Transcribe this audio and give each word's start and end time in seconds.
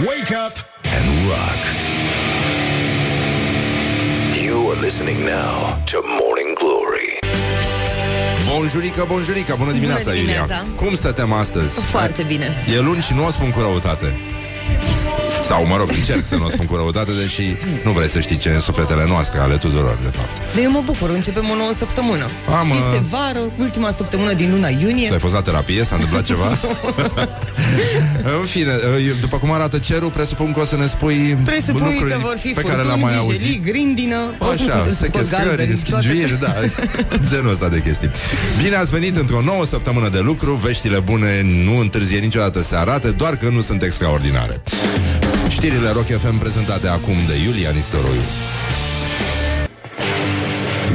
Wake 0.00 0.32
up 0.46 0.56
and 0.96 1.06
rock. 1.28 1.60
You 4.44 4.70
are 4.70 4.80
listening 4.80 5.18
now 5.24 5.82
to 5.84 6.00
Morning 6.20 6.56
Glory. 6.58 7.18
Bonjurică, 8.54 9.04
bonjurică, 9.08 9.54
bună 9.58 9.72
dimineața, 9.72 10.02
Bună 10.02 10.16
dimineața. 10.16 10.54
Iulia 10.54 10.74
Cum 10.86 10.94
stătem 10.94 11.32
astăzi? 11.32 11.80
Foarte 11.80 12.22
bine. 12.22 12.64
E 12.76 12.80
luni 12.80 13.00
și 13.00 13.14
nu 13.14 13.26
o 13.26 13.30
spun 13.30 13.50
cu 13.50 13.60
răutate 13.60 14.18
sau, 15.44 15.66
mă 15.66 15.76
rog, 15.76 15.88
încerc 15.90 16.24
să 16.24 16.36
nu 16.36 16.44
o 16.44 16.48
spun 16.48 16.66
cu 16.66 16.76
răutate 16.76 17.10
Deși 17.22 17.56
nu 17.84 17.90
vrei 17.92 18.08
să 18.08 18.20
știi 18.20 18.36
ce 18.36 18.48
e 18.48 18.54
în 18.54 18.60
sufletele 18.60 19.04
noastre 19.06 19.38
Ale 19.38 19.56
tuturor, 19.56 19.98
de 20.02 20.10
fapt 20.16 20.54
De 20.54 20.60
eu 20.62 20.70
mă 20.70 20.82
bucur, 20.84 21.10
începem 21.10 21.44
o 21.50 21.54
nouă 21.54 21.70
săptămână 21.78 22.26
Am, 22.58 22.70
uh, 22.70 22.76
Este 22.78 23.04
vară, 23.10 23.52
ultima 23.58 23.90
săptămână 23.90 24.32
din 24.32 24.50
luna 24.50 24.68
iunie 24.68 25.06
Tu 25.06 25.12
ai 25.12 25.18
fost 25.18 25.34
la 25.34 25.42
terapie? 25.42 25.84
S-a 25.84 25.94
întâmplat 25.94 26.24
ceva? 26.24 26.48
în 28.40 28.46
fine, 28.46 28.72
eu- 29.06 29.14
după 29.20 29.36
cum 29.36 29.52
arată 29.52 29.78
cerul 29.78 30.10
Presupun 30.10 30.52
că 30.52 30.60
o 30.60 30.64
să 30.64 30.76
ne 30.76 30.86
spui 30.86 31.38
Presupui 31.44 31.80
lucruri 31.80 32.10
că 32.10 32.18
vor 32.20 32.36
fi 32.38 32.48
Pe 32.48 32.60
care 32.60 32.82
le-am 32.82 32.98
furtuni, 32.98 33.02
mai 33.02 33.26
vijelii, 33.26 33.46
auzit 33.46 33.64
grindină 33.64 34.16
oricum 34.38 34.70
Așa, 34.70 34.72
sunteți 34.72 35.00
după 35.04 35.18
sechestrări, 35.18 35.46
galbeni, 35.46 35.76
schingiuiri, 35.76 36.40
da, 36.40 36.54
genul 37.30 37.50
ăsta 37.50 37.68
de 37.68 37.80
chestii. 37.80 38.10
Bine 38.62 38.76
ați 38.76 38.90
venit 38.90 39.16
într-o 39.16 39.40
nouă 39.40 39.64
săptămână 39.64 40.08
de 40.08 40.18
lucru, 40.20 40.54
veștile 40.54 40.98
bune 40.98 41.42
nu 41.64 41.78
întârzie 41.78 42.18
niciodată 42.18 42.62
să 42.62 42.76
arate, 42.76 43.10
doar 43.10 43.36
că 43.36 43.48
nu 43.48 43.60
sunt 43.60 43.82
extraordinare. 43.82 44.60
Știrile 45.52 45.90
Rock 45.90 46.06
FM 46.06 46.38
prezentate 46.38 46.88
acum 46.88 47.16
de 47.26 47.34
Iulia 47.44 47.70
Nistoroiu. 47.70 48.20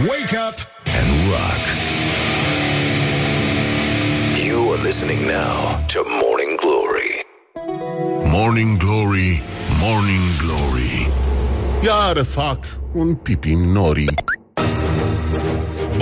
Wake 0.07 0.35
up 0.47 0.57
and 0.99 1.09
rock. 1.31 1.63
You 4.47 4.71
are 4.73 4.81
listening 4.83 5.19
now 5.19 5.85
to 5.93 5.99
Morning 6.23 6.53
Glory. 6.63 7.11
Morning 8.31 8.77
Glory, 8.77 9.41
Morning 9.81 10.25
Glory 10.43 11.07
Iar 11.83 12.23
fac 12.23 12.59
un 12.93 13.15
pipi 13.15 13.51
în 13.51 13.71
norii 13.71 14.09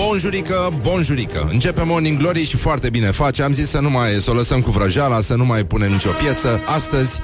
Bonjurică, 0.07 0.73
bonjurică 0.81 1.47
Începe 1.51 1.83
Morning 1.83 2.17
Glory 2.17 2.43
și 2.43 2.57
foarte 2.57 2.89
bine 2.89 3.11
face 3.11 3.43
Am 3.43 3.53
zis 3.53 3.69
să 3.69 3.79
nu 3.79 3.89
mai, 3.89 4.11
să 4.11 4.31
o 4.31 4.33
lăsăm 4.33 4.61
cu 4.61 4.71
vrăjeala 4.71 5.19
Să 5.19 5.35
nu 5.35 5.45
mai 5.45 5.63
punem 5.63 5.91
nicio 5.91 6.09
piesă 6.09 6.59
Astăzi 6.75 7.19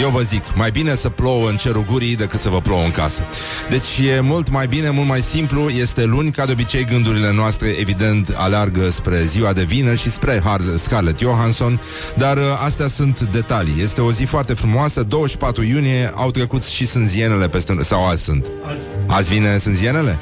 eu 0.00 0.08
vă 0.08 0.20
zic, 0.20 0.42
mai 0.54 0.70
bine 0.70 0.94
să 0.94 1.08
plouă 1.08 1.48
în 1.48 1.56
cerul 1.56 1.84
gurii 1.84 2.16
decât 2.16 2.40
să 2.40 2.48
vă 2.48 2.60
plouă 2.60 2.82
în 2.84 2.90
casă. 2.90 3.22
Deci 3.68 3.98
e 4.16 4.20
mult 4.20 4.50
mai 4.50 4.66
bine, 4.66 4.90
mult 4.90 5.08
mai 5.08 5.20
simplu, 5.20 5.68
este 5.68 6.04
luni, 6.04 6.30
ca 6.30 6.46
de 6.46 6.52
obicei 6.52 6.84
gândurile 6.84 7.32
noastre 7.32 7.68
evident 7.68 8.34
aleargă 8.36 8.90
spre 8.90 9.24
ziua 9.24 9.52
de 9.52 9.62
vină 9.62 9.94
și 9.94 10.10
spre 10.10 10.40
Har- 10.40 10.76
Scarlett 10.78 11.18
Johansson, 11.18 11.80
dar 12.16 12.36
uh, 12.36 12.42
astea 12.64 12.88
sunt 12.88 13.20
detalii. 13.20 13.82
Este 13.82 14.00
o 14.00 14.12
zi 14.12 14.24
foarte 14.24 14.54
frumoasă, 14.54 15.02
24 15.02 15.62
iunie, 15.62 16.12
au 16.14 16.30
trecut 16.30 16.64
și 16.64 16.86
sânzienele 16.86 17.48
peste... 17.48 17.76
sau 17.82 18.06
azi 18.06 18.22
sunt? 18.22 18.50
Azi. 18.72 18.86
Azi 19.06 19.32
vine 19.32 19.58
sânzienele? 19.58 20.18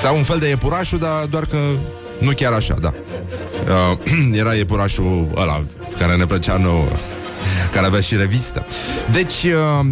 Sau 0.00 0.16
un 0.16 0.22
fel 0.22 0.38
de 0.38 0.48
iepurașul, 0.48 0.98
dar 0.98 1.24
doar 1.24 1.44
că 1.44 1.56
nu 2.18 2.30
chiar 2.30 2.52
așa, 2.52 2.76
da. 2.80 2.92
Uh, 3.92 4.36
era 4.40 4.54
iepurașul 4.54 5.28
ăla 5.36 5.62
care 5.98 6.16
ne 6.16 6.26
plăcea 6.26 6.56
nouă, 6.56 6.86
care 7.74 7.86
avea 7.86 8.00
și 8.00 8.16
revistă. 8.16 8.66
Deci, 9.12 9.42
uh, 9.44 9.86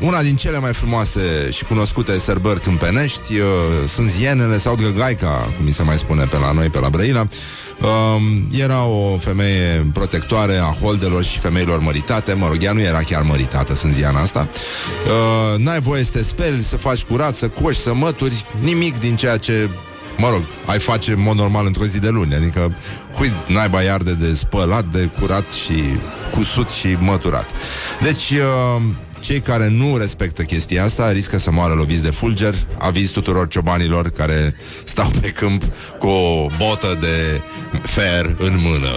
una 0.00 0.22
din 0.22 0.36
cele 0.36 0.58
mai 0.58 0.72
frumoase 0.72 1.48
și 1.50 1.64
cunoscute 1.64 2.18
sărbări 2.18 2.60
câmpenești 2.60 3.38
uh, 3.38 3.46
sunt 3.88 4.10
zienele 4.10 4.58
sau 4.58 4.74
găgaica, 4.74 5.52
cum 5.56 5.64
mi 5.64 5.72
se 5.72 5.82
mai 5.82 5.98
spune 5.98 6.24
pe 6.24 6.36
la 6.36 6.52
noi, 6.52 6.68
pe 6.68 6.78
la 6.78 6.88
Brăila. 6.88 7.26
Uh, 7.80 8.22
era 8.60 8.84
o 8.84 9.18
femeie 9.18 9.86
protectoare 9.92 10.56
a 10.56 10.74
holdelor 10.82 11.24
și 11.24 11.38
femeilor 11.38 11.80
măritate. 11.80 12.32
Mă 12.32 12.46
rog, 12.46 12.62
ea 12.62 12.72
nu 12.72 12.80
era 12.80 12.98
chiar 12.98 13.22
măritată, 13.22 13.74
sunt 13.74 13.92
ziana 13.92 14.20
asta. 14.20 14.48
Uh, 15.06 15.58
N-ai 15.58 15.80
voie 15.80 16.04
să 16.04 16.10
te 16.10 16.22
speli, 16.22 16.62
să 16.62 16.76
faci 16.76 17.02
curat, 17.02 17.34
să 17.34 17.48
coși, 17.48 17.80
să 17.80 17.94
mături 17.94 18.44
Nimic 18.60 18.98
din 18.98 19.16
ceea 19.16 19.36
ce 19.36 19.68
Mă 20.18 20.28
rog, 20.30 20.42
ai 20.66 20.78
face 20.78 21.12
în 21.12 21.20
mod 21.20 21.36
normal 21.36 21.66
într-o 21.66 21.84
zi 21.84 22.00
de 22.00 22.08
luni. 22.08 22.34
Adică 22.34 22.74
cui 23.14 23.32
naiba 23.46 23.82
iarde 23.82 24.12
de 24.12 24.34
spălat, 24.34 24.84
de 24.84 25.08
curat 25.20 25.50
și 25.50 25.82
cusut 26.30 26.68
și 26.68 26.96
măturat. 27.00 27.50
Deci, 28.02 28.30
uh, 28.30 28.82
cei 29.26 29.40
care 29.40 29.68
nu 29.68 29.96
respectă 29.96 30.42
chestia 30.42 30.84
asta 30.84 31.12
riscă 31.12 31.38
să 31.38 31.50
moară 31.50 31.74
loviți 31.74 32.02
de 32.02 32.10
fulger. 32.10 32.54
Aviz 32.78 33.10
tuturor 33.10 33.48
ciobanilor 33.48 34.10
care 34.10 34.54
stau 34.84 35.10
pe 35.20 35.28
câmp 35.28 35.62
cu 35.98 36.06
o 36.06 36.46
botă 36.58 36.96
de 37.00 37.40
fer 37.82 38.36
în 38.38 38.58
mână. 38.62 38.96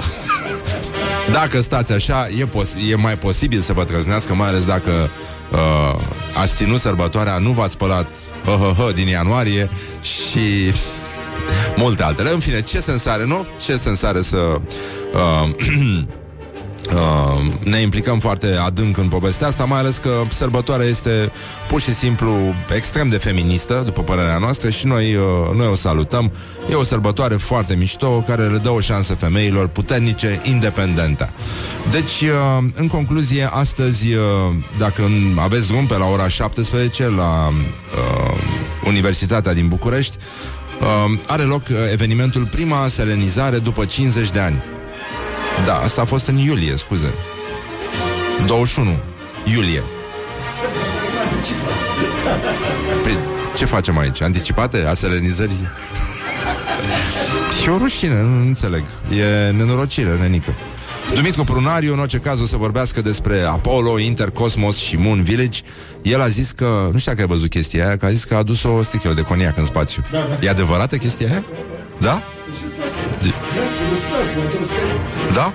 Dacă 1.39 1.61
stați 1.61 1.91
așa, 1.91 2.27
e, 2.39 2.45
pos- 2.45 2.75
e 2.89 2.95
mai 2.95 3.17
posibil 3.17 3.59
să 3.59 3.73
vă 3.73 3.83
trăznească 3.83 4.33
Mai 4.33 4.47
ales 4.47 4.65
dacă 4.65 5.09
uh, 5.51 6.01
ați 6.35 6.55
ținut 6.55 6.79
sărbătoarea, 6.79 7.37
nu 7.37 7.51
v-ați 7.51 7.73
spălat 7.73 8.07
hă, 8.45 8.51
hă, 8.51 8.83
hă, 8.83 8.91
din 8.91 9.07
ianuarie 9.07 9.69
Și 10.01 10.73
multe 11.83 12.03
altele. 12.03 12.31
În 12.31 12.39
fine, 12.39 12.61
ce 12.61 12.79
sens 12.79 13.05
are, 13.05 13.25
nu? 13.25 13.45
Ce 13.65 13.75
sens 13.75 14.03
are 14.03 14.21
să... 14.21 14.37
Uh, 15.13 15.49
Uh, 16.93 17.53
ne 17.63 17.77
implicăm 17.77 18.19
foarte 18.19 18.47
adânc 18.65 18.97
în 18.97 19.07
povestea 19.07 19.47
asta, 19.47 19.65
mai 19.65 19.79
ales 19.79 19.97
că 19.97 20.09
sărbătoarea 20.29 20.85
este 20.85 21.31
pur 21.67 21.81
și 21.81 21.93
simplu 21.93 22.37
extrem 22.75 23.09
de 23.09 23.17
feministă, 23.17 23.81
după 23.85 24.03
părerea 24.03 24.37
noastră, 24.37 24.69
și 24.69 24.85
noi, 24.85 25.15
uh, 25.15 25.55
noi 25.55 25.67
o 25.67 25.75
salutăm. 25.75 26.31
E 26.69 26.73
o 26.73 26.83
sărbătoare 26.83 27.35
foarte 27.35 27.75
mișto, 27.75 28.23
care 28.27 28.41
le 28.43 28.57
dă 28.57 28.69
o 28.69 28.79
șansă 28.79 29.13
femeilor 29.13 29.67
puternice, 29.67 30.41
independente. 30.43 31.29
Deci, 31.91 32.21
uh, 32.21 32.67
în 32.73 32.87
concluzie, 32.87 33.49
astăzi, 33.51 34.13
uh, 34.13 34.21
dacă 34.77 35.09
aveți 35.35 35.67
drum 35.67 35.85
pe 35.85 35.97
la 35.97 36.05
ora 36.05 36.27
17 36.27 37.09
la 37.09 37.47
uh, 37.47 38.37
Universitatea 38.85 39.53
din 39.53 39.67
București, 39.67 40.17
uh, 40.81 41.19
are 41.27 41.43
loc 41.43 41.61
uh, 41.69 41.75
evenimentul 41.91 42.45
prima 42.45 42.87
selenizare 42.87 43.57
după 43.57 43.85
50 43.85 44.29
de 44.29 44.39
ani. 44.39 44.63
Da, 45.65 45.75
asta 45.75 46.01
a 46.01 46.05
fost 46.05 46.27
în 46.27 46.37
iulie, 46.37 46.75
scuze 46.77 47.13
21 48.45 48.97
iulie 49.45 49.83
Păi, 53.03 53.17
ce 53.55 53.65
facem 53.65 53.97
aici? 53.97 54.21
Anticipate? 54.21 54.85
Aselenizări? 54.85 55.51
Și 57.61 57.69
o 57.69 57.77
rușine, 57.77 58.21
nu 58.21 58.41
înțeleg 58.41 58.83
E 59.19 59.51
nenorocire, 59.51 60.17
nenică 60.21 60.53
Dumitru 61.13 61.43
Prunariu, 61.43 61.93
în 61.93 61.99
orice 61.99 62.17
caz, 62.17 62.41
o 62.41 62.45
să 62.45 62.57
vorbească 62.57 63.01
despre 63.01 63.41
Apollo, 63.41 63.99
Intercosmos 63.99 64.77
și 64.77 64.95
Moon 64.95 65.23
Village. 65.23 65.59
El 66.01 66.21
a 66.21 66.27
zis 66.27 66.51
că, 66.51 66.89
nu 66.91 66.97
știu 66.97 67.11
dacă 67.11 67.21
ai 67.21 67.27
văzut 67.27 67.49
chestia 67.49 67.85
aia, 67.85 67.97
că 67.97 68.05
a 68.05 68.09
zis 68.09 68.23
că 68.23 68.33
a 68.33 68.37
adus 68.37 68.63
o 68.63 68.83
sticlă 68.83 69.13
de 69.13 69.21
coniac 69.21 69.57
în 69.57 69.65
spațiu. 69.65 70.03
Da, 70.11 70.17
da. 70.17 70.45
E 70.45 70.49
adevărată 70.49 70.97
chestia 70.97 71.27
aia? 71.29 71.45
Da? 71.99 72.23
Da? 75.33 75.53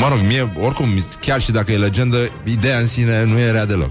Mă 0.00 0.08
rog, 0.08 0.18
mie, 0.26 0.52
oricum, 0.60 0.88
chiar 1.20 1.40
și 1.40 1.50
dacă 1.52 1.72
e 1.72 1.76
legendă, 1.76 2.16
ideea 2.44 2.78
în 2.78 2.86
sine 2.86 3.24
nu 3.24 3.38
e 3.38 3.50
rea 3.50 3.66
deloc. 3.66 3.90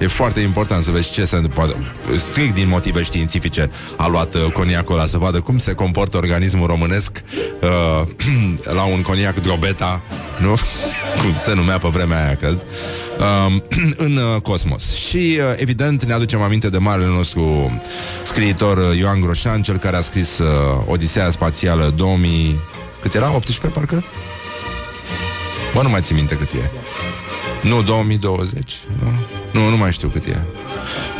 E 0.00 0.06
foarte 0.06 0.40
important 0.40 0.84
să 0.84 0.90
vezi 0.90 1.12
ce 1.12 1.24
se 1.24 1.36
întâmplă. 1.36 1.76
Strict 2.16 2.54
din 2.54 2.68
motive 2.68 3.02
științifice 3.02 3.70
a 3.96 4.08
luat 4.08 4.34
uh, 4.34 4.52
coniacul 4.52 4.94
ăla 4.94 5.06
să 5.06 5.18
vadă 5.18 5.40
cum 5.40 5.58
se 5.58 5.72
comportă 5.72 6.16
organismul 6.16 6.66
românesc 6.66 7.22
uh, 7.62 8.06
la 8.78 8.82
un 8.82 9.02
coniac 9.02 9.40
drobeta, 9.40 10.02
nu? 10.38 10.48
cum 11.20 11.34
se 11.34 11.54
numea 11.54 11.78
pe 11.78 11.88
vremea 11.88 12.24
aia, 12.24 12.34
cred. 12.34 12.64
Uh, 13.18 13.56
în 14.06 14.16
uh, 14.16 14.40
cosmos. 14.42 14.94
Și, 14.94 15.16
uh, 15.16 15.42
evident, 15.56 16.04
ne 16.04 16.12
aducem 16.12 16.40
aminte 16.40 16.70
de 16.70 16.78
marele 16.78 17.08
nostru 17.08 17.72
scriitor 18.22 18.76
uh, 18.76 18.98
Ioan 18.98 19.20
Groșan, 19.20 19.62
cel 19.62 19.78
care 19.78 19.96
a 19.96 20.00
scris 20.00 20.38
uh, 20.38 20.48
Odiseea 20.86 21.30
Spațială 21.30 21.92
2000... 21.96 22.60
Cât 23.02 23.14
era? 23.14 23.34
18, 23.34 23.78
parcă? 23.78 24.04
Bă, 25.74 25.82
nu 25.82 25.88
mai 25.88 26.00
țin 26.00 26.16
minte 26.16 26.34
cât 26.34 26.50
e. 26.50 26.70
Nu, 27.62 27.82
2020. 27.82 28.80
Nu, 29.02 29.39
nu, 29.52 29.68
nu 29.68 29.76
mai 29.76 29.92
știu 29.92 30.08
cât 30.08 30.26
e. 30.26 30.42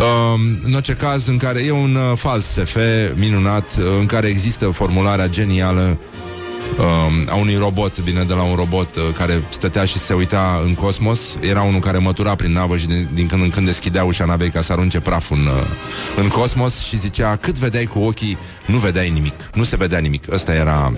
Um, 0.03 0.61
în 0.63 0.75
orice 0.75 0.93
caz, 0.93 1.27
în 1.27 1.37
care 1.37 1.61
e 1.61 1.71
un 1.71 1.95
uh, 1.95 2.17
fals 2.17 2.45
SF 2.45 2.77
minunat, 3.15 3.77
uh, 3.79 3.85
în 3.99 4.07
care 4.07 4.27
există 4.27 4.69
formularea 4.69 5.29
genială 5.29 5.81
um, 5.81 5.99
a 7.29 7.35
unui 7.35 7.57
robot, 7.57 7.99
vine 7.99 8.23
de 8.23 8.35
la 8.35 8.43
un 8.43 8.55
robot 8.55 8.97
uh, 8.97 9.03
care 9.15 9.43
stătea 9.49 9.85
și 9.85 9.99
se 9.99 10.15
uita 10.15 10.61
în 10.65 10.75
cosmos. 10.75 11.21
Era 11.41 11.63
unul 11.63 11.81
care 11.81 11.99
mătura 11.99 12.35
prin 12.35 12.53
navă 12.53 12.77
și 12.77 12.87
din, 12.87 13.09
din 13.15 13.27
când 13.27 13.43
în 13.43 13.51
când 13.51 13.67
deschidea 13.67 14.05
ușa 14.05 14.25
navei 14.25 14.51
ca 14.51 14.63
să 14.63 14.73
arunce 14.73 15.01
praful 15.01 15.37
în, 15.37 15.47
uh, 15.47 15.53
în 16.17 16.29
cosmos 16.29 16.79
și 16.79 16.99
zicea 16.99 17.37
cât 17.37 17.59
vedeai 17.59 17.85
cu 17.85 17.99
ochii, 17.99 18.39
nu 18.67 18.79
vedeai 18.79 19.11
nimic. 19.11 19.35
Nu 19.55 19.65
se 19.65 19.77
vedea 19.77 19.99
nimic. 19.99 20.33
Ăsta 20.33 20.55
era... 20.55 20.93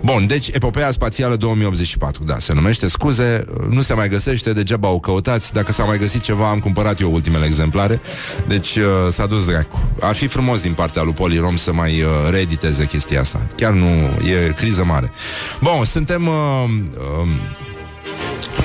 Bun, 0.00 0.26
deci 0.26 0.48
epopeea 0.52 0.90
spațială 0.90 1.36
2084, 1.36 2.24
da, 2.24 2.38
se 2.38 2.52
numește, 2.52 2.88
scuze, 2.88 3.44
uh, 3.48 3.66
nu 3.70 3.82
se 3.82 3.94
mai 3.94 4.08
găsește, 4.08 4.52
degeaba 4.52 4.88
o 4.88 4.98
căutați. 4.98 5.52
Dacă 5.52 5.72
s-a 5.72 5.84
mai 5.84 5.98
găsit 5.98 6.22
ceva, 6.22 6.50
am 6.50 6.58
cumpărat 6.58 7.00
eu 7.00 7.12
ultimele 7.12 7.44
exemplare. 7.44 8.00
Deci 8.46 8.76
uh, 8.76 8.84
s-a 9.10 9.26
dus 9.26 9.46
dracu. 9.46 9.90
Ar 10.00 10.14
fi 10.14 10.26
frumos 10.26 10.60
din 10.60 10.72
partea 10.72 11.02
lui 11.02 11.12
Polirom 11.12 11.56
să 11.56 11.72
mai 11.72 12.02
uh, 12.02 12.08
reediteze 12.30 12.86
chestia 12.86 13.20
asta. 13.20 13.40
Chiar 13.56 13.72
nu, 13.72 13.86
e 14.30 14.52
criză 14.56 14.84
mare. 14.84 15.12
Bun, 15.60 15.84
suntem... 15.84 16.26
Uh, 16.26 16.64
uh, 16.98 17.28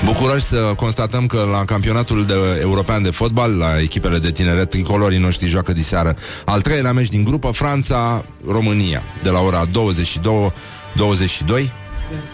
Bucuroși 0.04 0.44
să 0.44 0.72
constatăm 0.76 1.26
că 1.26 1.48
la 1.50 1.64
campionatul 1.64 2.26
de, 2.26 2.34
european 2.60 3.02
de 3.02 3.10
fotbal, 3.10 3.56
la 3.56 3.80
echipele 3.80 4.18
de 4.18 4.30
tineret, 4.30 4.70
tricolorii 4.70 5.18
noștri 5.18 5.46
joacă 5.46 5.72
diseară 5.72 6.16
al 6.44 6.60
treilea 6.60 6.92
meci 6.92 7.08
din 7.08 7.24
grupă, 7.24 7.50
Franța-România, 7.50 9.02
de 9.22 9.30
la 9.30 9.40
ora 9.40 9.64
22, 9.64 10.52
22 10.94 11.72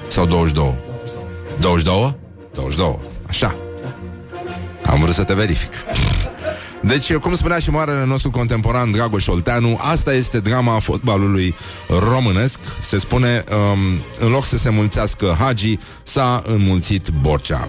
sau 0.09 0.27
22? 0.27 0.75
22? 1.61 2.17
22, 2.55 2.99
așa. 3.29 3.57
Am 4.87 5.01
vrut 5.01 5.15
să 5.15 5.25
te 5.25 5.35
verific. 5.35 5.73
Deci, 6.87 7.15
cum 7.15 7.35
spunea 7.35 7.59
și 7.59 7.71
marele 7.71 8.05
nostru 8.05 8.31
contemporan 8.31 8.91
Dragoș 8.91 9.27
Olteanu, 9.27 9.79
asta 9.81 10.15
este 10.15 10.41
drama 10.41 10.79
fotbalului 10.79 11.55
românesc. 11.89 12.59
Se 12.83 12.99
spune, 12.99 13.45
um, 13.51 13.79
în 14.19 14.31
loc 14.31 14.45
să 14.45 14.57
se 14.57 14.71
mulțească 14.71 15.37
Hagi, 15.39 15.79
s-a 16.03 16.43
înmulțit 16.47 17.09
Borcea. 17.21 17.69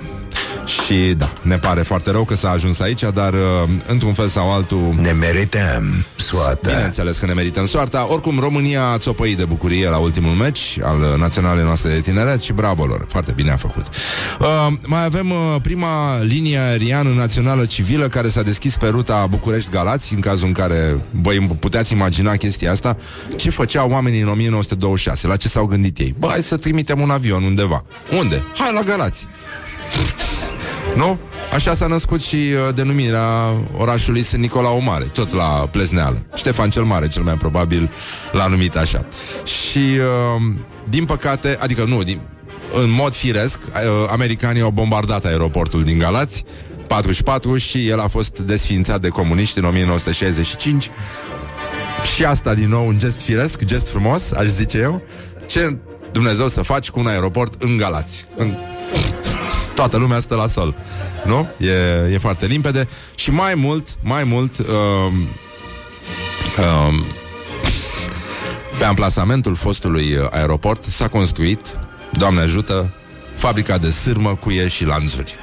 Și 0.65 1.13
da, 1.17 1.29
ne 1.41 1.57
pare 1.57 1.81
foarte 1.81 2.11
rău 2.11 2.23
că 2.23 2.35
s-a 2.35 2.49
ajuns 2.49 2.79
aici, 2.79 3.01
dar 3.13 3.33
uh, 3.33 3.39
într-un 3.87 4.13
fel 4.13 4.27
sau 4.27 4.51
altul... 4.51 4.93
Ne 5.01 5.11
merităm 5.11 6.05
soarta. 6.15 6.69
Bineînțeles 6.69 7.17
că 7.17 7.25
ne 7.25 7.33
merităm 7.33 7.65
soarta. 7.65 8.07
Oricum, 8.09 8.39
România 8.39 8.83
a 8.83 8.97
țopăit 8.97 9.37
de 9.37 9.45
bucurie 9.45 9.89
la 9.89 9.97
ultimul 9.97 10.31
meci 10.31 10.79
al 10.83 11.15
naționalei 11.17 11.63
noastre 11.63 11.89
de 11.91 11.99
tineret 11.99 12.41
și 12.41 12.53
bravo 12.53 12.85
lor. 12.85 13.05
Foarte 13.07 13.31
bine 13.31 13.51
a 13.51 13.57
făcut. 13.57 13.85
Uh, 14.39 14.67
mai 14.85 15.03
avem 15.03 15.31
uh, 15.31 15.55
prima 15.61 16.21
linie 16.21 16.57
aeriană 16.57 17.09
națională 17.09 17.65
civilă 17.65 18.07
care 18.07 18.29
s-a 18.29 18.41
deschis 18.41 18.77
pe 18.77 18.87
ruta 18.87 19.27
București-Galați, 19.29 20.13
în 20.13 20.19
cazul 20.19 20.47
în 20.47 20.53
care 20.53 20.97
voi 21.11 21.57
puteți 21.59 21.93
imagina 21.93 22.35
chestia 22.35 22.71
asta. 22.71 22.97
Ce 23.35 23.49
făceau 23.49 23.89
oamenii 23.89 24.21
în 24.21 24.27
1926? 24.27 25.27
La 25.27 25.35
ce 25.35 25.47
s-au 25.47 25.65
gândit 25.65 25.97
ei? 25.97 26.15
Bă, 26.19 26.27
hai 26.27 26.41
să 26.41 26.57
trimitem 26.57 26.99
un 26.99 27.09
avion 27.09 27.43
undeva. 27.43 27.83
Unde? 28.19 28.43
Hai 28.57 28.71
la 28.73 28.81
Galați. 28.81 29.27
Nu? 30.95 31.19
Așa 31.53 31.73
s-a 31.73 31.87
născut 31.87 32.21
și 32.21 32.35
uh, 32.35 32.75
denumirea 32.75 33.53
orașului 33.77 34.21
Sunt 34.21 34.41
Nicolau 34.41 34.81
Mare, 34.81 35.03
tot 35.03 35.33
la 35.33 35.67
Plezneală. 35.71 36.25
Ștefan 36.35 36.69
cel 36.69 36.83
Mare, 36.83 37.07
cel 37.07 37.23
mai 37.23 37.33
probabil, 37.33 37.89
l-a 38.31 38.47
numit 38.47 38.75
așa. 38.75 39.05
Și, 39.43 39.77
uh, 39.77 40.55
din 40.89 41.05
păcate, 41.05 41.57
adică 41.59 41.83
nu, 41.87 42.03
din, 42.03 42.19
în 42.83 42.91
mod 42.91 43.13
firesc, 43.13 43.59
uh, 43.63 44.07
americanii 44.09 44.61
au 44.61 44.69
bombardat 44.69 45.25
aeroportul 45.25 45.83
din 45.83 45.97
Galați, 45.97 46.43
44 46.87 47.57
și 47.57 47.87
el 47.87 47.99
a 47.99 48.07
fost 48.07 48.39
desfințat 48.39 49.01
de 49.01 49.09
comuniști 49.09 49.57
în 49.57 49.65
1965 49.65 50.89
și 52.15 52.25
asta 52.25 52.53
din 52.53 52.69
nou 52.69 52.87
un 52.87 52.99
gest 52.99 53.21
firesc, 53.21 53.63
gest 53.63 53.87
frumos, 53.87 54.31
aș 54.31 54.45
zice 54.45 54.77
eu. 54.77 55.01
Ce 55.47 55.77
Dumnezeu 56.11 56.47
să 56.47 56.61
faci 56.61 56.89
cu 56.89 56.99
un 56.99 57.07
aeroport 57.07 57.61
în 57.61 57.77
Galați? 57.77 58.25
În 58.35 58.53
toată 59.75 59.97
lumea 59.97 60.19
stă 60.19 60.35
la 60.35 60.47
sol. 60.47 60.75
Nu? 61.25 61.47
E, 61.57 62.13
e 62.13 62.17
foarte 62.17 62.45
limpede. 62.45 62.87
Și 63.15 63.31
mai 63.31 63.55
mult, 63.55 63.87
mai 64.03 64.23
mult, 64.23 64.57
um, 64.57 65.13
um, 65.15 67.05
pe 68.77 68.85
amplasamentul 68.85 69.55
fostului 69.55 70.17
aeroport 70.31 70.83
s-a 70.83 71.07
construit, 71.07 71.77
Doamne 72.17 72.41
ajută, 72.41 72.93
fabrica 73.35 73.77
de 73.77 73.91
sârmă, 73.91 74.35
cuie 74.35 74.67
și 74.67 74.85
lanțuri. 74.85 75.35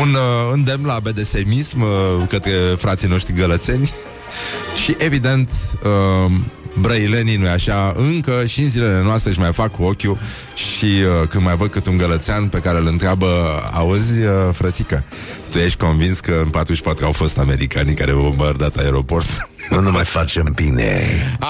Un 0.00 0.08
uh, 0.08 0.50
îndemn 0.52 0.84
la 0.84 0.98
BDSMism 1.02 1.80
uh, 1.80 1.88
către 2.28 2.52
frații 2.76 3.08
noștri 3.08 3.32
gălățeni 3.32 3.90
și, 4.82 4.94
evident, 4.98 5.50
uh, 5.84 6.32
brăilenii, 6.80 7.36
nu 7.36 7.48
așa, 7.48 7.92
încă 7.96 8.46
și 8.46 8.60
în 8.60 8.68
zilele 8.68 9.02
noastre 9.02 9.30
își 9.30 9.38
mai 9.38 9.52
fac 9.52 9.70
cu 9.70 9.82
ochiul 9.82 10.18
și 10.54 10.84
uh, 10.84 11.28
când 11.28 11.44
mai 11.44 11.56
văd 11.56 11.70
cât 11.70 11.86
un 11.86 11.96
gălățean 11.96 12.48
pe 12.48 12.58
care 12.58 12.78
îl 12.78 12.86
întreabă, 12.86 13.26
auzi, 13.72 14.22
uh, 14.22 14.30
frățică, 14.52 15.04
tu 15.50 15.58
ești 15.58 15.78
convins 15.78 16.20
că 16.20 16.40
în 16.42 16.48
44 16.48 17.04
au 17.04 17.12
fost 17.12 17.38
americanii 17.38 17.94
care 17.94 18.10
au 18.10 18.20
bombardat 18.20 18.76
aeroport? 18.76 19.26
Nu, 19.70 19.80
nu 19.80 19.90
mai 19.90 20.04
facem 20.04 20.52
bine. 20.54 21.02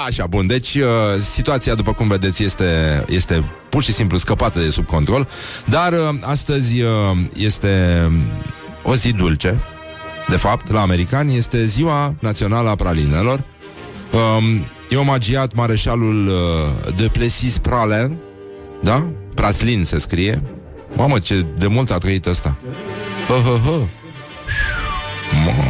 Așa, 0.07 0.27
bun, 0.27 0.47
deci 0.47 0.75
uh, 0.75 0.85
situația, 1.33 1.75
după 1.75 1.93
cum 1.93 2.09
vedeți, 2.09 2.43
este, 2.43 3.05
este 3.09 3.45
pur 3.71 3.83
și 3.83 3.93
simplu 3.93 4.19
scăpată 4.19 4.59
de 4.59 4.71
sub 4.71 4.87
control, 4.87 5.29
dar 5.67 5.93
uh, 5.93 6.09
astăzi 6.21 6.83
uh, 6.83 6.91
este 7.35 8.01
o 8.83 8.95
zi 8.95 9.13
dulce, 9.13 9.61
de 10.29 10.37
fapt, 10.37 10.71
la 10.71 10.81
americani, 10.81 11.37
este 11.37 11.67
ziua 11.67 12.15
națională 12.21 12.69
a 12.69 12.75
pralinelor. 12.75 13.45
Um, 14.13 14.65
E 14.97 14.99
omagiat 14.99 15.55
mareșalul 15.55 16.27
uh, 16.27 16.95
de 16.95 17.09
Plessis 17.13 17.59
Pralin 17.59 18.17
Da? 18.83 19.09
Praslin 19.35 19.85
se 19.85 19.99
scrie. 19.99 20.43
Mamă, 20.95 21.19
ce 21.19 21.47
de 21.59 21.67
mult 21.67 21.91
a 21.91 21.99
trăit 21.99 22.27
ăsta. 22.27 22.57
Hă, 23.29 23.35
hă, 23.35 23.59
hă. 23.65 23.81
Mamă. 25.45 25.63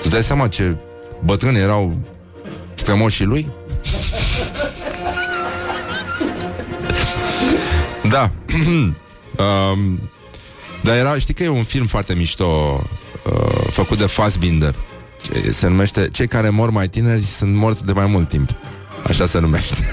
Îți 0.00 0.10
dai 0.10 0.22
seama 0.22 0.48
ce 0.48 0.76
bătrâni 1.24 1.58
erau 1.58 1.96
strămoșii 2.74 3.24
lui? 3.24 3.48
da. 8.14 8.30
Um, 9.72 10.10
Dar 10.82 10.96
era, 10.96 11.18
știi 11.18 11.34
că 11.34 11.42
e 11.42 11.48
un 11.48 11.64
film 11.64 11.86
foarte 11.86 12.14
mișto 12.14 12.80
uh, 13.24 13.66
Făcut 13.70 13.98
de 13.98 14.06
Fassbinder 14.06 14.74
se 15.50 15.68
numește 15.68 16.08
Cei 16.12 16.26
care 16.26 16.48
mor 16.48 16.70
mai 16.70 16.88
tineri 16.88 17.22
sunt 17.22 17.54
morți 17.54 17.84
de 17.84 17.92
mai 17.92 18.06
mult 18.06 18.28
timp. 18.28 18.50
Așa 19.06 19.26
se 19.26 19.38
numește. 19.38 19.74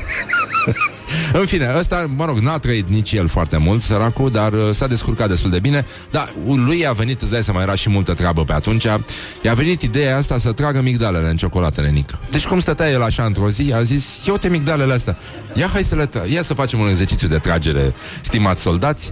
În 1.33 1.45
fine, 1.45 1.73
ăsta, 1.77 2.09
mă 2.15 2.25
rog, 2.25 2.37
n-a 2.37 2.57
trăit 2.57 2.89
nici 2.89 3.11
el 3.11 3.27
foarte 3.27 3.57
mult, 3.57 3.81
săracul, 3.81 4.31
dar 4.31 4.53
uh, 4.53 4.69
s-a 4.71 4.87
descurcat 4.87 5.29
destul 5.29 5.49
de 5.49 5.59
bine. 5.59 5.85
Dar 6.11 6.33
lui 6.45 6.87
a 6.87 6.91
venit, 6.91 7.21
îți 7.21 7.31
dai 7.31 7.43
seama, 7.43 7.61
era 7.61 7.75
și 7.75 7.89
multă 7.89 8.13
treabă 8.13 8.43
pe 8.43 8.53
atunci, 8.53 8.83
i-a 9.41 9.53
venit 9.53 9.81
ideea 9.81 10.17
asta 10.17 10.37
să 10.37 10.51
tragă 10.51 10.81
migdalele 10.81 11.29
în 11.29 11.37
ciocolatele 11.37 11.89
Nică. 11.89 12.19
Deci 12.31 12.45
cum 12.45 12.59
stătea 12.59 12.89
el 12.89 13.01
așa 13.01 13.23
într-o 13.23 13.49
zi, 13.49 13.71
a 13.73 13.81
zis, 13.81 14.05
ia 14.25 14.31
uite 14.31 14.49
migdalele 14.49 14.93
astea, 14.93 15.17
ia 15.53 15.69
hai 15.73 15.83
să 15.83 15.95
le 15.95 16.07
tra- 16.07 16.31
ia 16.31 16.41
să 16.41 16.53
facem 16.53 16.79
un 16.79 16.89
exercițiu 16.89 17.27
de 17.27 17.37
tragere, 17.37 17.93
stimați 18.21 18.61
soldați. 18.61 19.11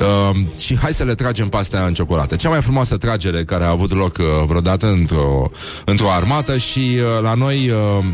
Uh, 0.00 0.36
și 0.58 0.78
hai 0.78 0.92
să 0.92 1.04
le 1.04 1.14
tragem 1.14 1.48
pe 1.48 1.56
astea 1.56 1.84
în 1.86 1.94
ciocolată. 1.94 2.36
Cea 2.36 2.48
mai 2.48 2.62
frumoasă 2.62 2.96
tragere 2.96 3.44
care 3.44 3.64
a 3.64 3.70
avut 3.70 3.92
loc 3.92 4.16
uh, 4.18 4.26
vreodată 4.46 4.86
într-o, 4.86 5.50
într-o 5.84 6.10
armată 6.10 6.56
și 6.56 6.78
uh, 6.78 7.22
la 7.22 7.34
noi 7.34 7.70
uh, 7.70 8.04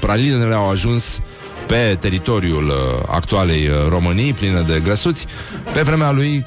pralinele 0.00 0.54
au 0.54 0.70
ajuns 0.70 1.20
pe 1.66 1.96
teritoriul 2.00 2.66
uh, 2.66 2.74
actualei 3.10 3.66
uh, 3.68 3.88
Românii, 3.88 4.32
plină 4.32 4.60
de 4.60 4.80
grăsuți, 4.84 5.26
pe 5.72 5.80
vremea 5.80 6.10
lui 6.10 6.46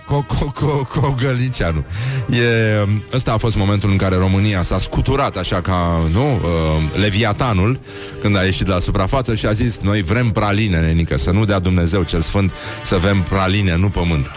Cogălnicianu. 0.90 1.86
E, 2.30 2.82
um, 2.82 3.04
ăsta 3.14 3.34
a 3.34 3.38
fost 3.38 3.56
momentul 3.56 3.90
în 3.90 3.98
care 3.98 4.16
România 4.16 4.62
s-a 4.62 4.78
scuturat 4.78 5.38
așa 5.38 5.62
ca, 5.62 6.02
nu, 6.12 6.32
uh, 6.34 7.02
Leviatanul, 7.02 7.80
când 8.22 8.38
a 8.38 8.44
ieșit 8.44 8.68
la 8.68 8.80
suprafață 8.80 9.36
și 9.36 9.46
a 9.46 9.52
zis, 9.52 9.78
noi 9.78 10.02
vrem 10.02 10.30
praline, 10.30 10.80
nenică, 10.80 11.18
să 11.18 11.32
nu 11.32 11.46
dea 11.46 11.60
Dumnezeu 11.60 12.04
cel 12.04 12.22
Sfânt 12.22 12.52
să 12.84 12.96
avem 12.96 13.22
praline, 13.22 13.76
nu 13.76 13.90
pământ. 13.90 14.28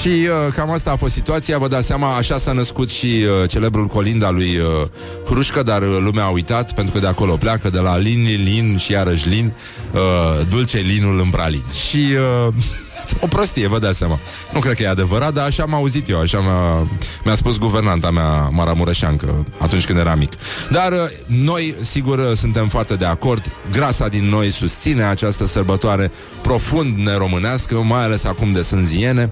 Și 0.00 0.08
uh, 0.08 0.52
cam 0.54 0.70
asta 0.70 0.90
a 0.90 0.96
fost 0.96 1.14
situația, 1.14 1.58
vă 1.58 1.68
dați 1.68 1.86
seama, 1.86 2.16
așa 2.16 2.38
s-a 2.38 2.52
născut 2.52 2.90
și 2.90 3.06
uh, 3.06 3.48
celebrul 3.48 3.86
Colinda 3.86 4.30
lui 4.30 4.56
uh, 4.56 4.88
Hrușcă, 5.26 5.62
dar 5.62 5.82
uh, 5.82 5.98
lumea 6.00 6.24
a 6.24 6.30
uitat, 6.30 6.72
pentru 6.74 6.92
că 6.94 7.00
de 7.00 7.06
acolo 7.06 7.36
pleacă, 7.36 7.70
de 7.70 7.78
la 7.78 7.96
Lin, 7.96 8.22
Lin 8.44 8.76
și 8.76 8.92
iarăși 8.92 9.28
Lin, 9.28 9.52
uh, 9.92 10.00
dulce 10.48 10.78
linul 10.78 11.18
în 11.18 11.30
pralin. 11.30 11.64
Și 11.88 12.06
uh, 12.46 12.54
o 13.24 13.26
prostie, 13.26 13.68
vă 13.68 13.78
dați 13.78 13.98
seama. 13.98 14.20
Nu 14.52 14.60
cred 14.60 14.74
că 14.74 14.82
e 14.82 14.88
adevărat, 14.88 15.32
dar 15.32 15.46
așa 15.46 15.62
am 15.62 15.74
auzit 15.74 16.08
eu, 16.08 16.20
așa 16.20 16.40
mi-a, 16.40 16.88
mi-a 17.24 17.34
spus 17.34 17.58
guvernanta 17.58 18.10
mea, 18.10 18.48
Mara 18.48 18.72
Mureșancă, 18.72 19.46
atunci 19.58 19.86
când 19.86 19.98
era 19.98 20.14
mic. 20.14 20.32
Dar 20.70 20.92
uh, 20.92 20.98
noi, 21.26 21.74
sigur, 21.80 22.18
uh, 22.18 22.36
suntem 22.36 22.68
foarte 22.68 22.94
de 22.94 23.04
acord. 23.04 23.50
Grasa 23.72 24.08
din 24.08 24.28
noi 24.28 24.50
susține 24.50 25.02
această 25.02 25.46
sărbătoare 25.46 26.12
profund 26.42 26.96
neromânească, 26.96 27.74
mai 27.74 28.02
ales 28.02 28.24
acum 28.24 28.52
de 28.52 28.62
sânziene 28.62 29.30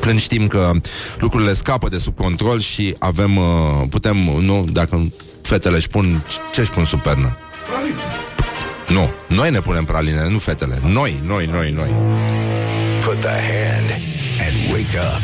când 0.00 0.20
știm 0.20 0.46
că 0.46 0.70
lucrurile 1.18 1.52
scapă 1.52 1.88
de 1.88 1.98
sub 1.98 2.16
control 2.16 2.60
și 2.60 2.96
avem, 2.98 3.36
uh, 3.36 3.44
putem, 3.90 4.16
nu, 4.40 4.64
dacă 4.72 5.10
fetele 5.42 5.76
își 5.76 5.88
pun, 5.88 6.24
ce 6.52 6.60
își 6.60 6.70
pun 6.70 6.84
sub 6.84 7.00
pernă? 7.00 7.36
Nu, 8.88 9.10
noi 9.28 9.50
ne 9.50 9.60
punem 9.60 9.84
praline, 9.84 10.28
nu 10.28 10.38
fetele. 10.38 10.78
Noi, 10.82 11.20
noi, 11.22 11.46
noi, 11.46 11.70
noi. 11.70 11.90
Put 13.00 13.20
the 13.20 13.28
hand 13.28 13.90
and 14.40 14.72
wake 14.72 14.96
up. 14.96 15.20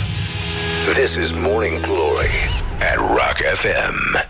This 0.94 1.16
is 1.16 1.32
Morning 1.32 1.80
Glory 1.80 2.30
at 2.78 2.96
Rock 2.96 3.36
FM. 3.36 4.29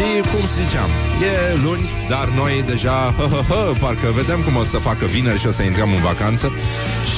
Și 0.00 0.20
cum 0.20 0.46
ziceam, 0.62 0.90
e 1.22 1.56
luni, 1.64 1.88
dar 2.08 2.28
noi 2.28 2.62
deja, 2.66 3.14
hă, 3.16 3.22
hă, 3.22 3.42
hă, 3.48 3.72
parcă 3.80 4.10
vedem 4.14 4.40
cum 4.42 4.56
o 4.56 4.64
să 4.64 4.76
facă 4.78 5.06
vineri 5.06 5.38
și 5.38 5.46
o 5.46 5.50
să 5.50 5.62
intrăm 5.62 5.92
în 5.92 6.00
vacanță. 6.00 6.52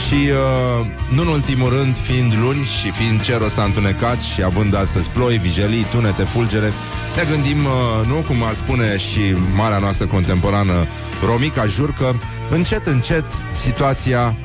Și, 0.06 0.14
uh, 0.14 0.86
nu 1.14 1.20
în 1.20 1.28
ultimul 1.28 1.70
rând, 1.70 1.96
fiind 1.96 2.34
luni 2.42 2.64
și 2.64 2.90
fiind 2.90 3.22
cerul 3.22 3.44
ăsta 3.44 3.62
întunecat 3.62 4.20
și 4.20 4.42
având 4.42 4.74
astăzi 4.74 5.10
ploi, 5.10 5.38
vijelii, 5.38 5.86
tunete, 5.90 6.22
fulgere, 6.22 6.72
ne 7.16 7.22
gândim, 7.30 7.64
uh, 7.64 8.06
nu 8.06 8.14
cum 8.14 8.42
ar 8.44 8.54
spune 8.54 8.96
și 8.96 9.20
marea 9.54 9.78
noastră 9.78 10.06
contemporană 10.06 10.86
Romica 11.26 11.66
Jurcă, 11.66 12.20
încet, 12.50 12.86
încet, 12.86 13.26
situația 13.54 14.36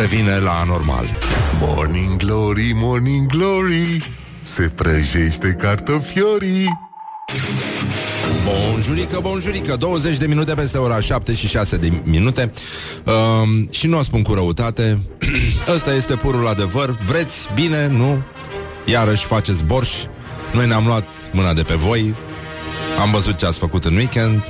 revine 0.00 0.38
la 0.38 0.64
normal. 0.66 1.06
Morning 1.60 2.16
Glory, 2.16 2.72
Morning 2.74 3.26
Glory 3.26 4.16
Se 4.42 4.62
prăjește 4.62 5.56
cartofiorii 5.60 6.92
Bonjurică, 8.44 9.18
bonjurică 9.22 9.76
20 9.76 10.16
de 10.16 10.26
minute 10.26 10.54
peste 10.54 10.78
ora 10.78 11.00
7 11.00 11.34
și 11.34 11.48
6 11.48 11.76
de 11.76 11.92
minute. 12.04 12.52
Um, 13.04 13.68
Și 13.70 13.86
nu 13.86 13.98
o 13.98 14.02
spun 14.02 14.22
cu 14.22 14.34
răutate 14.34 14.98
Ăsta 15.74 15.94
este 15.94 16.14
purul 16.14 16.46
adevăr. 16.46 16.90
Vreți 16.90 17.48
bine, 17.54 17.86
nu? 17.86 18.22
Iarăși 18.84 19.24
faceți 19.24 19.64
borș. 19.64 19.90
Noi 20.52 20.66
ne-am 20.66 20.86
luat 20.86 21.06
mâna 21.32 21.52
de 21.52 21.62
pe 21.62 21.74
voi. 21.74 22.14
Am 23.00 23.10
văzut 23.10 23.34
ce 23.34 23.46
ați 23.46 23.58
făcut 23.58 23.84
în 23.84 23.96
weekend 23.96 24.44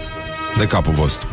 De 0.58 0.66
capul 0.66 0.92
vostru. 0.92 1.28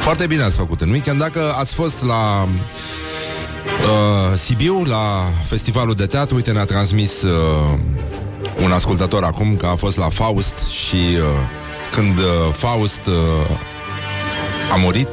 Foarte 0.00 0.26
bine 0.26 0.42
ați 0.42 0.56
făcut 0.56 0.80
în 0.80 0.90
weekend. 0.90 1.18
Dacă 1.18 1.54
ați 1.58 1.74
fost 1.74 2.02
la 2.02 2.42
uh, 2.42 4.38
Sibiu 4.38 4.82
La 4.84 5.30
festivalul 5.44 5.94
de 5.94 6.06
teatru 6.06 6.34
Uite, 6.34 6.52
ne-a 6.52 6.64
transmis 6.64 7.22
uh, 7.22 7.78
un 8.64 8.72
ascultător 8.72 9.24
acum 9.24 9.56
că 9.56 9.66
a 9.66 9.74
fost 9.74 9.96
la 9.96 10.08
Faust 10.08 10.54
și 10.70 10.96
uh, 10.96 11.24
când 11.92 12.18
uh, 12.18 12.52
Faust 12.52 13.06
uh, 13.06 14.72
a 14.72 14.76
murit, 14.76 15.08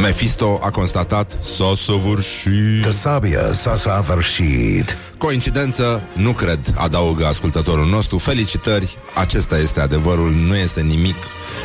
Mephisto 0.00 0.60
a 0.62 0.70
constatat 0.70 1.38
s-a 1.42 1.72
săvârșit. 1.76 2.82
The 2.82 2.90
sabia 2.90 3.52
s-a 3.52 3.76
săvârșit. 3.76 4.96
Coincidență? 5.24 6.02
Nu 6.14 6.32
cred, 6.32 6.58
adaugă 6.74 7.26
ascultătorul 7.26 7.86
nostru. 7.86 8.18
Felicitări, 8.18 8.98
acesta 9.14 9.58
este 9.58 9.80
adevărul, 9.80 10.30
nu 10.30 10.56
este 10.56 10.80
nimic 10.80 11.16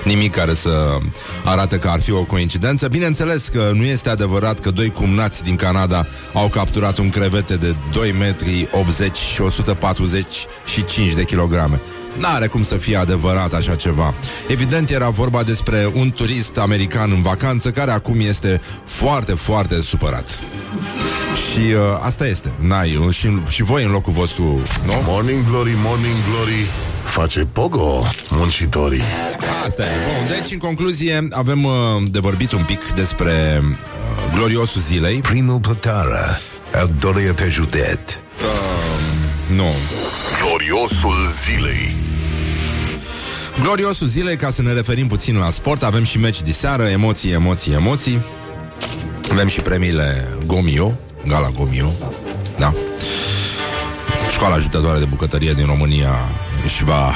nimic 0.04 0.36
care 0.36 0.54
să 0.54 0.98
arate 1.44 1.78
că 1.78 1.88
ar 1.88 2.02
fi 2.02 2.12
o 2.12 2.24
coincidență. 2.24 2.88
Bineînțeles 2.88 3.48
că 3.48 3.72
nu 3.74 3.84
este 3.84 4.10
adevărat 4.10 4.60
că 4.60 4.72
doi 4.72 4.90
cumnați 4.90 5.44
din 5.44 5.56
Canada 5.56 6.08
au 6.34 6.48
capturat 6.48 6.98
un 6.98 7.10
crevete 7.10 7.56
de 7.56 7.76
2 7.94 8.12
metri 8.12 8.68
80 8.72 9.16
și 9.16 9.42
145 9.42 11.14
de 11.14 11.24
kilograme. 11.24 11.82
N-are 12.20 12.48
cum 12.48 12.64
să 12.64 12.76
fie 12.76 12.98
adevărat 12.98 13.54
așa 13.54 13.76
ceva. 13.76 14.14
Evident 14.48 14.90
era 14.90 15.10
vorba 15.10 15.44
despre 15.44 15.92
un 15.94 16.10
turist 16.10 16.58
american 16.58 17.12
în 17.12 17.22
vacanță 17.22 17.72
care 17.72 17.92
acum 17.92 18.20
este 18.20 18.62
foarte, 18.86 19.32
foarte 19.32 19.82
supărat. 19.82 20.40
Și 21.34 21.60
uh, 21.60 21.80
asta 22.00 22.28
este. 22.28 22.52
N-ai, 22.60 23.08
și, 23.12 23.42
și 23.50 23.64
voi 23.64 23.84
în 23.84 23.92
locul 23.92 24.14
vostru, 24.14 24.44
nu? 24.86 24.94
Morning 25.06 25.48
Glory, 25.50 25.78
Morning 25.82 26.16
Glory 26.32 26.66
Face 27.04 27.40
pogo 27.40 28.06
muncitorii 28.30 29.02
Asta 29.66 29.84
e. 29.84 29.86
Bun, 29.86 30.38
deci, 30.38 30.52
în 30.52 30.58
concluzie, 30.58 31.28
avem 31.32 31.64
uh, 31.64 31.72
de 32.12 32.20
vorbit 32.20 32.52
un 32.52 32.64
pic 32.64 32.92
despre 32.96 33.62
uh, 33.64 34.36
gloriosul 34.36 34.82
zilei. 34.82 35.20
Primul 35.20 35.60
plătară 35.60 36.40
al 36.74 36.92
doilea 37.00 37.34
pe 37.34 37.50
județ. 37.50 38.00
Uh, 38.10 39.56
nu. 39.56 39.74
Gloriosul 40.42 41.34
zilei 41.44 41.96
Gloriosul 43.62 44.08
zilei, 44.08 44.36
ca 44.36 44.50
să 44.50 44.62
ne 44.62 44.74
referim 44.74 45.08
puțin 45.08 45.38
la 45.38 45.50
sport, 45.50 45.84
avem 45.84 46.04
și 46.04 46.20
meci 46.20 46.42
de 46.42 46.52
seară, 46.52 46.84
emoții, 46.84 47.32
emoții, 47.32 47.74
emoții. 47.74 48.22
Avem 49.32 49.48
și 49.48 49.60
premiile 49.60 50.28
Gomio, 50.46 50.94
Gala 51.28 51.50
Gomio, 51.50 51.92
da. 52.58 52.74
Școala 54.32 54.56
ajutătoare 54.56 55.00
de 55.00 55.06
bucătărie 55.06 55.54
din 55.54 55.66
România 55.66 56.12
își 56.66 56.84
va 56.84 57.14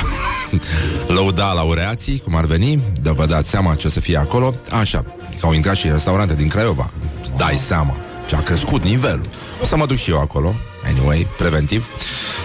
lăuda 1.15 1.51
laureații, 1.51 2.19
cum 2.19 2.35
ar 2.35 2.45
veni, 2.45 2.79
de 3.01 3.09
vă 3.09 3.25
dați 3.25 3.49
seama 3.49 3.75
ce 3.75 3.87
o 3.87 3.89
să 3.89 3.99
fie 3.99 4.17
acolo. 4.17 4.53
Așa, 4.81 5.05
că 5.39 5.45
au 5.45 5.53
intrat 5.53 5.75
și 5.75 5.87
restaurante 5.87 6.35
din 6.35 6.47
Craiova. 6.47 6.91
Dai 7.35 7.55
seama. 7.55 7.97
Și 8.27 8.35
a 8.35 8.41
crescut 8.41 8.83
nivelul. 8.83 9.29
O 9.63 9.65
să 9.65 9.77
mă 9.77 9.85
duc 9.85 9.97
și 9.97 10.09
eu 10.09 10.19
acolo. 10.19 10.55
Anyway, 10.85 11.27
preventiv. 11.37 11.87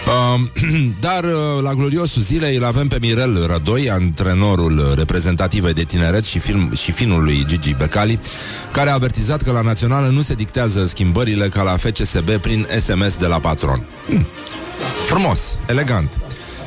Uh, 0.07 0.41
dar 1.07 1.25
uh, 1.25 1.63
la 1.63 1.73
gloriosul 1.73 2.23
zilei 2.23 2.57
îl 2.57 2.65
avem 2.65 2.89
pe 2.89 2.99
Mirel 3.01 3.47
Rădoi, 3.47 3.91
antrenorul 3.91 4.95
reprezentativ 4.97 5.73
de 5.73 5.83
tineret 5.83 6.25
și, 6.25 6.39
film, 6.39 6.75
și 6.75 6.93
finului 6.93 7.45
Gigi 7.47 7.75
Becali, 7.75 8.21
care 8.73 8.91
a 8.91 8.93
avertizat 8.93 9.43
că 9.43 9.53
la 9.53 9.61
națională 9.61 10.07
nu 10.07 10.23
se 10.23 10.35
dictează 10.35 10.87
schimbările 10.87 11.49
ca 11.49 11.63
la 11.63 11.77
FCSB 11.77 12.31
prin 12.31 12.67
SMS 12.81 13.17
de 13.17 13.27
la 13.27 13.39
patron. 13.39 13.87
Hmm. 14.07 14.27
Frumos, 15.05 15.59
elegant. 15.67 16.21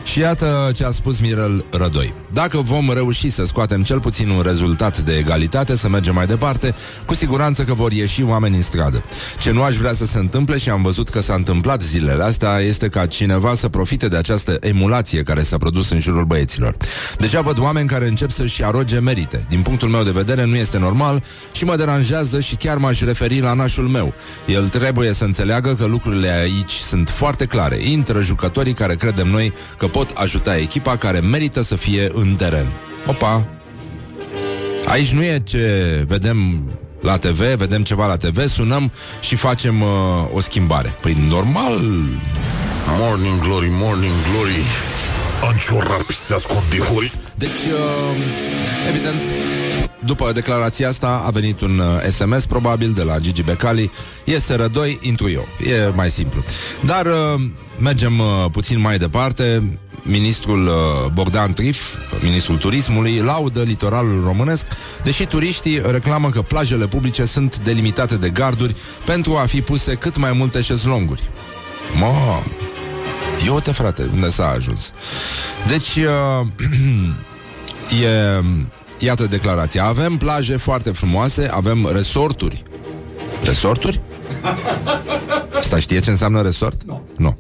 Și 0.04 0.20
iată 0.20 0.72
ce 0.76 0.86
a 0.86 0.92
spus 0.92 1.20
Mirel 1.20 1.66
Rădoi. 1.70 2.14
Dacă 2.34 2.58
vom 2.58 2.92
reuși 2.94 3.30
să 3.30 3.46
scoatem 3.46 3.84
cel 3.84 4.00
puțin 4.00 4.30
un 4.30 4.42
rezultat 4.42 5.00
de 5.00 5.18
egalitate, 5.18 5.76
să 5.76 5.90
mergem 5.90 6.14
mai 6.14 6.26
departe, 6.26 6.76
cu 7.06 7.14
siguranță 7.14 7.64
că 7.64 7.74
vor 7.74 7.92
ieși 7.92 8.24
oameni 8.24 8.56
în 8.56 8.62
stradă. 8.62 9.04
Ce 9.40 9.52
nu 9.52 9.64
aș 9.64 9.76
vrea 9.76 9.94
să 9.94 10.06
se 10.06 10.18
întâmple 10.18 10.58
și 10.58 10.70
am 10.70 10.82
văzut 10.82 11.10
că 11.10 11.22
s-a 11.22 11.34
întâmplat 11.34 11.82
zilele 11.82 12.24
astea 12.24 12.60
este 12.60 12.90
ca 12.90 13.06
cineva 13.06 13.56
să 13.56 13.70
profite 13.70 14.08
de 14.08 14.18
această 14.18 14.58
emulație 14.60 15.24
care 15.24 15.44
s-a 15.44 15.58
produs 15.58 15.90
în 15.90 16.00
jurul 16.00 16.26
băieților. 16.26 16.76
Deja 17.18 17.42
văd 17.42 17.60
oameni 17.60 17.88
care 17.88 18.08
încep 18.08 18.30
să-și 18.30 18.64
aroge 18.64 19.00
merite. 19.00 19.46
Din 19.50 19.62
punctul 19.62 19.90
meu 19.90 20.04
de 20.04 20.12
vedere 20.12 20.46
nu 20.46 20.56
este 20.56 20.78
normal 20.78 21.24
și 21.52 21.66
mă 21.66 21.76
deranjează 21.76 22.40
și 22.40 22.56
chiar 22.56 22.78
m-aș 22.78 23.02
referi 23.02 23.40
la 23.40 23.54
nașul 23.54 23.88
meu. 23.88 24.14
El 24.48 24.70
trebuie 24.70 25.14
să 25.14 25.24
înțeleagă 25.24 25.76
că 25.76 25.86
lucrurile 25.86 26.30
aici 26.30 26.72
sunt 26.72 27.10
foarte 27.10 27.46
clare. 27.46 27.78
Intră 27.84 28.22
jucătorii 28.22 28.74
care 28.74 28.96
credem 28.96 29.28
noi 29.28 29.54
că 29.78 29.88
pot 29.88 30.01
ajuta 30.10 30.58
echipa 30.58 30.96
care 30.98 31.20
merită 31.20 31.62
să 31.62 31.76
fie 31.76 32.12
în 32.14 32.36
teren. 32.36 32.68
Opa! 33.06 33.48
Aici 34.86 35.12
nu 35.12 35.24
e 35.24 35.42
ce 35.44 36.04
vedem 36.08 36.64
la 37.02 37.18
TV, 37.18 37.40
vedem 37.40 37.84
ceva 37.84 38.08
la 38.08 38.16
TV, 38.16 38.48
sunăm 38.48 38.92
și 39.20 39.36
facem 39.36 39.82
uh, 39.82 39.90
o 40.34 40.40
schimbare. 40.40 40.96
Păi 41.02 41.18
normal... 41.30 41.82
Morning 42.98 43.42
Glory, 43.42 43.68
Morning 43.72 44.14
Glory. 44.32 44.64
Anciorar 45.50 46.04
pisească 46.04 46.54
de 46.70 46.78
hori 46.78 47.14
Deci, 47.36 47.50
uh, 47.50 48.18
evident, 48.90 49.22
după 50.06 50.32
declarația 50.32 50.90
asta 50.90 51.24
a 51.26 51.30
venit 51.30 51.62
un 51.62 51.80
uh, 51.80 52.12
SMS 52.12 52.46
probabil 52.46 52.92
de 52.94 53.04
la 53.04 53.20
Gigi 53.20 53.44
Becali. 53.44 53.92
E 54.26 54.36
SR2, 54.36 55.02
intru 55.02 55.30
eu. 55.30 55.48
E 55.60 55.92
mai 55.96 56.10
simplu. 56.10 56.44
Dar 56.86 57.06
uh, 57.06 57.42
mergem 57.80 58.20
uh, 58.20 58.46
puțin 58.52 58.80
mai 58.80 58.98
departe 58.98 59.78
ministrul 60.04 60.68
uh, 60.68 61.12
Bogdan 61.14 61.54
Trif, 61.54 61.96
ministrul 62.22 62.58
turismului, 62.58 63.20
laudă 63.20 63.62
litoralul 63.62 64.24
românesc, 64.24 64.66
deși 65.04 65.26
turiștii 65.26 65.82
reclamă 65.86 66.30
că 66.30 66.42
plajele 66.42 66.88
publice 66.88 67.26
sunt 67.26 67.58
delimitate 67.58 68.18
de 68.18 68.30
garduri 68.30 68.76
pentru 69.06 69.36
a 69.36 69.46
fi 69.46 69.62
puse 69.62 69.94
cât 69.94 70.18
mai 70.18 70.32
multe 70.34 70.62
șezlonguri. 70.62 71.30
Mă, 72.00 72.42
eu 73.46 73.60
te 73.60 73.72
frate, 73.72 74.10
unde 74.14 74.30
s-a 74.30 74.48
ajuns? 74.48 74.92
Deci, 75.68 75.96
uh, 75.96 76.48
e, 78.04 78.44
iată 78.98 79.26
declarația. 79.26 79.86
Avem 79.86 80.18
plaje 80.18 80.58
foarte 80.58 80.92
frumoase, 80.92 81.50
avem 81.54 81.90
resorturi. 81.94 82.64
Resorturi? 83.44 84.02
Asta 85.60 85.80
știe 85.80 86.00
ce 86.00 86.10
înseamnă 86.10 86.42
resort? 86.42 86.82
Nu. 86.86 87.02
No. 87.18 87.26
No 87.26 87.34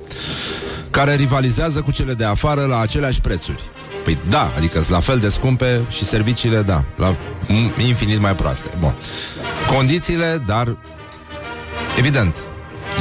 care 0.91 1.15
rivalizează 1.15 1.81
cu 1.81 1.91
cele 1.91 2.13
de 2.13 2.25
afară 2.25 2.65
la 2.65 2.79
aceleași 2.79 3.21
prețuri. 3.21 3.63
Păi 4.03 4.17
da, 4.29 4.51
adică 4.57 4.79
sunt 4.79 4.89
la 4.89 4.99
fel 4.99 5.19
de 5.19 5.29
scumpe 5.29 5.81
și 5.89 6.05
serviciile, 6.05 6.61
da, 6.61 6.83
la 6.95 7.15
infinit 7.77 8.19
mai 8.19 8.35
proaste. 8.35 8.69
Bun. 8.79 8.95
Condițiile, 9.75 10.43
dar 10.45 10.77
evident, 11.97 12.35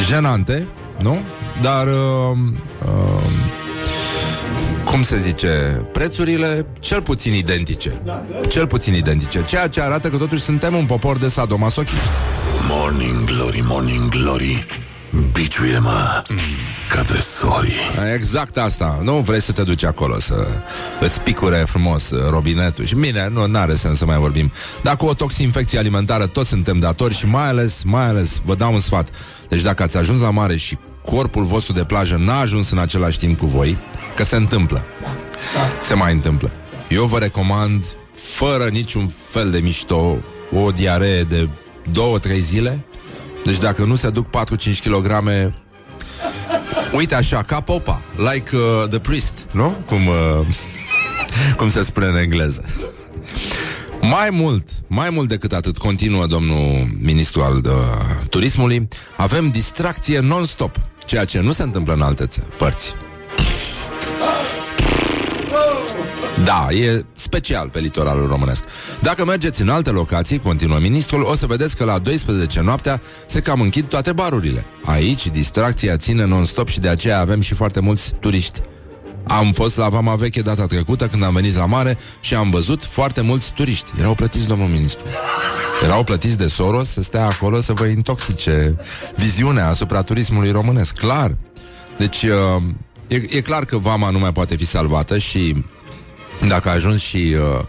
jenante, 0.06 0.66
nu? 0.98 1.18
Dar 1.60 1.86
uh, 1.86 2.38
uh, 2.84 3.30
cum 4.84 5.02
se 5.02 5.18
zice, 5.18 5.48
prețurile 5.92 6.66
cel 6.80 7.02
puțin 7.02 7.34
identice. 7.34 8.02
Cel 8.48 8.66
puțin 8.66 8.94
identice. 8.94 9.44
Ceea 9.44 9.66
ce 9.66 9.80
arată 9.80 10.08
că 10.08 10.16
totuși 10.16 10.42
suntem 10.42 10.74
un 10.74 10.84
popor 10.84 11.18
de 11.18 11.28
sadomasochiști. 11.28 12.10
Morning 12.68 13.24
glory, 13.24 13.62
morning 13.66 14.08
glory 14.08 14.66
Biciuie-mă 15.32 16.24
mm. 16.28 16.38
ca 16.88 17.02
tresorii 17.02 17.72
Exact 18.14 18.56
asta. 18.56 19.00
Nu 19.02 19.12
vrei 19.12 19.40
să 19.40 19.52
te 19.52 19.62
duci 19.62 19.84
acolo 19.84 20.18
Să 20.18 20.60
îți 21.00 21.20
picure 21.20 21.56
frumos 21.56 22.12
robinetul. 22.30 22.84
Și 22.84 22.94
bine, 22.94 23.28
nu 23.28 23.58
are 23.58 23.74
sens 23.74 23.98
să 23.98 24.04
mai 24.04 24.16
vorbim. 24.16 24.52
Dar 24.82 24.96
cu 24.96 25.06
o 25.06 25.14
toxinfecție 25.14 25.78
alimentară 25.78 26.26
Toți 26.26 26.48
suntem 26.48 26.78
datori 26.78 27.14
și 27.14 27.26
mai 27.26 27.48
ales, 27.48 27.82
mai 27.84 28.06
ales 28.06 28.40
Vă 28.44 28.54
dau 28.54 28.72
un 28.72 28.80
sfat. 28.80 29.10
Deci 29.48 29.62
dacă 29.62 29.82
ați 29.82 29.96
ajuns 29.96 30.20
la 30.20 30.30
mare 30.30 30.56
și 30.56 30.78
corpul 31.04 31.44
vostru 31.44 31.72
de 31.72 31.84
plajă 31.84 32.16
N-a 32.16 32.38
ajuns 32.38 32.70
în 32.70 32.78
același 32.78 33.18
timp 33.18 33.38
cu 33.38 33.46
voi 33.46 33.76
Că 34.14 34.24
se 34.24 34.36
întâmplă. 34.36 34.84
Se 35.82 35.94
mai 35.94 36.12
întâmplă. 36.12 36.50
Eu 36.88 37.04
vă 37.04 37.18
recomand 37.18 37.84
Fără 38.14 38.68
niciun 38.68 39.12
fel 39.28 39.50
de 39.50 39.58
mișto 39.58 40.16
O 40.52 40.70
diaree 40.70 41.22
de 41.22 41.48
două, 41.92 42.18
trei 42.18 42.40
zile 42.40 42.84
deci 43.50 43.60
dacă 43.60 43.84
nu 43.84 43.96
se 43.96 44.10
duc 44.10 44.26
4-5 44.26 44.30
kg 44.84 45.24
Uite 46.92 47.14
așa, 47.14 47.42
ca 47.42 47.60
popa 47.60 48.02
Like 48.16 48.56
uh, 48.56 48.88
the 48.88 48.98
priest, 48.98 49.46
nu? 49.50 49.76
Cum, 49.86 50.06
uh, 50.06 50.46
cum 51.58 51.70
se 51.70 51.82
spune 51.82 52.06
în 52.06 52.16
engleză 52.16 52.64
Mai 54.00 54.28
mult, 54.30 54.68
mai 54.86 55.10
mult 55.10 55.28
decât 55.28 55.52
atât, 55.52 55.78
continuă 55.78 56.26
domnul 56.26 56.88
ministru 57.02 57.42
al 57.42 57.54
uh, 57.54 57.72
turismului, 58.28 58.88
avem 59.16 59.48
distracție 59.48 60.18
non-stop, 60.20 60.76
ceea 61.06 61.24
ce 61.24 61.40
nu 61.40 61.52
se 61.52 61.62
întâmplă 61.62 61.92
în 61.92 62.02
alte 62.02 62.26
ță- 62.26 62.56
părți. 62.58 62.94
Da, 66.44 66.68
e 66.70 67.04
special 67.12 67.68
pe 67.68 67.78
litoralul 67.78 68.26
românesc. 68.26 68.64
Dacă 69.00 69.24
mergeți 69.24 69.62
în 69.62 69.68
alte 69.68 69.90
locații, 69.90 70.38
continuă 70.38 70.78
ministrul, 70.78 71.22
o 71.22 71.34
să 71.34 71.46
vedeți 71.46 71.76
că 71.76 71.84
la 71.84 71.98
12 71.98 72.60
noaptea 72.60 73.00
se 73.26 73.40
cam 73.40 73.60
închid 73.60 73.88
toate 73.88 74.12
barurile. 74.12 74.64
Aici 74.84 75.26
distracția 75.26 75.96
ține 75.96 76.24
non-stop 76.24 76.68
și 76.68 76.80
de 76.80 76.88
aceea 76.88 77.20
avem 77.20 77.40
și 77.40 77.54
foarte 77.54 77.80
mulți 77.80 78.14
turiști. 78.20 78.60
Am 79.26 79.52
fost 79.52 79.76
la 79.76 79.88
Vama 79.88 80.14
Veche 80.14 80.40
data 80.40 80.66
trecută 80.66 81.06
când 81.06 81.22
am 81.22 81.34
venit 81.34 81.56
la 81.56 81.66
mare 81.66 81.98
și 82.20 82.34
am 82.34 82.50
văzut 82.50 82.84
foarte 82.84 83.20
mulți 83.20 83.52
turiști. 83.52 83.90
Erau 83.98 84.14
plătiți, 84.14 84.46
domnul 84.46 84.68
ministru. 84.68 85.04
Erau 85.84 86.04
plătiți 86.04 86.38
de 86.38 86.46
Soros 86.46 86.88
să 86.88 87.02
stea 87.02 87.26
acolo 87.26 87.60
să 87.60 87.72
vă 87.72 87.84
intoxice 87.84 88.76
viziunea 89.16 89.68
asupra 89.68 90.02
turismului 90.02 90.50
românesc. 90.50 90.94
Clar. 90.94 91.36
Deci 91.98 92.22
uh, 92.22 92.62
e, 93.08 93.16
e 93.30 93.40
clar 93.40 93.64
că 93.64 93.78
Vama 93.78 94.10
nu 94.10 94.18
mai 94.18 94.32
poate 94.32 94.56
fi 94.56 94.66
salvată 94.66 95.18
și 95.18 95.64
dacă 96.48 96.68
a 96.68 96.72
ajuns 96.72 97.00
și 97.00 97.16
uh, 97.16 97.64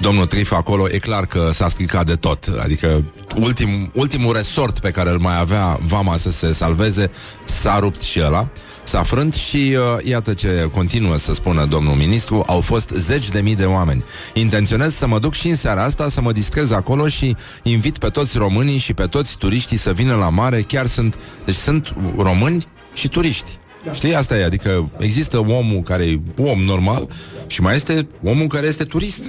domnul 0.00 0.26
Trif 0.26 0.52
acolo, 0.52 0.86
e 0.90 0.98
clar 0.98 1.26
că 1.26 1.50
s-a 1.52 1.68
stricat 1.68 2.06
de 2.06 2.14
tot. 2.14 2.54
Adică 2.62 3.04
ultim, 3.40 3.90
ultimul 3.94 4.34
resort 4.34 4.78
pe 4.78 4.90
care 4.90 5.10
îl 5.10 5.18
mai 5.18 5.38
avea 5.38 5.78
Vama 5.86 6.16
să 6.16 6.30
se 6.30 6.52
salveze 6.52 7.10
s-a 7.44 7.78
rupt 7.78 8.00
și 8.00 8.20
ăla. 8.24 8.48
S-a 8.84 9.02
frânt 9.02 9.34
și 9.34 9.76
uh, 9.76 10.04
iată 10.04 10.34
ce 10.34 10.68
continuă 10.72 11.16
să 11.16 11.34
spună 11.34 11.64
domnul 11.64 11.94
ministru, 11.94 12.44
au 12.46 12.60
fost 12.60 12.88
zeci 12.88 13.28
de 13.28 13.40
mii 13.40 13.54
de 13.54 13.64
oameni. 13.64 14.04
Intenționez 14.34 14.94
să 14.94 15.06
mă 15.06 15.18
duc 15.18 15.34
și 15.34 15.48
în 15.48 15.56
seara 15.56 15.84
asta 15.84 16.08
să 16.08 16.20
mă 16.20 16.32
distrez 16.32 16.70
acolo 16.70 17.08
și 17.08 17.36
invit 17.62 17.98
pe 17.98 18.08
toți 18.08 18.38
românii 18.38 18.78
și 18.78 18.94
pe 18.94 19.06
toți 19.06 19.36
turiștii 19.36 19.76
să 19.76 19.92
vină 19.92 20.14
la 20.14 20.28
mare. 20.28 20.60
Chiar 20.60 20.86
sunt, 20.86 21.18
deci 21.44 21.54
sunt 21.54 21.94
români 22.16 22.66
și 22.94 23.08
turiști. 23.08 23.58
Da. 23.84 23.92
Știi, 23.92 24.14
asta 24.14 24.38
e, 24.38 24.44
adică 24.44 24.90
există 24.98 25.38
omul 25.38 25.82
care 25.84 26.04
e 26.04 26.20
om 26.36 26.60
normal 26.60 27.08
și 27.46 27.60
mai 27.60 27.74
este 27.74 28.06
omul 28.22 28.46
care 28.46 28.66
este 28.66 28.84
turist. 28.84 29.22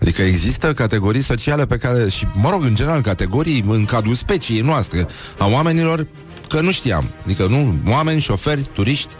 Adică 0.00 0.22
există 0.22 0.72
categorii 0.72 1.22
sociale 1.22 1.66
pe 1.66 1.76
care, 1.76 2.08
și 2.08 2.26
mă 2.34 2.50
rog, 2.50 2.64
în 2.64 2.74
general, 2.74 3.00
categorii 3.00 3.64
în 3.68 3.84
cadrul 3.84 4.14
speciei 4.14 4.60
noastre, 4.60 5.06
a 5.38 5.46
oamenilor 5.46 6.06
că 6.48 6.60
nu 6.60 6.70
știam. 6.70 7.10
Adică 7.24 7.46
nu, 7.46 7.74
oameni, 7.88 8.20
șoferi, 8.20 8.70
turiști, 8.72 9.10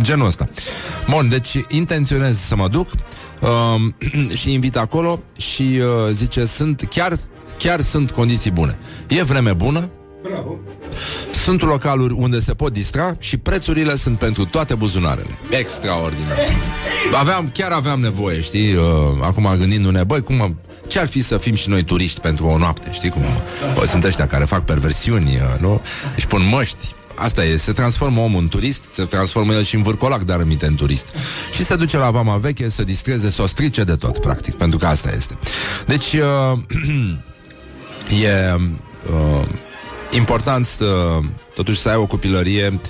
genul 0.00 0.26
ăsta. 0.26 0.48
Bun, 1.10 1.28
deci 1.28 1.64
intenționez 1.68 2.38
să 2.38 2.56
mă 2.56 2.68
duc 2.68 2.88
uh, 3.40 4.30
și 4.40 4.52
invit 4.52 4.76
acolo 4.76 5.22
și 5.36 5.62
uh, 5.62 6.12
zice, 6.12 6.44
sunt 6.44 6.86
chiar, 6.90 7.16
chiar 7.58 7.80
sunt 7.80 8.10
condiții 8.10 8.50
bune. 8.50 8.78
E 9.08 9.22
vreme 9.22 9.52
bună, 9.52 9.90
Bravo. 10.22 10.58
Sunt 11.32 11.62
localuri 11.62 12.14
unde 12.16 12.40
se 12.40 12.54
pot 12.54 12.72
distra 12.72 13.12
și 13.18 13.36
prețurile 13.36 13.96
sunt 13.96 14.18
pentru 14.18 14.44
toate 14.44 14.74
buzunarele. 14.74 15.38
Extraordinar. 15.50 16.36
Aveam, 17.20 17.50
chiar 17.54 17.70
aveam 17.70 18.00
nevoie, 18.00 18.40
știi? 18.40 18.74
Uh, 18.74 18.84
acum 19.20 19.54
gândindu-ne, 19.58 20.04
băi, 20.04 20.22
cum 20.22 20.58
ce 20.88 20.98
ar 20.98 21.06
fi 21.08 21.22
să 21.22 21.38
fim 21.38 21.54
și 21.54 21.68
noi 21.68 21.82
turiști 21.82 22.20
pentru 22.20 22.46
o 22.46 22.58
noapte, 22.58 22.92
știi 22.92 23.10
cum? 23.10 23.22
Bă, 23.74 23.86
sunt 23.86 24.04
ăștia 24.04 24.26
care 24.26 24.44
fac 24.44 24.64
perversiuni, 24.64 25.36
uh, 25.36 25.60
nu? 25.60 25.82
Își 26.16 26.26
pun 26.26 26.48
măști, 26.48 26.94
Asta 27.14 27.44
e, 27.44 27.56
se 27.56 27.72
transformă 27.72 28.20
omul 28.20 28.40
în 28.40 28.48
turist, 28.48 28.82
se 28.92 29.04
transformă 29.04 29.52
el 29.52 29.62
și 29.62 29.74
în 29.74 29.82
vârcolac, 29.82 30.22
dar 30.22 30.40
aminte 30.40 30.66
în 30.66 30.74
turist. 30.74 31.14
Și 31.52 31.64
se 31.64 31.76
duce 31.76 31.96
la 31.96 32.10
vama 32.10 32.36
veche 32.36 32.68
să 32.68 32.84
distreze, 32.84 33.30
să 33.30 33.42
o 33.42 33.46
strice 33.46 33.84
de 33.84 33.96
tot, 33.96 34.18
practic, 34.18 34.54
pentru 34.54 34.78
că 34.78 34.86
asta 34.86 35.10
este. 35.16 35.38
Deci, 35.86 36.12
uh, 36.12 36.58
e 38.24 38.54
uh, 38.54 39.46
important 40.12 40.68
uh, 40.80 41.24
totuși 41.54 41.80
să 41.80 41.88
ai 41.88 41.96
o 41.96 42.06
copilărie 42.06 42.80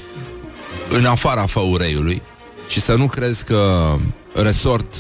în 0.89 1.05
afara 1.05 1.47
făureiului 1.47 2.23
și 2.69 2.81
să 2.81 2.95
nu 2.95 3.07
crezi 3.07 3.44
că 3.44 3.94
resort 4.35 4.94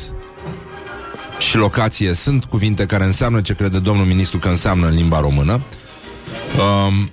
și 1.38 1.56
locație 1.56 2.12
sunt 2.12 2.44
cuvinte 2.44 2.86
care 2.86 3.04
înseamnă 3.04 3.40
ce 3.40 3.54
crede 3.54 3.78
domnul 3.78 4.04
ministru 4.04 4.38
că 4.38 4.48
înseamnă 4.48 4.86
în 4.86 4.94
limba 4.94 5.20
română. 5.20 5.60
Um, 6.58 7.10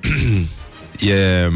e 1.14 1.50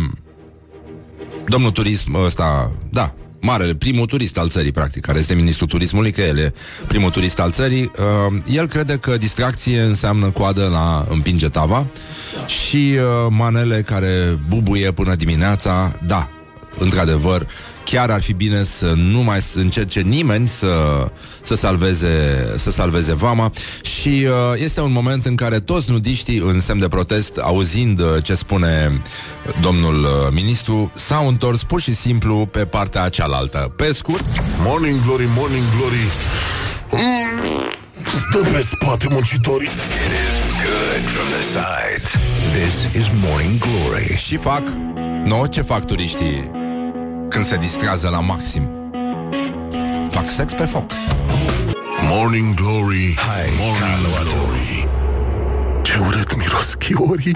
domnul 1.48 1.72
turism 1.72 2.14
ăsta, 2.14 2.72
da, 2.90 3.14
marele, 3.42 3.76
primul 3.76 4.06
turist 4.06 4.38
al 4.38 4.50
țării, 4.50 4.72
practic, 4.72 5.06
care 5.06 5.20
este 5.20 5.34
ministrul 5.34 5.68
turismului, 5.68 6.12
că 6.12 6.22
el 6.22 6.38
e 6.38 6.54
primul 6.88 7.10
turist 7.10 7.40
al 7.40 7.52
țării, 7.52 7.92
uh, 8.30 8.42
el 8.52 8.68
crede 8.68 8.98
că 8.98 9.18
distracție 9.18 9.82
înseamnă 9.82 10.32
coadă 10.32 10.68
la 10.72 11.06
împinge 11.10 11.50
tava 11.50 11.88
și 12.46 12.96
uh, 12.96 13.28
manele 13.30 13.82
care 13.82 14.40
bubuie 14.48 14.92
până 14.92 15.16
dimineața, 15.16 15.96
da, 16.06 16.30
într-adevăr, 16.78 17.48
chiar 17.92 18.10
ar 18.10 18.22
fi 18.22 18.34
bine 18.34 18.64
să 18.64 18.94
nu 18.96 19.22
mai 19.22 19.40
încerce 19.54 20.02
nimeni 20.02 20.48
să, 20.48 21.06
să, 21.44 21.56
salveze, 21.56 22.46
să 22.58 22.72
salveze 22.72 23.14
vama 23.14 23.52
și 23.82 24.28
uh, 24.28 24.62
este 24.62 24.82
un 24.82 24.92
moment 24.92 25.26
în 25.26 25.36
care 25.36 25.60
toți 25.60 25.92
nudiștii 25.92 26.38
în 26.38 26.60
semn 26.60 26.80
de 26.80 26.88
protest, 26.88 27.38
auzind 27.38 28.00
uh, 28.00 28.24
ce 28.24 28.36
spune 28.36 29.02
domnul 29.62 30.04
uh, 30.04 30.10
ministru, 30.32 30.92
s-au 30.96 31.28
întors 31.28 31.64
pur 31.64 31.82
și 31.82 31.96
simplu 31.96 32.46
pe 32.52 32.66
partea 32.66 33.10
cealaltă. 33.10 33.74
Pe 33.76 33.92
scurt... 33.94 34.26
Morning 34.64 35.00
glory, 35.06 35.28
morning 35.36 35.64
glory 35.78 36.06
mm, 36.92 37.62
Stă 38.06 38.50
pe 38.52 38.62
spate 38.62 39.08
muncitorii 39.10 39.68
It 39.68 40.12
is 40.24 40.34
good 40.64 41.10
from 41.10 41.28
the 41.28 41.44
sides. 41.44 42.10
This 42.54 43.02
is 43.02 43.12
Morning 43.26 43.60
Glory. 43.60 44.16
Și 44.16 44.38
fac... 44.38 44.64
Nu, 45.24 45.46
ce 45.46 45.62
fac 45.62 45.86
turiștii 45.86 46.61
când 47.32 47.46
se 47.46 47.58
distrează 47.58 48.10
la 48.10 48.20
maxim? 48.20 48.70
Fac 50.10 50.30
sex 50.30 50.54
pe 50.54 50.66
foc. 50.66 50.84
Morning 52.10 52.54
glory, 52.54 53.18
Hai, 53.18 53.50
morning 53.60 54.08
glory 54.24 54.88
Ce 55.82 55.94
urât 56.08 56.38
miros 56.38 56.74
chiorii 56.74 57.36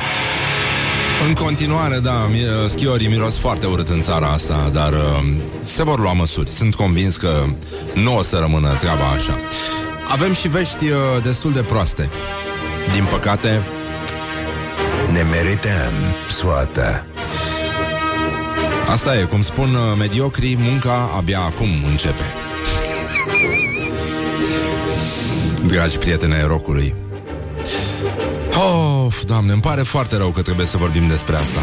În 1.27 1.33
continuare, 1.33 1.99
da, 1.99 2.27
mi- 2.31 2.43
uh, 2.43 2.69
schiorii 2.69 3.07
miros 3.07 3.37
foarte 3.37 3.65
urât 3.65 3.89
în 3.89 4.01
țara 4.01 4.27
asta, 4.27 4.69
dar 4.73 4.91
uh, 4.93 5.23
se 5.63 5.83
vor 5.83 5.99
lua 5.99 6.13
măsuri. 6.13 6.49
Sunt 6.49 6.75
convins 6.75 7.17
că 7.17 7.43
nu 7.93 8.17
o 8.17 8.21
să 8.21 8.37
rămână 8.37 8.75
treaba 8.79 9.05
așa. 9.15 9.37
Avem 10.11 10.33
și 10.33 10.47
vești 10.47 10.85
uh, 10.85 10.97
destul 11.23 11.53
de 11.53 11.61
proaste. 11.61 12.09
Din 12.93 13.05
păcate, 13.05 13.61
Ne 15.11 15.21
merităm 15.21 15.91
soată. 16.29 17.05
Asta 18.89 19.17
e, 19.17 19.23
cum 19.23 19.41
spun 19.41 19.73
uh, 19.73 19.97
mediocrii, 19.97 20.57
munca 20.59 21.09
abia 21.17 21.39
acum 21.39 21.67
începe. 21.89 22.23
Dragi 25.67 25.97
prieteni 25.97 26.33
ai 26.33 26.47
rocului. 26.47 26.95
Of, 29.05 29.23
doamne, 29.23 29.51
îmi 29.51 29.61
pare 29.61 29.81
foarte 29.81 30.17
rău 30.17 30.29
că 30.29 30.41
trebuie 30.41 30.65
să 30.65 30.77
vorbim 30.77 31.07
despre 31.07 31.35
asta. 31.35 31.59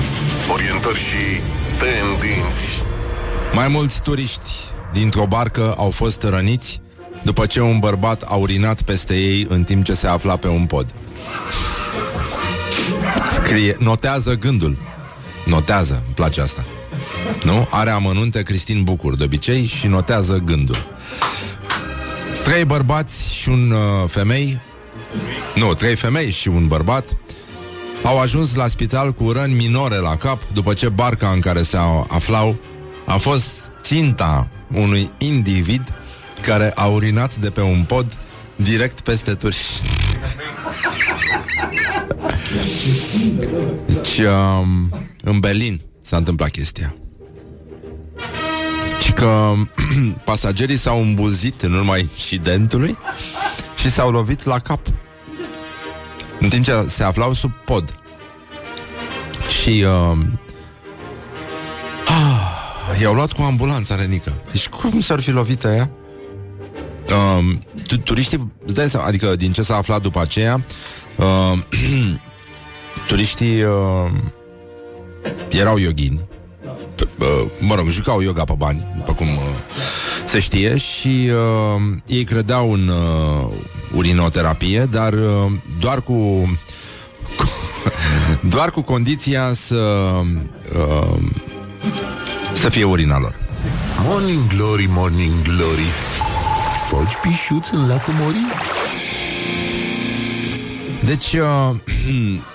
Orientări 0.53 0.99
și 0.99 1.41
tendinți 1.79 2.83
Mai 3.53 3.69
mulți 3.69 4.03
turiști 4.03 4.51
dintr-o 4.93 5.27
barcă 5.27 5.75
au 5.77 5.91
fost 5.91 6.23
răniți 6.23 6.81
după 7.23 7.47
ce 7.47 7.61
un 7.61 7.79
bărbat 7.79 8.23
a 8.23 8.35
urinat 8.35 8.83
peste 8.83 9.15
ei 9.15 9.47
în 9.49 9.65
timp 9.65 9.85
ce 9.85 9.95
se 9.95 10.07
afla 10.07 10.37
pe 10.37 10.49
un 10.49 10.67
pod. 10.67 10.95
Scrie, 13.31 13.77
notează 13.79 14.35
gândul. 14.35 14.79
Notează, 15.45 16.03
îmi 16.07 16.15
place 16.15 16.41
asta. 16.41 16.65
Nu? 17.45 17.69
Are 17.71 17.91
amănunte 17.91 18.43
Cristin 18.43 18.83
Bucur 18.83 19.17
de 19.17 19.25
obicei 19.25 19.67
și 19.67 19.87
notează 19.87 20.43
gândul. 20.45 20.77
Trei 22.45 22.65
bărbați 22.65 23.35
și 23.35 23.49
un 23.49 23.71
uh, 23.71 24.09
femei 24.09 24.61
Nu, 25.55 25.75
trei 25.75 25.97
femei 25.97 26.31
și 26.31 26.49
un 26.49 26.67
bărbat 26.67 27.17
Au 28.05 28.21
ajuns 28.21 28.55
la 28.55 28.67
spital 28.67 29.13
cu 29.13 29.31
răni 29.31 29.55
minore 29.55 29.97
la 29.97 30.17
cap 30.17 30.43
După 30.53 30.75
ce 30.75 30.89
barca 30.89 31.29
în 31.29 31.41
care 31.41 31.63
se 31.63 31.77
aflau 32.09 32.57
A 33.07 33.17
fost 33.17 33.47
ținta 33.83 34.49
unui 34.75 35.11
individ 35.19 35.95
Care 36.41 36.73
a 36.75 36.87
urinat 36.87 37.37
de 37.37 37.51
pe 37.51 37.61
un 37.61 37.85
pod 37.87 38.19
Direct 38.57 39.01
peste 39.01 39.35
turiști 39.35 39.89
Deci 43.87 44.19
um, 44.19 44.91
În 45.23 45.39
Berlin 45.39 45.81
s-a 46.03 46.17
întâmplat 46.17 46.51
chestia 46.51 46.95
și 46.97 47.02
că 49.23 49.53
pasagerii 50.25 50.77
s-au 50.77 51.01
îmbulzit 51.01 51.63
în 51.63 51.73
urma 51.73 51.97
incidentului 51.97 52.97
și 53.77 53.91
s-au 53.91 54.11
lovit 54.11 54.45
la 54.45 54.59
cap. 54.59 54.81
În 56.41 56.49
timp 56.49 56.65
ce 56.65 56.85
se 56.89 57.03
aflau 57.03 57.33
sub 57.33 57.53
pod. 57.65 57.95
Și 59.63 59.85
uh, 59.87 60.19
ah, 62.07 63.01
i-au 63.01 63.15
luat 63.15 63.33
cu 63.33 63.43
ambulanța, 63.43 63.97
Renică. 63.97 64.43
Deci 64.53 64.69
cum 64.69 65.01
s-ar 65.01 65.21
fi 65.21 65.31
lovit 65.31 65.65
aia? 65.65 65.91
uh, 67.09 67.55
tu- 67.87 67.99
turiștii, 67.99 68.53
îți 68.65 68.75
dai 68.75 68.89
seama, 68.89 69.07
adică 69.07 69.35
din 69.35 69.53
ce 69.53 69.63
s-a 69.63 69.77
aflat 69.77 70.03
după 70.03 70.21
aceea, 70.21 70.65
uh, 71.17 71.59
turiștii 73.09 73.63
uh, 73.63 74.11
erau 75.51 75.79
yoghini, 75.79 76.19
P- 76.19 76.23
uh, 76.23 76.32
mă 77.61 77.75
rog, 77.75 77.89
jucau 77.89 78.21
yoga 78.21 78.45
pe 78.45 78.55
bani, 78.57 78.87
după 78.97 79.13
cum 79.13 79.27
uh, 79.27 79.43
se 80.25 80.39
știe, 80.39 80.77
și 80.77 81.31
uh, 81.31 81.83
ei 82.07 82.25
credeau 82.25 82.73
în 82.73 82.89
uh, 82.89 83.49
urinoterapie, 83.95 84.87
dar 84.91 85.13
uh, 85.13 85.53
doar 85.81 86.03
cu, 86.03 86.13
cu 87.37 87.45
doar 88.55 88.71
cu 88.71 88.83
condiția 88.83 89.53
să 89.53 90.11
uh, 90.79 91.19
să 92.53 92.69
fie 92.69 92.85
urina 92.85 93.19
lor. 93.19 93.35
Morning 94.05 94.47
Glory, 94.47 94.89
Morning 94.91 95.43
Glory 95.43 95.87
Foci 96.89 97.15
pișuț 97.23 97.71
în 97.71 97.87
lacul 97.87 98.15
Mori? 98.21 98.37
Deci, 101.05 101.33
uh, 101.33 101.77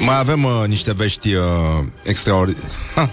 mai 0.00 0.18
avem 0.18 0.44
uh, 0.44 0.64
niște 0.66 0.92
vești 0.92 1.34
uh, 1.34 1.42
extraordinare. 2.02 2.66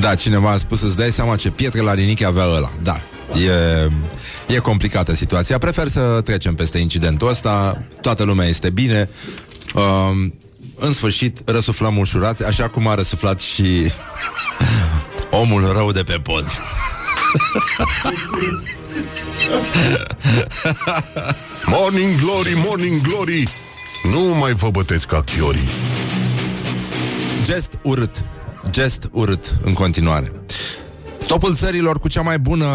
da, 0.00 0.14
cineva 0.14 0.50
a 0.50 0.56
spus 0.56 0.80
să-ți 0.80 0.96
dai 0.96 1.10
seama 1.10 1.36
ce 1.36 1.50
pietre 1.50 1.80
la 1.80 1.94
rinichi 1.94 2.24
avea 2.24 2.44
ăla. 2.44 2.70
Da, 2.82 3.00
e, 3.34 4.54
e 4.54 4.58
complicată 4.58 5.14
situația. 5.14 5.58
Prefer 5.58 5.88
să 5.88 6.20
trecem 6.24 6.54
peste 6.54 6.78
incidentul 6.78 7.28
ăsta. 7.28 7.82
Toată 8.00 8.22
lumea 8.22 8.46
este 8.46 8.70
bine. 8.70 9.08
Uh, 9.74 9.82
în 10.76 10.92
sfârșit, 10.92 11.38
răsuflăm 11.44 11.98
ușurați, 11.98 12.44
așa 12.44 12.68
cum 12.68 12.86
a 12.86 12.94
răsuflat 12.94 13.40
și 13.40 13.92
omul 15.42 15.72
rău 15.72 15.92
de 15.92 16.02
pe 16.02 16.16
pod. 16.22 16.46
Morning 21.64 22.20
Glory, 22.20 22.52
Morning 22.66 23.00
Glory 23.00 23.48
Nu 24.12 24.20
mai 24.20 24.52
vă 24.52 24.70
bătesc 24.70 25.06
ca 25.06 25.22
chiorii 25.22 25.70
Gest 27.42 27.78
urât. 27.82 28.24
Gest 28.70 29.08
urât 29.12 29.54
în 29.64 29.72
continuare. 29.72 30.32
Topul 31.26 31.54
țărilor 31.54 31.98
cu 31.98 32.08
cea 32.08 32.22
mai 32.22 32.38
bună 32.38 32.66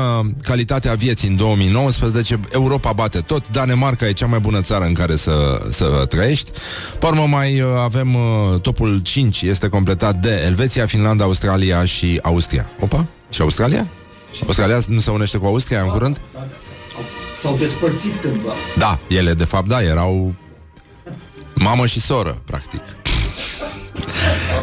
calitate 0.43 0.89
a 0.89 0.93
vieții 0.93 1.29
în 1.29 1.35
2019, 1.35 2.39
Europa 2.51 2.93
bate 2.93 3.19
tot, 3.19 3.49
Danemarca 3.49 4.07
e 4.07 4.11
cea 4.11 4.25
mai 4.25 4.39
bună 4.39 4.61
țară 4.61 4.85
în 4.85 4.93
care 4.93 5.15
să, 5.15 5.67
să 5.69 6.05
trăiești. 6.09 6.51
Pe 6.99 7.05
urmă 7.05 7.25
mai 7.25 7.61
uh, 7.61 7.67
avem 7.77 8.13
uh, 8.13 8.61
topul 8.61 8.99
5, 8.99 9.41
este 9.41 9.67
completat 9.67 10.15
de 10.15 10.43
Elveția, 10.45 10.85
Finlanda, 10.85 11.23
Australia 11.23 11.85
și 11.85 12.19
Austria. 12.21 12.69
Opa? 12.79 13.05
Și 13.29 13.41
Australia? 13.41 13.87
Australia 14.45 14.79
nu 14.87 14.99
se 14.99 15.11
unește 15.11 15.37
cu 15.37 15.45
Austria 15.45 15.81
în 15.81 15.87
curând? 15.87 16.21
S-au 17.35 17.55
despărțit 17.59 18.21
cândva. 18.21 18.51
Da, 18.77 18.99
ele 19.07 19.33
de 19.33 19.45
fapt 19.45 19.67
da, 19.67 19.83
erau 19.83 20.33
mamă 21.55 21.85
și 21.85 21.99
soră, 21.99 22.41
practic. 22.45 22.81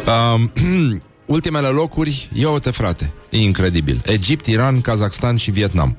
Um, 0.05 0.51
ultimele 1.35 1.67
locuri, 1.67 2.29
ia 2.33 2.49
uite 2.49 2.71
frate, 2.71 3.13
e 3.29 3.37
incredibil. 3.37 4.01
Egipt, 4.05 4.45
Iran, 4.45 4.81
Kazakhstan 4.81 5.35
și 5.35 5.51
Vietnam. 5.51 5.97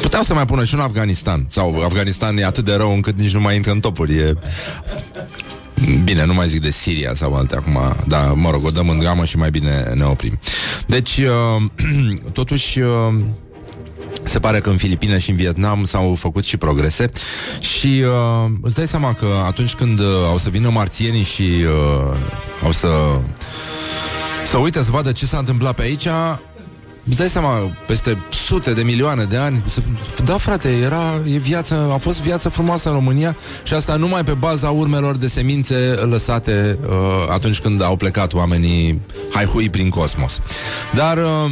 Puteau 0.00 0.22
să 0.22 0.34
mai 0.34 0.44
pună 0.44 0.64
și 0.64 0.74
un 0.74 0.80
Afganistan 0.80 1.46
Sau 1.50 1.82
Afganistan 1.84 2.36
e 2.36 2.44
atât 2.44 2.64
de 2.64 2.74
rău 2.74 2.92
încât 2.92 3.18
nici 3.18 3.32
nu 3.32 3.40
mai 3.40 3.56
intră 3.56 3.72
în 3.72 3.80
topuri 3.80 4.16
e... 4.16 4.32
Bine, 6.04 6.24
nu 6.24 6.34
mai 6.34 6.48
zic 6.48 6.60
de 6.60 6.70
Siria 6.70 7.14
sau 7.14 7.34
alte 7.34 7.56
acum 7.56 7.78
Dar, 8.06 8.32
mă 8.32 8.50
rog, 8.50 8.64
o 8.64 8.70
dăm 8.70 8.88
în 8.88 8.98
gamă 8.98 9.24
și 9.24 9.36
mai 9.36 9.50
bine 9.50 9.92
ne 9.94 10.04
oprim 10.04 10.38
Deci, 10.86 11.16
uh, 11.16 11.70
totuși 12.32 12.80
uh, 12.80 13.14
se 14.24 14.38
pare 14.38 14.60
că 14.60 14.70
în 14.70 14.76
Filipine 14.76 15.18
și 15.18 15.30
în 15.30 15.36
Vietnam 15.36 15.84
s-au 15.84 16.14
făcut 16.14 16.44
și 16.44 16.56
progrese 16.56 17.10
și 17.60 18.02
uh, 18.04 18.50
îți 18.62 18.74
dai 18.74 18.86
seama 18.86 19.12
că 19.12 19.26
atunci 19.46 19.74
când 19.74 19.98
uh, 19.98 20.06
au 20.26 20.38
să 20.38 20.48
vină 20.48 20.70
marțienii 20.70 21.22
și 21.22 21.42
uh, 21.42 22.16
au 22.64 22.72
să 22.72 22.88
să 24.44 24.56
uite 24.56 24.82
să 24.82 24.90
vadă 24.90 25.12
ce 25.12 25.26
s-a 25.26 25.38
întâmplat 25.38 25.74
pe 25.74 25.82
aici, 25.82 26.06
îți 27.08 27.16
dai 27.18 27.28
seama, 27.28 27.70
peste 27.86 28.18
sute 28.30 28.72
de 28.72 28.82
milioane 28.82 29.24
de 29.24 29.36
ani, 29.36 29.64
să, 29.66 29.80
da 30.24 30.36
frate, 30.36 30.68
era, 30.68 31.14
e 31.26 31.38
viață, 31.38 31.90
a 31.92 31.96
fost 31.96 32.20
viață 32.20 32.48
frumoasă 32.48 32.88
în 32.88 32.94
România 32.94 33.36
și 33.62 33.74
asta 33.74 33.96
numai 33.96 34.24
pe 34.24 34.34
baza 34.34 34.70
urmelor 34.70 35.16
de 35.16 35.28
semințe 35.28 35.74
lăsate 36.10 36.78
uh, 36.88 36.94
atunci 37.30 37.60
când 37.60 37.82
au 37.82 37.96
plecat 37.96 38.32
oamenii 38.32 39.02
haihui 39.32 39.70
prin 39.70 39.88
cosmos. 39.88 40.40
Dar 40.94 41.18
uh, 41.18 41.50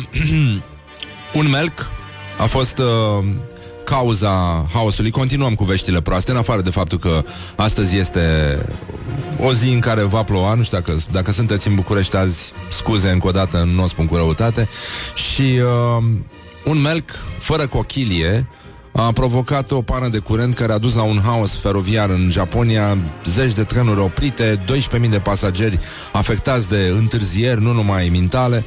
un 1.41 1.49
melc 1.51 1.91
a 2.39 2.47
fost 2.47 2.79
uh, 2.79 3.25
cauza 3.85 4.67
haosului. 4.73 5.11
Continuăm 5.11 5.55
cu 5.55 5.65
veștile 5.65 6.01
proaste, 6.01 6.31
în 6.31 6.37
afară 6.37 6.61
de 6.61 6.71
faptul 6.71 6.99
că 6.99 7.25
astăzi 7.57 7.97
este 7.97 8.59
o 9.41 9.53
zi 9.53 9.69
în 9.73 9.81
care 9.81 10.03
va 10.03 10.23
ploua, 10.23 10.55
nu 10.55 10.63
știu 10.63 10.79
dacă, 10.79 10.99
dacă 11.11 11.33
sunteți 11.33 11.69
în 11.69 11.75
București 11.75 12.17
azi, 12.17 12.53
scuze 12.71 13.11
încă 13.11 13.27
o 13.27 13.31
dată, 13.31 13.69
nu 13.75 13.83
o 13.83 13.87
spun 13.87 14.07
cu 14.07 14.17
răutate, 14.17 14.69
și 15.15 15.43
uh, 15.43 16.05
un 16.65 16.81
melc 16.81 17.11
fără 17.39 17.67
cochilie 17.67 18.49
a 18.97 19.13
provocat 19.13 19.71
o 19.71 19.83
pană 19.83 20.09
de 20.09 20.19
curent 20.19 20.55
care 20.55 20.73
a 20.73 20.79
dus 20.79 20.95
la 20.95 21.03
un 21.03 21.21
haos 21.25 21.57
feroviar 21.57 22.11
în 22.11 22.29
Japonia, 22.31 22.99
zeci 23.25 23.53
de 23.53 23.63
trenuri 23.63 24.01
oprite, 24.01 24.65
12.000 25.01 25.09
de 25.09 25.19
pasageri 25.19 25.79
afectați 26.13 26.69
de 26.69 26.93
întârzieri, 26.99 27.63
nu 27.63 27.73
numai 27.73 28.09
mentale, 28.09 28.65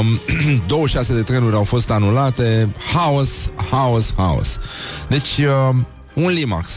um, 0.00 0.20
26 0.66 1.14
de 1.14 1.22
trenuri 1.22 1.54
au 1.54 1.64
fost 1.64 1.90
anulate, 1.90 2.72
haos, 2.92 3.50
haos, 3.70 4.14
haos. 4.16 4.58
Deci, 5.08 5.38
uh, 5.38 5.76
un 6.14 6.28
Limax, 6.28 6.70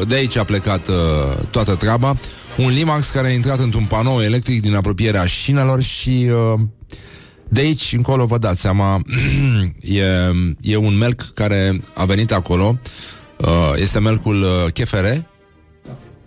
uh, 0.00 0.06
de 0.06 0.14
aici 0.14 0.36
a 0.36 0.44
plecat 0.44 0.88
uh, 0.88 0.94
toată 1.50 1.74
treaba, 1.74 2.16
un 2.56 2.70
Limax 2.70 3.10
care 3.10 3.26
a 3.26 3.32
intrat 3.32 3.58
într-un 3.58 3.84
panou 3.84 4.22
electric 4.22 4.60
din 4.60 4.74
apropierea 4.74 5.24
șinelor 5.24 5.82
și 5.82 6.30
uh, 6.52 6.60
de 7.54 7.60
aici 7.60 7.92
încolo 7.92 8.26
vă 8.26 8.38
dați 8.38 8.60
seama 8.60 9.00
e, 9.80 10.04
e 10.60 10.76
un 10.76 10.96
melc 10.96 11.30
care 11.34 11.80
a 11.94 12.04
venit 12.04 12.32
acolo 12.32 12.78
uh, 13.36 13.72
Este 13.76 13.98
melcul 13.98 14.42
uh, 14.42 14.72
Chefere. 14.72 15.26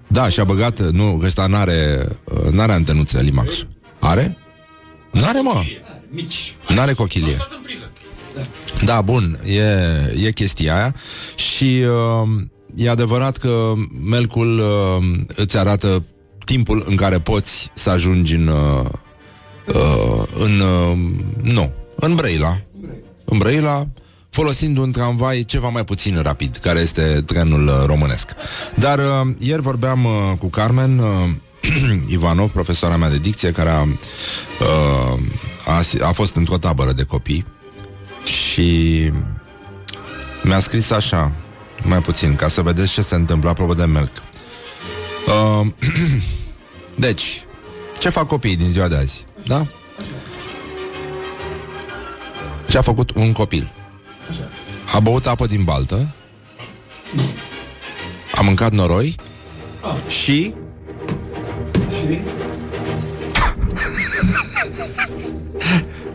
Da, 0.07 0.29
și-a 0.29 0.43
băgat 0.43 0.79
Nu, 0.79 1.19
ăsta 1.23 1.47
n-are 1.47 2.07
uh, 2.23 2.51
N-are 2.51 2.71
antenuță, 2.71 3.19
Limax. 3.19 3.65
Are? 3.99 4.37
N-are, 5.11 5.39
mă. 5.39 5.63
Mici. 6.09 6.55
N-are 6.67 6.93
cochilie 6.93 7.37
Da, 8.85 9.01
bun, 9.01 9.39
e, 9.45 10.25
e 10.25 10.31
chestia 10.31 10.75
aia. 10.75 10.95
Și 11.35 11.63
uh, 11.63 12.41
e 12.75 12.89
adevărat 12.89 13.37
că 13.37 13.73
melcul 14.03 14.59
uh, 14.59 15.19
îți 15.35 15.57
arată 15.57 16.05
timpul 16.45 16.83
în 16.85 16.95
care 16.95 17.19
poți 17.19 17.71
să 17.73 17.89
ajungi 17.89 18.35
în 18.35 18.47
uh, 18.47 18.89
uh, 19.67 20.23
în 20.33 20.59
uh, 20.59 20.97
nu, 21.41 21.71
în 21.95 22.15
Brăila. 22.15 22.61
În 23.25 23.37
Brăila 23.37 23.87
folosind 24.29 24.77
un 24.77 24.91
tramvai 24.91 25.43
ceva 25.43 25.69
mai 25.69 25.83
puțin 25.83 26.21
rapid, 26.21 26.57
care 26.61 26.79
este 26.79 27.01
trenul 27.25 27.67
uh, 27.67 27.83
românesc. 27.85 28.31
Dar 28.75 28.99
uh, 28.99 29.33
ieri 29.37 29.61
vorbeam 29.61 30.03
uh, 30.05 30.11
cu 30.39 30.49
Carmen 30.49 30.97
uh, 30.97 31.29
Ivanov, 32.15 32.51
profesoara 32.51 32.97
mea 32.97 33.09
de 33.09 33.17
dicție, 33.17 33.51
care 33.51 33.69
a, 33.69 33.81
uh, 33.81 35.19
a, 35.65 35.81
a 36.01 36.11
fost 36.11 36.35
într-o 36.35 36.57
tabără 36.57 36.91
de 36.91 37.03
copii 37.03 37.45
și 38.23 39.11
mi-a 40.43 40.59
scris 40.59 40.91
așa, 40.91 41.31
mai 41.83 41.99
puțin, 41.99 42.35
ca 42.35 42.47
să 42.47 42.61
vedeți 42.61 42.93
ce 42.93 43.01
se 43.01 43.15
întâmplă 43.15 43.49
apropo 43.49 43.73
de 43.73 43.85
melc. 43.85 44.11
Uh, 45.27 45.67
deci, 47.05 47.45
ce 47.99 48.09
fac 48.09 48.27
copiii 48.27 48.55
din 48.55 48.67
ziua 48.71 48.87
de 48.87 48.95
azi? 48.95 49.26
Da? 49.47 49.67
Ce 52.69 52.77
a 52.77 52.81
făcut 52.81 53.11
un 53.15 53.31
copil? 53.31 53.71
A 54.93 54.99
băut 54.99 55.27
apă 55.27 55.47
din 55.47 55.63
baltă 55.63 56.11
A 58.35 58.41
mâncat 58.41 58.71
noroi 58.71 59.15
Și 60.07 60.53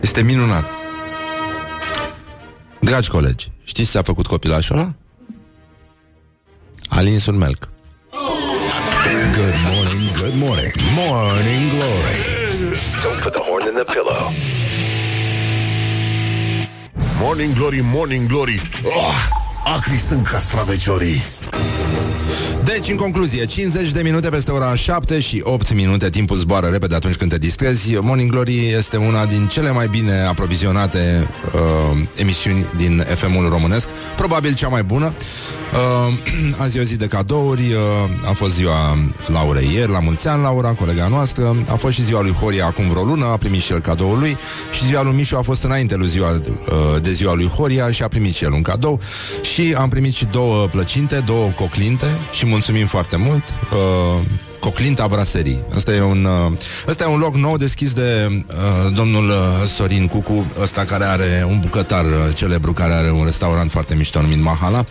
Este 0.01 0.21
minunat 0.21 0.71
Dragi 2.79 3.09
colegi 3.09 3.51
Știți 3.63 3.91
ce 3.91 3.97
a 3.97 4.01
făcut 4.01 4.27
copilașul 4.27 4.77
ăla? 4.77 4.95
A 6.89 7.01
lins 7.01 7.25
un 7.25 7.37
melc 7.37 7.67
Good 9.35 9.55
morning, 9.73 10.17
good 10.17 10.35
morning. 10.35 10.71
Morning 10.95 11.69
Glory. 11.69 12.43
Don't 13.83 13.95
put 13.95 14.05
the 14.05 14.13
horn 14.13 14.31
in 14.33 14.39
the 14.39 14.45
pillow. 14.45 14.53
Morning 17.19 17.53
Glory, 17.53 17.81
Morning 17.81 18.27
Glory 18.27 18.61
oh, 18.85 19.15
Acri 19.65 19.97
sunt 19.97 20.27
castraveciorii 20.27 21.21
Deci, 22.63 22.89
în 22.89 22.95
concluzie, 22.95 23.45
50 23.45 23.91
de 23.91 24.01
minute 24.01 24.29
peste 24.29 24.51
ora 24.51 24.75
7 24.75 25.19
și 25.19 25.41
8 25.43 25.73
minute, 25.73 26.09
timpul 26.09 26.37
zboară 26.37 26.67
repede 26.67 26.95
atunci 26.95 27.15
când 27.15 27.31
te 27.31 27.37
distrezi. 27.37 27.95
Morning 27.95 28.31
Glory 28.31 28.73
este 28.77 28.97
una 28.97 29.25
din 29.25 29.47
cele 29.47 29.71
mai 29.71 29.87
bine 29.87 30.21
aprovizionate 30.21 31.27
uh, 31.53 32.01
emisiuni 32.15 32.65
din 32.75 33.05
FM-ul 33.15 33.49
românesc, 33.49 33.87
probabil 34.15 34.53
cea 34.53 34.67
mai 34.67 34.83
bună. 34.83 35.13
Uh, 35.73 36.13
azi 36.63 36.77
e 36.77 36.81
o 36.81 36.83
zi 36.83 36.97
de 36.97 37.07
cadouri, 37.07 37.73
uh, 37.73 38.29
a 38.29 38.33
fost 38.33 38.53
ziua 38.53 38.97
Laurei 39.27 39.73
ieri, 39.73 39.91
la 39.91 39.99
mulți 39.99 40.27
ani, 40.27 40.41
Laura, 40.41 40.73
colega 40.73 41.07
noastră, 41.07 41.55
a 41.69 41.75
fost 41.75 41.93
și 41.93 42.03
ziua 42.03 42.21
lui 42.21 42.31
Horia 42.31 42.65
acum 42.65 42.89
vreo 42.89 43.03
lună, 43.03 43.25
a 43.25 43.37
primit 43.37 43.61
și 43.61 43.71
el 43.71 43.79
cadoul 43.79 44.19
lui 44.19 44.37
și 44.71 44.85
ziua 44.85 45.03
lui 45.03 45.13
Mișu 45.13 45.37
a 45.37 45.41
fost 45.41 45.63
înainte 45.63 45.95
lui 45.95 46.07
ziua, 46.07 46.29
uh, 46.29 47.01
de 47.01 47.11
ziua 47.11 47.33
lui 47.33 47.47
Horia 47.47 47.91
și 47.91 48.03
a 48.03 48.07
primit 48.07 48.33
și 48.33 48.43
el 48.43 48.51
un 48.51 48.61
cadou 48.61 48.99
și 49.41 49.75
am 49.77 49.89
primit 49.89 50.13
și 50.13 50.25
două 50.25 50.67
plăcinte, 50.67 51.23
două 51.25 51.49
coclinte 51.49 52.05
și 52.31 52.45
mulțumim 52.45 52.85
foarte 52.85 53.15
mult. 53.15 53.43
Uh, 53.71 54.21
Coclinta 54.63 55.07
Braserii. 55.07 55.63
Asta 55.75 55.93
e 55.93 56.01
un, 56.01 56.23
uh, 56.23 56.57
ăsta 56.87 57.03
e 57.03 57.07
un 57.07 57.19
loc 57.19 57.35
nou 57.35 57.57
deschis 57.57 57.93
de 57.93 58.27
uh, 58.47 58.95
domnul 58.95 59.29
uh, 59.29 59.35
Sorin 59.75 60.07
Cucu, 60.07 60.51
ăsta 60.61 60.85
care 60.85 61.03
are 61.03 61.45
un 61.49 61.59
bucătar 61.59 62.05
uh, 62.05 62.11
celebru 62.35 62.73
care 62.73 62.93
are 62.93 63.11
un 63.11 63.25
restaurant 63.25 63.71
foarte 63.71 63.95
mișto 63.95 64.21
numit 64.21 64.41
Mahala. 64.41 64.83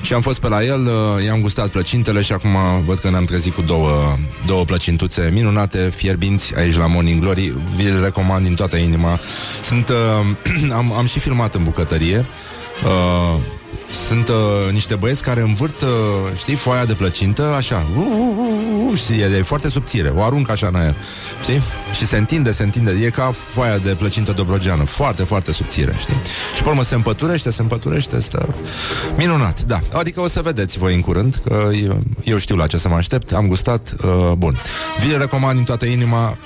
Și 0.00 0.14
am 0.14 0.20
fost 0.20 0.40
pe 0.40 0.48
la 0.48 0.64
el, 0.64 0.84
uh, 0.84 1.24
i-am 1.24 1.40
gustat 1.40 1.68
plăcintele 1.68 2.22
și 2.22 2.32
acum 2.32 2.56
văd 2.86 2.98
că 2.98 3.10
ne-am 3.10 3.24
trezit 3.24 3.54
cu 3.54 3.62
două, 3.62 4.16
două 4.46 4.64
plăcintuțe 4.64 5.30
minunate, 5.32 5.78
fierbinți 5.94 6.56
aici 6.56 6.76
la 6.76 6.86
Morning 6.86 7.20
Glory. 7.20 7.54
Vi 7.76 7.82
le 7.82 8.00
recomand 8.02 8.44
din 8.44 8.54
toată 8.54 8.76
inima. 8.76 9.20
Sunt, 9.62 9.88
uh, 9.88 10.72
am, 10.78 10.92
am 10.92 11.06
și 11.06 11.18
filmat 11.18 11.54
în 11.54 11.64
bucătărie. 11.64 12.26
Uh, 12.84 13.40
sunt 14.06 14.28
uh, 14.28 14.34
niște 14.72 14.94
băieți 14.94 15.22
care 15.22 15.40
învârt, 15.40 15.80
uh, 15.80 15.88
știi, 16.36 16.54
foaia 16.54 16.84
de 16.84 16.92
plăcintă, 16.94 17.42
așa, 17.42 17.86
uh, 17.96 18.04
uh, 18.08 18.34
uh, 18.36 18.90
uh, 18.90 18.98
știi, 18.98 19.20
e, 19.20 19.36
e 19.38 19.42
foarte 19.42 19.68
subțire, 19.68 20.08
o 20.16 20.22
arunc 20.22 20.50
așa 20.50 20.66
în 20.66 20.74
aer, 20.74 20.94
știi? 21.42 21.62
Și 21.96 22.06
se 22.06 22.16
întinde, 22.16 22.52
se 22.52 22.62
întinde, 22.62 22.90
e 23.02 23.10
ca 23.10 23.32
foaia 23.34 23.78
de 23.78 23.94
plăcintă 23.94 24.32
dobrogeană, 24.32 24.84
foarte, 24.84 25.22
foarte 25.22 25.52
subțire, 25.52 25.96
știi? 25.98 26.16
Și 26.56 26.62
pe 26.62 26.68
urmă 26.68 26.82
se 26.82 26.94
împăturește, 26.94 27.50
se 27.50 27.62
împăturește, 27.62 28.20
stă 28.20 28.54
minunat, 29.16 29.62
da. 29.62 29.78
Adică 29.92 30.20
o 30.20 30.28
să 30.28 30.40
vedeți 30.42 30.78
voi 30.78 30.94
în 30.94 31.00
curând, 31.00 31.40
că 31.44 31.68
eu, 31.84 32.02
eu 32.24 32.38
știu 32.38 32.56
la 32.56 32.66
ce 32.66 32.78
să 32.78 32.88
mă 32.88 32.94
aștept, 32.96 33.32
am 33.32 33.46
gustat, 33.46 33.94
uh, 34.04 34.32
bun. 34.38 34.60
Vi 35.00 35.08
le 35.08 35.16
recomand 35.16 35.54
din 35.56 35.64
toată 35.64 35.84
inima, 35.84 36.38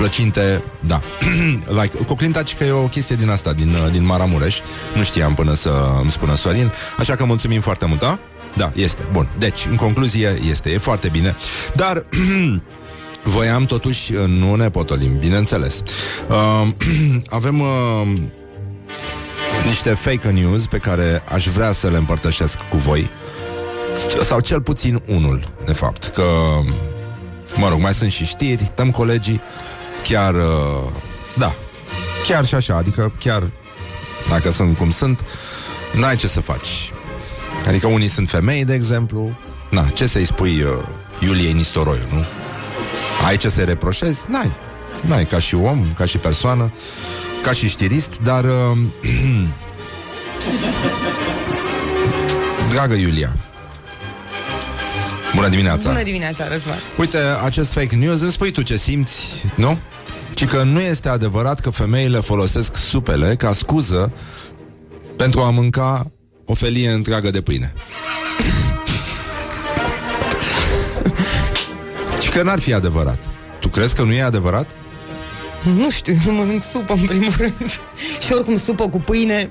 plăcinte, 0.00 0.62
da. 0.80 1.00
like, 1.80 2.04
coclintaci 2.06 2.56
că 2.56 2.64
e 2.64 2.70
o 2.70 2.86
chestie 2.86 3.16
din 3.16 3.28
asta, 3.28 3.52
din, 3.52 3.68
uh, 3.68 3.90
din 3.90 4.04
Maramureș. 4.04 4.58
Nu 4.96 5.02
știam 5.02 5.34
până 5.34 5.54
să 5.54 5.70
îmi 6.00 6.10
spună 6.10 6.36
Sorin. 6.36 6.72
Așa 6.98 7.16
că 7.16 7.24
mulțumim 7.24 7.60
foarte 7.60 7.86
mult, 7.86 8.00
da? 8.00 8.18
Da, 8.56 8.72
este. 8.74 9.02
Bun. 9.12 9.28
Deci, 9.38 9.66
în 9.68 9.76
concluzie, 9.76 10.38
este. 10.50 10.70
E 10.70 10.78
foarte 10.78 11.08
bine. 11.08 11.36
Dar... 11.74 12.04
Voiam 13.22 13.64
totuși, 13.64 14.14
uh, 14.14 14.24
nu 14.26 14.54
ne 14.54 14.70
potolim, 14.70 15.18
bineînțeles. 15.18 15.82
Uh, 16.28 16.68
avem 17.38 17.60
uh, 17.60 18.18
niște 19.66 19.90
fake 19.90 20.28
news 20.28 20.66
pe 20.66 20.78
care 20.78 21.22
aș 21.32 21.46
vrea 21.46 21.72
să 21.72 21.88
le 21.88 21.96
împărtășesc 21.96 22.58
cu 22.70 22.76
voi. 22.76 23.10
Sau 24.22 24.40
cel 24.40 24.60
puțin 24.60 25.02
unul, 25.06 25.42
de 25.64 25.72
fapt. 25.72 26.04
Că, 26.04 26.22
mă 27.56 27.68
rog, 27.68 27.80
mai 27.80 27.94
sunt 27.94 28.10
și 28.10 28.24
știri, 28.24 28.72
dăm 28.74 28.90
colegii 28.90 29.40
chiar, 30.02 30.34
uh, 30.34 30.92
da, 31.36 31.54
chiar 32.24 32.46
și 32.46 32.54
așa, 32.54 32.76
adică 32.76 33.12
chiar 33.18 33.50
dacă 34.28 34.50
sunt 34.50 34.76
cum 34.76 34.90
sunt, 34.90 35.24
n-ai 35.92 36.16
ce 36.16 36.26
să 36.28 36.40
faci. 36.40 36.92
Adică 37.66 37.86
unii 37.86 38.08
sunt 38.08 38.30
femei, 38.30 38.64
de 38.64 38.74
exemplu, 38.74 39.38
na, 39.70 39.88
ce 39.94 40.06
să-i 40.06 40.24
spui 40.24 40.62
uh, 40.62 40.70
Iuliei 41.18 41.52
Nistoroiu, 41.52 42.06
nu? 42.12 42.24
Ai 43.26 43.36
ce 43.36 43.48
să-i 43.48 43.64
reproșezi? 43.64 44.20
N-ai. 44.28 44.50
N-ai, 45.00 45.26
ca 45.26 45.38
și 45.38 45.54
om, 45.54 45.92
ca 45.96 46.04
și 46.04 46.18
persoană, 46.18 46.72
ca 47.42 47.52
și 47.52 47.68
știrist, 47.68 48.18
dar... 48.22 48.44
Uh, 48.44 48.78
Dragă 52.72 52.94
Iulia, 52.94 53.36
Bună 55.34 55.48
dimineața! 55.48 55.88
Bună 55.88 56.02
dimineața, 56.02 56.48
Răzvan. 56.48 56.78
Uite, 56.98 57.18
acest 57.44 57.72
fake 57.72 57.96
news, 57.96 58.20
îmi 58.20 58.32
spui 58.32 58.50
tu 58.50 58.62
ce 58.62 58.76
simți, 58.76 59.42
nu? 59.54 59.78
Ci 60.34 60.46
că 60.46 60.62
nu 60.62 60.80
este 60.80 61.08
adevărat 61.08 61.60
că 61.60 61.70
femeile 61.70 62.20
folosesc 62.20 62.76
supele 62.76 63.34
ca 63.34 63.52
scuză 63.52 64.12
pentru 65.16 65.40
a 65.40 65.50
mânca 65.50 66.10
o 66.44 66.54
felie 66.54 66.90
întreagă 66.90 67.30
de 67.30 67.40
pâine. 67.40 67.72
Și 72.22 72.30
că 72.30 72.42
n-ar 72.42 72.58
fi 72.58 72.72
adevărat. 72.72 73.18
Tu 73.60 73.68
crezi 73.68 73.94
că 73.94 74.02
nu 74.02 74.12
e 74.12 74.22
adevărat? 74.22 74.66
Nu 75.76 75.90
știu, 75.90 76.14
eu 76.26 76.32
nu 76.32 76.38
mănânc 76.38 76.62
supă 76.62 76.92
în 76.92 77.04
primul 77.04 77.32
rând. 77.38 77.54
și 78.24 78.32
oricum 78.32 78.56
supă 78.56 78.88
cu 78.88 79.00
pâine, 79.00 79.50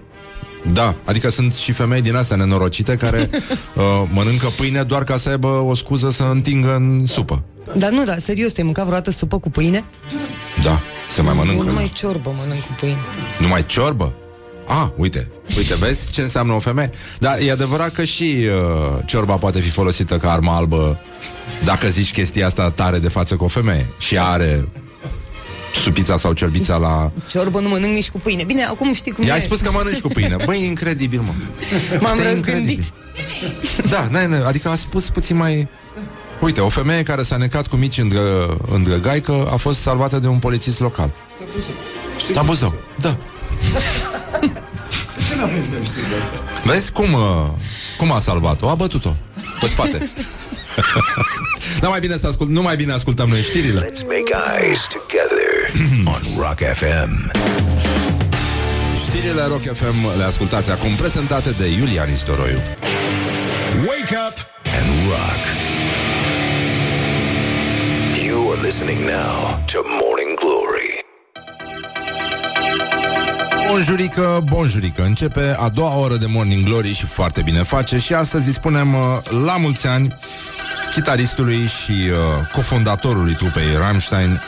Da, 0.73 0.95
adică 1.05 1.29
sunt 1.29 1.53
și 1.53 1.71
femei 1.71 2.01
din 2.01 2.15
astea 2.15 2.35
nenorocite 2.37 2.95
care 2.95 3.29
uh, 3.75 4.03
mănâncă 4.13 4.47
pâine 4.57 4.83
doar 4.83 5.03
ca 5.03 5.17
să 5.17 5.29
aibă 5.29 5.47
o 5.47 5.75
scuză 5.75 6.09
să 6.09 6.23
întingă 6.23 6.75
în 6.75 7.05
supă. 7.07 7.43
dar 7.75 7.89
nu, 7.91 8.03
da, 8.03 8.17
serios, 8.17 8.51
te-ai 8.51 8.65
mâncat 8.65 8.85
vreodată 8.85 9.11
supă 9.11 9.39
cu 9.39 9.49
pâine? 9.49 9.85
Da, 10.63 10.81
se 11.09 11.21
mai 11.21 11.33
mănâncă. 11.37 11.57
Eu 11.57 11.63
da. 11.63 11.69
numai 11.69 11.91
ciorbă 11.93 12.33
mănânc 12.37 12.61
cu 12.61 12.75
pâine. 12.79 12.97
Numai 13.39 13.65
ciorbă? 13.65 14.13
Ah, 14.67 14.87
uite, 14.95 15.31
uite, 15.57 15.75
vezi 15.75 16.11
ce 16.11 16.21
înseamnă 16.21 16.53
o 16.53 16.59
femeie? 16.59 16.89
Dar 17.19 17.39
e 17.39 17.51
adevărat 17.51 17.93
că 17.93 18.03
și 18.03 18.23
uh, 18.23 19.03
ciorba 19.05 19.35
poate 19.35 19.59
fi 19.59 19.69
folosită 19.69 20.17
ca 20.17 20.31
armă 20.31 20.51
albă 20.51 20.99
dacă 21.65 21.87
zici 21.87 22.11
chestia 22.11 22.45
asta 22.45 22.71
tare 22.71 22.97
de 22.97 23.09
față 23.09 23.35
cu 23.35 23.43
o 23.43 23.47
femeie 23.47 23.89
și 23.97 24.17
are 24.17 24.67
supița 25.73 26.17
sau 26.17 26.33
ciorbița 26.33 26.77
la... 26.77 27.11
Ciorbă 27.29 27.59
nu 27.59 27.69
mănânc 27.69 27.93
nici 27.93 28.09
cu 28.09 28.19
pâine. 28.19 28.43
Bine, 28.43 28.63
acum 28.63 28.93
știi 28.93 29.11
cum 29.11 29.25
I-ai 29.25 29.37
e. 29.37 29.41
spus 29.41 29.59
că 29.61 29.71
mănânci 29.71 29.99
cu 29.99 30.07
pâine. 30.07 30.35
Băi, 30.45 30.65
incredibil, 30.65 31.19
mă. 31.19 31.33
M-am 32.01 32.17
Este 32.17 32.29
răzgândit. 32.31 32.83
incredibil. 33.17 33.89
Da, 33.89 34.07
n-ai, 34.11 34.27
n-ai, 34.27 34.41
adică 34.45 34.69
a 34.69 34.75
spus 34.75 35.09
puțin 35.09 35.35
mai... 35.35 35.67
Uite, 36.39 36.61
o 36.61 36.69
femeie 36.69 37.03
care 37.03 37.23
s-a 37.23 37.37
necat 37.37 37.67
cu 37.67 37.75
mici 37.75 37.97
în, 37.97 38.07
dră, 38.09 38.57
în 38.71 38.83
drăgaică 38.83 39.49
a 39.51 39.55
fost 39.55 39.79
salvată 39.79 40.19
de 40.19 40.27
un 40.27 40.39
polițist 40.39 40.79
local. 40.79 41.11
La 42.33 42.41
Buzău, 42.41 42.73
da. 42.99 43.17
Vezi 46.63 46.91
cum, 46.91 47.13
uh, 47.13 47.47
cum 47.97 48.11
a 48.11 48.19
salvat-o? 48.19 48.69
A 48.69 48.75
bătut-o 48.75 49.15
pe 49.59 49.67
spate. 49.67 50.09
nu 51.81 51.89
mai 51.89 51.99
bine 51.99 52.17
să 52.17 52.27
ascult, 52.27 52.49
nu 52.49 52.61
mai 52.61 52.75
bine 52.75 52.93
ascultăm 52.93 53.29
noi 53.29 53.41
știrile. 53.41 53.81
Let's 53.81 54.01
make 54.03 54.33
eyes 54.61 54.87
together 54.87 55.48
on 56.13 56.21
Rock 56.37 56.59
FM. 56.73 57.31
Știrile 59.05 59.43
Rock 59.47 59.61
FM 59.61 60.17
le 60.17 60.23
ascultați 60.23 60.71
acum 60.71 60.89
prezentate 60.89 61.49
de 61.57 61.67
Iulian 61.67 62.11
Istoroiu. 62.11 62.61
Wake 63.87 64.15
up 64.27 64.37
and 64.79 64.87
rock. 65.07 65.41
You 68.25 68.51
are 68.51 68.61
listening 68.61 68.99
now 68.99 69.63
to 69.65 69.79
Morning 69.83 70.39
Glory. 70.39 71.05
Bonjurică, 73.71 74.43
bonjurică 74.45 75.03
Începe 75.03 75.55
a 75.59 75.69
doua 75.69 75.97
oră 75.97 76.15
de 76.15 76.25
Morning 76.27 76.65
Glory 76.65 76.93
și 76.93 77.05
foarte 77.05 77.41
bine 77.41 77.63
face 77.63 77.97
Și 77.97 78.13
astăzi 78.13 78.47
îi 78.47 78.53
spunem 78.53 78.93
uh, 78.93 79.17
la 79.45 79.57
mulți 79.57 79.87
ani 79.87 80.17
Chitaristului 80.91 81.65
și 81.65 81.91
uh, 81.91 82.47
cofondatorului 82.53 83.33
trupei 83.33 83.75
Rammstein 83.79 84.41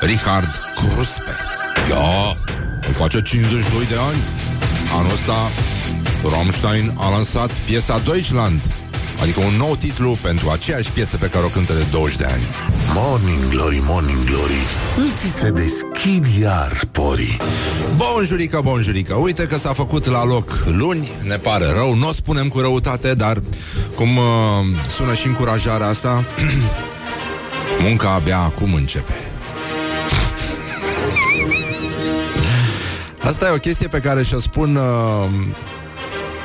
Richard 0.00 0.48
Kruspe 0.74 1.36
Ia, 1.88 2.36
îi 2.86 2.92
face 2.92 3.22
52 3.22 3.86
de 3.86 3.94
ani. 4.10 4.22
Anul 4.98 5.12
ăsta 5.12 5.50
Rammstein 6.30 6.94
a 6.98 7.10
lansat 7.10 7.50
piesa 7.50 8.00
Deutschland 8.04 8.60
Adică 9.22 9.40
un 9.40 9.54
nou 9.58 9.76
titlu 9.76 10.18
pentru 10.22 10.48
aceeași 10.48 10.90
piesă 10.90 11.16
pe 11.16 11.28
care 11.28 11.44
o 11.44 11.48
cântă 11.48 11.72
de 11.72 11.84
20 11.90 12.16
de 12.16 12.24
ani. 12.24 12.42
Morning 12.94 13.48
Glory, 13.48 13.82
Morning 13.86 14.24
Glory 14.24 14.58
Îți 15.10 15.38
se 15.38 15.50
deschid 15.50 16.26
iar 16.40 16.80
porii. 16.92 17.36
Bonjurică, 17.96 18.60
bonjurică 18.62 19.14
Uite 19.14 19.46
că 19.46 19.56
s-a 19.56 19.72
făcut 19.72 20.06
la 20.06 20.24
loc 20.24 20.64
luni. 20.66 21.10
Ne 21.26 21.36
pare 21.36 21.64
rău, 21.76 21.94
nu 21.94 22.08
o 22.08 22.12
spunem 22.12 22.48
cu 22.48 22.60
răutate 22.60 23.14
Dar 23.14 23.42
cum 23.94 24.16
uh, 24.16 24.24
sună 24.88 25.14
și 25.14 25.26
încurajarea 25.26 25.86
asta 25.86 26.24
Munca 27.84 28.10
abia 28.10 28.38
acum 28.38 28.74
începe 28.74 29.33
Asta 33.24 33.46
e 33.46 33.50
o 33.50 33.58
chestie 33.58 33.88
pe 33.88 34.00
care 34.00 34.22
și-o 34.22 34.38
spun 34.38 34.76
uh, 34.76 35.28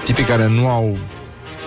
Tipii 0.04 0.24
care 0.24 0.48
nu 0.48 0.68
au 0.68 0.98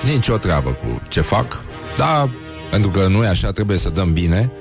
Nicio 0.05 0.37
treabă 0.37 0.71
cu 0.71 1.03
ce 1.09 1.21
fac 1.21 1.65
Dar 1.97 2.29
pentru 2.71 2.91
că 2.91 3.07
nu 3.07 3.25
e 3.25 3.29
așa 3.29 3.51
Trebuie 3.51 3.79
să 3.79 3.89
dăm 3.89 4.13
bine. 4.13 4.53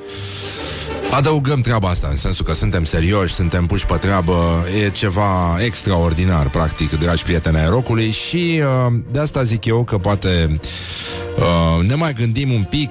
Adăugăm 1.11 1.61
treaba 1.61 1.89
asta 1.89 2.07
în 2.09 2.15
sensul 2.15 2.45
că 2.45 2.53
suntem 2.53 2.83
serioși, 2.83 3.33
suntem 3.33 3.65
puși 3.65 3.85
pe 3.85 3.97
treabă, 3.97 4.65
e 4.85 4.89
ceva 4.89 5.57
extraordinar, 5.65 6.49
practic, 6.49 6.97
dragi 6.97 7.23
prieteni 7.23 7.57
ai 7.57 7.67
rocului. 7.69 8.11
Și 8.11 8.61
uh, 8.61 8.93
de 9.11 9.19
asta 9.19 9.43
zic 9.43 9.65
eu 9.65 9.83
că 9.83 9.97
poate 9.97 10.59
uh, 11.37 11.87
ne 11.87 11.95
mai 11.95 12.13
gândim 12.13 12.51
un 12.51 12.63
pic, 12.63 12.89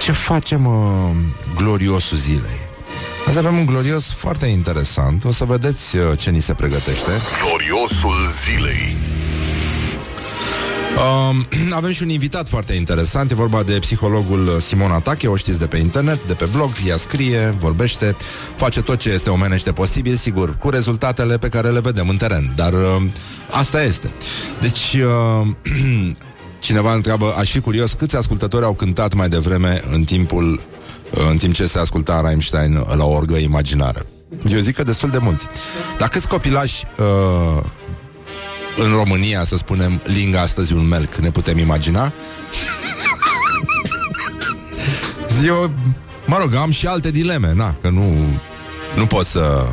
ce 0.08 0.14
facem 0.14 0.66
uh, 0.66 1.10
gloriosul 1.56 2.18
zilei? 2.18 2.60
Azi 3.28 3.38
avem 3.38 3.58
un 3.58 3.66
glorios 3.66 4.14
foarte 4.14 4.46
interesant. 4.46 5.24
O 5.24 5.32
să 5.32 5.46
vedeți 5.46 5.98
uh, 5.98 6.18
ce 6.18 6.30
ni 6.30 6.40
se 6.40 6.54
pregătește. 6.54 7.12
Gloriosul 7.42 8.16
zilei. 8.44 8.96
Um, 11.30 11.46
avem 11.80 11.92
și 11.92 12.04
un 12.04 12.10
invitat 12.10 12.48
foarte 12.50 12.74
interesant, 12.74 13.32
e 13.32 13.36
vorba 13.36 13.64
de 13.64 13.80
psihologul 13.80 14.60
Simona 14.60 14.94
Atache, 14.94 15.28
o 15.28 15.36
știți 15.36 15.60
de 15.60 15.68
pe 15.68 15.78
internet, 15.78 16.24
de 16.24 16.34
pe 16.34 16.48
blog, 16.54 16.72
ea 16.88 16.98
scrie, 16.98 17.56
vorbește, 17.60 18.16
face 18.56 18.82
tot 18.82 19.00
ce 19.00 19.10
este 19.10 19.30
omenește 19.30 19.72
posibil, 19.72 20.16
sigur, 20.16 20.58
cu 20.58 20.70
rezultatele 20.70 21.38
pe 21.38 21.50
care 21.50 21.70
le 21.70 21.80
vedem 21.80 22.10
în 22.10 22.18
teren, 22.18 22.52
dar 22.56 22.74
uh, 22.74 23.02
asta 23.52 23.84
este. 23.84 24.12
Deci, 24.60 24.98
uh, 25.42 25.48
cineva 26.60 26.94
întreabă, 26.94 27.34
aș 27.38 27.52
fi 27.52 27.60
curios 27.60 27.94
câți 27.94 28.16
ascultători 28.16 28.66
au 28.66 28.74
cântat 28.74 29.14
mai 29.14 29.30
devreme 29.30 29.82
în 29.92 30.04
timpul 30.04 30.54
uh, 31.12 31.28
în 31.30 31.38
timp 31.38 31.54
ce 31.54 31.68
se 31.68 31.80
asculta 31.80 32.22
Rammstein 32.22 32.86
la 32.96 33.06
o 33.06 33.12
orgă 33.12 33.36
imaginară. 33.36 34.06
Eu 34.50 34.60
zic 34.60 34.76
că 34.76 34.84
destul 34.84 35.10
de 35.10 35.18
mulți. 35.22 35.48
Dar 35.98 36.10
câți 36.10 36.28
copilași 36.28 36.84
uh, 36.98 37.64
în 38.78 38.92
România, 38.92 39.44
să 39.44 39.58
spunem, 39.58 40.02
lingă 40.04 40.40
astăzi 40.40 40.74
un 40.74 40.88
melc, 40.88 41.16
ne 41.16 41.32
putem 41.32 41.58
imagina? 41.58 42.14
Eu, 45.46 45.72
mă 46.26 46.38
rog, 46.40 46.56
am 46.56 46.72
și 46.72 46.88
alte 46.88 47.12
dileme, 47.12 47.54
na, 47.54 47.76
că 47.82 47.90
nu, 47.90 48.14
nu 48.96 49.06
pot 49.06 49.26
să... 49.26 49.68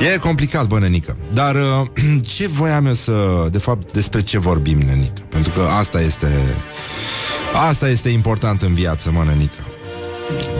E 0.00 0.18
complicat, 0.18 0.66
bă, 0.66 0.78
nenică. 0.78 1.16
Dar 1.32 1.54
uh, 1.54 1.86
ce 2.34 2.46
voiam 2.46 2.86
eu 2.86 2.92
să... 2.92 3.46
De 3.50 3.58
fapt, 3.58 3.92
despre 3.92 4.22
ce 4.22 4.38
vorbim, 4.38 4.78
nenică? 4.78 5.22
Pentru 5.28 5.52
că 5.52 5.60
asta 5.78 6.00
este... 6.00 6.28
Asta 7.68 7.88
este 7.88 8.08
important 8.08 8.62
în 8.62 8.74
viață, 8.74 9.10
mă, 9.10 9.24
nenică. 9.24 9.66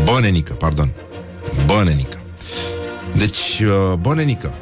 Bă, 0.05 0.21
nenică, 0.21 0.53
pardon. 0.53 0.91
Bă, 1.67 1.83
nenică. 1.85 2.19
Deci, 3.15 3.63
uh, 3.63 3.93
bă, 4.01 4.15
nenică. 4.15 4.53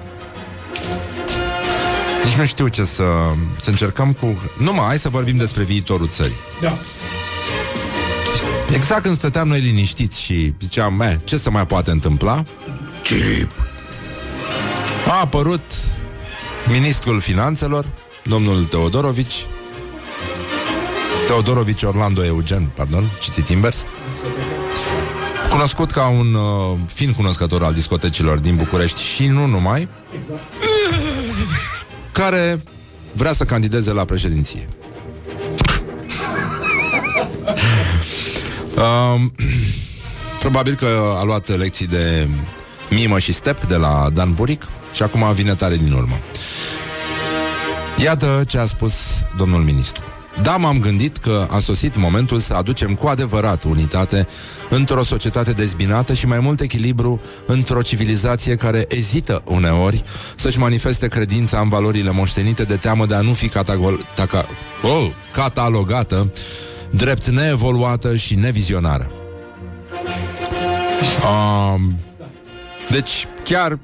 Nici 2.24 2.34
nu 2.34 2.44
știu 2.44 2.68
ce 2.68 2.84
să... 2.84 3.04
Să 3.60 3.70
încercăm 3.70 4.12
cu... 4.12 4.36
Nu, 4.58 4.72
mă, 4.72 4.82
hai 4.86 4.98
să 4.98 5.08
vorbim 5.08 5.36
despre 5.36 5.62
viitorul 5.62 6.08
țării. 6.08 6.36
Da. 6.60 6.76
Exact 8.74 9.02
când 9.02 9.16
stăteam 9.16 9.48
noi 9.48 9.60
liniștiți 9.60 10.20
și 10.20 10.54
ziceam, 10.60 11.00
eh, 11.00 11.16
ce 11.24 11.36
se 11.36 11.50
mai 11.50 11.66
poate 11.66 11.90
întâmpla? 11.90 12.42
Chip. 13.02 13.65
A 15.07 15.21
apărut 15.21 15.62
ministrul 16.69 17.21
finanțelor, 17.21 17.87
domnul 18.25 18.64
Teodorovici, 18.64 19.47
Teodorovici 21.27 21.83
Orlando 21.83 22.25
Eugen, 22.25 22.71
pardon, 22.75 23.05
citit 23.21 23.49
invers, 23.49 23.85
cunoscut 25.51 25.90
ca 25.90 26.07
un 26.09 26.35
uh, 26.35 26.79
fin 26.87 27.12
cunoscător 27.12 27.62
al 27.62 27.75
discotecilor 27.75 28.38
din 28.38 28.57
București 28.57 29.03
și 29.03 29.27
nu 29.27 29.47
numai, 29.47 29.88
Exact. 30.16 30.40
care 32.12 32.62
vrea 33.12 33.33
să 33.33 33.45
candideze 33.45 33.92
la 33.92 34.05
președinție. 34.05 34.69
um, 39.14 39.33
probabil 40.40 40.75
că 40.75 41.14
a 41.19 41.23
luat 41.23 41.57
lecții 41.57 41.87
de 41.87 42.29
mimă 42.90 43.19
și 43.19 43.33
step 43.33 43.66
de 43.66 43.77
la 43.77 44.11
Dan 44.12 44.33
Buric 44.35 44.69
și 44.96 45.02
acum 45.02 45.32
vine 45.35 45.54
tare 45.54 45.76
din 45.76 45.92
urmă. 45.92 46.14
Iată 48.02 48.42
ce 48.46 48.59
a 48.59 48.66
spus 48.66 48.94
domnul 49.37 49.62
ministru. 49.62 50.04
Da, 50.42 50.56
m-am 50.56 50.80
gândit 50.80 51.16
că 51.16 51.46
a 51.50 51.59
sosit 51.59 51.96
momentul 51.96 52.38
să 52.38 52.54
aducem 52.54 52.94
cu 52.94 53.06
adevărat 53.06 53.62
unitate 53.64 54.26
într-o 54.70 55.02
societate 55.02 55.52
dezbinată 55.52 56.14
și 56.14 56.26
mai 56.26 56.40
mult 56.40 56.61
echilibru 56.61 57.20
într-o 57.46 57.82
civilizație 57.82 58.54
care 58.54 58.85
ezită 58.88 59.42
uneori 59.44 60.04
să-și 60.37 60.59
manifeste 60.59 61.09
credința 61.09 61.61
în 61.61 61.68
valorile 61.68 62.11
moștenite 62.11 62.64
de 62.64 62.76
teamă 62.76 63.06
de 63.06 63.14
a 63.14 63.20
nu 63.20 63.32
fi 63.32 63.48
catagol- 63.48 64.06
taca- 64.14 64.48
oh, 64.82 65.11
catalogată 65.32 66.32
drept 66.90 67.26
neevoluată 67.26 68.16
și 68.16 68.35
nevizionară. 68.35 69.11
Um, 71.24 71.98
deci, 72.90 73.26
chiar 73.44 73.78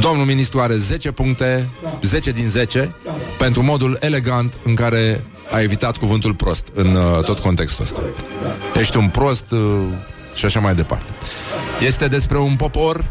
Domnul 0.00 0.24
ministru 0.24 0.60
are 0.60 0.76
10 0.76 1.10
puncte, 1.10 1.70
10 2.02 2.30
din 2.30 2.48
10, 2.48 2.94
pentru 3.38 3.62
modul 3.62 3.96
elegant 4.00 4.58
în 4.62 4.74
care 4.74 5.24
a 5.52 5.60
evitat 5.60 5.96
cuvântul 5.96 6.34
prost 6.34 6.68
în 6.74 6.94
uh, 6.94 7.24
tot 7.24 7.38
contextul 7.38 7.84
ăsta. 7.84 8.00
Ești 8.78 8.96
un 8.96 9.08
prost 9.08 9.50
uh, 9.50 9.60
și 10.34 10.44
așa 10.44 10.60
mai 10.60 10.74
departe. 10.74 11.12
Este 11.80 12.06
despre 12.06 12.38
un 12.38 12.56
popor 12.56 13.04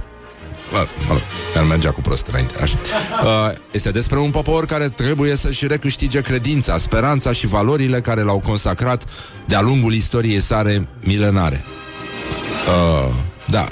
Bă, 0.73 0.87
mă 1.07 1.13
rog, 1.13 1.21
dar 1.53 1.63
mergea 1.63 1.91
cu 1.91 2.01
prost 2.01 2.27
înainte, 2.27 2.61
așa. 2.61 2.77
Uh, 3.23 3.51
este 3.71 3.91
despre 3.91 4.19
un 4.19 4.31
popor 4.31 4.65
care 4.65 4.89
trebuie 4.89 5.35
să-și 5.35 5.67
recâștige 5.67 6.21
credința, 6.21 6.77
speranța 6.77 7.31
și 7.31 7.47
valorile 7.47 8.01
care 8.01 8.21
l-au 8.21 8.39
consacrat 8.39 9.03
de-a 9.45 9.61
lungul 9.61 9.93
istoriei 9.93 10.41
sale 10.41 10.87
milenare. 10.99 11.65
Uh, 12.67 13.13
da, 13.49 13.67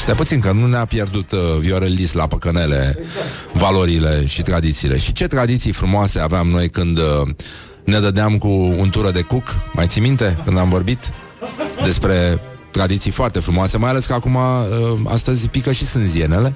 Stai 0.00 0.14
puțin 0.14 0.40
că 0.40 0.52
nu 0.52 0.66
ne-a 0.66 0.84
pierdut 0.84 1.32
uh, 1.32 1.40
Viorel 1.58 1.92
Lis 1.92 2.12
la 2.12 2.26
păcănele 2.26 2.98
valorile 3.52 4.26
și 4.26 4.42
tradițiile. 4.42 4.98
Și 4.98 5.12
ce 5.12 5.26
tradiții 5.26 5.72
frumoase 5.72 6.18
aveam 6.18 6.48
noi 6.48 6.68
când 6.68 6.98
uh, 6.98 7.28
ne 7.84 7.98
dădeam 7.98 8.38
cu 8.38 8.48
un 8.48 8.88
tură 8.90 9.10
de 9.10 9.20
cuc, 9.20 9.56
mai 9.72 9.86
ții 9.86 10.00
minte 10.00 10.38
când 10.44 10.58
am 10.58 10.68
vorbit 10.68 11.12
despre 11.84 12.40
tradiții 12.70 13.10
foarte 13.10 13.40
frumoase, 13.40 13.78
mai 13.78 13.90
ales 13.90 14.06
că 14.06 14.12
acum 14.12 14.34
uh, 14.34 14.42
astăzi 15.06 15.48
pică 15.48 15.72
și 15.72 15.86
sânzienele 15.86 16.54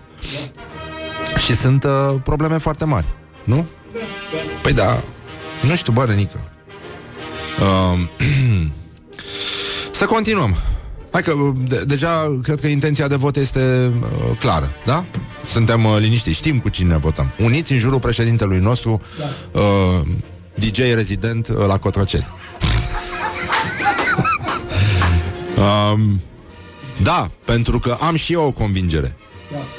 și 1.44 1.56
sunt 1.56 1.84
uh, 1.84 2.14
probleme 2.24 2.58
foarte 2.58 2.84
mari, 2.84 3.06
nu? 3.44 3.66
Păi 4.62 4.72
da, 4.72 5.02
nu 5.62 5.74
știu, 5.74 5.92
bă, 5.92 6.04
Renică. 6.04 6.40
Uh, 7.60 7.98
să 9.98 10.04
continuăm. 10.04 10.56
Hai 11.12 11.22
că 11.22 11.32
de- 11.68 11.84
deja 11.86 12.38
cred 12.42 12.60
că 12.60 12.66
intenția 12.66 13.08
de 13.08 13.16
vot 13.16 13.36
este 13.36 13.92
uh, 14.00 14.36
clară, 14.38 14.70
da? 14.84 15.04
Suntem 15.48 15.84
uh, 15.84 15.96
liniștiți, 15.98 16.36
știm 16.36 16.58
cu 16.58 16.68
cine 16.68 16.96
votăm. 16.98 17.32
Uniți 17.38 17.72
în 17.72 17.78
jurul 17.78 17.98
președintelui 17.98 18.58
nostru, 18.58 19.00
uh, 19.52 20.06
DJ 20.54 20.78
rezident 20.78 21.48
uh, 21.48 21.66
la 21.66 21.78
Cotroceni. 21.78 22.26
um, 25.92 26.20
da, 27.02 27.30
pentru 27.44 27.78
că 27.78 27.96
am 28.00 28.14
și 28.16 28.32
eu 28.32 28.46
o 28.46 28.50
convingere. 28.52 29.16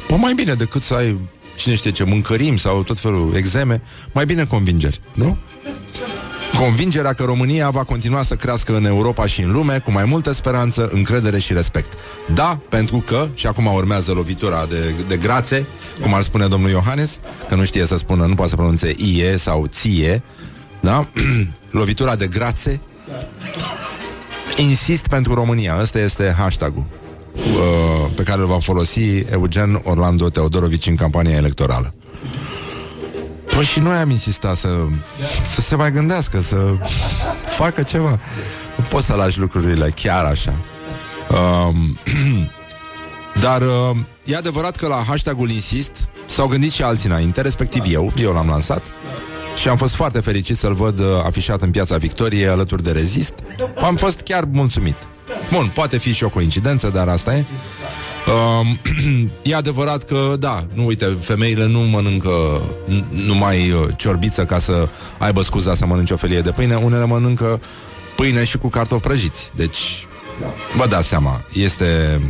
Păi 0.08 0.18
mai 0.18 0.34
bine 0.34 0.54
decât 0.54 0.82
să 0.84 0.94
ai 0.94 1.18
cine 1.56 1.76
știe 1.76 1.92
ce, 1.92 2.04
mâncărim 2.04 2.58
sau 2.58 2.84
tot 2.84 3.00
felul 3.00 3.34
exeme, 3.36 3.82
mai 4.12 4.26
bine 4.26 4.46
convingeri, 4.46 5.02
nu? 5.14 5.38
Convingerea 6.58 7.14
că 7.14 7.24
România 7.24 7.70
va 7.70 7.84
continua 7.84 8.22
să 8.22 8.36
crească 8.36 8.76
în 8.76 8.86
Europa 8.86 9.26
și 9.26 9.42
în 9.42 9.52
lume 9.52 9.80
cu 9.80 9.92
mai 9.92 10.06
multă 10.06 10.32
speranță, 10.32 10.90
încredere 10.92 11.40
și 11.40 11.54
respect. 11.54 11.94
Da, 12.34 12.60
pentru 12.70 13.04
că, 13.06 13.28
și 13.34 13.48
acum 13.48 13.66
urmează 13.66 14.12
lovitura 14.12 14.66
de, 14.66 14.96
de 15.08 15.18
grațe, 15.18 15.68
cum 16.02 16.14
ar 16.14 16.22
spune 16.22 16.48
domnul 16.48 16.70
Iohannes, 16.70 17.20
că 17.48 17.56
nu 17.56 17.64
știe 17.64 17.86
să 17.86 17.98
spună, 17.98 18.26
nu 18.26 18.34
poate 18.34 18.50
să 18.50 18.56
pronunțe 18.56 18.96
ie 18.98 19.38
sau 19.38 19.66
ție, 19.66 20.22
da? 20.82 21.08
lovitura 21.80 22.16
de 22.16 22.28
grațe. 22.28 22.82
Insist 24.58 25.08
pentru 25.08 25.34
România, 25.34 25.78
ăsta 25.82 26.00
este 26.00 26.36
hashtagul 26.38 26.86
uh, 27.36 28.12
pe 28.16 28.24
care 28.24 28.42
îl 28.42 28.48
va 28.48 28.60
folosi 28.60 29.18
Eugen 29.18 29.82
Orlando 29.84 30.30
Teodorovici 30.30 30.88
în 30.88 30.96
campania 30.96 31.36
electorală. 31.36 31.94
Păi 33.56 33.64
și 33.64 33.80
noi 33.80 33.96
am 33.96 34.10
insistat 34.10 34.56
să, 34.56 34.86
să 35.44 35.62
se 35.62 35.76
mai 35.76 35.92
gândească, 35.92 36.42
să 36.42 36.76
facă 37.46 37.84
ceva. 37.84 38.20
Nu 38.76 38.84
poți 38.90 39.06
să 39.06 39.14
lași 39.14 39.40
lucrurile 39.40 39.90
chiar 39.96 40.26
așa. 40.26 40.54
Um, 41.30 41.98
dar 43.46 43.62
uh, 43.62 43.98
e 44.24 44.36
adevărat 44.36 44.76
că 44.76 44.88
la 44.88 45.04
hashtagul 45.08 45.50
insist 45.50 45.92
s-au 46.28 46.48
gândit 46.48 46.72
și 46.72 46.84
alții 46.84 47.10
înainte, 47.10 47.42
respectiv 47.42 47.84
eu, 47.88 48.14
eu 48.18 48.34
l-am 48.34 48.48
lansat 48.48 48.86
și 49.56 49.68
am 49.68 49.76
fost 49.76 49.96
foarte 49.96 50.20
fericit 50.20 50.58
să-l 50.58 50.74
văd 50.74 51.00
uh, 51.00 51.06
afișat 51.26 51.62
în 51.62 51.72
piața 51.72 51.98
Victoriei 51.98 52.48
alături 52.48 52.84
de 52.84 52.92
Rezist. 52.92 53.34
Am 53.84 53.96
fost 53.96 54.22
chiar 54.22 54.44
mulțumit. 54.52 54.98
Bun, 55.52 55.72
poate 55.74 55.98
fi 55.98 56.14
și 56.14 56.24
o 56.24 56.30
coincidență, 56.30 56.90
dar 56.90 57.08
asta 57.08 57.36
e. 57.36 57.46
Um, 58.28 58.80
e 59.44 59.56
adevărat 59.56 60.04
că, 60.04 60.36
da, 60.40 60.66
nu 60.74 60.86
uite, 60.86 61.18
femeile 61.22 61.66
nu 61.66 61.80
mănâncă 61.80 62.62
n- 62.88 63.26
numai 63.26 63.72
uh, 63.72 63.88
ciorbiță 63.98 64.46
ca 64.46 64.60
să 64.60 64.88
aibă 65.18 65.42
scuza 65.42 65.74
să 65.74 65.86
mănânce 65.86 66.14
o 66.14 66.18
felie 66.18 66.42
de 66.42 66.52
pâine, 66.52 66.76
unele 66.76 67.06
mănâncă 67.06 67.62
pâine 68.16 68.44
și 68.44 68.58
cu 68.58 68.70
cartofi 68.70 69.02
prăjiți. 69.02 69.52
Deci, 69.56 70.08
vă 70.76 70.88
dați 70.88 71.08
seama, 71.08 71.42
este... 71.54 72.22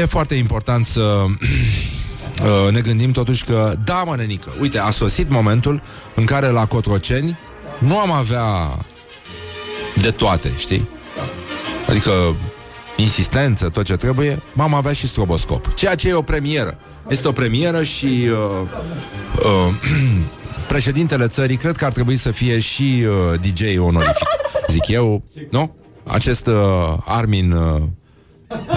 E 0.00 0.04
foarte 0.04 0.34
important 0.34 0.86
să 0.86 1.00
uh, 2.66 2.72
ne 2.72 2.80
gândim 2.80 3.12
totuși 3.12 3.44
că, 3.44 3.74
da, 3.84 4.02
mă, 4.06 4.16
nenică, 4.16 4.54
uite, 4.60 4.78
a 4.78 4.90
sosit 4.90 5.28
momentul 5.28 5.82
în 6.14 6.24
care 6.24 6.46
la 6.46 6.66
Cotroceni 6.66 7.38
nu 7.78 7.98
am 7.98 8.12
avea 8.12 8.78
de 10.00 10.10
toate, 10.10 10.52
știi? 10.56 10.88
Adică 11.88 12.34
insistență, 12.96 13.68
tot 13.68 13.84
ce 13.84 13.96
trebuie, 13.96 14.42
m-am 14.52 14.74
avea 14.74 14.92
și 14.92 15.06
stroboscop. 15.06 15.74
Ceea 15.74 15.94
ce 15.94 16.08
e 16.08 16.14
o 16.14 16.22
premieră. 16.22 16.78
Este 17.08 17.28
o 17.28 17.32
premieră 17.32 17.82
și 17.82 18.06
uh, 18.06 18.68
uh, 19.44 19.74
președintele 20.68 21.26
țării 21.26 21.56
cred 21.56 21.76
că 21.76 21.84
ar 21.84 21.92
trebui 21.92 22.16
să 22.16 22.30
fie 22.30 22.58
și 22.58 23.06
uh, 23.08 23.40
DJ 23.40 23.78
onorific. 23.78 24.26
Zic 24.68 24.88
eu, 24.88 25.22
nu? 25.50 25.76
Acest 26.06 26.46
uh, 26.46 26.54
Armin 27.04 27.52
uh, 27.52 27.82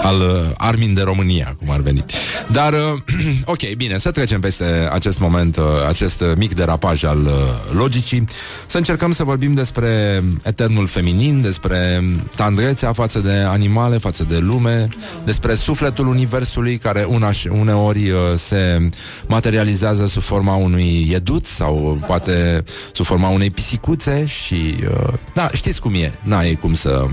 al 0.02 0.20
uh, 0.20 0.26
Armin 0.56 0.94
de 0.94 1.02
România, 1.02 1.56
cum 1.58 1.70
ar 1.70 1.80
veni. 1.80 2.04
Dar, 2.50 2.72
uh, 2.72 2.78
ok, 3.44 3.74
bine, 3.76 3.98
să 3.98 4.10
trecem 4.10 4.40
peste 4.40 4.88
acest 4.92 5.18
moment, 5.18 5.56
uh, 5.56 5.64
acest 5.88 6.20
uh, 6.20 6.32
mic 6.36 6.54
derapaj 6.54 7.04
al 7.04 7.18
uh, 7.18 7.32
logicii, 7.72 8.24
să 8.66 8.76
încercăm 8.76 9.12
să 9.12 9.24
vorbim 9.24 9.54
despre 9.54 10.22
eternul 10.42 10.86
feminin, 10.86 11.40
despre 11.40 12.04
tandrețea 12.36 12.92
față 12.92 13.18
de 13.18 13.32
animale, 13.32 13.98
față 13.98 14.24
de 14.24 14.38
lume, 14.38 14.88
despre 15.24 15.54
sufletul 15.54 16.06
universului 16.06 16.76
care 16.76 17.04
una, 17.08 17.30
uneori 17.50 18.10
uh, 18.10 18.18
se 18.36 18.88
materializează 19.26 20.06
sub 20.06 20.22
forma 20.22 20.54
unui 20.54 21.06
ieduț 21.10 21.48
sau 21.48 21.98
poate 22.06 22.64
sub 22.92 23.04
forma 23.04 23.28
unei 23.28 23.50
pisicuțe 23.50 24.24
și, 24.26 24.74
uh, 24.84 25.12
da, 25.34 25.50
știți 25.52 25.80
cum 25.80 25.94
e, 25.94 26.12
n-ai 26.22 26.58
cum 26.60 26.74
să 26.74 27.06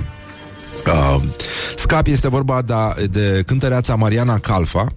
Uh, 0.88 1.22
scap 1.76 2.08
este 2.08 2.30
vorba 2.30 2.62
da, 2.62 2.94
de 3.10 3.44
cântăreața 3.46 3.96
Mariana 3.96 4.40
Calfa, 4.40 4.88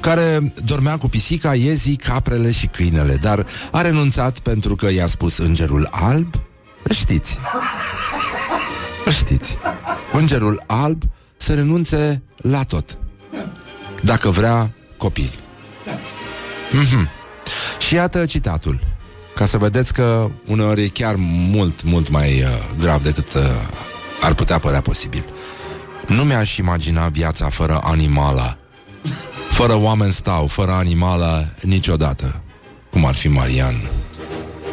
care 0.00 0.52
dormea 0.64 0.98
cu 0.98 1.08
pisica, 1.08 1.54
iezii, 1.54 1.96
caprele 1.96 2.50
și 2.50 2.66
câinele, 2.66 3.14
dar 3.14 3.46
a 3.70 3.80
renunțat 3.80 4.38
pentru 4.38 4.74
că 4.74 4.90
i-a 4.90 5.06
spus 5.06 5.38
îngerul 5.38 5.88
alb. 5.90 6.34
Știți. 6.90 7.38
Știți. 9.18 9.56
Îngerul 10.12 10.62
alb 10.66 11.02
să 11.36 11.54
renunțe 11.54 12.22
la 12.36 12.62
tot. 12.62 12.98
Dacă 14.02 14.30
vrea 14.30 14.72
copil. 14.96 15.30
Mm-hmm. 16.70 17.08
Și 17.78 17.94
iată 17.94 18.26
citatul. 18.26 18.80
Ca 19.34 19.46
să 19.46 19.58
vedeți 19.58 19.92
că 19.92 20.30
uneori 20.46 20.82
e 20.82 20.88
chiar 20.88 21.14
mult, 21.18 21.82
mult 21.82 22.10
mai 22.10 22.40
uh, 22.40 22.48
grav 22.78 23.02
decât 23.02 23.34
uh, 23.34 23.42
ar 24.22 24.34
putea 24.34 24.58
părea 24.58 24.80
posibil. 24.80 25.24
Nu 26.06 26.22
mi-aș 26.22 26.56
imagina 26.56 27.08
viața 27.08 27.48
fără 27.48 27.80
animala. 27.82 28.56
Fără 29.50 29.74
oameni 29.74 30.12
stau, 30.12 30.46
fără 30.46 30.70
animala, 30.70 31.44
niciodată. 31.60 32.42
Cum 32.90 33.04
ar 33.04 33.14
fi 33.14 33.28
Marian. 33.28 33.74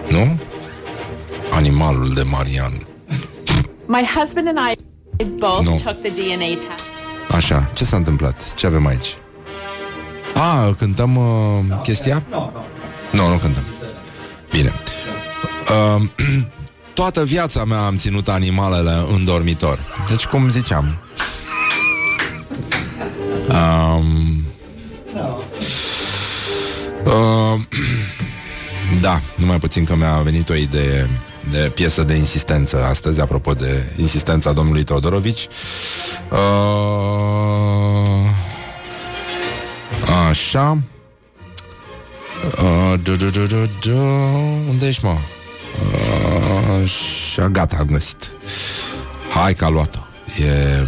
Nu? 0.10 0.40
Animalul 1.52 2.14
de 2.14 2.22
Marian. 2.24 2.74
My 3.86 4.08
husband 4.16 4.48
and 4.48 4.58
I 4.72 5.24
both 5.24 5.64
No. 5.64 5.76
took 5.76 6.02
the 6.02 6.10
DNA 6.10 6.46
test. 6.54 6.88
Așa, 7.36 7.70
ce 7.74 7.86
s-a 7.86 7.96
întâmplat? 7.96 8.54
Ce 8.54 8.66
avem 8.66 8.86
aici? 8.86 9.18
A, 10.36 10.74
cântăm 10.78 11.16
uh, 11.16 11.82
chestia? 11.84 12.24
Nu, 13.12 13.28
nu 13.28 13.36
cântăm. 13.38 13.64
Bine. 14.52 14.74
Uh, 15.98 16.04
toată 17.00 17.24
viața 17.24 17.66
mea 17.66 17.86
am 17.86 17.98
ținut 17.98 18.28
animalele 18.28 18.92
în 19.14 19.26
dormitor. 19.26 19.80
Deci, 20.10 20.26
cum 20.26 20.50
ziceam. 20.50 21.00
Um, 23.50 24.44
uh, 27.04 27.62
da, 29.02 29.22
numai 29.36 29.60
puțin 29.60 29.84
că 29.84 29.96
mi-a 29.96 30.22
venit 30.22 30.50
o 30.50 30.54
idee 30.54 31.10
de 31.52 31.72
piesă 31.76 32.04
de 32.04 32.14
insistență 32.14 32.84
astăzi, 32.84 33.22
apropo 33.22 33.54
de 33.54 33.84
insistența 33.98 34.52
domnului 34.52 34.84
Teodorovici. 34.84 35.48
Uh, 36.32 36.38
așa. 40.30 40.78
Uh, 42.58 42.94
du, 43.04 43.16
du, 43.16 43.30
du, 43.30 43.46
du, 43.46 43.70
du. 43.82 43.98
Unde 44.70 44.88
ești, 44.88 45.06
mă? 45.06 45.18
Uh, 45.76 46.84
Așa, 46.84 47.48
gata, 47.48 47.76
am 47.80 47.86
găsit. 47.86 48.32
Hai 49.30 49.54
că 49.54 49.66
a 49.66 49.70
luat-o. 49.70 50.00
E 50.44 50.88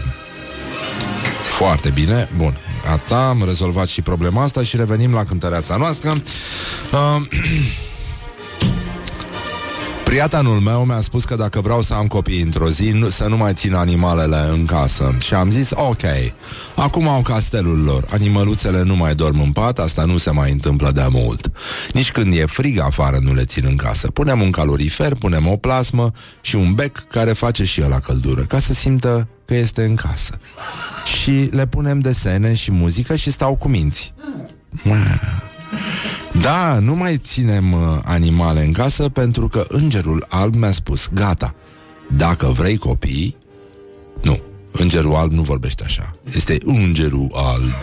foarte 1.44 1.90
bine. 1.90 2.30
Bun, 2.38 2.58
gata, 2.84 3.28
am 3.28 3.44
rezolvat 3.46 3.88
și 3.88 4.02
problema 4.02 4.44
asta 4.44 4.64
și 4.64 4.76
revenim 4.78 5.14
la 5.14 5.24
cântăreața 5.24 5.76
noastră. 5.78 6.10
Uh, 6.10 7.28
Prietenul 10.12 10.60
meu 10.60 10.86
mi-a 10.86 11.00
spus 11.00 11.26
că 11.26 11.36
dacă 11.36 11.62
vreau 11.62 11.82
să 11.82 11.94
am 11.94 12.08
copii 12.08 12.42
într-o 12.42 12.70
zi, 12.70 12.90
nu, 12.90 13.10
să 13.10 13.28
nu 13.28 13.38
mai 13.38 13.54
țin 13.54 13.74
animalele 13.74 14.38
în 14.52 14.66
casă. 14.66 15.16
Și 15.20 15.34
am 15.34 15.52
zis, 15.52 15.70
ok, 15.74 16.02
acum 16.76 17.08
au 17.08 17.22
castelul 17.22 17.84
lor. 17.84 18.06
Animăluțele 18.10 18.84
nu 18.84 18.96
mai 18.96 19.16
dorm 19.16 19.40
în 19.40 19.52
pat, 19.52 19.80
asta 19.80 20.06
nu 20.06 20.18
se 20.18 20.32
mai 20.32 20.52
întâmplă 20.52 20.92
de 20.92 21.08
mult. 21.12 21.52
Nici 21.94 22.12
când 22.12 22.34
e 22.34 22.46
frig 22.46 22.80
afară 22.80 23.20
nu 23.22 23.34
le 23.34 23.46
țin 23.46 23.64
în 23.68 23.76
casă. 23.76 24.12
Punem 24.12 24.42
un 24.42 24.52
calorifer, 24.52 25.16
punem 25.16 25.48
o 25.48 25.56
plasmă 25.56 26.12
și 26.42 26.56
un 26.56 26.74
bec 26.74 26.98
care 27.10 27.34
face 27.34 27.64
și 27.64 27.82
el 27.82 27.90
la 27.90 28.00
căldură, 28.00 28.42
ca 28.42 28.60
să 28.60 28.74
simtă 28.74 29.28
că 29.46 29.54
este 29.54 29.84
în 29.84 29.96
casă. 29.96 30.38
Și 31.20 31.50
le 31.52 31.68
punem 31.68 32.00
desene 32.00 32.54
și 32.54 32.72
muzică 32.72 33.16
și 33.16 33.32
stau 33.32 33.56
cu 33.56 33.68
minți. 33.68 34.14
Da, 36.40 36.80
nu 36.80 36.96
mai 36.96 37.18
ținem 37.18 37.72
uh, 37.72 37.80
animale 38.04 38.64
în 38.64 38.72
casă 38.72 39.10
pentru 39.10 39.48
că 39.48 39.66
îngerul 39.68 40.26
alb 40.30 40.56
mi-a 40.56 40.72
spus, 40.72 41.10
gata, 41.14 41.56
dacă 42.18 42.48
vrei 42.48 42.78
copii, 42.78 43.38
nu, 44.22 44.40
îngerul 44.72 45.16
alb 45.16 45.32
nu 45.32 45.42
vorbește 45.42 45.84
așa, 45.84 46.16
este 46.36 46.58
îngerul 46.66 47.28
alb. 47.34 47.74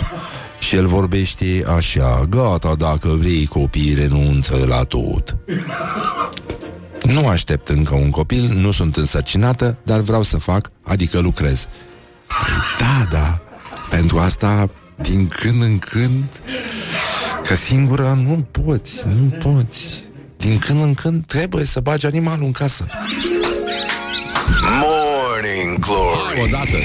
Și 0.58 0.76
el 0.76 0.86
vorbește 0.86 1.64
așa, 1.76 2.26
gata, 2.30 2.74
dacă 2.74 3.08
vrei 3.08 3.46
copii, 3.46 3.94
renunță 3.94 4.64
la 4.68 4.82
tot. 4.82 5.36
Nu 7.02 7.28
aștept 7.28 7.68
încă 7.68 7.94
un 7.94 8.10
copil, 8.10 8.52
nu 8.54 8.72
sunt 8.72 8.96
însărcinată, 8.96 9.78
dar 9.82 10.00
vreau 10.00 10.22
să 10.22 10.38
fac, 10.38 10.70
adică 10.82 11.18
lucrez. 11.18 11.68
Păi 12.26 12.54
da, 12.78 13.18
da, 13.18 13.40
pentru 13.90 14.18
asta, 14.18 14.70
din 15.02 15.28
când 15.28 15.62
în 15.62 15.78
când, 15.78 16.42
Că 17.48 17.54
singură 17.54 18.18
nu 18.24 18.46
poți, 18.50 19.06
nu 19.06 19.36
poți. 19.38 20.04
Din 20.36 20.58
când 20.58 20.82
în 20.82 20.94
când 20.94 21.24
trebuie 21.26 21.64
să 21.64 21.80
bagi 21.80 22.06
animalul 22.06 22.46
în 22.46 22.52
casă. 22.52 22.86
Morning 24.80 25.78
Glory. 25.78 26.42
Odată. 26.42 26.76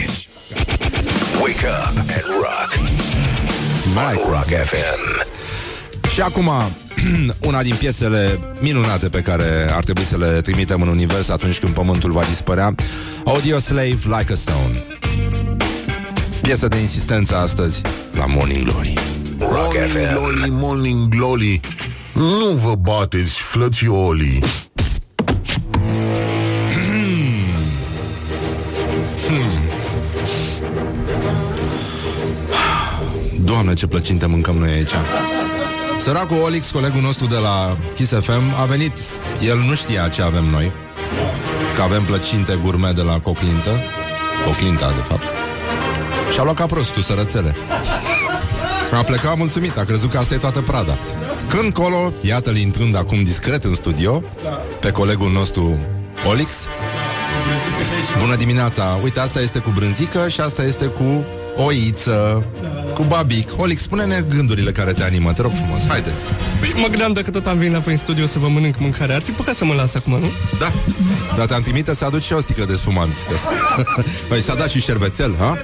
Wake 1.41 1.65
up 1.65 1.97
and 1.97 2.23
rock. 2.41 2.89
Mai 3.93 4.13
Rock 4.13 4.47
FM. 4.47 5.27
Și 6.13 6.21
acum, 6.21 6.49
una 7.49 7.61
din 7.61 7.75
piesele 7.75 8.39
minunate 8.59 9.09
pe 9.09 9.21
care 9.21 9.71
ar 9.71 9.83
trebui 9.83 10.03
să 10.03 10.17
le 10.17 10.41
trimitem 10.41 10.81
în 10.81 10.87
univers 10.87 11.29
atunci 11.29 11.59
când 11.59 11.73
pământul 11.73 12.11
va 12.11 12.23
dispărea. 12.23 12.75
Audio 13.25 13.59
Slave 13.59 13.99
Like 14.03 14.31
a 14.31 14.35
Stone. 14.35 14.83
Piesă 16.41 16.67
de 16.67 16.77
insistență 16.77 17.35
astăzi 17.35 17.81
la 18.11 18.25
Morning 18.25 18.63
Glory. 18.63 18.93
Rock 19.39 19.51
Morning 19.53 19.89
FM. 19.89 20.13
glory, 20.13 20.49
morning 20.49 21.07
glory 21.09 21.59
Nu 22.13 22.45
vă 22.55 22.75
bateți, 22.75 23.41
flățiolii 23.41 24.43
Doamne, 33.43 33.73
ce 33.73 33.87
plăcinte 33.87 34.25
mâncăm 34.25 34.55
noi 34.55 34.71
aici. 34.71 34.91
Săracul 35.99 36.37
Olix, 36.43 36.69
colegul 36.69 37.01
nostru 37.01 37.25
de 37.25 37.35
la 37.37 37.77
Kiss 37.95 38.11
FM, 38.11 38.61
a 38.61 38.65
venit. 38.65 38.97
El 39.47 39.57
nu 39.57 39.75
știa 39.75 40.07
ce 40.07 40.21
avem 40.21 40.43
noi. 40.43 40.71
Că 41.75 41.81
avem 41.81 42.03
plăcinte 42.03 42.59
gourmet 42.63 42.95
de 42.95 43.01
la 43.01 43.19
Coclintă. 43.19 43.69
Coclinta, 44.45 44.87
de 44.87 45.01
fapt. 45.01 45.23
Și 46.33 46.39
a 46.39 46.43
luat 46.43 46.55
ca 46.55 46.65
prostul 46.65 47.01
sărățele. 47.01 47.55
A 48.97 49.03
plecat 49.03 49.37
mulțumit, 49.37 49.77
a 49.77 49.83
crezut 49.83 50.11
că 50.11 50.17
asta 50.17 50.33
e 50.33 50.37
toată 50.37 50.61
prada. 50.61 50.97
Când 51.47 51.73
colo, 51.73 52.13
iată-l 52.21 52.57
intrând 52.57 52.95
acum 52.95 53.23
discret 53.23 53.63
în 53.63 53.75
studio, 53.75 54.21
pe 54.79 54.91
colegul 54.91 55.31
nostru 55.31 55.79
Olix, 56.29 56.51
Bună 58.19 58.35
dimineața! 58.35 58.99
Uite, 59.03 59.19
asta 59.19 59.41
este 59.41 59.59
cu 59.59 59.69
brânzică 59.69 60.27
și 60.27 60.41
asta 60.41 60.63
este 60.63 60.85
cu 60.85 61.25
oiță, 61.55 62.43
cu 62.93 63.03
babic. 63.03 63.49
Olic, 63.57 63.79
spune-ne 63.79 64.23
gândurile 64.29 64.71
care 64.71 64.93
te 64.93 65.03
animă, 65.03 65.33
te 65.33 65.41
rog 65.41 65.51
frumos, 65.51 65.87
haideți. 65.87 66.25
Păi, 66.59 66.73
mă 66.75 66.87
gândeam 66.87 67.13
dacă 67.13 67.31
tot 67.31 67.45
am 67.45 67.57
venit 67.57 67.73
la 67.73 67.79
voi 67.79 67.93
în 67.93 67.99
studio 67.99 68.25
să 68.25 68.39
vă 68.39 68.47
mănânc 68.47 68.79
mâncare, 68.79 69.13
ar 69.13 69.21
fi 69.21 69.31
păcat 69.31 69.55
să 69.55 69.65
mă 69.65 69.73
las 69.73 69.95
acum, 69.95 70.19
nu? 70.19 70.31
Da, 70.59 70.71
dar 71.37 71.45
te-am 71.45 71.61
trimite 71.61 71.95
să 71.95 72.05
aduci 72.05 72.23
și 72.23 72.33
o 72.33 72.41
sticlă 72.41 72.65
de 72.65 72.75
spumant. 72.75 73.17
Păi 74.29 74.41
s-a 74.41 74.55
dat 74.55 74.69
și 74.69 74.81
șervețel, 74.81 75.35
ha? 75.39 75.57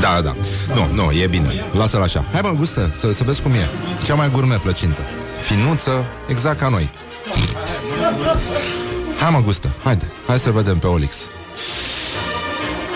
Da, 0.00 0.20
da. 0.24 0.36
Nu, 0.74 1.02
nu, 1.02 1.10
e 1.12 1.26
bine. 1.26 1.48
Lasă-l 1.72 2.02
așa. 2.02 2.24
Hai 2.32 2.40
mă, 2.42 2.54
gustă, 2.56 2.90
să, 2.94 3.12
să 3.12 3.24
vezi 3.24 3.42
cum 3.42 3.52
e. 3.52 3.68
Cea 4.04 4.14
mai 4.14 4.30
gurme 4.30 4.58
plăcintă. 4.62 5.00
Finuță, 5.40 6.04
exact 6.28 6.58
ca 6.58 6.68
noi. 6.68 6.90
Hai 9.18 9.30
mă, 9.30 9.42
gustă, 9.42 9.74
haide. 9.84 10.10
Hai 10.26 10.38
să 10.38 10.50
vedem 10.50 10.78
pe 10.78 10.86
Olix. 10.86 11.14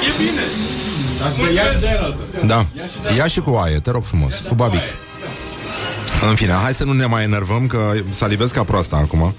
E 0.07 0.23
bine! 0.23 0.96
Da. 2.47 2.67
Ia 3.17 3.27
și 3.27 3.41
cu 3.41 3.51
aie, 3.51 3.79
te 3.79 3.91
rog 3.91 4.05
frumos, 4.05 4.39
cu 4.49 4.55
babic. 4.55 4.83
În 6.29 6.35
fine, 6.35 6.53
hai 6.53 6.75
să 6.75 6.85
nu 6.85 6.93
ne 6.93 7.07
mai 7.07 7.23
enervăm 7.23 7.67
Că 7.67 7.93
salivez 8.11 8.51
ca 8.51 8.65
proasta 8.65 8.97
acum 8.97 9.35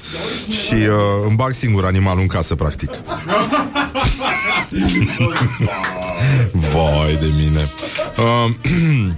Și 0.68 0.74
uh, 0.74 0.90
îmi 1.28 1.36
bag 1.36 1.54
singur 1.54 1.86
animalul 1.86 2.22
în 2.22 2.28
casă 2.28 2.56
Practic. 2.56 2.90
Vai 6.72 7.18
de 7.20 7.32
mine. 7.38 7.70
Uh, 8.18 8.54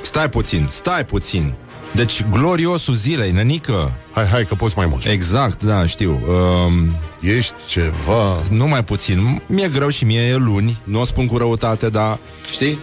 Stai 0.00 0.28
puțin, 0.28 0.66
stai 0.70 1.04
puțin 1.04 1.54
Deci 1.96 2.24
gloriosul 2.30 2.94
zilei, 2.94 3.30
nănică 3.30 3.98
Hai, 4.12 4.26
hai, 4.26 4.46
că 4.46 4.54
poți 4.54 4.76
mai 4.76 4.86
mult. 4.86 5.04
Exact, 5.04 5.62
da, 5.62 5.86
știu 5.86 6.20
uh, 6.28 7.30
Ești 7.36 7.54
ceva... 7.68 8.36
Nu 8.50 8.66
mai 8.66 8.84
puțin 8.84 9.42
Mi-e 9.46 9.68
greu 9.68 9.88
și 9.88 10.04
mie 10.04 10.20
e 10.20 10.36
luni 10.36 10.80
Nu 10.84 11.00
o 11.00 11.04
spun 11.04 11.26
cu 11.26 11.36
răutate, 11.36 11.88
dar 11.88 12.18
știi? 12.50 12.78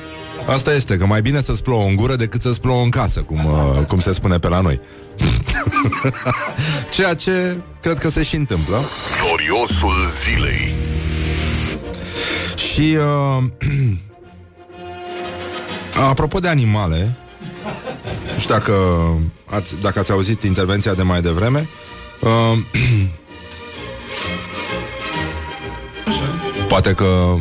Asta 0.48 0.74
este, 0.74 0.98
că 0.98 1.06
mai 1.06 1.22
bine 1.22 1.42
să-ți 1.42 1.64
plouă 1.64 1.88
în 1.88 1.96
gură 1.96 2.16
decât 2.16 2.42
să-ți 2.42 2.62
plouă 2.62 2.84
în 2.84 2.90
casă, 2.90 3.22
cum, 3.22 3.46
uh, 3.46 3.86
cum 3.88 4.00
se 4.00 4.14
spune 4.14 4.38
pe 4.38 4.48
la 4.48 4.62
noi. 4.62 4.80
Ceea 6.94 7.14
ce 7.14 7.58
cred 7.82 8.00
că 8.00 8.10
se 8.10 8.24
și 8.24 8.36
întâmplă. 8.36 8.82
Gloriosul 9.22 9.94
zilei. 10.24 10.76
Și 12.56 12.98
uh, 12.98 13.44
apropo 16.10 16.40
de 16.40 16.48
animale, 16.48 17.18
nu 18.34 18.40
știu 18.40 18.54
dacă 18.54 18.74
ați, 19.46 19.76
dacă 19.82 20.00
ați 20.00 20.12
auzit 20.12 20.44
intervenția 20.44 20.94
de 20.94 21.04
mai 21.04 21.22
devreme, 21.22 21.70
uh, 22.20 22.58
poate 26.68 26.94
că 26.94 27.36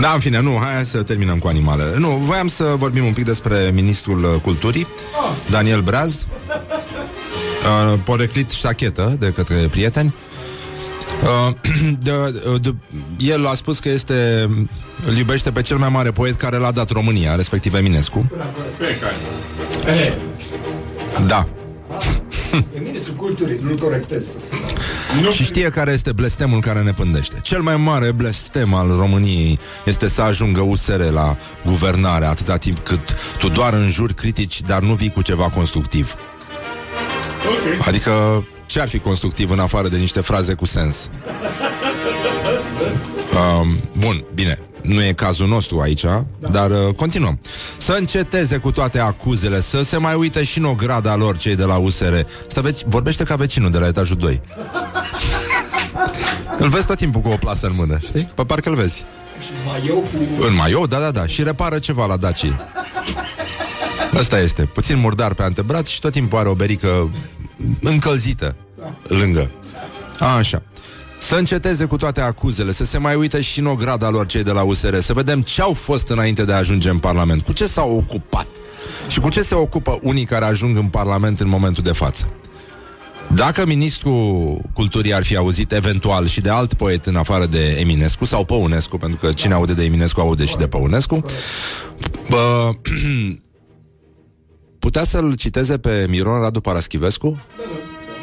da, 0.00 0.12
în 0.12 0.20
fine, 0.20 0.40
nu, 0.40 0.56
hai 0.56 0.84
să 0.84 1.02
terminăm 1.02 1.38
cu 1.38 1.48
animalele. 1.48 1.98
Nu, 1.98 2.08
voiam 2.08 2.48
să 2.48 2.64
vorbim 2.64 3.04
un 3.04 3.12
pic 3.12 3.24
despre 3.24 3.70
ministrul 3.72 4.24
uh, 4.24 4.40
culturii, 4.42 4.86
Daniel 5.50 5.80
Braz, 5.80 6.26
uh, 6.52 7.98
poreclit 8.04 8.50
ștachetă 8.50 9.16
de 9.18 9.32
către 9.32 9.68
prieteni. 9.70 10.14
Uh, 10.16 10.29
de, 12.04 12.12
de, 12.60 12.74
el 13.18 13.46
a 13.46 13.54
spus 13.54 13.78
că 13.78 13.88
este 13.88 14.48
îl 15.06 15.16
iubește 15.16 15.50
pe 15.50 15.60
cel 15.60 15.76
mai 15.76 15.88
mare 15.88 16.10
poet 16.10 16.36
care 16.36 16.56
l-a 16.56 16.70
dat 16.70 16.90
România, 16.90 17.34
respectiv 17.34 17.74
Eminescu. 17.74 18.30
Da. 21.26 21.48
Ministrul 22.84 23.16
Culturii, 23.16 23.58
nu-l 23.62 23.76
corectez. 23.76 24.30
Și 25.32 25.44
știe 25.44 25.70
care 25.70 25.90
este 25.90 26.12
blestemul 26.12 26.60
care 26.60 26.82
ne 26.82 26.92
pândește. 26.92 27.38
Cel 27.42 27.60
mai 27.60 27.76
mare 27.76 28.12
blestem 28.12 28.74
al 28.74 28.88
României 28.98 29.58
este 29.84 30.08
să 30.08 30.22
ajungă 30.22 30.60
USR 30.60 31.00
la 31.00 31.36
guvernare 31.66 32.24
atâta 32.24 32.56
timp 32.56 32.78
cât 32.78 33.00
tu 33.38 33.48
doar 33.48 33.72
înjuri 33.72 34.14
critici, 34.14 34.60
dar 34.60 34.80
nu 34.80 34.94
vii 34.94 35.10
cu 35.10 35.22
ceva 35.22 35.48
constructiv. 35.48 36.14
Okay. 37.44 37.86
Adică 37.86 38.44
ce 38.70 38.80
ar 38.80 38.88
fi 38.88 38.98
constructiv 38.98 39.50
în 39.50 39.58
afară 39.58 39.88
de 39.88 39.96
niște 39.96 40.20
fraze 40.20 40.54
cu 40.54 40.66
sens? 40.66 41.10
Um, 43.60 43.80
bun, 43.98 44.24
bine, 44.34 44.58
nu 44.82 45.04
e 45.04 45.12
cazul 45.12 45.48
nostru 45.48 45.80
aici, 45.80 46.00
da. 46.00 46.24
dar 46.50 46.70
uh, 46.70 46.94
continuăm. 46.96 47.40
Să 47.76 47.92
înceteze 47.98 48.56
cu 48.56 48.70
toate 48.70 48.98
acuzele, 48.98 49.60
să 49.60 49.82
se 49.82 49.96
mai 49.96 50.14
uite 50.14 50.42
și 50.42 50.58
în 50.58 50.64
ograda 50.64 51.16
lor 51.16 51.36
cei 51.36 51.56
de 51.56 51.64
la 51.64 51.76
USR. 51.76 52.14
Să 52.46 52.60
vezi, 52.60 52.84
vorbește 52.86 53.24
ca 53.24 53.36
vecinul 53.36 53.70
de 53.70 53.78
la 53.78 53.86
etajul 53.86 54.16
2. 54.16 54.40
Îl 56.58 56.68
vezi 56.68 56.86
tot 56.86 56.96
timpul 56.96 57.20
cu 57.20 57.28
o 57.28 57.36
plasă 57.36 57.66
în 57.66 57.72
mână, 57.76 57.98
știi? 58.02 58.32
Pe 58.34 58.44
parcă 58.44 58.68
îl 58.68 58.74
vezi. 58.74 59.04
Maiou 59.66 59.98
cu... 59.98 60.44
În 60.46 60.54
maiou, 60.54 60.86
da, 60.86 60.98
da, 60.98 61.10
da. 61.10 61.26
Și 61.26 61.42
repară 61.42 61.78
ceva 61.78 62.06
la 62.06 62.16
Daci. 62.16 62.52
Asta 64.18 64.40
este. 64.40 64.62
Puțin 64.62 64.98
murdar 64.98 65.34
pe 65.34 65.42
antebraț 65.42 65.88
și 65.88 66.00
tot 66.00 66.12
timpul 66.12 66.38
are 66.38 66.48
o 66.48 66.54
berică 66.54 67.10
încălzită 67.80 68.56
lângă. 69.08 69.50
A, 70.18 70.36
așa. 70.36 70.62
Să 71.20 71.34
înceteze 71.36 71.84
cu 71.84 71.96
toate 71.96 72.20
acuzele, 72.20 72.72
să 72.72 72.84
se 72.84 72.98
mai 72.98 73.14
uite 73.14 73.40
și 73.40 73.58
în 73.58 73.66
ograda 73.66 74.08
lor 74.08 74.26
cei 74.26 74.42
de 74.42 74.50
la 74.50 74.62
USR, 74.62 74.98
să 74.98 75.12
vedem 75.12 75.42
ce 75.42 75.62
au 75.62 75.72
fost 75.72 76.08
înainte 76.08 76.44
de 76.44 76.52
a 76.52 76.56
ajunge 76.56 76.88
în 76.88 76.98
Parlament, 76.98 77.42
cu 77.42 77.52
ce 77.52 77.66
s-au 77.66 77.96
ocupat 77.96 78.48
și 79.08 79.20
cu 79.20 79.28
ce 79.28 79.42
se 79.42 79.54
ocupă 79.54 79.98
unii 80.02 80.24
care 80.24 80.44
ajung 80.44 80.76
în 80.76 80.88
Parlament 80.88 81.40
în 81.40 81.48
momentul 81.48 81.82
de 81.82 81.92
față. 81.92 82.28
Dacă 83.34 83.66
ministrul 83.66 84.60
culturii 84.74 85.14
ar 85.14 85.24
fi 85.24 85.36
auzit 85.36 85.72
eventual 85.72 86.26
și 86.26 86.40
de 86.40 86.50
alt 86.50 86.74
poet 86.74 87.06
în 87.06 87.16
afară 87.16 87.46
de 87.46 87.76
Eminescu 87.80 88.24
sau 88.24 88.44
Păunescu, 88.44 88.98
pentru 88.98 89.18
că 89.18 89.32
cine 89.32 89.54
aude 89.54 89.72
de 89.72 89.84
Eminescu 89.84 90.20
aude 90.20 90.44
și 90.44 90.56
de 90.56 90.68
Păunescu, 90.68 91.24
bă, 92.28 92.70
putea 94.80 95.04
să-l 95.04 95.36
citeze 95.36 95.78
pe 95.78 96.06
Miron 96.08 96.40
Radu 96.40 96.60
Paraschivescu? 96.60 97.40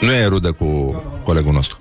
Nu 0.01 0.11
e 0.11 0.25
rudă 0.25 0.51
cu 0.51 1.03
colegul 1.23 1.53
nostru. 1.53 1.79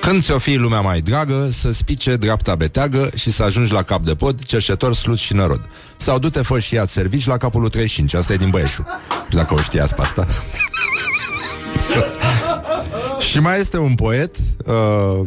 Când 0.00 0.22
ți-o 0.22 0.38
fi 0.38 0.54
lumea 0.54 0.80
mai 0.80 1.00
dragă, 1.00 1.48
să 1.50 1.72
spice 1.72 2.16
dreapta 2.16 2.54
beteagă 2.54 3.10
și 3.14 3.30
să 3.30 3.42
ajungi 3.42 3.72
la 3.72 3.82
cap 3.82 4.04
de 4.04 4.14
pod, 4.14 4.44
cerșetor, 4.44 4.94
slut 4.94 5.18
și 5.18 5.34
nărod. 5.34 5.68
Sau 5.96 6.18
du-te, 6.18 6.42
fă 6.42 6.58
și 6.58 6.74
ia 6.74 6.86
servici 6.86 7.26
la 7.26 7.36
capul 7.36 7.68
35, 7.68 8.14
asta 8.14 8.32
e 8.32 8.36
din 8.36 8.50
Băieșu. 8.50 8.86
Dacă 9.30 9.54
o 9.54 9.60
știați 9.60 9.94
pe 9.94 10.02
asta. 10.02 10.26
și 13.28 13.38
mai 13.38 13.58
este 13.58 13.78
un 13.78 13.94
poet, 13.94 14.36
uh, 14.66 15.26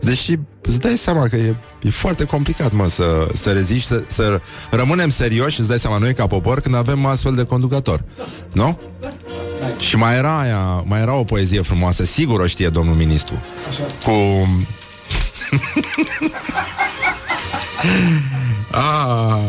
deși 0.00 0.34
îți 0.62 0.80
dai 0.80 0.96
seama 0.96 1.28
că 1.28 1.36
e, 1.36 1.56
e 1.82 1.90
foarte 1.90 2.24
complicat, 2.24 2.72
mă, 2.72 2.88
să, 2.88 3.28
să 3.34 3.52
reziști, 3.52 3.86
să, 3.86 4.04
să 4.08 4.40
rămânem 4.70 5.10
serioși, 5.10 5.58
îți 5.60 5.68
dai 5.68 5.78
seama, 5.78 5.98
noi 5.98 6.14
ca 6.14 6.26
popor, 6.26 6.60
când 6.60 6.74
avem 6.74 7.06
astfel 7.06 7.34
de 7.34 7.44
conducător. 7.44 8.04
Nu? 8.52 8.80
Și 9.78 9.96
mai 9.96 10.16
era 10.16 10.40
aia, 10.40 10.84
mai 10.86 11.00
era 11.00 11.14
o 11.14 11.24
poezie 11.24 11.60
frumoasă, 11.60 12.04
sigur 12.04 12.40
o 12.40 12.46
știe 12.46 12.68
domnul 12.68 12.94
ministru. 12.94 13.34
Așa. 13.68 13.82
Cu... 14.04 14.12
ah. 18.78 19.40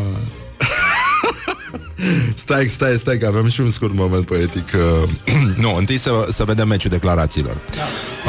Stai, 2.35 2.65
stai, 2.65 2.97
stai, 2.97 3.17
că 3.17 3.27
avem 3.27 3.47
și 3.47 3.61
un 3.61 3.69
scurt 3.69 3.93
moment 3.93 4.25
poetic. 4.25 4.67
nu, 5.63 5.75
întâi 5.75 5.97
să, 5.97 6.27
să 6.31 6.43
vedem 6.43 6.67
meciul 6.67 6.89
declarațiilor. 6.89 7.61
Da, 7.75 7.81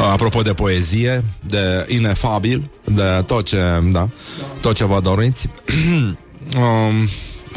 uh, 0.03 0.09
apropo 0.11 0.41
de 0.41 0.53
poezie, 0.53 1.23
de 1.45 1.85
inefabil, 1.87 2.69
de 2.83 3.23
tot 3.25 3.45
ce, 3.45 3.57
da, 3.57 3.89
da. 3.91 4.09
tot 4.61 4.75
ce 4.75 4.85
vă 4.85 4.99
doriți. 5.01 5.49
um, 6.57 7.07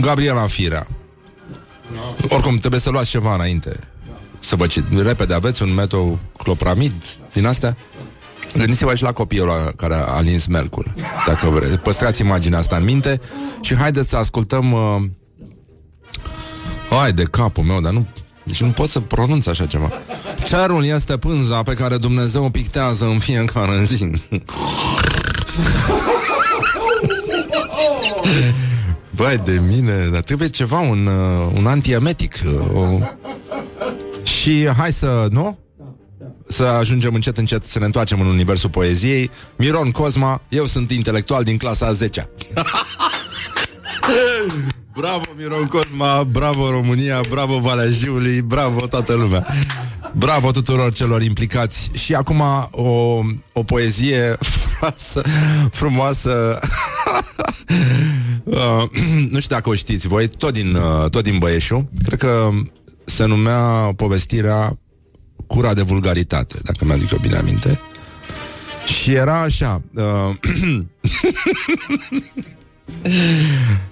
Gabriela 0.01 0.47
Firea. 0.47 0.87
No. 1.95 2.35
Oricum, 2.35 2.57
trebuie 2.57 2.81
să 2.81 2.91
luați 2.91 3.11
ceva 3.11 3.35
înainte. 3.35 3.79
Să 4.39 4.57
vă 4.57 4.67
cit, 4.67 4.85
repede, 5.03 5.35
aveți 5.35 5.63
un 5.63 5.75
metoclopramid 5.75 6.93
din 7.33 7.47
astea? 7.47 7.77
Gândiți-vă 8.57 8.95
și 8.95 9.03
la 9.03 9.13
copilul 9.13 9.49
ăla 9.49 9.71
care 9.77 9.95
a 9.95 10.21
lins 10.21 10.47
melcul, 10.47 10.95
dacă 11.27 11.49
vreți. 11.49 11.79
Păstrați 11.79 12.21
imaginea 12.21 12.59
asta 12.59 12.77
în 12.77 12.85
minte 12.85 13.21
și 13.61 13.77
haideți 13.77 14.09
să 14.09 14.17
ascultăm... 14.17 14.73
Uh... 14.73 15.03
Hai 16.99 17.13
de 17.13 17.23
capul 17.23 17.65
meu, 17.65 17.81
dar 17.81 17.93
nu... 17.93 18.07
Deci 18.45 18.63
nu 18.63 18.71
pot 18.71 18.89
să 18.89 19.01
pronunț 19.01 19.47
așa 19.47 19.67
ceva. 19.67 19.91
Cerul 20.45 20.85
este 20.85 21.17
pânza 21.17 21.63
pe 21.63 21.75
care 21.75 21.97
Dumnezeu 21.97 22.45
o 22.45 22.51
pictează 22.51 23.05
în 23.05 23.19
fiecare 23.19 23.85
zi. 23.85 24.11
Băi, 29.17 29.41
de 29.45 29.61
mine, 29.69 30.09
dar 30.13 30.23
trebuie 30.23 30.49
ceva, 30.49 30.79
un, 30.79 31.07
uh, 31.07 31.51
un 31.55 31.67
antiemetic, 31.67 32.41
uh, 32.47 32.75
o... 32.75 32.99
Și 34.23 34.69
hai 34.77 34.93
să, 34.93 35.27
nu? 35.31 35.59
Să 36.49 36.65
ajungem 36.65 37.15
încet, 37.15 37.39
încet 37.39 37.63
să 37.63 37.79
ne 37.79 37.85
întoarcem 37.85 38.21
în 38.21 38.27
universul 38.27 38.71
poeziei. 38.71 39.31
Miron 39.57 39.91
Cosma, 39.91 40.43
eu 40.49 40.67
sunt 40.67 40.91
intelectual 40.91 41.45
din 41.45 41.57
clasa 41.57 41.87
a 41.87 41.93
10 41.93 42.29
Bravo 44.95 45.25
Miron 45.37 45.67
Cosma, 45.67 46.25
bravo 46.25 46.71
România, 46.71 47.21
bravo 47.29 47.59
Valea 47.59 47.91
Jiului, 47.91 48.43
bravo 48.43 48.87
toată 48.87 49.15
lumea. 49.15 49.47
Bravo 50.15 50.51
tuturor 50.51 50.93
celor 50.93 51.23
implicați 51.23 51.91
Și 51.93 52.15
acum 52.15 52.43
o, 52.71 53.21
o 53.53 53.63
poezie 53.63 54.37
frumoasă, 54.41 55.23
frumoasă. 55.71 56.59
uh, 58.45 58.85
Nu 59.31 59.41
știu 59.41 59.55
dacă 59.57 59.69
o 59.69 59.75
știți 59.75 60.07
voi 60.07 60.29
Tot 60.29 60.53
din, 60.53 60.75
uh, 60.75 61.11
tot 61.11 61.23
din 61.23 61.39
Băieșu 61.39 61.91
Cred 62.05 62.19
că 62.19 62.51
se 63.05 63.25
numea 63.25 63.93
povestirea 63.97 64.79
Cura 65.47 65.75
de 65.75 65.83
vulgaritate 65.83 66.59
Dacă 66.63 66.85
mi-aduc 66.85 67.11
eu 67.11 67.19
bine 67.19 67.37
aminte 67.37 67.81
Și 69.01 69.13
era 69.13 69.41
așa 69.41 69.83
uh, 69.95 70.37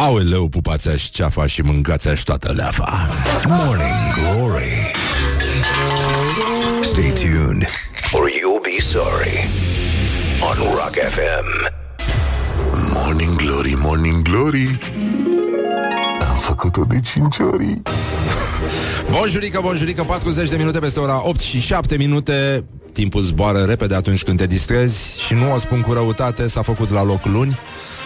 Aoleu, 0.00 0.48
pupați-aș 0.48 1.02
ceafa 1.02 1.46
și 1.46 1.62
mâncați-aș 1.62 2.20
toată 2.20 2.52
leafa. 2.56 3.08
Morning 3.46 4.14
Glory. 4.14 4.90
Stay 6.82 7.12
tuned 7.12 7.68
or 8.12 8.28
you'll 8.28 8.62
be 8.62 8.82
sorry. 8.82 9.48
On 10.40 10.56
Rock 10.64 10.94
FM. 10.94 11.72
Morning 12.92 13.36
Glory, 13.36 13.74
Morning 13.82 14.22
Glory. 14.22 14.78
Am 16.28 16.38
făcut-o 16.40 16.84
de 16.84 17.00
5 17.00 17.38
ori. 17.38 17.82
Bonjurică, 19.18 19.60
bonjurică, 19.62 20.02
40 20.04 20.48
de 20.48 20.56
minute 20.56 20.78
peste 20.78 21.00
ora 21.00 21.28
8 21.28 21.40
și 21.40 21.60
7 21.60 21.96
minute. 21.96 22.64
Timpul 22.92 23.22
zboară 23.22 23.64
repede 23.64 23.94
atunci 23.94 24.22
când 24.22 24.38
te 24.38 24.46
distrezi 24.46 25.20
Și 25.26 25.34
nu 25.34 25.52
o 25.52 25.58
spun 25.58 25.80
cu 25.80 25.92
răutate, 25.92 26.48
s-a 26.48 26.62
făcut 26.62 26.90
la 26.90 27.02
loc 27.02 27.24
luni 27.24 27.58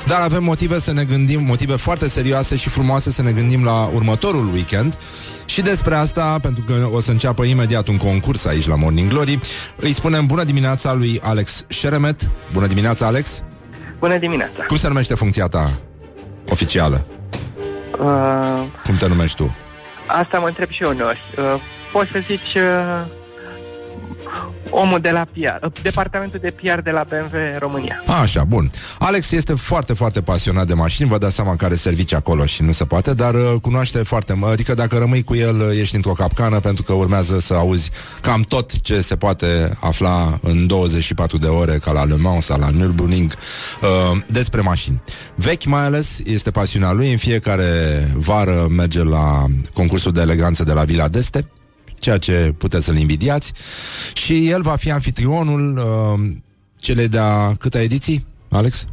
dar 0.07 0.21
avem 0.21 0.45
motive 0.45 0.79
să 0.79 0.93
ne 0.93 1.05
gândim, 1.05 1.43
motive 1.45 1.77
foarte 1.77 2.09
serioase 2.09 2.57
și 2.57 2.69
frumoase 2.69 3.11
să 3.11 3.23
ne 3.23 3.31
gândim 3.33 3.65
la 3.65 3.91
următorul 3.95 4.49
weekend. 4.53 4.99
Și 5.45 5.63
despre 5.63 5.95
asta, 5.95 6.39
pentru 6.43 6.65
că 6.67 6.89
o 6.93 7.01
să 7.01 7.11
înceapă 7.11 7.45
imediat 7.45 7.89
un 7.89 7.97
concurs 7.97 8.45
aici 8.45 8.67
la 8.67 8.77
Morning 8.77 9.09
Glory, 9.11 9.39
îi 9.77 9.93
spunem 9.93 10.27
bună 10.27 10.45
dimineața 10.45 10.93
lui 10.93 11.21
Alex 11.23 11.65
Șeremet. 11.69 12.31
Bună 12.53 12.67
dimineața, 12.67 13.07
Alex! 13.07 13.43
Bună 13.99 14.19
dimineața! 14.19 14.63
Cum 14.67 14.77
se 14.77 14.89
numește 14.89 15.15
funcția 15.15 15.47
ta 15.47 15.79
oficială? 16.49 17.07
Uh, 17.99 18.63
Cum 18.85 18.97
te 18.97 19.09
numești 19.09 19.37
tu? 19.37 19.57
asta 20.07 20.39
mă 20.39 20.47
întreb 20.47 20.69
și 20.71 20.83
eu 20.83 20.91
uneori. 20.91 21.23
Uh, 21.39 21.61
poți 21.93 22.11
să 22.11 22.19
zici 22.27 22.55
uh, 22.55 23.05
omul 24.71 25.01
de 25.01 25.11
la 25.11 25.27
PR, 25.33 25.65
uh, 25.67 25.73
departamentul 25.83 26.39
de 26.43 26.51
PR 26.51 26.81
de 26.81 26.91
la 26.91 27.07
BMW 27.09 27.37
România. 27.59 28.03
A, 28.07 28.21
așa, 28.21 28.45
bun. 28.45 28.71
Alex 28.99 29.31
este 29.33 29.55
foarte, 29.55 29.93
foarte 29.93 30.21
pasionat 30.21 30.67
de 30.67 30.75
mașini, 30.75 31.09
vă 31.09 31.19
dați 31.19 31.35
seama 31.35 31.57
care 31.57 31.75
servici 31.75 32.15
acolo 32.15 32.47
și 32.47 32.63
nu 32.63 32.73
se 32.73 32.85
poate, 32.85 33.15
dar 33.15 33.35
uh, 33.35 33.55
cunoaște 33.63 33.99
foarte, 33.99 34.39
adică 34.51 34.75
dacă 34.75 34.99
rămâi 34.99 35.23
cu 35.23 35.35
el, 35.35 35.57
uh, 35.57 35.79
ești 35.79 35.97
într-o 35.97 36.13
capcană 36.13 36.61
pentru 36.61 36.83
că 36.83 36.93
urmează 36.93 37.41
să 37.41 37.55
auzi 37.55 37.91
cam 38.21 38.41
tot 38.41 38.81
ce 38.81 39.01
se 39.01 39.17
poate 39.17 39.77
afla 39.81 40.39
în 40.43 40.67
24 40.67 41.39
de 41.39 41.47
ore, 41.47 41.79
ca 41.85 41.93
la 41.93 42.05
Le 42.05 42.17
Mans 42.17 42.45
sau 42.45 42.59
la 42.59 42.71
Nürburgring, 42.71 43.31
uh, 43.31 44.21
despre 44.27 44.61
mașini. 44.61 45.03
Vechi 45.35 45.65
mai 45.65 45.85
ales, 45.85 46.21
este 46.25 46.51
pasiunea 46.51 46.93
lui, 46.93 47.11
în 47.11 47.17
fiecare 47.17 47.65
vară 48.17 48.67
merge 48.71 49.05
la 49.05 49.45
concursul 49.75 50.13
de 50.13 50.21
eleganță 50.21 50.63
de 50.63 50.73
la 50.73 50.85
Vila 50.85 51.07
d'Este, 51.09 51.62
ceea 52.03 52.19
ce 52.19 52.55
puteți 52.59 52.85
să-l 52.85 52.97
invidiați 52.97 53.53
și 54.13 54.49
el 54.49 54.63
va 54.63 54.77
fi 54.77 54.91
anfitrionul 54.91 55.77
uh, 55.77 56.29
celei 56.77 57.09
de-a 57.09 57.55
câte 57.59 57.79
ediții, 57.79 58.27
Alex? 58.51 58.87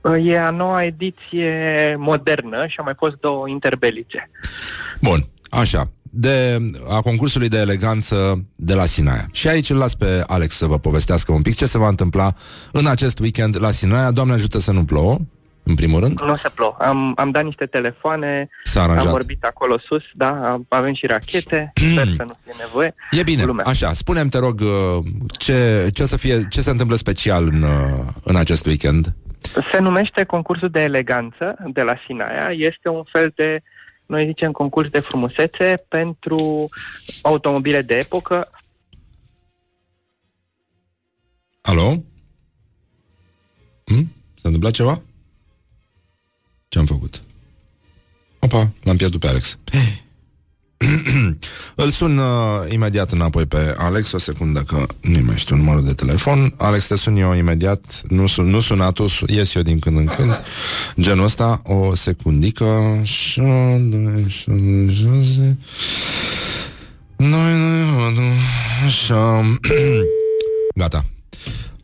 Uh, 0.00 0.26
E 0.26 0.38
a 0.38 0.50
noua 0.50 0.84
ediție 0.84 1.54
modernă 1.98 2.66
și 2.66 2.78
au 2.78 2.84
mai 2.84 2.94
fost 2.96 3.16
două 3.16 3.48
interbelice. 3.48 4.30
Bun, 5.00 5.26
așa, 5.50 5.90
de, 6.02 6.58
a 6.88 7.00
concursului 7.00 7.48
de 7.48 7.58
eleganță 7.58 8.44
de 8.56 8.74
la 8.74 8.84
Sinaia. 8.84 9.26
Și 9.32 9.48
aici 9.48 9.70
îl 9.70 9.76
las 9.76 9.94
pe 9.94 10.24
Alex 10.26 10.54
să 10.54 10.66
vă 10.66 10.78
povestească 10.78 11.32
un 11.32 11.42
pic 11.42 11.56
ce 11.56 11.66
se 11.66 11.78
va 11.78 11.88
întâmpla 11.88 12.32
în 12.72 12.86
acest 12.86 13.18
weekend 13.18 13.60
la 13.60 13.70
Sinaia. 13.70 14.10
Doamne 14.10 14.34
ajută 14.34 14.58
să 14.58 14.72
nu 14.72 14.84
plouă, 14.84 15.18
în 15.70 15.76
primul 15.76 16.00
rând. 16.00 16.20
Nu 16.20 16.30
o 16.32 16.36
să 16.36 16.50
plouă. 16.54 16.76
Am, 16.78 17.12
am 17.16 17.30
dat 17.30 17.44
niște 17.44 17.66
telefoane, 17.66 18.48
S-a 18.64 18.82
aranjat. 18.82 19.04
am 19.04 19.10
vorbit 19.10 19.44
acolo 19.44 19.78
sus, 19.78 20.02
da, 20.14 20.50
am- 20.52 20.66
avem 20.68 20.94
și 20.94 21.06
rachete, 21.06 21.72
sper 21.74 22.06
să 22.06 22.22
nu 22.26 22.34
fie 22.44 22.52
nevoie. 22.58 22.94
E 23.10 23.22
bine, 23.22 23.42
Glumesc. 23.42 23.68
așa, 23.68 23.92
spune-mi, 23.92 24.30
te 24.30 24.38
rog, 24.38 24.60
uh, 24.60 25.04
ce, 25.38 25.88
ce, 25.92 26.02
o 26.02 26.06
să 26.06 26.16
fie, 26.16 26.40
ce 26.48 26.60
se 26.60 26.70
întâmplă 26.70 26.96
special 26.96 27.46
în, 27.46 27.62
uh, 27.62 28.06
în 28.24 28.36
acest 28.36 28.66
weekend? 28.66 29.14
Se 29.72 29.78
numește 29.78 30.24
concursul 30.24 30.68
de 30.68 30.80
eleganță 30.80 31.56
de 31.72 31.82
la 31.82 31.94
Sinaia. 32.06 32.48
Este 32.50 32.88
un 32.88 33.02
fel 33.12 33.32
de, 33.36 33.62
noi 34.06 34.26
zicem, 34.26 34.52
concurs 34.52 34.88
de 34.88 34.98
frumusețe 35.00 35.84
pentru 35.88 36.68
automobile 37.22 37.82
de 37.82 37.94
epocă. 37.98 38.50
Alo? 41.62 42.02
Hm? 43.84 44.12
S-a 44.34 44.42
întâmplat 44.42 44.72
ceva? 44.72 45.00
Ce-am 46.70 46.84
făcut? 46.86 47.22
Opa, 48.38 48.70
l-am 48.82 48.96
pierdut 48.96 49.20
pe 49.20 49.26
Alex. 49.26 49.58
Îl 51.74 51.90
sun 51.90 52.18
uh, 52.18 52.72
imediat 52.72 53.12
înapoi 53.12 53.46
pe 53.46 53.74
Alex, 53.78 54.12
o 54.12 54.18
secundă 54.18 54.60
că 54.60 54.86
nu 55.00 55.18
mai 55.24 55.36
știu 55.36 55.56
numărul 55.56 55.84
de 55.84 55.92
telefon. 55.94 56.54
Alex, 56.56 56.86
te 56.86 56.96
sun 56.96 57.16
eu 57.16 57.34
imediat, 57.34 58.02
nu, 58.08 58.26
sun, 58.26 58.48
nu 58.48 58.60
suna 58.60 58.90
tu, 58.90 59.06
su- 59.06 59.24
ies 59.28 59.54
eu 59.54 59.62
din 59.62 59.78
când 59.78 59.96
în 59.98 60.04
când. 60.04 60.40
Genul 61.00 61.24
ăsta, 61.24 61.60
o 61.64 61.94
secundică. 61.94 63.00
Șa, 63.02 63.76
doi, 63.80 64.24
șa, 64.28 64.52
doi, 64.52 64.94
șase. 64.94 65.58
Noi, 67.16 67.52
noi, 67.54 68.12
noi, 68.14 68.32
așa. 68.86 69.58
Gata. 70.74 71.04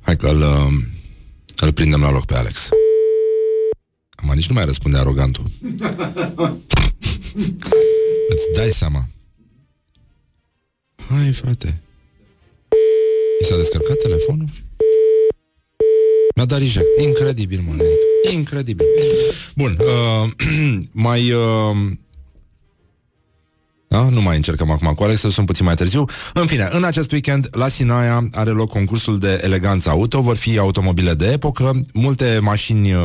Hai 0.00 0.16
că 0.16 0.26
îl, 0.28 0.40
uh, 0.40 0.72
îl 1.56 1.72
prindem 1.72 2.00
la 2.00 2.10
loc 2.10 2.24
pe 2.24 2.36
Alex. 2.36 2.68
Acum 4.16 4.34
nici 4.34 4.48
nu 4.48 4.54
mai 4.54 4.64
răspunde 4.64 4.98
arogantul. 4.98 5.44
Îți 8.28 8.46
dai 8.54 8.70
seama. 8.70 9.08
Hai, 11.08 11.32
frate. 11.32 11.80
I 13.40 13.44
s-a 13.44 13.56
descărcat 13.56 13.96
telefonul? 13.96 14.48
Mi-a 16.36 16.44
dat 16.44 16.58
reject. 16.58 16.86
Incredibil, 17.00 17.60
mă, 17.60 17.74
nenic. 17.74 17.98
Incredibil. 18.32 18.86
Bun. 19.54 19.76
Uh, 19.80 20.30
mai... 21.06 21.32
Uh, 21.32 21.76
da? 23.96 24.08
Nu 24.08 24.22
mai 24.22 24.36
încercăm 24.36 24.70
acum 24.70 24.92
cu 24.94 25.02
Alex, 25.02 25.20
să 25.20 25.30
sunt 25.30 25.46
puțin 25.46 25.64
mai 25.64 25.74
târziu. 25.74 26.04
În 26.34 26.46
fine, 26.46 26.68
în 26.72 26.84
acest 26.84 27.12
weekend, 27.12 27.48
la 27.50 27.68
Sinaia 27.68 28.28
are 28.32 28.50
loc 28.50 28.70
concursul 28.70 29.18
de 29.18 29.40
eleganță 29.44 29.90
auto, 29.90 30.20
vor 30.20 30.36
fi 30.36 30.58
automobile 30.58 31.14
de 31.14 31.30
epocă, 31.32 31.80
multe 31.92 32.38
mașini 32.42 32.92
uh, 32.92 33.00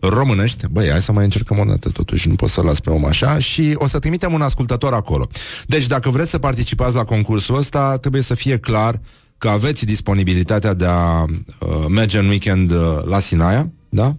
românești. 0.00 0.64
Băi, 0.70 0.90
hai 0.90 1.02
să 1.02 1.12
mai 1.12 1.24
încercăm 1.24 1.58
o 1.58 1.64
dată, 1.64 1.88
totuși, 1.88 2.28
nu 2.28 2.34
pot 2.34 2.50
să 2.50 2.62
las 2.62 2.80
pe 2.80 2.90
om 2.90 3.04
așa, 3.04 3.38
și 3.38 3.74
o 3.74 3.86
să 3.86 3.98
trimitem 3.98 4.32
un 4.32 4.42
ascultător 4.42 4.92
acolo. 4.92 5.28
Deci, 5.66 5.86
dacă 5.86 6.10
vreți 6.10 6.30
să 6.30 6.38
participați 6.38 6.94
la 6.94 7.04
concursul 7.04 7.56
ăsta, 7.56 7.96
trebuie 7.96 8.22
să 8.22 8.34
fie 8.34 8.56
clar 8.56 9.00
că 9.38 9.48
aveți 9.48 9.84
disponibilitatea 9.84 10.74
de 10.74 10.86
a 10.86 11.22
uh, 11.22 11.84
merge 11.88 12.18
în 12.18 12.28
weekend 12.28 12.70
uh, 12.70 13.04
la 13.04 13.18
Sinaia, 13.20 13.70
da? 13.88 14.16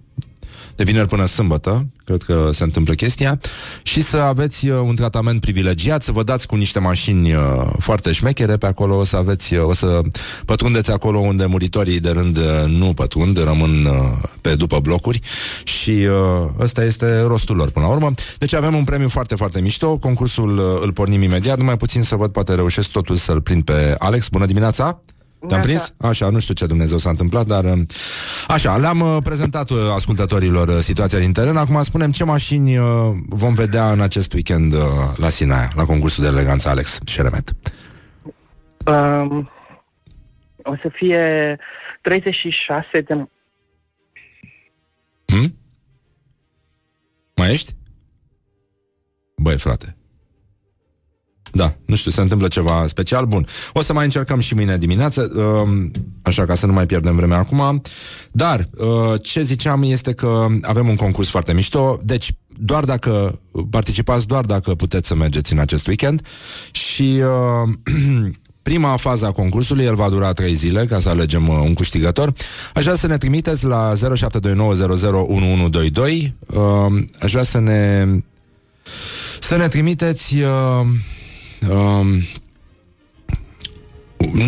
De 0.77 0.83
vineri 0.83 1.07
până 1.07 1.25
sâmbătă, 1.25 1.87
cred 2.03 2.21
că 2.21 2.49
se 2.53 2.63
întâmplă 2.63 2.93
chestia, 2.93 3.39
și 3.83 4.01
să 4.01 4.17
aveți 4.17 4.67
uh, 4.67 4.79
un 4.79 4.95
tratament 4.95 5.41
privilegiat, 5.41 6.03
să 6.03 6.11
vă 6.11 6.23
dați 6.23 6.47
cu 6.47 6.55
niște 6.55 6.79
mașini 6.79 7.33
uh, 7.33 7.41
foarte 7.79 8.11
șmechere 8.11 8.57
pe 8.57 8.65
acolo, 8.65 8.97
o 8.97 9.03
să 9.03 9.15
aveți, 9.15 9.53
uh, 9.53 9.65
o 9.65 9.73
să 9.73 10.01
pătrundeți 10.45 10.91
acolo 10.91 11.19
unde 11.19 11.45
muritorii 11.45 11.99
de 11.99 12.09
rând 12.09 12.37
uh, 12.37 12.43
nu 12.67 12.93
pătrund, 12.93 13.43
rămân 13.43 13.85
uh, 13.85 13.93
pe 14.41 14.55
după 14.55 14.79
blocuri 14.79 15.21
și 15.63 15.89
uh, 15.89 16.49
ăsta 16.59 16.83
este 16.83 17.21
rostul 17.21 17.55
lor 17.55 17.71
până 17.71 17.85
la 17.85 17.91
urmă. 17.91 18.11
Deci 18.37 18.53
avem 18.53 18.75
un 18.75 18.83
premiu 18.83 19.09
foarte, 19.09 19.35
foarte 19.35 19.61
mișto, 19.61 19.97
concursul 19.97 20.57
uh, 20.57 20.81
îl 20.81 20.93
pornim 20.93 21.21
imediat, 21.21 21.57
numai 21.57 21.77
puțin 21.77 22.03
să 22.03 22.15
văd, 22.15 22.31
poate 22.31 22.55
reușesc 22.55 22.89
totul 22.89 23.15
să-l 23.15 23.41
prind 23.41 23.63
pe 23.63 23.95
Alex. 23.97 24.27
Bună 24.27 24.45
dimineața! 24.45 25.01
Te-am 25.39 25.49
Neața. 25.49 25.65
prins? 25.65 25.93
Așa, 25.97 26.29
nu 26.29 26.39
știu 26.39 26.53
ce 26.53 26.65
Dumnezeu 26.65 26.97
s-a 26.97 27.09
întâmplat, 27.09 27.45
dar... 27.45 27.63
uh, 27.63 27.79
Așa, 28.47 28.77
le-am 28.77 28.99
uh, 28.99 29.17
prezentat 29.23 29.69
uh, 29.69 29.77
ascultătorilor 29.95 30.67
uh, 30.67 30.79
situația 30.79 31.19
din 31.19 31.31
teren. 31.31 31.57
Acum 31.57 31.83
spunem 31.83 32.11
ce 32.11 32.23
mașini 32.23 32.77
uh, 32.77 32.85
vom 33.29 33.53
vedea 33.53 33.91
în 33.91 34.01
acest 34.01 34.33
weekend 34.33 34.73
uh, 34.73 34.79
la 35.15 35.29
Sinaia, 35.29 35.71
la 35.75 35.83
concursul 35.85 36.23
de 36.23 36.29
eleganță 36.29 36.69
Alex 36.69 36.97
Șeremet. 37.05 37.51
Um, 38.85 39.49
o 40.63 40.75
să 40.81 40.89
fie 40.93 41.57
36 42.01 43.01
de... 43.01 43.13
Hm? 45.25 45.53
Mai 47.35 47.51
ești? 47.51 47.75
Băi, 49.35 49.57
frate. 49.57 49.96
Da, 51.51 51.73
nu 51.85 51.95
știu, 51.95 52.11
se 52.11 52.21
întâmplă 52.21 52.47
ceva 52.47 52.85
special. 52.87 53.25
Bun, 53.25 53.45
o 53.73 53.81
să 53.81 53.93
mai 53.93 54.03
încercăm 54.03 54.39
și 54.39 54.55
mâine 54.55 54.77
dimineață, 54.77 55.31
um, 55.35 55.91
așa 56.21 56.45
ca 56.45 56.55
să 56.55 56.65
nu 56.65 56.73
mai 56.73 56.85
pierdem 56.85 57.15
vremea 57.15 57.37
acum. 57.37 57.81
Dar, 58.31 58.69
uh, 58.77 59.21
ce 59.21 59.41
ziceam 59.41 59.83
este 59.83 60.13
că 60.13 60.45
avem 60.61 60.87
un 60.87 60.95
concurs 60.95 61.29
foarte 61.29 61.53
mișto, 61.53 61.99
deci 62.03 62.31
doar 62.59 62.83
dacă 62.83 63.39
participați 63.69 64.27
doar 64.27 64.45
dacă 64.45 64.75
puteți 64.75 65.07
să 65.07 65.15
mergeți 65.15 65.53
în 65.53 65.59
acest 65.59 65.87
weekend 65.87 66.21
și 66.71 67.21
uh, 67.21 67.69
prima 68.61 68.97
fază 68.97 69.25
a 69.25 69.31
concursului, 69.31 69.85
el 69.85 69.95
va 69.95 70.09
dura 70.09 70.33
3 70.33 70.53
zile 70.53 70.85
ca 70.85 70.99
să 70.99 71.09
alegem 71.09 71.47
uh, 71.47 71.55
un 71.63 71.73
câștigător. 71.73 72.33
Aș 72.73 72.83
vrea 72.83 72.95
să 72.95 73.07
ne 73.07 73.17
trimiteți 73.17 73.65
la 73.65 73.93
0729001122. 73.93 73.97
Uh, 76.45 76.63
aș 77.19 77.31
vrea 77.31 77.43
să 77.43 77.59
ne 77.59 78.05
să 79.39 79.55
ne 79.55 79.67
trimiteți 79.67 80.35
uh, 80.35 80.87
uh, 81.69 82.23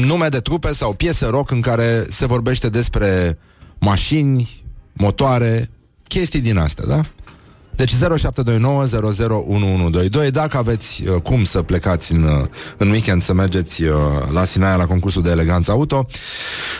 nume 0.05 0.27
de 0.27 0.39
trupe 0.39 0.73
sau 0.73 0.93
piese 0.93 1.25
rock 1.25 1.51
în 1.51 1.61
care 1.61 2.05
se 2.09 2.25
vorbește 2.25 2.69
despre 2.69 3.37
mașini, 3.79 4.63
motoare, 4.93 5.69
chestii 6.07 6.39
din 6.39 6.57
astea, 6.57 6.85
da? 6.87 7.01
Deci 7.79 7.93
0729 8.17 10.29
Dacă 10.29 10.57
aveți 10.57 11.03
uh, 11.03 11.21
cum 11.21 11.43
să 11.43 11.61
plecați 11.61 12.13
în, 12.13 12.23
uh, 12.23 12.45
în 12.77 12.89
weekend 12.89 13.23
Să 13.23 13.33
mergeți 13.33 13.83
uh, 13.83 13.95
la 14.31 14.43
Sinaia 14.43 14.75
La 14.75 14.85
concursul 14.85 15.21
de 15.21 15.29
eleganță 15.29 15.71
auto 15.71 16.07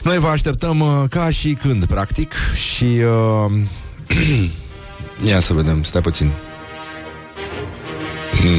Noi 0.04 0.18
vă 0.18 0.28
așteptăm 0.28 0.80
uh, 0.80 1.04
ca 1.10 1.30
și 1.30 1.54
când 1.54 1.86
Practic 1.86 2.34
Și 2.54 2.84
uh, 2.84 3.52
Ia 5.30 5.40
să 5.40 5.54
vedem, 5.54 5.84
stai 5.84 6.02
puțin 6.02 6.32
Mm, 6.32 6.49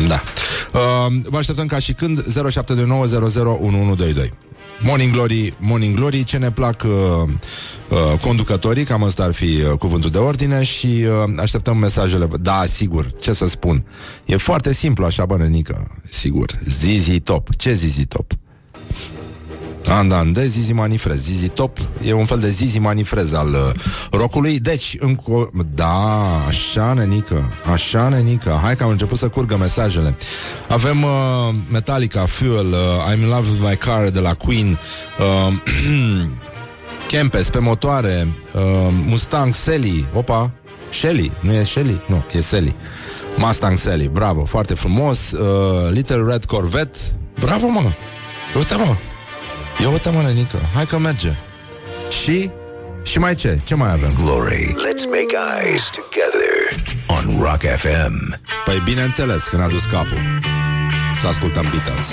Da. 0.09 0.23
Uh, 0.73 1.21
vă 1.23 1.37
așteptăm 1.37 1.67
ca 1.67 1.79
și 1.79 1.93
când 1.93 2.23
0729001122. 2.23 2.27
Morning 4.83 5.13
Glory, 5.13 5.55
Morning 5.59 5.95
Glory, 5.95 6.25
ce 6.25 6.39
ne 6.39 6.51
plac 6.51 6.83
uh, 6.83 6.91
uh, 7.89 8.19
conducătorii, 8.21 8.85
cam 8.85 9.03
ăsta 9.03 9.25
ar 9.25 9.33
fi 9.33 9.45
uh, 9.45 9.79
cuvântul 9.79 10.11
de 10.11 10.19
ordine 10.19 10.63
și 10.63 10.87
uh, 10.87 11.33
așteptăm 11.39 11.77
mesajele. 11.77 12.27
Da, 12.41 12.65
sigur, 12.67 13.13
ce 13.21 13.33
să 13.33 13.49
spun. 13.49 13.87
E 14.27 14.37
foarte 14.37 14.73
simplu 14.73 15.05
așa, 15.05 15.27
bă, 15.27 15.37
nenică, 15.37 16.01
sigur. 16.11 16.59
Zizi 16.65 17.21
top. 17.21 17.55
Ce 17.57 17.75
Zizi 17.75 18.05
top? 18.05 18.33
Andan 19.91 20.33
de 20.33 20.47
Zizi 20.47 20.73
Manifrez 20.73 21.23
Zizi 21.23 21.49
Top. 21.49 21.79
E 22.07 22.13
un 22.13 22.25
fel 22.25 22.39
de 22.39 22.49
Zizi 22.49 22.79
Manifrez 22.79 23.33
al 23.33 23.49
uh, 23.49 23.83
rockului. 24.11 24.59
Deci, 24.59 24.97
înco... 24.99 25.49
da, 25.75 26.45
așa 26.49 26.93
nenică 26.93 27.53
Așa 27.73 28.09
nenică. 28.09 28.61
Hai 28.63 28.77
că 28.77 28.83
am 28.83 28.91
început 28.91 29.19
să 29.19 29.29
curgă 29.29 29.57
mesajele. 29.57 30.17
Avem 30.69 31.03
uh, 31.03 31.55
Metallica, 31.71 32.25
Fuel 32.27 32.67
uh, 32.67 33.13
I'm 33.13 33.19
in 33.19 33.29
love 33.29 33.49
with 33.51 33.63
my 33.69 33.77
car 33.77 34.09
de 34.11 34.21
la 34.21 34.35
Queen 34.35 34.79
uh, 35.19 35.55
Kempes 37.09 37.51
pe 37.51 37.59
motoare 37.59 38.29
uh, 38.55 38.63
Mustang 39.07 39.55
Sally. 39.55 40.07
Opa, 40.15 40.53
Shelly, 40.91 41.33
nu 41.41 41.53
e 41.53 41.65
Shelly? 41.65 42.01
Nu, 42.07 42.25
e 42.33 42.41
Sally. 42.41 42.75
Mustang 43.37 43.79
Sally, 43.79 44.09
bravo, 44.09 44.45
foarte 44.45 44.75
frumos. 44.75 45.31
Uh, 45.31 45.91
Little 45.91 46.25
Red 46.27 46.45
Corvette 46.45 46.99
Bravo, 47.41 47.67
mă. 47.67 47.83
Uite, 48.57 48.75
mă 48.75 48.97
Ia 49.83 49.89
uite 49.89 50.11
mă, 50.11 50.23
nenică, 50.23 50.59
hai 50.75 50.87
că 50.87 50.99
merge. 50.99 51.35
Și, 52.23 52.51
și 53.03 53.19
mai 53.19 53.35
ce? 53.35 53.61
Ce 53.65 53.75
mai 53.75 53.91
avem? 53.93 54.13
Glory. 54.25 54.75
Let's 54.75 55.05
make 55.05 55.37
eyes 55.63 55.91
together 55.91 56.85
on 57.07 57.41
Rock 57.41 57.61
FM. 57.77 58.41
Păi 58.65 58.81
bineînțeles, 58.85 59.43
când 59.43 59.63
a 59.63 59.67
dus 59.67 59.85
capul. 59.85 60.19
Să 61.17 61.27
ascultăm 61.27 61.67
Beatles. 61.71 62.09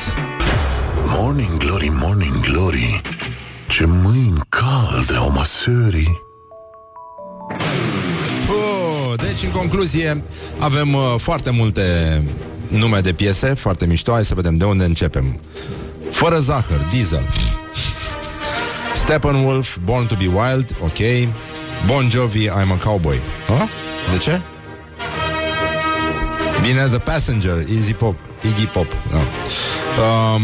Morning 1.03 1.57
Glory, 1.57 1.91
Morning 2.01 2.39
Glory. 2.51 3.01
Ce 3.67 3.85
mâini 3.85 4.39
calde 4.49 5.15
au 5.17 5.31
măsării. 5.31 6.21
Oh, 8.49 9.13
Deci, 9.17 9.43
în 9.43 9.49
concluzie, 9.49 10.23
avem 10.59 10.93
uh, 10.93 11.15
foarte 11.17 11.49
multe 11.49 11.81
nume 12.67 12.99
de 12.99 13.13
piese 13.13 13.53
Foarte 13.53 13.85
mișto, 13.85 14.11
hai 14.11 14.25
să 14.25 14.35
vedem 14.35 14.57
de 14.57 14.65
unde 14.65 14.83
începem 14.83 15.39
Fără 16.11 16.39
zahăr, 16.39 16.79
Diesel 16.91 17.23
Steppenwolf, 18.95 19.77
Born 19.83 20.07
to 20.07 20.15
be 20.15 20.27
Wild, 20.41 20.75
ok 20.83 21.27
Bon 21.85 22.09
Jovi, 22.09 22.47
I'm 22.49 22.71
a 22.71 22.83
Cowboy 22.83 23.19
ha? 23.47 23.67
De 24.11 24.17
ce? 24.17 24.41
Bine, 26.61 26.87
The 26.87 26.97
Passenger, 26.97 27.57
Easy 27.75 27.93
Pop, 27.93 28.15
Iggy 28.45 28.65
Pop 28.65 28.87
da. 29.11 29.17
um, 30.03 30.41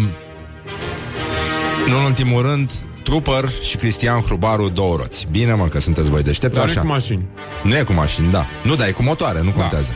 Nu 1.88 1.97
în 1.97 2.03
ultimul 2.03 2.41
rând 2.41 2.72
Trooper 3.03 3.49
și 3.61 3.78
Cristian 3.78 4.22
Hrubaru 4.22 4.70
două 4.70 4.95
roți 4.95 5.28
Bine 5.32 5.53
mă 5.53 5.66
că 5.68 5.80
sunteți 5.80 6.09
voi 6.09 6.24
deștepți 6.24 6.57
Dar 6.57 6.68
așa. 6.68 6.80
e 6.80 6.82
cu 6.84 6.88
mașini. 6.89 7.26
Nu 7.64 7.76
e 7.76 7.82
cu 7.82 7.93
mașini, 7.93 8.32
da 8.32 8.45
Nu, 8.64 8.76
dar 8.76 8.88
e 8.88 8.91
cu 8.91 9.03
motoare, 9.03 9.41
nu 9.41 9.51
contează 9.51 9.93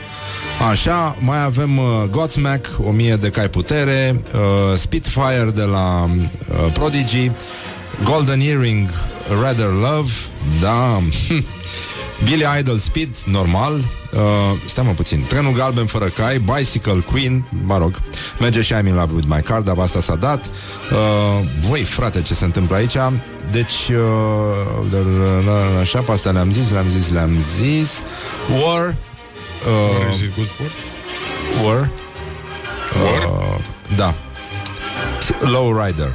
Așa, 0.66 1.16
mai 1.20 1.43
avem 1.43 1.78
uh, 1.78 1.86
Godsmack, 2.10 2.68
1000 2.84 3.16
de 3.16 3.30
cai 3.30 3.49
putere 3.49 4.22
uh, 4.34 4.78
Spitfire 4.78 5.51
de 5.55 5.64
la 5.64 6.10
uh, 6.10 6.72
Prodigy 6.74 7.32
Golden 8.03 8.39
Earring, 8.39 8.89
Rather 9.41 9.66
Love 9.66 10.12
Da 10.60 11.01
Billy 12.24 12.45
Idol 12.60 12.78
Speed, 12.78 13.10
normal 13.26 13.74
uh, 13.76 14.20
Stai 14.66 14.84
mă 14.84 14.91
puțin 14.91 15.26
Trenul 15.28 15.53
galben 15.53 15.86
fără 15.86 16.05
cai, 16.05 16.39
Bicycle 16.39 17.03
Queen 17.12 17.43
Mă 17.66 17.78
rog, 17.78 17.99
merge 18.39 18.62
și 18.62 18.74
I'm 18.74 18.86
in 18.88 18.95
love 18.95 19.14
with 19.14 19.28
my 19.28 19.41
car 19.41 19.62
Dar 19.62 19.78
asta 19.78 20.01
s-a 20.01 20.16
dat. 20.16 20.45
Uh, 20.45 21.47
Voi, 21.68 21.84
frate, 21.84 22.22
ce 22.22 22.34
se 22.34 22.45
întâmplă 22.45 22.76
aici? 22.76 22.97
Deci 23.51 23.89
uh, 23.89 24.89
dar, 24.91 25.01
uh, 25.01 25.80
Așa, 25.80 25.99
pe 25.99 26.12
astea 26.12 26.32
le-am 26.32 26.51
zis, 26.51 26.70
le-am 26.70 26.89
zis, 26.89 27.12
le-am 27.12 27.36
zis. 27.58 28.01
War 28.62 28.95
What 29.66 30.08
uh, 30.08 30.14
is 30.14 30.22
it 30.22 30.36
good 30.36 30.47
for? 30.47 30.72
War 31.64 31.91
uh, 32.95 33.58
Da 33.95 34.14
Low 35.39 35.84
Rider 35.84 36.14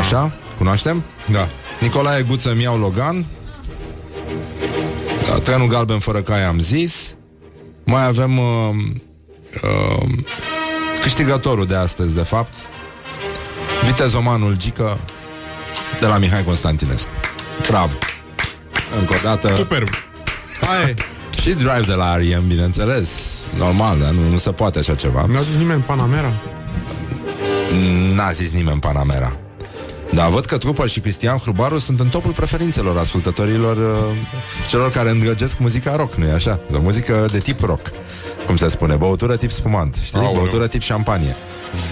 Așa? 0.00 0.32
Cunoaștem? 0.58 1.02
Da. 1.30 1.48
Nicolae 1.80 2.22
Guță 2.22 2.50
îmi 2.50 2.62
iau 2.62 2.78
Logan 2.78 3.26
da, 5.28 5.38
Trenul 5.38 5.68
galben 5.68 5.98
fără 5.98 6.22
cai 6.22 6.44
am 6.44 6.60
zis 6.60 7.14
Mai 7.84 8.04
avem 8.06 8.38
uh, 8.38 8.74
uh, 9.62 10.08
Câștigătorul 11.02 11.66
de 11.66 11.74
astăzi 11.74 12.14
de 12.14 12.22
fapt 12.22 12.54
Vitezomanul 13.84 14.56
Gică 14.56 15.00
De 16.00 16.06
la 16.06 16.18
Mihai 16.18 16.44
Constantinescu 16.44 17.10
Bravo 17.68 17.94
Încă 18.98 19.12
o 19.12 19.16
dată 19.22 19.52
Superb. 19.52 19.88
Hai. 20.60 20.94
Și 21.44 21.50
Drive 21.52 21.80
de 21.86 21.92
la 21.92 22.16
R.E.M. 22.16 22.46
bineînțeles 22.46 23.08
Normal, 23.56 23.98
dar 23.98 24.10
nu, 24.10 24.28
nu 24.28 24.36
se 24.36 24.50
poate 24.50 24.78
așa 24.78 24.94
ceva 24.94 25.24
Nu 25.28 25.36
a 25.36 25.40
zis 25.40 25.56
nimeni 25.56 25.82
Panamera? 25.82 26.32
N-a 28.14 28.30
zis 28.30 28.50
nimeni 28.50 28.80
Panamera 28.80 29.36
Da, 30.12 30.28
văd 30.28 30.44
că 30.44 30.58
Trupă 30.58 30.86
și 30.86 31.00
Cristian 31.00 31.38
Hrubaru 31.38 31.78
sunt 31.78 32.00
în 32.00 32.08
topul 32.08 32.32
preferințelor 32.32 32.98
ascultătorilor 32.98 33.76
uh, 33.76 34.16
celor 34.68 34.90
care 34.90 35.10
îndrăgesc 35.10 35.58
muzica 35.58 35.96
rock, 35.96 36.14
nu-i 36.14 36.30
așa? 36.30 36.60
O 36.74 36.80
muzică 36.80 37.28
de 37.30 37.38
tip 37.38 37.60
rock, 37.60 37.90
cum 38.46 38.56
se 38.56 38.68
spune, 38.68 38.94
băutură 38.94 39.36
tip 39.36 39.50
spumant, 39.50 39.94
știi? 40.02 40.18
Aoleu. 40.18 40.32
Băutură 40.32 40.66
tip 40.66 40.80
șampanie. 40.80 41.36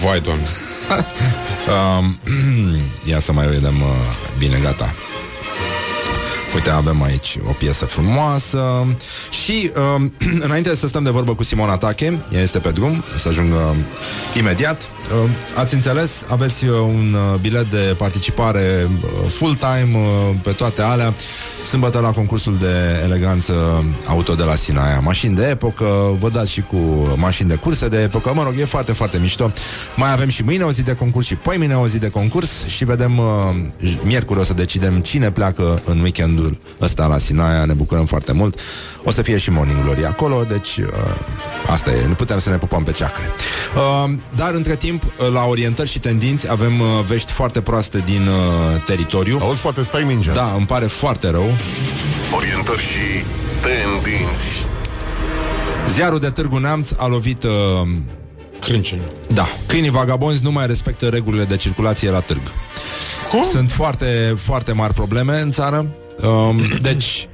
Vai, 0.03 0.19
doamne. 0.19 0.45
Um, 1.97 2.19
ia 3.11 3.19
să 3.19 3.31
mai 3.31 3.47
vedem 3.47 3.81
uh, 3.81 3.87
bine, 4.37 4.59
gata. 4.63 4.93
Uite, 6.53 6.69
avem 6.69 7.01
aici 7.01 7.37
o 7.49 7.51
piesă 7.51 7.85
frumoasă. 7.85 8.85
Și 9.43 9.71
um, 9.95 10.13
înainte 10.45 10.75
să 10.75 10.87
stăm 10.87 11.03
de 11.03 11.09
vorbă 11.09 11.35
cu 11.35 11.43
Simona 11.43 11.77
Tache 11.77 12.19
Ea 12.33 12.41
este 12.41 12.59
pe 12.59 12.69
drum, 12.69 13.03
o 13.15 13.17
să 13.17 13.27
ajungă 13.27 13.55
um, 13.55 13.77
imediat. 14.37 14.81
Uh, 14.81 15.29
Ați 15.55 15.73
înțeles, 15.73 16.25
aveți 16.27 16.65
uh, 16.65 16.79
un 16.79 17.15
uh, 17.33 17.39
bilet 17.39 17.69
de 17.69 17.95
participare 17.97 18.89
uh, 19.03 19.31
full-time 19.31 19.89
uh, 19.93 20.35
pe 20.43 20.51
toate 20.51 20.81
alea. 20.81 21.13
Sâmbătă 21.65 21.99
la 21.99 22.09
concursul 22.09 22.57
de 22.57 23.01
eleganță 23.03 23.83
auto 24.07 24.33
de 24.33 24.43
la 24.43 24.55
Sinaia 24.55 24.99
Mașini 24.99 25.35
de 25.35 25.47
epocă, 25.49 26.17
vă 26.19 26.29
dați 26.29 26.51
și 26.51 26.61
cu 26.61 26.77
mașini 27.17 27.49
de 27.49 27.55
curse 27.55 27.87
de 27.87 28.01
epocă. 28.01 28.31
Mă 28.35 28.43
rog, 28.43 28.53
e 28.59 28.65
foarte, 28.65 28.91
foarte 28.91 29.17
mișto. 29.21 29.51
Mai 29.95 30.11
avem 30.11 30.27
și 30.27 30.43
mâine 30.43 30.63
o 30.63 30.71
zi 30.71 30.83
de 30.83 30.95
concurs 30.95 31.25
și 31.25 31.35
poi 31.35 31.57
mâine 31.57 31.75
o 31.75 31.87
zi 31.87 31.99
de 31.99 32.09
concurs 32.09 32.65
Și 32.65 32.85
vedem, 32.85 33.17
uh, 33.17 33.95
miercuri 34.03 34.39
o 34.39 34.43
să 34.43 34.53
decidem 34.53 34.99
cine 34.99 35.31
pleacă 35.31 35.81
în 35.85 35.99
weekendul 36.43 36.57
ăsta 36.81 37.05
la 37.05 37.17
Sinaia 37.17 37.65
Ne 37.65 37.73
bucurăm 37.73 38.05
foarte 38.05 38.31
mult. 38.31 38.59
O 39.03 39.11
să 39.11 39.21
fie 39.21 39.37
și 39.37 39.51
Morning 39.51 39.83
Glory 39.83 40.05
acolo 40.05 40.43
Deci 40.43 40.77
uh, 40.77 40.85
asta 41.67 41.91
e, 41.91 42.07
nu 42.07 42.13
putem 42.13 42.39
să 42.39 42.49
ne 42.49 42.57
pupăm 42.57 42.83
pe 42.83 42.91
ceacre. 42.91 43.23
Uh, 43.75 44.13
Dar 44.35 44.53
între 44.53 44.75
timp, 44.75 45.03
uh, 45.03 45.31
la 45.31 45.45
orientări 45.45 45.89
și 45.89 45.99
tendinți 45.99 46.51
Avem 46.51 46.79
uh, 46.79 46.87
vești 47.05 47.31
foarte 47.31 47.61
proaste 47.61 47.99
din 48.05 48.27
uh, 48.27 48.83
teritoriu. 48.85 49.37
Auzi, 49.41 49.61
poate 49.61 49.81
stai 49.81 50.03
mingea. 50.03 50.33
Da, 50.33 50.53
îmi 50.55 50.65
pare 50.65 50.85
foarte 50.85 51.29
rău. 51.29 51.53
Orientări 52.35 52.81
și 52.81 53.25
tendinți. 53.61 54.65
Ziarul 55.89 56.19
de 56.19 56.29
Târgu 56.29 56.57
Neamț 56.57 56.89
a 56.97 57.07
lovit 57.07 57.43
uh, 57.43 57.51
Crâncen. 58.59 58.99
Da, 59.33 59.45
câinii 59.67 59.89
vagabonzi 59.89 60.43
nu 60.43 60.51
mai 60.51 60.67
respectă 60.67 61.07
regulile 61.07 61.43
de 61.43 61.57
circulație 61.57 62.09
la 62.09 62.19
târg. 62.19 62.41
Cum? 63.29 63.43
Sunt 63.51 63.71
foarte, 63.71 64.33
foarte 64.37 64.71
mari 64.71 64.93
probleme 64.93 65.39
în 65.39 65.51
țară 65.51 65.87
um, 66.21 66.61
Deci 66.81 67.27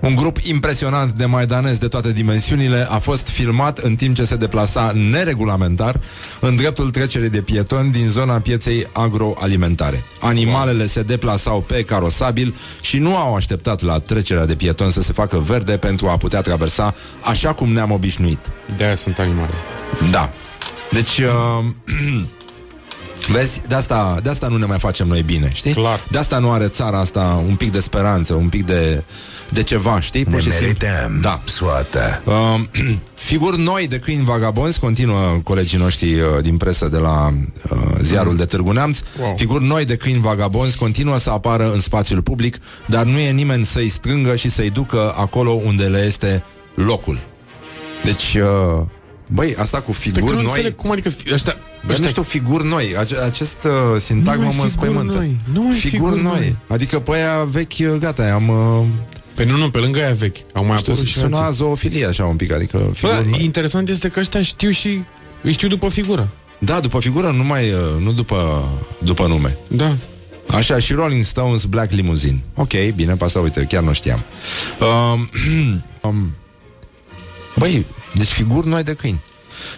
Un 0.00 0.14
grup 0.14 0.38
impresionant 0.38 1.12
de 1.12 1.24
maidanezi 1.24 1.80
de 1.80 1.88
toate 1.88 2.12
dimensiunile 2.12 2.86
a 2.90 2.98
fost 2.98 3.28
filmat 3.28 3.78
în 3.78 3.94
timp 3.94 4.14
ce 4.14 4.24
se 4.24 4.36
deplasa 4.36 4.92
neregulamentar 5.10 6.00
în 6.40 6.56
dreptul 6.56 6.90
trecerii 6.90 7.28
de 7.28 7.42
pietoni 7.42 7.90
din 7.90 8.08
zona 8.08 8.40
pieței 8.40 8.86
agroalimentare. 8.92 10.04
Animalele 10.20 10.86
se 10.86 11.02
deplasau 11.02 11.60
pe 11.60 11.82
carosabil 11.82 12.54
și 12.80 12.98
nu 12.98 13.16
au 13.16 13.34
așteptat 13.34 13.82
la 13.82 13.98
trecerea 13.98 14.46
de 14.46 14.54
pietoni 14.54 14.92
să 14.92 15.02
se 15.02 15.12
facă 15.12 15.38
verde 15.38 15.76
pentru 15.76 16.08
a 16.08 16.16
putea 16.16 16.40
traversa 16.40 16.94
așa 17.24 17.52
cum 17.52 17.72
ne-am 17.72 17.90
obișnuit. 17.90 18.40
De-aia 18.76 18.94
sunt 18.94 19.18
animale. 19.18 19.54
Da. 20.10 20.30
Deci, 20.90 21.18
uh, 21.18 21.64
vezi, 23.28 23.60
de 23.68 23.74
asta, 23.74 24.18
de 24.22 24.28
asta 24.28 24.48
nu 24.48 24.56
ne 24.56 24.64
mai 24.66 24.78
facem 24.78 25.06
noi 25.06 25.22
bine, 25.22 25.50
știi? 25.52 25.72
Clar. 25.72 26.04
De 26.10 26.18
asta 26.18 26.38
nu 26.38 26.50
are 26.52 26.68
țara 26.68 26.98
asta 26.98 27.42
un 27.48 27.54
pic 27.54 27.72
de 27.72 27.80
speranță, 27.80 28.34
un 28.34 28.48
pic 28.48 28.66
de, 28.66 29.04
de 29.50 29.62
ceva, 29.62 30.00
știi? 30.00 30.22
Ne 30.22 30.30
Pur 30.30 30.40
și 30.42 30.52
simplu. 30.52 30.66
merităm 30.66 31.18
Da. 31.20 31.42
soată. 31.44 32.22
Uh, 32.24 32.60
figuri 33.14 33.62
noi 33.62 33.86
de 33.86 33.98
câini 33.98 34.24
vagabonzi 34.24 34.78
Continuă 34.78 35.38
colegii 35.42 35.78
noștri 35.78 36.14
uh, 36.14 36.26
din 36.42 36.56
presă 36.56 36.88
De 36.88 36.98
la 36.98 37.32
uh, 37.70 37.78
ziarul 38.00 38.36
de 38.36 38.44
Târgu 38.44 38.70
Neamț 38.72 38.98
Wow. 39.20 39.34
Figuri 39.36 39.64
noi 39.64 39.84
de 39.84 39.96
câini 39.96 40.20
vagabonzi 40.20 40.76
Continuă 40.76 41.18
să 41.18 41.30
apară 41.30 41.72
în 41.72 41.80
spațiul 41.80 42.22
public 42.22 42.58
Dar 42.86 43.04
nu 43.04 43.18
e 43.18 43.30
nimeni 43.30 43.64
să-i 43.64 43.88
strângă 43.88 44.36
și 44.36 44.48
să-i 44.48 44.70
ducă 44.70 45.14
Acolo 45.16 45.50
unde 45.50 45.84
le 45.84 46.04
este 46.06 46.44
locul 46.74 47.18
Deci 48.04 48.34
uh, 48.34 48.82
Băi, 49.26 49.54
asta 49.58 49.80
cu 49.80 49.90
Dar 49.90 49.94
că 49.94 50.00
figuri 50.00 50.36
nu 50.36 50.42
noi 50.42 50.44
înțeleg 50.44 50.74
cum 50.76 50.90
adică 50.90 51.08
fi- 51.08 51.32
ăștia, 51.32 51.56
Bă, 51.86 51.92
nu 51.92 51.92
ăștia 51.92 52.08
știu, 52.08 52.22
figuri 52.22 52.66
noi 52.66 52.96
Ace- 52.98 53.16
Acest 53.24 53.64
uh, 53.64 54.00
sintagmă 54.00 54.42
Numai 54.42 54.46
mă 54.46 54.50
figuri 54.50 54.62
înspăimântă 54.62 55.16
noi. 55.16 55.38
Numai 55.52 55.74
Figuri 55.76 55.90
figuri 55.96 56.22
noi 56.22 56.38
noi. 56.38 56.56
Adică 56.68 56.98
pe 57.00 57.12
aia 57.14 57.44
vechi, 57.44 57.72
uh, 57.80 57.96
gata, 57.98 58.32
am 58.32 58.48
uh, 58.48 58.84
Pe 59.34 59.44
nu, 59.44 59.56
nu, 59.56 59.70
pe 59.70 59.78
lângă 59.78 59.98
aia 59.98 60.12
vechi. 60.12 60.36
Au 60.52 60.64
mai 60.64 60.76
știu, 60.78 60.92
apărut 60.92 61.08
și 61.08 61.18
Suna 61.18 61.38
alții. 61.38 61.56
zoofilie 61.56 62.06
așa 62.06 62.24
un 62.24 62.36
pic 62.36 62.52
Adică 62.52 62.78
Bă, 62.78 62.90
figuri 62.94 63.28
noi 63.30 63.44
interesant 63.44 63.88
este 63.88 64.08
că 64.08 64.20
ăștia 64.20 64.40
știu 64.40 64.70
și 64.70 65.02
îi 65.42 65.52
știu 65.52 65.68
după 65.68 65.88
figură. 65.88 66.28
Da, 66.58 66.80
după 66.80 67.00
figură, 67.00 67.30
nu 67.30 67.44
mai, 67.44 67.72
uh, 67.72 67.80
nu 68.02 68.12
după, 68.12 68.68
după 68.98 69.26
nume. 69.26 69.58
Da. 69.68 69.96
Așa, 70.50 70.78
și 70.78 70.92
Rolling 70.92 71.24
Stones 71.24 71.64
Black 71.64 71.92
Limousine. 71.92 72.42
Ok, 72.54 72.72
bine, 72.94 73.14
pe 73.16 73.24
asta, 73.24 73.38
uite, 73.40 73.66
chiar 73.68 73.82
nu 73.82 73.92
știam. 73.92 74.24
Um, 74.80 75.28
um, 76.10 76.34
băi, 77.56 77.86
deci 78.14 78.28
figuri 78.28 78.68
noi 78.68 78.82
de 78.82 78.92
câini. 78.94 79.20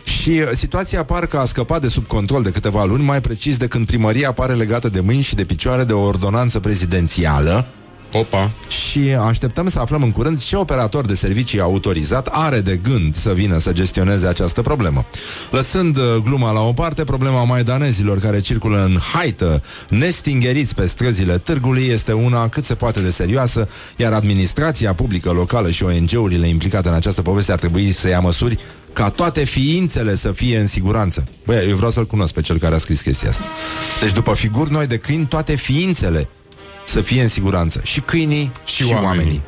Și 0.04 0.30
uh, 0.30 0.48
situația 0.52 1.04
parcă 1.04 1.38
a 1.38 1.44
scăpat 1.44 1.80
de 1.80 1.88
sub 1.88 2.06
control 2.06 2.42
de 2.42 2.50
câteva 2.50 2.84
luni, 2.84 3.04
mai 3.04 3.20
precis 3.20 3.56
de 3.56 3.66
când 3.66 3.86
primăria 3.86 4.32
pare 4.32 4.52
legată 4.52 4.88
de 4.88 5.00
mâini 5.00 5.22
și 5.22 5.34
de 5.34 5.44
picioare 5.44 5.84
de 5.84 5.92
o 5.92 6.00
ordonanță 6.00 6.60
prezidențială 6.60 7.66
Opa. 8.12 8.50
și 8.68 8.98
așteptăm 9.00 9.68
să 9.68 9.78
aflăm 9.78 10.02
în 10.02 10.10
curând 10.10 10.42
ce 10.42 10.56
operator 10.56 11.06
de 11.06 11.14
servicii 11.14 11.60
autorizat 11.60 12.28
are 12.30 12.60
de 12.60 12.76
gând 12.76 13.14
să 13.14 13.32
vină 13.32 13.58
să 13.58 13.72
gestioneze 13.72 14.26
această 14.26 14.62
problemă. 14.62 15.04
Lăsând 15.50 15.96
uh, 15.96 16.02
gluma 16.22 16.52
la 16.52 16.60
o 16.60 16.72
parte, 16.72 17.04
problema 17.04 17.44
maidanezilor 17.44 18.18
care 18.18 18.40
circulă 18.40 18.84
în 18.84 18.96
haită, 19.12 19.62
nestingeriți 19.88 20.74
pe 20.74 20.86
străzile 20.86 21.38
târgului, 21.38 21.86
este 21.86 22.12
una 22.12 22.48
cât 22.48 22.64
se 22.64 22.74
poate 22.74 23.00
de 23.00 23.10
serioasă, 23.10 23.68
iar 23.96 24.12
administrația 24.12 24.94
publică 24.94 25.30
locală 25.30 25.70
și 25.70 25.84
ONG-urile 25.84 26.48
implicate 26.48 26.88
în 26.88 26.94
această 26.94 27.22
poveste 27.22 27.52
ar 27.52 27.58
trebui 27.58 27.92
să 27.92 28.08
ia 28.08 28.20
măsuri 28.20 28.58
ca 28.98 29.10
toate 29.10 29.44
ființele 29.44 30.14
să 30.16 30.32
fie 30.32 30.58
în 30.58 30.66
siguranță. 30.66 31.24
Băi, 31.46 31.68
eu 31.68 31.76
vreau 31.76 31.90
să-l 31.90 32.06
cunosc 32.06 32.32
pe 32.34 32.40
cel 32.40 32.58
care 32.58 32.74
a 32.74 32.78
scris 32.78 33.00
chestia 33.00 33.28
asta. 33.28 33.44
Deci 34.00 34.12
după 34.12 34.34
figuri 34.34 34.72
noi 34.72 34.86
de 34.86 34.96
câini, 34.96 35.26
toate 35.26 35.54
ființele 35.54 36.28
să 36.86 37.00
fie 37.00 37.22
în 37.22 37.28
siguranță. 37.28 37.80
Și 37.82 38.00
câinii 38.00 38.52
și, 38.64 38.74
și 38.74 38.82
oamenii. 38.92 39.06
oamenii. 39.06 39.42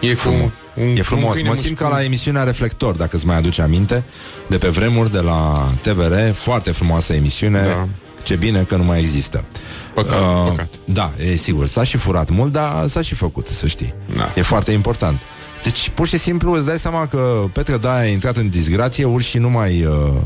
E 0.00 0.14
frumos. 0.14 0.50
Un, 0.74 0.96
E 0.96 1.02
frumos. 1.02 1.32
câine 1.32 1.48
Mă 1.48 1.54
simt 1.54 1.68
mușcat. 1.68 1.88
ca 1.90 1.96
la 1.96 2.04
emisiunea 2.04 2.42
Reflector, 2.42 2.96
dacă 2.96 3.16
îți 3.16 3.26
mai 3.26 3.36
aduce 3.36 3.62
aminte, 3.62 4.04
de 4.46 4.58
pe 4.58 4.68
vremuri 4.68 5.10
de 5.10 5.20
la 5.20 5.66
TVR, 5.82 6.30
foarte 6.32 6.70
frumoasă 6.70 7.12
emisiune. 7.12 7.62
Da. 7.62 7.88
Ce 8.22 8.36
bine 8.36 8.62
că 8.62 8.76
nu 8.76 8.84
mai 8.84 9.00
există. 9.00 9.44
Păcat, 9.94 10.48
păcat. 10.48 10.68
Da, 10.84 11.10
e 11.32 11.36
sigur, 11.36 11.66
s-a 11.66 11.84
și 11.84 11.96
furat 11.96 12.30
mult, 12.30 12.52
dar 12.52 12.86
s-a 12.86 13.00
și 13.02 13.14
făcut, 13.14 13.46
să 13.46 13.66
știi. 13.66 13.94
Da. 14.16 14.32
E 14.36 14.42
foarte 14.42 14.72
important. 14.72 15.20
Deci, 15.62 15.88
pur 15.88 16.06
și 16.06 16.18
simplu, 16.18 16.52
îți 16.52 16.66
dai 16.66 16.78
seama 16.78 17.06
că 17.06 17.44
Petre 17.52 17.76
Daia 17.76 18.00
a 18.00 18.06
intrat 18.06 18.36
în 18.36 18.48
disgrație, 18.48 19.04
urșii 19.04 19.40
nu 19.40 19.50
mai... 19.50 19.84
Uh, 19.84 20.22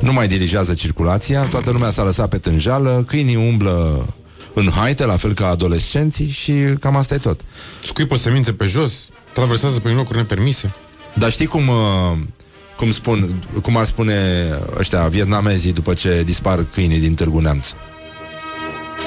nu 0.00 0.12
mai 0.12 0.28
dirigează 0.28 0.74
circulația, 0.74 1.42
toată 1.42 1.70
lumea 1.70 1.90
s-a 1.90 2.02
lăsat 2.02 2.28
pe 2.28 2.38
tânjală, 2.38 3.04
câinii 3.06 3.36
umblă 3.36 4.06
în 4.54 4.70
haite, 4.70 5.04
la 5.04 5.16
fel 5.16 5.34
ca 5.34 5.48
adolescenții 5.48 6.28
și 6.28 6.52
cam 6.80 6.96
asta 6.96 7.14
e 7.14 7.18
tot. 7.18 7.40
Scuipă 7.82 8.16
semințe 8.16 8.52
pe 8.52 8.66
jos, 8.66 9.08
traversează 9.32 9.78
prin 9.78 9.96
locuri 9.96 10.18
nepermise. 10.18 10.74
Dar 11.14 11.30
știi 11.30 11.46
cum, 11.46 11.68
uh, 11.68 12.18
cum, 12.76 12.92
spun, 12.92 13.44
cum 13.62 13.76
ar 13.76 13.84
spune 13.84 14.14
ăștia 14.78 15.06
vietnamezii 15.06 15.72
după 15.72 15.94
ce 15.94 16.22
dispar 16.24 16.64
câinii 16.64 16.98
din 16.98 17.14
Târgu 17.14 17.38
Neamț? 17.38 17.66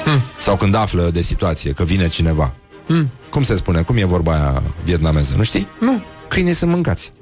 Hmm. 0.04 0.20
Sau 0.38 0.56
când 0.56 0.74
află 0.74 1.10
de 1.12 1.20
situație, 1.20 1.72
că 1.72 1.84
vine 1.84 2.08
cineva. 2.08 2.54
Hmm. 2.86 3.08
Cum 3.32 3.42
se 3.42 3.56
spune? 3.56 3.80
Cum 3.82 3.96
e 3.96 4.04
vorba 4.04 4.32
aia 4.32 4.62
vietnameză? 4.84 5.34
Nu 5.36 5.42
știi? 5.42 5.68
Nu. 5.80 6.02
Câinii 6.28 6.54
sunt 6.54 6.70
mâncați. 6.70 7.12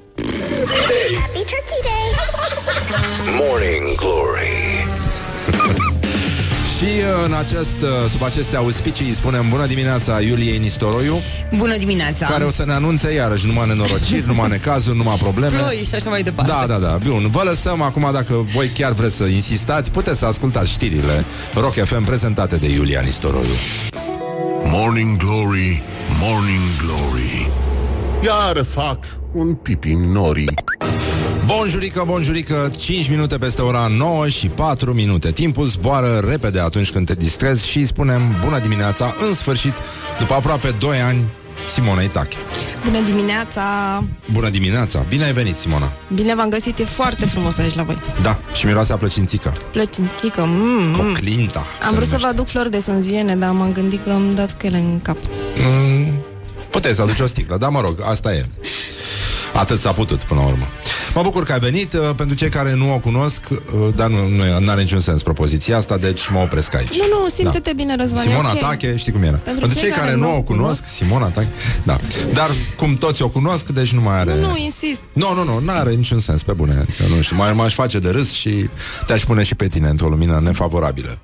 Morning 3.38 3.94
Glory. 3.96 4.86
Și 6.78 6.84
uh, 6.84 7.24
în 7.26 7.32
acest, 7.32 7.76
uh, 7.82 8.10
sub 8.10 8.22
aceste 8.22 8.56
auspicii 8.56 9.06
îi 9.06 9.14
spunem 9.14 9.48
bună 9.48 9.66
dimineața 9.66 10.20
Iuliei 10.20 10.58
Nistoroiu, 10.58 11.14
Bună 11.56 11.76
dimineața! 11.76 12.26
care 12.26 12.44
o 12.44 12.50
să 12.50 12.64
ne 12.64 12.72
anunțe 12.72 13.12
iarăși 13.12 13.46
numai 13.46 13.66
nenorociri, 13.66 14.26
numai 14.26 14.48
necazuri, 14.48 14.96
numai 14.96 15.16
probleme. 15.16 15.56
Ploi 15.56 15.84
și 15.88 15.94
așa 15.94 16.10
mai 16.10 16.22
departe. 16.22 16.50
Da, 16.52 16.66
da, 16.66 16.78
da, 16.86 16.98
bun. 17.08 17.30
Vă 17.30 17.42
lăsăm 17.44 17.82
acum 17.82 18.10
dacă 18.12 18.34
voi 18.54 18.66
chiar 18.68 18.92
vreți 18.92 19.16
să 19.16 19.24
insistați, 19.24 19.90
puteți 19.90 20.18
să 20.18 20.26
ascultați 20.26 20.70
știrile 20.70 21.24
Rock 21.54 21.74
FM 21.74 22.04
prezentate 22.04 22.56
de 22.56 22.68
Iulia 22.68 23.00
Nistoroiu. 23.00 23.54
Morning 24.62 25.16
Glory, 25.16 25.82
Morning 26.18 26.60
Glory 26.84 27.50
Iar 28.24 28.64
fac 28.64 28.98
un 29.32 29.54
pipi 29.54 29.90
în 29.90 30.12
norii 30.12 30.54
Bonjurică, 31.46 32.02
bonjurică, 32.06 32.70
5 32.78 33.08
minute 33.08 33.38
peste 33.38 33.62
ora 33.62 33.86
9 33.86 34.28
și 34.28 34.46
4 34.46 34.92
minute. 34.92 35.30
Timpul 35.32 35.66
zboară 35.66 36.22
repede 36.28 36.60
atunci 36.60 36.90
când 36.90 37.06
te 37.06 37.14
distrezi 37.14 37.66
și 37.66 37.78
îi 37.78 37.86
spunem 37.86 38.22
bună 38.44 38.58
dimineața, 38.58 39.14
în 39.28 39.34
sfârșit, 39.34 39.72
după 40.18 40.34
aproape 40.34 40.74
2 40.78 41.00
ani, 41.00 41.24
Simona 41.68 42.00
Itache. 42.00 42.36
Bună 42.84 43.00
dimineața! 43.00 43.62
Bună 44.32 44.48
dimineața, 44.48 45.04
bine 45.08 45.24
ai 45.24 45.32
venit, 45.32 45.56
Simona. 45.56 45.92
Bine 46.14 46.34
v-am 46.34 46.48
găsit, 46.48 46.78
e 46.78 46.84
foarte 46.84 47.26
frumos 47.26 47.58
aici 47.58 47.74
la 47.74 47.82
voi. 47.82 47.98
Da, 48.22 48.38
și 48.52 48.66
miroase 48.66 48.92
a 48.92 48.96
plăcințică. 48.96 49.52
Plăcințică, 49.72 50.44
mm, 50.44 50.82
mm. 50.82 50.92
Coclinta. 50.92 51.58
Am 51.58 51.88
se 51.88 51.94
vrut 51.94 52.08
să 52.08 52.10
vă 52.10 52.16
numește. 52.16 52.26
aduc 52.26 52.48
flori 52.48 52.70
de 52.70 52.80
sânziene, 52.80 53.36
dar 53.36 53.50
m-am 53.50 53.72
gândit 53.72 54.04
că 54.04 54.10
îmi 54.10 54.34
dați 54.34 54.54
ele 54.62 54.76
în 54.76 55.00
cap. 55.02 55.16
Mm, 55.56 56.12
puteți 56.70 56.96
să 56.96 57.02
aduci 57.02 57.20
o 57.20 57.26
sticlă, 57.26 57.56
dar 57.56 57.70
mă 57.70 57.80
rog, 57.80 57.94
asta 58.04 58.34
e. 58.34 58.46
Atât 59.54 59.78
s-a 59.78 59.92
putut 59.92 60.24
până 60.24 60.40
la 60.40 60.46
urmă. 60.46 60.66
Mă 61.14 61.22
bucur 61.22 61.44
că 61.44 61.52
ai 61.52 61.58
venit. 61.58 61.92
uh, 61.92 62.10
Pentru 62.16 62.36
cei 62.36 62.48
care 62.48 62.74
nu 62.74 62.94
o 62.94 62.98
cunosc, 62.98 63.40
uh, 63.50 63.58
dar 63.94 64.08
nu, 64.08 64.16
nu 64.60 64.70
are 64.70 64.80
niciun 64.80 65.00
sens 65.00 65.22
propoziția 65.22 65.76
asta, 65.76 65.96
deci 65.96 66.28
mă 66.28 66.38
opresc 66.38 66.74
aici. 66.74 66.88
Nu, 66.98 67.22
nu, 67.22 67.28
simte-te 67.28 67.72
bine, 67.72 67.96
Răzvan, 67.96 68.26
e 68.26 68.28
Simona 68.28 68.50
ok. 68.50 68.58
Tache, 68.58 68.96
știi 68.96 69.12
cum 69.12 69.22
era. 69.22 69.36
Pentru, 69.36 69.74
cei, 69.74 69.90
care, 69.90 70.14
nu 70.14 70.36
o 70.36 70.42
cunosc, 70.42 70.84
Simona 70.86 71.26
Tache, 71.26 71.48
da. 71.84 71.98
Dar 72.32 72.50
cum 72.76 72.94
toți 72.94 73.22
o 73.22 73.28
cunosc, 73.28 73.66
deci 73.68 73.92
nu 73.92 74.00
mai 74.00 74.18
are... 74.18 74.34
Nu, 74.34 74.40
nu, 74.46 74.56
insist. 74.56 75.00
Nu, 75.12 75.34
nu, 75.34 75.44
nu, 75.44 75.58
nu 75.58 75.70
are 75.72 75.92
niciun 75.92 76.20
sens, 76.20 76.42
pe 76.42 76.52
bune. 76.52 76.72
Adică, 76.72 77.02
nu 77.16 77.22
știu, 77.22 77.36
mai 77.36 77.52
m-aș 77.52 77.74
face 77.74 77.98
de 77.98 78.08
râs 78.10 78.30
și 78.30 78.68
te-aș 79.06 79.24
pune 79.24 79.42
și 79.42 79.54
pe 79.54 79.68
tine 79.68 79.88
într-o 79.88 80.08
lumină 80.08 80.40
nefavorabilă. 80.44 81.18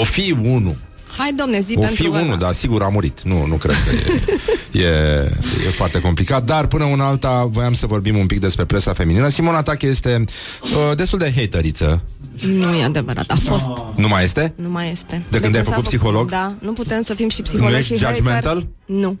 O 0.00 0.04
fi 0.04 0.36
unul. 0.42 0.76
Hai, 1.16 1.32
domne, 1.36 1.60
zi 1.60 1.74
O 1.76 1.80
pentru 1.80 2.02
fi 2.02 2.08
ăla. 2.08 2.20
unul, 2.20 2.36
dar 2.38 2.52
sigur 2.52 2.82
a 2.82 2.88
murit. 2.88 3.20
Nu, 3.22 3.46
nu 3.46 3.54
cred 3.54 3.74
că 3.84 3.90
e, 4.78 4.82
e, 4.82 4.86
e 5.66 5.70
foarte 5.70 6.00
complicat. 6.00 6.44
Dar 6.44 6.66
până 6.66 6.84
una 6.84 7.06
alta 7.06 7.44
voiam 7.50 7.74
să 7.74 7.86
vorbim 7.86 8.16
un 8.18 8.26
pic 8.26 8.40
despre 8.40 8.64
presa 8.64 8.92
feminină. 8.92 9.28
Simona 9.28 9.62
Tache 9.62 9.86
este 9.86 10.24
uh, 10.62 10.96
destul 10.96 11.18
de 11.18 11.32
hateriță. 11.36 12.02
Nu 12.46 12.74
e 12.74 12.84
adevărat, 12.84 13.30
a 13.30 13.36
fost. 13.42 13.70
Nu 13.96 14.08
mai 14.08 14.24
este? 14.24 14.52
Nu 14.56 14.70
mai 14.70 14.90
este. 14.90 15.22
De 15.30 15.40
când 15.40 15.56
ai 15.56 15.64
s-a 15.64 15.70
făcut 15.70 15.84
psiholog? 15.84 16.30
Da, 16.30 16.54
nu 16.60 16.72
putem 16.72 17.02
să 17.02 17.14
fim 17.14 17.28
și 17.28 17.42
psihologi 17.42 17.76
ești 17.76 17.94
și 17.94 18.04
hater. 18.04 18.16
judgmental? 18.16 18.66
Nu. 18.86 19.18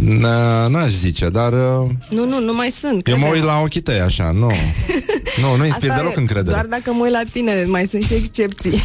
N- 0.00 0.66
N-aș 0.68 0.90
zice, 0.92 1.28
dar 1.28 1.52
uh, 1.52 1.88
Nu, 2.10 2.24
nu, 2.26 2.40
nu 2.40 2.54
mai 2.54 2.70
sunt. 2.80 3.06
eu 3.08 3.16
mă 3.18 3.22
crede-mă. 3.24 3.28
uit 3.34 3.42
la 3.42 3.60
ochii 3.60 3.80
tăi 3.80 4.00
așa, 4.00 4.30
nu. 4.30 4.50
nu, 5.42 5.56
nu 5.56 5.64
inspir 5.64 5.90
Asta 5.90 6.00
deloc 6.02 6.16
e 6.16 6.20
încredere. 6.20 6.50
Doar 6.50 6.66
dacă 6.66 6.92
mă 6.92 7.02
uit 7.02 7.12
la 7.12 7.22
tine, 7.32 7.64
mai 7.66 7.86
sunt 7.86 8.02
și 8.04 8.14
excepții. 8.14 8.78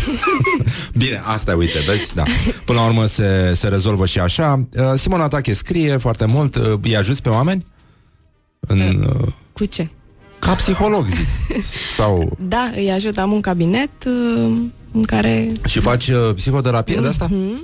Bine, 1.02 1.22
asta 1.24 1.52
e, 1.52 1.56
uite, 1.56 1.80
vezi, 1.88 2.14
da. 2.16 2.24
Până 2.66 2.80
la 2.80 2.86
urmă 2.86 3.06
se, 3.06 3.54
se 3.56 3.68
rezolvă 3.68 4.06
și 4.06 4.20
așa. 4.20 4.68
Uh, 4.78 4.92
Simona 4.96 5.28
Tache 5.28 5.54
scrie 5.54 5.98
foarte 5.98 6.26
mult. 6.26 6.56
Uh, 6.56 6.74
îi 6.82 6.98
ajuți 6.98 7.22
pe 7.22 7.30
oameni? 7.30 7.66
În, 8.60 8.80
uh, 9.20 9.28
Cu 9.54 9.66
ce? 9.66 9.88
ca 10.40 10.54
psiholog, 10.54 11.06
zic. 11.08 11.26
Sau... 11.98 12.38
Da, 12.40 12.72
îi 12.76 12.92
ajut, 12.92 13.18
am 13.18 13.32
un 13.32 13.42
cabinet 13.42 13.92
uh, 14.06 14.58
în 14.92 15.04
care... 15.04 15.48
Și 15.68 15.80
faci 15.80 16.08
uh, 16.08 16.34
psihoterapie 16.36 16.96
de 17.02 17.08
asta? 17.08 17.28
Mhm. 17.30 17.62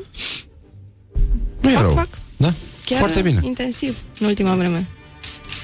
Nu 1.61 1.69
e 1.69 1.73
Fac, 1.73 1.81
rău. 1.81 1.93
fac. 1.93 2.07
Da? 2.37 2.53
Chiar 2.89 2.99
Foarte 2.99 3.21
bine. 3.21 3.39
intensiv 3.43 3.97
în 4.19 4.27
ultima 4.27 4.55
vreme. 4.55 4.87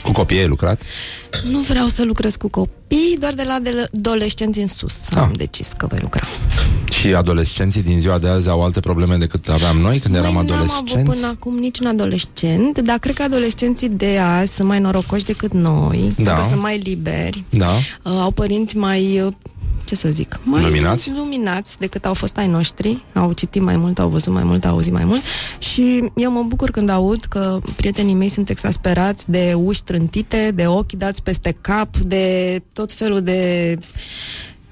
Cu 0.04 0.12
copiii 0.12 0.40
ai 0.40 0.48
lucrat? 0.48 0.82
Nu 1.50 1.60
vreau 1.60 1.88
să 1.88 2.04
lucrez 2.04 2.36
cu 2.36 2.48
copii, 2.50 3.18
doar 3.20 3.34
de 3.34 3.44
la 3.44 3.60
de- 3.62 3.88
adolescenți 3.96 4.60
în 4.60 4.68
sus. 4.68 4.96
Ah. 5.12 5.18
Am 5.18 5.34
decis 5.38 5.72
că 5.78 5.88
voi 5.90 6.00
lucra. 6.02 6.22
Și 6.92 7.08
adolescenții 7.14 7.82
din 7.84 8.00
ziua 8.00 8.18
de 8.18 8.28
azi 8.28 8.50
au 8.50 8.64
alte 8.64 8.80
probleme 8.80 9.16
decât 9.16 9.50
aveam 9.50 9.78
noi 9.78 10.00
când 10.00 10.16
eram 10.16 10.34
Măi, 10.34 10.44
n-am 10.46 10.58
avut 10.60 10.70
adolescenți? 10.74 11.12
până 11.12 11.28
acum 11.28 11.58
niciun 11.58 11.86
adolescent, 11.88 12.80
dar 12.80 12.98
cred 12.98 13.16
că 13.16 13.24
adolescenții 13.24 13.90
de 13.90 14.18
azi 14.18 14.54
sunt 14.54 14.68
mai 14.68 14.80
norocoși 14.80 15.24
decât 15.26 15.54
noi, 15.54 16.14
Da. 16.18 16.34
că 16.34 16.42
sunt 16.50 16.62
mai 16.62 16.78
liberi, 16.78 17.44
Da. 17.50 17.68
uh, 18.04 18.12
au 18.22 18.32
părinți 18.32 18.78
mai, 18.78 19.20
uh, 19.22 19.34
ce 19.86 19.96
să 19.96 20.10
zic, 20.10 20.40
mai 20.44 20.64
Luminați? 20.64 21.12
luminați 21.16 21.78
decât 21.78 22.06
au 22.06 22.14
fost 22.14 22.38
ai 22.38 22.48
noștri, 22.48 23.04
au 23.14 23.32
citit 23.32 23.62
mai 23.62 23.78
mult, 23.78 24.00
au 24.00 24.08
văzut 24.10 24.34
mai 24.34 24.44
mult, 24.44 24.66
au 24.66 24.72
auzit 24.72 24.94
mai 24.94 25.06
mult 25.06 25.22
și 25.60 26.04
eu 26.16 26.32
mă 26.32 26.44
bucur 26.48 26.72
când 26.72 26.90
aud 26.90 27.24
că 27.30 27.60
prietenii 27.76 28.14
mei 28.16 28.30
sunt 28.30 28.50
exasperați 28.50 29.30
de 29.32 29.54
uși 29.56 29.84
trântite, 29.84 30.52
de 30.56 30.68
ochi 30.68 30.92
dați 30.92 31.24
peste 31.24 31.58
cap, 31.62 31.98
de 31.98 32.62
tot 32.74 32.92
felul 32.92 33.22
de 33.22 33.78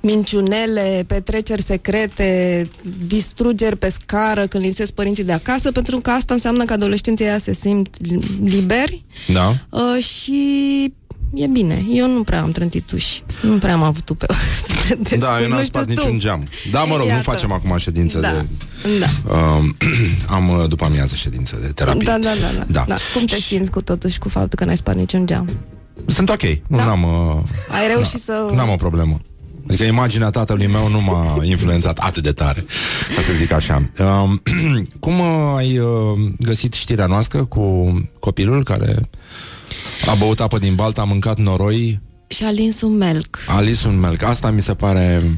minciunele, 0.01 1.03
petreceri 1.07 1.61
secrete, 1.61 2.69
distrugeri 3.07 3.77
pe 3.77 3.89
scară 3.89 4.47
când 4.47 4.63
lipsesc 4.63 4.91
părinții 4.91 5.23
de 5.23 5.31
acasă, 5.31 5.71
pentru 5.71 5.97
că 5.99 6.09
asta 6.09 6.33
înseamnă 6.33 6.65
că 6.65 6.73
adolescenții 6.73 7.25
ăia 7.25 7.37
se 7.37 7.53
simt 7.53 7.95
liberi 8.43 9.03
Da. 9.33 9.55
uh, 9.69 10.03
și 10.03 10.93
e 11.33 11.47
bine. 11.47 11.83
Eu 11.89 12.07
nu 12.13 12.23
prea 12.23 12.41
am 12.41 12.51
trântit 12.51 12.91
uși. 12.91 13.23
Nu 13.41 13.57
prea 13.57 13.73
am 13.73 13.83
avut 13.83 14.03
tupeu 14.03 14.35
să 14.65 14.71
trântesc. 14.85 15.21
Da, 15.21 15.41
eu 15.41 15.47
nu 15.47 15.53
n-am 15.53 15.63
știu 15.63 15.79
spart 15.79 15.85
tu. 15.95 16.01
niciun 16.01 16.19
geam. 16.19 16.47
Da, 16.71 16.83
mă 16.83 16.95
rog, 16.95 17.05
nu 17.05 17.11
Iată. 17.11 17.23
facem 17.31 17.51
acum 17.51 17.77
ședințe 17.77 18.19
Da. 18.19 18.29
de... 18.31 18.45
Da. 18.99 19.33
Uh, 19.33 19.63
am 20.35 20.49
uh, 20.49 20.67
după 20.69 20.85
amiază 20.85 21.15
ședință 21.15 21.57
de 21.61 21.67
terapie. 21.67 22.05
Da, 22.05 22.11
da, 22.17 22.29
da, 22.41 22.57
da, 22.57 22.63
Da. 22.67 22.85
da. 22.87 22.95
Cum 23.13 23.25
te 23.25 23.35
simți 23.35 23.71
cu 23.71 23.81
totuși 23.81 24.17
cu 24.19 24.29
faptul 24.29 24.57
că 24.59 24.65
n-ai 24.65 24.77
spart 24.77 24.97
niciun 24.97 25.25
geam? 25.25 25.49
Sunt 26.05 26.29
ok. 26.29 26.41
Nu 26.67 26.77
Da. 26.77 26.89
am 26.89 27.03
uh, 27.03 27.41
Ai 27.69 27.87
reușit 27.87 28.21
să... 28.23 28.49
N-am 28.55 28.69
o 28.69 28.75
problemă. 28.75 29.19
Adică 29.67 29.83
imaginea 29.83 30.29
tatălui 30.29 30.67
meu 30.67 30.87
nu 30.89 31.01
m-a 31.01 31.37
influențat 31.43 31.97
atât 31.97 32.23
de 32.23 32.31
tare, 32.31 32.65
ca 33.15 33.21
să 33.21 33.33
zic 33.37 33.51
așa. 33.51 33.89
Um, 33.99 34.41
cum 34.99 35.19
uh, 35.19 35.53
ai 35.57 35.77
uh, 35.77 35.87
găsit 36.39 36.73
știrea 36.73 37.05
noastră 37.05 37.43
cu 37.45 37.93
copilul 38.19 38.63
care 38.63 38.95
a 40.07 40.13
băut 40.13 40.39
apă 40.39 40.57
din 40.57 40.75
baltă, 40.75 41.01
a 41.01 41.03
mâncat 41.03 41.37
noroi, 41.37 41.99
Și 42.27 42.43
a 42.43 42.49
lins 42.51 42.81
un 42.81 42.97
melc. 42.97 43.37
a 43.47 43.61
lis 43.61 43.83
un 43.83 43.99
melc? 43.99 44.23
Asta 44.23 44.51
mi 44.51 44.61
se 44.61 44.73
pare... 44.73 45.37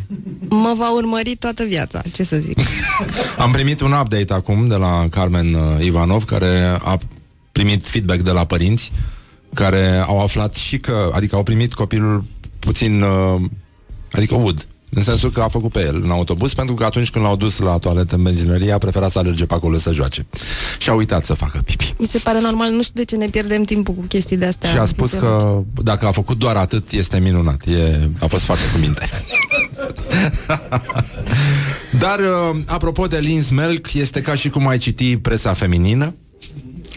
Mă 0.49 0.73
va 0.77 0.93
urmări 0.95 1.35
toată 1.35 1.63
viața, 1.63 2.01
ce 2.13 2.23
să 2.23 2.35
zic. 2.37 2.57
Am 3.37 3.51
primit 3.51 3.81
un 3.81 3.91
update 3.91 4.33
acum 4.33 4.67
de 4.67 4.75
la 4.75 5.07
Carmen 5.09 5.53
uh, 5.53 5.83
Ivanov, 5.85 6.23
care 6.23 6.77
a 6.83 6.99
primit 7.51 7.87
feedback 7.87 8.21
de 8.21 8.31
la 8.31 8.45
părinți, 8.45 8.91
care 9.53 10.03
au 10.07 10.21
aflat 10.21 10.53
și 10.55 10.77
că, 10.77 11.09
adică 11.13 11.35
au 11.35 11.43
primit 11.43 11.73
copilul 11.73 12.23
puțin, 12.59 13.01
uh, 13.01 13.41
adică 14.11 14.35
ud, 14.35 14.67
în 14.89 15.03
sensul 15.03 15.31
că 15.31 15.41
a 15.41 15.47
făcut 15.47 15.71
pe 15.71 15.79
el 15.79 16.01
în 16.03 16.11
autobuz, 16.11 16.53
pentru 16.53 16.75
că 16.75 16.83
atunci 16.83 17.09
când 17.09 17.25
l-au 17.25 17.35
dus 17.35 17.59
la 17.59 17.77
toaletă 17.77 18.15
în 18.15 18.23
benzinărie, 18.23 18.71
a 18.71 18.77
preferat 18.77 19.11
să 19.11 19.19
alerge 19.19 19.45
pe 19.45 19.53
acolo 19.53 19.77
să 19.77 19.91
joace. 19.91 20.25
Și 20.77 20.89
a 20.89 20.93
uitat 20.93 21.25
să 21.25 21.33
facă 21.33 21.61
pipi. 21.65 21.93
Mi 21.97 22.07
se 22.07 22.17
pare 22.17 22.41
normal, 22.41 22.71
nu 22.71 22.81
știu 22.81 22.93
de 22.95 23.05
ce 23.05 23.15
ne 23.15 23.25
pierdem 23.25 23.63
timpul 23.63 23.93
cu 23.93 24.01
chestii 24.01 24.37
de 24.37 24.45
astea. 24.45 24.69
și 24.69 24.77
a 24.77 24.85
spus 24.85 25.11
că 25.11 25.61
dacă 25.83 26.05
a 26.05 26.11
făcut 26.11 26.37
doar 26.37 26.55
atât, 26.55 26.91
este 26.91 27.19
minunat. 27.19 27.63
E, 27.67 28.09
a 28.19 28.25
fost 28.25 28.43
foarte 28.43 28.63
cu 28.73 28.77
minte. 28.77 29.09
Dar, 31.99 32.19
uh, 32.19 32.59
apropo 32.65 33.05
de 33.07 33.17
Lins 33.17 33.49
Melk, 33.49 33.93
este 33.93 34.21
ca 34.21 34.35
și 34.35 34.49
cum 34.49 34.67
ai 34.67 34.77
citi 34.77 35.17
presa 35.17 35.53
feminină. 35.53 36.15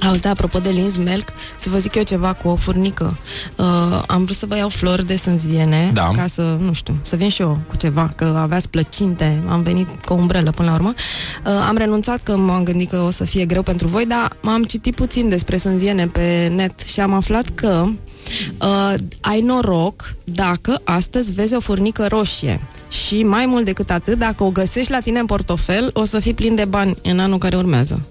Auzi, 0.06 0.22
da, 0.22 0.30
apropo 0.30 0.58
de 0.58 0.68
lins 0.68 0.96
melc, 0.96 1.28
să 1.56 1.68
vă 1.70 1.78
zic 1.78 1.94
eu 1.94 2.02
ceva 2.02 2.32
cu 2.32 2.48
o 2.48 2.56
furnică. 2.56 3.16
Uh, 3.56 3.66
am 4.06 4.24
vrut 4.24 4.36
să 4.36 4.46
vă 4.46 4.56
iau 4.56 4.68
flori 4.68 5.06
de 5.06 5.16
sânziene, 5.16 5.90
Da. 5.94 6.10
ca 6.16 6.26
să, 6.26 6.56
nu 6.60 6.72
știu, 6.72 6.96
să 7.00 7.16
vin 7.16 7.28
și 7.28 7.42
eu 7.42 7.58
cu 7.68 7.76
ceva, 7.76 8.12
că 8.16 8.36
aveați 8.38 8.68
plăcinte, 8.68 9.42
am 9.48 9.62
venit 9.62 9.86
cu 10.04 10.12
o 10.12 10.16
umbrelă 10.16 10.50
până 10.50 10.68
la 10.68 10.74
urmă. 10.74 10.94
Uh, 11.46 11.52
am 11.68 11.76
renunțat 11.76 12.22
că 12.22 12.36
m-am 12.36 12.62
gândit 12.62 12.90
că 12.90 12.96
o 12.96 13.10
să 13.10 13.24
fie 13.24 13.44
greu 13.44 13.62
pentru 13.62 13.88
voi, 13.88 14.06
dar 14.06 14.36
m-am 14.42 14.62
citit 14.64 14.94
puțin 14.94 15.28
despre 15.28 15.56
sânziene 15.56 16.06
pe 16.06 16.52
net 16.54 16.80
și 16.80 17.00
am 17.00 17.12
aflat 17.12 17.48
că 17.48 17.84
uh, 18.60 18.94
ai 19.20 19.40
noroc 19.40 20.14
dacă 20.24 20.80
astăzi 20.84 21.32
vezi 21.32 21.54
o 21.54 21.60
furnică 21.60 22.06
roșie. 22.06 22.68
Și 22.88 23.22
mai 23.22 23.46
mult 23.46 23.64
decât 23.64 23.90
atât, 23.90 24.18
dacă 24.18 24.44
o 24.44 24.50
găsești 24.50 24.90
la 24.92 24.98
tine 25.00 25.18
în 25.18 25.26
portofel, 25.26 25.90
o 25.92 26.04
să 26.04 26.18
fii 26.18 26.34
plin 26.34 26.54
de 26.54 26.64
bani 26.64 26.94
în 27.02 27.18
anul 27.18 27.38
care 27.38 27.56
urmează. 27.56 28.02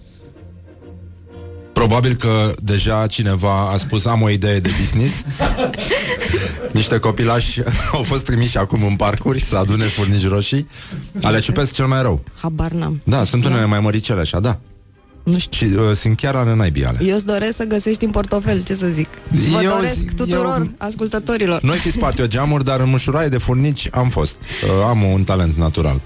Probabil 1.78 2.13
că 2.15 2.53
deja 2.61 3.07
cineva 3.07 3.69
a 3.71 3.78
spus 3.78 4.05
am 4.05 4.21
o 4.21 4.30
idee 4.30 4.59
de 4.59 4.69
business. 4.80 5.23
Niște 6.71 6.99
copilași 6.99 7.61
au 7.93 8.03
fost 8.03 8.25
trimiși 8.25 8.57
acum 8.57 8.84
în 8.84 8.95
parcuri 8.95 9.43
să 9.43 9.57
adune 9.57 9.84
furnici 9.84 10.28
roșii. 10.28 10.67
Ale 11.21 11.39
ciupesc 11.39 11.73
cel 11.73 11.86
mai 11.86 12.01
rău. 12.01 12.23
Habar 12.41 12.71
n-am. 12.71 13.01
Da, 13.03 13.23
sunt 13.23 13.45
unele 13.45 13.65
mai 13.65 13.80
măricele 13.80 14.19
așa, 14.19 14.39
da. 14.39 14.59
Nu 15.28 15.38
știu. 15.38 15.67
Și 15.67 15.73
uh, 15.73 15.91
sunt 15.95 16.15
chiar 16.17 16.36
ale 16.36 16.55
naibii 16.55 16.86
ale. 16.86 16.99
Eu 17.03 17.15
îți 17.15 17.25
doresc 17.25 17.55
să 17.55 17.63
găsești 17.63 18.03
în 18.05 18.11
portofel, 18.11 18.63
ce 18.63 18.75
să 18.75 18.88
zic. 18.88 19.07
Vă 19.51 19.61
Eu 19.63 19.71
doresc 19.75 19.93
zic- 19.95 20.13
tuturor 20.15 20.57
eu- 20.59 20.71
ascultătorilor. 20.78 21.61
Noi 21.61 21.78
fi 21.78 21.91
spart 21.91 22.19
eu 22.19 22.25
geamuri, 22.25 22.63
dar 22.63 22.80
în 22.80 22.89
mușuraie 22.89 23.28
de 23.28 23.38
furnici 23.38 23.88
am 23.91 24.09
fost. 24.09 24.36
Uh, 24.41 24.86
am 24.88 25.03
un 25.03 25.23
talent 25.23 25.57
natural 25.57 26.01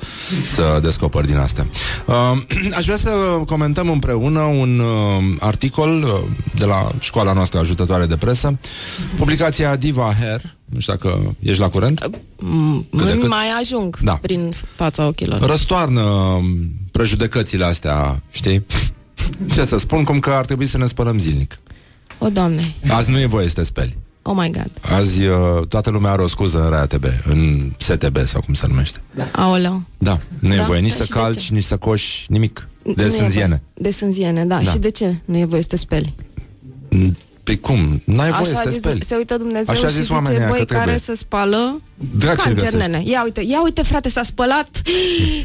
să 0.55 0.79
descoper 0.81 1.25
din 1.25 1.37
astea. 1.37 1.67
Uh, 2.05 2.15
aș 2.77 2.83
vrea 2.85 2.97
să 2.97 3.09
comentăm 3.45 3.89
împreună 3.89 4.39
un 4.39 4.79
uh, 4.79 5.35
articol 5.39 6.03
uh, 6.03 6.31
de 6.55 6.65
la 6.65 6.91
școala 6.99 7.33
noastră 7.33 7.59
ajutătoare 7.59 8.05
de 8.05 8.15
presă, 8.17 8.57
publicația 9.17 9.75
Diva 9.75 10.11
Hair. 10.19 10.55
Nu 10.65 10.79
știu 10.79 10.93
dacă 10.93 11.35
ești 11.39 11.59
la 11.61 11.69
curent. 11.69 12.09
Mm, 12.37 12.87
Cât 12.97 13.05
de 13.05 13.17
cât. 13.17 13.27
mai 13.27 13.45
ajung 13.61 13.97
Da. 14.03 14.13
prin 14.21 14.53
fața 14.75 15.07
ochilor. 15.07 15.39
Răstoarnă 15.45 16.01
um, 16.01 16.45
prejudecățile 16.91 17.65
astea, 17.65 18.21
știi? 18.31 18.65
Ce 19.53 19.65
să 19.65 19.77
spun, 19.77 20.03
cum 20.03 20.19
că 20.19 20.29
ar 20.29 20.45
trebui 20.45 20.65
să 20.65 20.77
ne 20.77 20.85
spălăm 20.87 21.19
zilnic. 21.19 21.59
O, 22.17 22.29
Doamne, 22.29 22.75
Azi 22.89 23.11
nu 23.11 23.19
e 23.19 23.25
voie 23.25 23.47
să 23.47 23.53
te 23.53 23.63
speli. 23.63 23.97
oh 24.21 24.35
my 24.37 24.51
God. 24.51 24.71
Azi 24.81 25.23
uh, 25.25 25.67
toată 25.67 25.89
lumea 25.89 26.11
are 26.11 26.21
o 26.21 26.27
scuză 26.27 26.63
în 26.63 26.69
RATB, 26.69 27.05
în 27.23 27.71
STB 27.77 28.17
sau 28.25 28.41
cum 28.41 28.53
se 28.53 28.67
numește. 28.67 29.01
Aoleu. 29.31 29.83
Da, 29.97 30.17
nu 30.39 30.53
e 30.53 30.57
Da? 30.57 30.63
voie 30.63 30.79
nici 30.79 30.89
Da, 30.91 30.95
să 30.97 31.03
și 31.03 31.09
de 31.11 31.19
calci, 31.19 31.41
ce? 31.45 31.53
nici 31.53 31.63
să 31.63 31.77
coși, 31.77 32.25
nimic. 32.29 32.67
De 32.83 32.93
Nu 32.95 33.03
e 33.03 33.09
sânziene. 33.09 33.47
voie. 33.47 33.61
De 33.73 33.91
sânziene, 33.91 34.45
da. 34.45 34.59
Da. 34.63 34.71
Și 34.71 34.77
de 34.77 34.89
ce 34.91 35.21
nu 35.25 35.37
e 35.37 35.45
voie 35.45 35.61
să 35.61 35.67
te 35.67 35.75
speli? 35.77 36.15
Pe 37.43 37.57
cum? 37.57 38.01
N-ai 38.05 38.31
voie 38.31 38.45
să 38.45 38.51
Așa 38.51 38.61
te 38.63 38.69
zis, 38.69 38.79
speli. 38.79 39.03
se 39.07 39.15
uită 39.15 39.37
Dumnezeu 39.37 39.73
Așa 39.75 39.87
și 39.87 39.93
zis 39.93 40.01
zice, 40.01 40.13
oamenii 40.13 40.37
ăia 40.37 40.47
băi, 40.47 40.57
că 40.59 40.65
care 40.65 40.79
trebuie. 40.79 40.99
se 41.03 41.15
spală 41.15 41.81
Drag 42.17 42.35
ce-l 42.35 42.43
cancer, 42.53 42.53
găsești. 42.71 42.91
nene. 42.91 43.03
Ia 43.05 43.23
uite, 43.23 43.41
ia 43.47 43.63
uite, 43.63 43.83
frate, 43.83 44.09
s-a 44.09 44.23
spălat, 44.23 44.81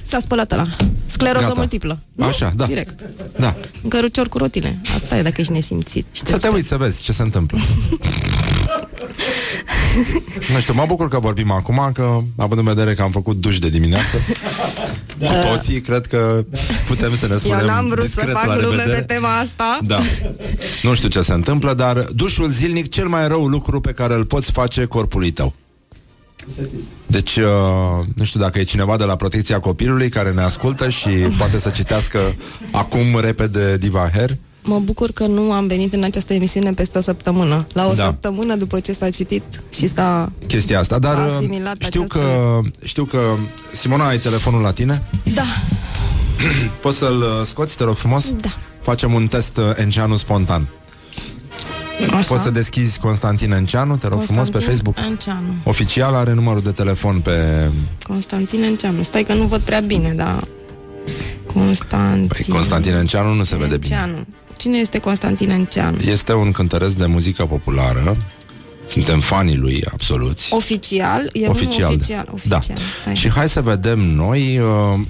s-a 0.03 0.18
spălat 0.20 0.53
ăla. 0.53 0.66
Scleroză 1.07 1.44
Gata. 1.47 1.59
multiplă. 1.59 1.99
Nu? 2.12 2.24
Așa, 2.24 2.53
da. 2.57 2.66
Direct. 2.66 3.01
Da. 3.38 3.57
În 3.82 3.88
cărucior 3.88 4.28
cu 4.28 4.38
rotile. 4.38 4.78
Asta 4.94 5.16
e 5.16 5.22
dacă 5.22 5.40
ești 5.40 5.53
nesimțit. 5.53 6.07
Și 6.12 6.22
Să 6.26 6.38
te 6.38 6.49
uiți 6.49 6.68
să 6.68 6.76
vezi 6.76 7.03
ce 7.03 7.12
se 7.12 7.22
întâmplă. 7.22 7.59
nu 10.53 10.61
știu, 10.61 10.75
mă 10.75 10.85
bucur 10.87 11.09
că 11.09 11.19
vorbim 11.19 11.51
acum, 11.51 11.91
că 11.95 12.21
având 12.37 12.61
în 12.61 12.67
vedere 12.67 12.95
că 12.95 13.03
am 13.03 13.11
făcut 13.11 13.37
duș 13.41 13.59
de 13.59 13.69
dimineață, 13.69 14.17
cu 15.19 15.33
toții, 15.51 15.81
cred 15.81 16.07
că 16.07 16.45
putem 16.87 17.17
să 17.17 17.27
ne 17.27 17.37
spunem 17.37 17.59
Eu 17.59 17.67
n-am 17.67 17.89
vrut 17.89 18.05
să 18.05 18.14
discret 18.14 18.33
fac 18.33 18.47
la 18.47 18.57
lume 18.57 18.77
revedere. 18.77 18.99
pe 18.99 19.14
tema 19.14 19.39
asta. 19.39 19.79
Da. 19.83 20.01
Nu 20.83 20.95
știu 20.95 21.09
ce 21.09 21.21
se 21.21 21.33
întâmplă, 21.33 21.75
dar 21.75 21.99
dușul 21.99 22.49
zilnic 22.49 22.89
cel 22.89 23.09
mai 23.09 23.29
rău 23.29 23.47
lucru 23.47 23.81
pe 23.81 23.93
care 23.93 24.14
îl 24.14 24.25
poți 24.25 24.51
face 24.51 24.85
corpului 24.85 25.31
tău. 25.31 25.55
Deci, 27.07 27.37
uh, 27.37 28.07
nu 28.14 28.25
știu 28.25 28.41
dacă 28.41 28.59
e 28.59 28.62
cineva 28.62 28.97
de 28.97 29.05
la 29.05 29.17
protecția 29.17 29.61
copilului 29.61 30.09
care 30.09 30.31
ne 30.31 30.43
ascultă 30.43 30.89
și 30.89 31.09
poate 31.09 31.59
să 31.59 31.71
citească 31.71 32.19
acum 32.71 33.21
repede 33.21 33.77
Diva 33.77 34.11
Hair. 34.12 34.37
Mă 34.69 34.79
bucur 34.79 35.11
că 35.12 35.27
nu 35.27 35.53
am 35.53 35.67
venit 35.67 35.93
în 35.93 36.03
această 36.03 36.33
emisiune 36.35 36.71
peste 36.71 36.99
o 36.99 37.01
săptămână. 37.01 37.67
La 37.73 37.87
o 37.87 37.93
Da. 37.95 38.05
săptămână 38.05 38.55
după 38.57 38.81
ce 38.81 38.93
s-a 38.93 39.11
citit 39.11 39.43
și 39.73 39.89
s-a... 39.89 40.33
chestia 40.47 40.79
asta, 40.79 40.99
dar 40.99 41.14
A 41.14 41.25
uh, 41.27 41.33
asimilat 41.37 41.77
știu 41.83 42.03
această- 42.03 42.19
că 42.19 42.61
știu 42.87 43.05
că 43.05 43.19
Simona 43.73 44.07
ai 44.07 44.19
telefonul 44.19 44.61
la 44.62 44.73
tine? 44.73 45.03
Da, 45.35 45.43
Poți 46.83 46.99
să-l 46.99 47.17
uh, 47.21 47.47
scoți, 47.47 47.77
te 47.77 47.85
rog 47.85 47.97
frumos? 47.97 48.33
da. 48.41 48.49
Facem 48.83 49.12
un 49.12 49.27
test 49.27 49.57
uh, 49.57 49.64
Enceanu 49.75 50.17
spontan. 50.17 50.69
Așa. 52.17 52.27
Poți 52.29 52.43
să 52.43 52.51
deschizi 52.51 52.99
Constantin 52.99 53.53
Enceanu, 53.53 53.97
te 53.97 54.09
rog 54.09 54.23
frumos, 54.23 54.51
pe 54.51 54.59
Facebook. 54.59 54.97
Enceanu. 55.09 55.55
Oficial 55.64 56.14
are 56.14 56.33
numărul 56.33 56.62
de 56.62 56.71
telefon 56.71 57.21
pe... 57.21 57.71
Constantin 58.09 58.62
Enceanu. 58.62 59.03
Stai 59.03 59.23
că 59.25 59.35
nu 59.35 59.45
văd 59.45 59.61
prea 59.61 59.81
bine, 59.81 60.12
dar... 60.17 60.49
Constantin... 61.55 62.27
Păi 62.27 62.47
Constantin 62.49 62.95
Enceanu 62.95 63.33
nu 63.35 63.45
se 63.45 63.57
vede 63.57 63.77
bine. 63.77 64.27
Enceanu. 64.57 64.74
Cine 64.74 64.78
este 64.78 64.98
Constantin 64.98 65.50
Enceanu? 65.50 65.98
Este 66.00 66.32
un 66.32 66.52
cântăresc 66.52 66.96
de 66.96 67.07
muzică 67.07 67.46
populară. 67.46 68.16
Suntem 68.88 69.20
fanii 69.20 69.57
lui, 69.57 69.84
absolut. 69.92 70.38
Oficial? 70.50 71.30
E 71.32 71.48
oficial. 71.48 71.84
unul 71.84 71.94
oficial. 71.96 72.24
Da. 72.44 72.57
oficial. 72.57 72.78
Stai. 73.00 73.14
Și 73.14 73.30
hai 73.30 73.48
să 73.48 73.61
vedem 73.61 73.98
noi 73.98 74.59
uh, 74.59 75.00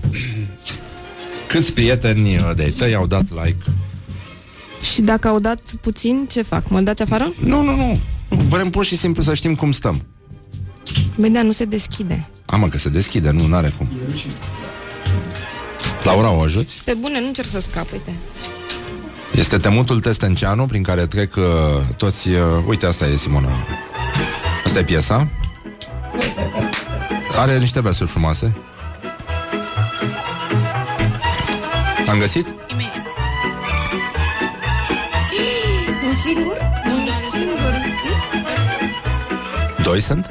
câți 1.51 1.73
prieteni 1.73 2.37
uh, 2.37 2.51
de 2.55 2.75
tăi 2.77 2.95
au 2.95 3.07
dat 3.07 3.25
like 3.31 3.65
Și 4.93 5.03
dacă 5.03 5.29
au 5.29 5.39
dat 5.39 5.61
puțin, 5.81 6.27
ce 6.31 6.43
fac? 6.43 6.69
Mă 6.69 6.81
dați 6.81 7.03
afară? 7.03 7.33
Nu, 7.41 7.63
nu, 7.63 7.77
nu. 7.77 7.99
Vrem 8.49 8.71
pur 8.71 8.85
și 8.85 8.97
simplu 8.97 9.23
să 9.23 9.35
știm 9.35 9.55
cum 9.55 9.73
stăm. 9.73 10.07
Băi, 11.17 11.31
da, 11.31 11.43
nu 11.43 11.53
se 11.53 11.65
deschide. 11.65 12.29
Amă 12.47 12.69
că 12.69 12.79
se 12.79 12.89
deschide, 12.89 13.31
nu, 13.31 13.47
n-are 13.47 13.73
cum. 13.77 13.89
Laura, 16.05 16.31
o 16.31 16.41
ajuți? 16.41 16.83
Pe 16.85 16.95
bune, 16.95 17.21
nu 17.21 17.27
încerc 17.27 17.49
să 17.49 17.61
scap, 17.61 17.93
uite. 17.93 18.13
Este 19.33 19.57
temutul 19.57 20.01
Testenceanu 20.01 20.67
prin 20.67 20.83
care 20.83 21.07
trec 21.07 21.37
uh, 21.37 21.43
toți... 21.97 22.29
Uh, 22.29 22.41
uite, 22.67 22.87
asta 22.87 23.07
e 23.07 23.17
Simona. 23.17 23.49
Asta 24.65 24.79
e 24.79 24.85
piesa. 24.85 25.29
Are 27.39 27.59
niște 27.59 27.81
versuri 27.81 28.11
frumoase. 28.11 28.57
Am 32.09 32.19
găsit? 32.19 32.55
Un 36.07 36.15
singur? 36.25 36.57
Un 36.85 37.09
singur? 37.31 37.73
Doi 39.83 40.01
sunt? 40.01 40.31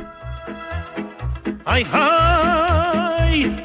Hai, 1.63 1.87
hai, 1.91 3.63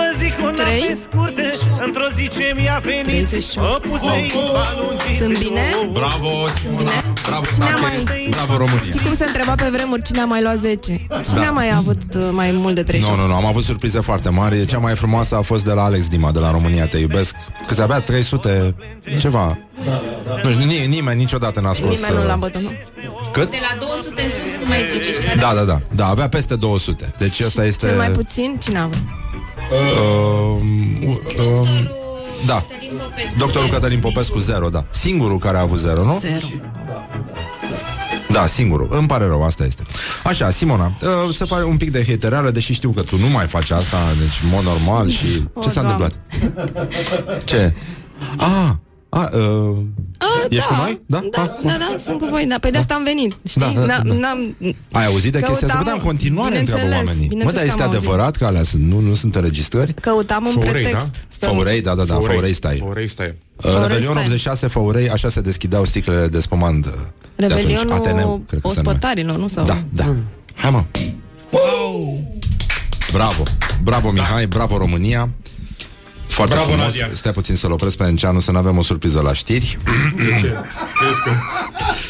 vă 0.00 0.06
zic 0.20 0.34
una 0.42 0.50
Trei? 0.62 0.80
pe 0.88 0.98
scurtă 1.04 1.42
Într-o 1.86 2.06
zi 2.16 2.28
ce 2.28 2.52
mi-a 2.56 2.78
venit 2.84 3.04
38. 3.04 3.84
O 3.84 3.88
pusei 3.88 4.32
balungit 4.58 5.16
Sunt 5.22 5.38
bine? 5.38 5.64
Bravo, 5.92 6.28
Simona! 6.60 6.90
Bravo, 7.28 7.44
Cine 7.52 7.64
a 7.64 7.76
Stache! 7.76 7.80
mai- 8.06 8.26
Bravo, 8.30 8.56
România! 8.56 8.82
Știi 8.84 9.00
cum 9.06 9.14
se 9.14 9.24
întreba 9.24 9.52
pe 9.62 9.68
vremuri 9.72 10.02
cine 10.02 10.20
a 10.20 10.24
mai 10.24 10.42
luat 10.42 10.56
10? 10.56 11.06
Cine 11.28 11.40
Da. 11.40 11.46
a 11.48 11.50
mai 11.50 11.68
avut 11.76 12.02
uh, 12.14 12.28
mai 12.30 12.50
mult 12.52 12.74
de 12.74 12.82
30? 12.82 13.08
Nu, 13.10 13.16
nu, 13.16 13.26
nu, 13.26 13.34
am 13.34 13.46
avut 13.46 13.64
surprize 13.64 14.00
foarte 14.00 14.28
mari 14.28 14.64
Cea 14.66 14.78
mai 14.78 14.94
frumoasă 14.94 15.36
a 15.36 15.40
fost 15.40 15.64
de 15.64 15.72
la 15.72 15.82
Alex 15.84 16.08
Dima 16.08 16.30
De 16.32 16.38
la 16.38 16.50
România 16.50 16.86
Te 16.86 16.98
iubesc 16.98 17.34
Câți 17.66 17.82
avea 17.82 17.98
300 18.00 18.74
ceva 19.18 19.58
Nu 20.44 20.50
știu, 20.50 20.64
ni- 20.66 20.86
nimeni 20.86 21.18
niciodată 21.18 21.60
n-a 21.60 21.72
scos 21.72 21.94
Nimeni 21.94 22.14
nu 22.14 22.26
l-a 22.26 22.32
uh, 22.32 22.38
bătut, 22.38 22.60
nu? 22.60 22.70
Cât? 23.32 23.50
De 23.50 23.58
la 23.60 23.86
200 23.86 24.22
în 24.22 24.28
sus, 24.30 24.50
cum 24.60 24.68
mai 24.68 24.84
zice? 24.92 25.12
Și 25.12 25.20
la 25.34 25.40
Da, 25.40 25.54
da, 25.54 25.64
da, 25.64 25.80
da, 25.94 26.06
avea 26.08 26.28
peste 26.28 26.56
200 26.56 27.12
Deci 27.18 27.40
asta 27.40 27.64
este 27.64 27.86
Cel 27.86 27.96
mai 27.96 28.10
puțin, 28.10 28.56
cine 28.62 28.78
a 28.78 28.82
avut? 28.82 28.98
Uh, 29.70 30.60
uh, 31.38 31.68
Da, 32.46 32.64
doctorul 33.38 33.68
Cătălin 33.68 34.00
Popescu 34.00 34.38
zero, 34.38 34.68
da 34.68 34.84
Singurul 34.90 35.38
care 35.38 35.56
a 35.56 35.60
avut 35.60 35.78
zero, 35.78 36.04
nu? 36.04 36.18
Zero. 36.20 36.46
Da, 38.30 38.46
singurul. 38.46 38.88
Îmi 38.90 39.06
pare 39.06 39.26
rău, 39.26 39.42
asta 39.44 39.64
este. 39.64 39.82
Așa, 40.24 40.50
Simona, 40.50 40.92
uh, 41.02 41.34
să 41.34 41.44
faci 41.44 41.62
un 41.62 41.76
pic 41.76 41.90
de 41.90 42.04
hatereală, 42.08 42.50
deși 42.50 42.72
știu 42.72 42.90
că 42.90 43.02
tu 43.02 43.18
nu 43.18 43.28
mai 43.28 43.46
faci 43.46 43.70
asta, 43.70 43.96
deci 44.18 44.40
în 44.42 44.48
mod 44.52 44.62
normal 44.64 45.10
și... 45.10 45.26
O, 45.52 45.60
Ce 45.60 45.68
s-a 45.68 45.82
Doamne. 45.82 46.04
întâmplat? 46.04 47.44
Ce? 47.44 47.74
Ah, 48.36 48.70
a, 49.14 49.30
uh, 49.36 49.76
A, 50.18 50.26
Ești 50.48 50.68
da, 50.68 50.74
cu 50.76 50.82
noi? 50.82 51.00
Da? 51.06 51.20
Da, 51.30 51.42
Ah, 51.42 51.48
da, 51.62 51.76
da, 51.78 51.96
sunt 52.04 52.18
cu 52.18 52.26
voi, 52.30 52.46
da, 52.48 52.56
pe 52.60 52.70
de 52.70 52.78
asta 52.78 52.94
am 52.94 53.04
venit, 53.04 53.36
știi? 53.48 53.60
Da, 53.60 53.80
da, 53.80 53.84
N-am- 53.86 54.06
da. 54.06 54.14
n-am- 54.14 54.56
ai 54.92 55.06
auzit 55.06 55.32
de 55.32 55.38
chestia 55.38 55.54
asta? 55.66 55.66
Căutam- 55.66 55.84
Bă, 55.84 55.90
da, 55.90 55.92
în 55.92 55.98
continuare 56.00 56.58
întreabă 56.58 56.82
bineînțeles, 56.82 57.08
oamenii. 57.08 57.22
Mă, 57.22 57.28
bineînțeles 57.28 57.54
dar 57.60 57.64
este 57.64 57.76
că 57.78 57.82
am 57.82 57.88
auzit. 57.90 58.08
adevărat 58.08 58.36
că 58.36 58.44
alea 58.44 58.62
sunt, 58.62 58.82
nu, 58.92 58.98
nu 59.00 59.14
sunt 59.14 59.34
înregistrări? 59.34 59.92
Căutam 59.94 60.44
un 60.44 60.52
Făurei, 60.52 60.70
pretext 60.72 61.06
da? 61.12 61.18
să... 61.28 61.46
Făurei, 61.46 61.80
da, 61.80 61.94
da, 61.94 62.04
da, 62.04 62.14
Făurei 62.14 62.52
stai. 62.52 62.76
Făurei 62.78 63.08
stai. 63.08 63.34
Uh, 63.56 63.64
Revelion 63.80 64.12
stai. 64.12 64.22
86, 64.24 64.66
Făurei, 64.66 65.10
așa 65.10 65.28
se 65.28 65.40
deschideau 65.40 65.84
sticlele 65.84 66.26
de 66.26 66.40
spumant 66.40 66.84
uh, 66.86 66.92
de 67.36 67.44
atunci. 67.44 67.58
Revelionul 67.60 67.92
Ateneu, 67.92 68.42
cred 68.48 68.60
că 68.60 68.68
se 68.68 68.74
numea. 68.76 68.92
ospătarilor, 68.92 69.36
nu? 69.36 69.46
Sau... 69.46 69.64
Da, 69.64 69.78
da. 69.92 70.14
Hai 70.54 70.70
mă. 70.70 70.84
Bravo. 73.12 73.42
Bravo 73.82 74.10
Mihai, 74.10 74.46
bravo 74.46 74.76
România. 74.76 75.30
Foarte 76.34 76.54
Bravo, 76.54 76.70
frumos. 76.70 76.84
Nadia. 76.84 77.10
Stai 77.14 77.32
puțin 77.32 77.54
să-l 77.56 77.72
opresc 77.72 77.96
pe 77.96 78.04
Enceanu 78.04 78.40
Să 78.40 78.50
nu 78.50 78.58
avem 78.58 78.78
o 78.78 78.82
surpriză 78.82 79.20
la 79.20 79.32
știri 79.32 79.78
De 80.16 80.38
ce? 80.40 80.54
Crezi 80.94 81.22
că... 81.24 81.30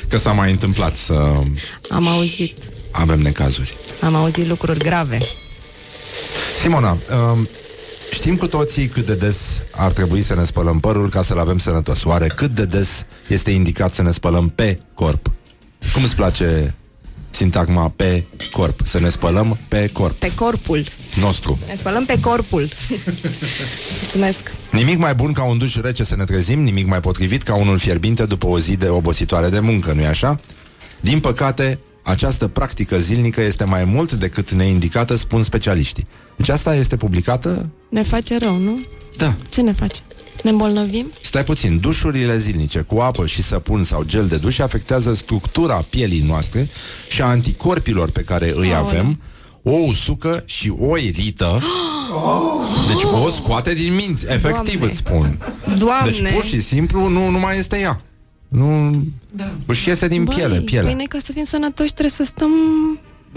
Că 0.08 0.18
s-a 0.18 0.32
mai 0.32 0.50
întâmplat 0.50 0.96
să 0.96 1.12
Am 1.90 2.08
auzit, 2.08 2.56
avem 2.92 3.20
necazuri 3.20 3.74
am 4.04 4.14
auzit 4.14 4.46
lucruri 4.46 4.78
grave. 4.78 5.18
Simona, 6.60 6.90
um, 6.90 7.48
știm 8.10 8.36
cu 8.36 8.46
toții 8.46 8.86
cât 8.86 9.06
de 9.06 9.14
des 9.14 9.62
ar 9.70 9.92
trebui 9.92 10.22
să 10.22 10.34
ne 10.34 10.44
spălăm 10.44 10.80
părul 10.80 11.08
ca 11.08 11.22
să-l 11.22 11.38
avem 11.38 11.58
sănătos. 11.58 12.04
Oare 12.04 12.26
cât 12.26 12.50
de 12.50 12.64
des 12.64 13.06
este 13.28 13.50
indicat 13.50 13.94
să 13.94 14.02
ne 14.02 14.10
spălăm 14.10 14.48
pe 14.48 14.80
corp? 14.94 15.30
Cum 15.92 16.02
îți 16.02 16.14
place 16.14 16.74
sintagma 17.34 17.88
pe 17.96 18.24
corp? 18.50 18.80
Să 18.84 19.00
ne 19.00 19.08
spălăm 19.08 19.58
pe 19.68 19.90
corp 19.92 20.14
Pe 20.14 20.34
corpul. 20.34 20.84
nostru. 21.20 21.58
Ne 21.68 21.74
spălăm 21.76 22.04
pe 22.04 22.20
corpul. 22.20 22.68
Mulțumesc. 24.00 24.54
Nimic 24.70 24.98
mai 24.98 25.14
bun 25.14 25.32
ca 25.32 25.42
un 25.44 25.58
duș 25.58 25.76
rece 25.76 26.04
să 26.04 26.16
ne 26.16 26.24
trezim, 26.24 26.62
nimic 26.62 26.86
mai 26.86 27.00
potrivit 27.00 27.42
ca 27.42 27.54
unul 27.54 27.78
fierbinte 27.78 28.24
după 28.26 28.46
o 28.46 28.58
zi 28.58 28.76
de 28.76 28.88
obositoare 28.88 29.48
de 29.48 29.58
muncă, 29.60 29.92
nu-i 29.92 30.06
așa? 30.06 30.36
Din 31.00 31.20
păcate, 31.20 31.78
această 32.02 32.48
practică 32.48 32.98
zilnică 32.98 33.40
este 33.40 33.64
mai 33.64 33.84
mult 33.84 34.12
decât 34.12 34.50
neindicată, 34.52 35.16
spun 35.16 35.42
specialiștii. 35.42 36.06
Deci 36.36 36.48
asta 36.48 36.74
este 36.74 36.96
publicată? 36.96 37.68
Ne 37.88 38.02
face 38.02 38.38
rău, 38.38 38.56
nu? 38.56 38.78
Da. 39.16 39.34
Ce 39.48 39.60
ne 39.60 39.72
face? 39.72 40.00
Ne 40.42 40.50
îmbolnăvim? 40.50 41.06
Stai 41.22 41.44
puțin, 41.44 41.78
dușurile 41.78 42.38
zilnice 42.38 42.80
cu 42.80 42.98
apă 42.98 43.26
și 43.26 43.42
săpun 43.42 43.84
sau 43.84 44.02
gel 44.02 44.26
de 44.26 44.36
duș 44.36 44.58
afectează 44.58 45.14
structura 45.14 45.84
pielii 45.90 46.24
noastre 46.26 46.68
și 47.08 47.22
a 47.22 47.26
anticorpilor 47.26 48.10
pe 48.10 48.22
care 48.22 48.52
îi 48.56 48.74
avem, 48.74 49.20
o 49.62 49.72
usucă 49.72 50.42
și 50.46 50.72
o 50.78 50.98
irită. 50.98 51.62
Deci 52.88 53.02
o 53.24 53.28
scoate 53.28 53.72
din 53.74 53.94
minți, 53.94 54.26
efectiv 54.28 54.78
Doamne. 54.78 54.86
îți 54.86 54.96
spun. 54.96 55.38
Doamne! 55.78 56.10
Deci 56.10 56.32
pur 56.32 56.44
și 56.44 56.62
simplu 56.62 57.08
nu, 57.08 57.30
nu 57.30 57.38
mai 57.38 57.58
este 57.58 57.78
ea. 57.78 58.00
Nu 58.48 59.02
da. 59.30 59.50
își 59.66 59.88
iese 59.88 60.08
din 60.08 60.24
Băi, 60.24 60.34
piele, 60.34 60.60
piele. 60.60 60.84
Păi 60.84 60.94
noi 60.94 61.06
ca 61.06 61.18
să 61.22 61.32
fim 61.32 61.44
sănătoși 61.44 61.92
trebuie 61.92 62.14
să 62.16 62.24
stăm 62.24 62.50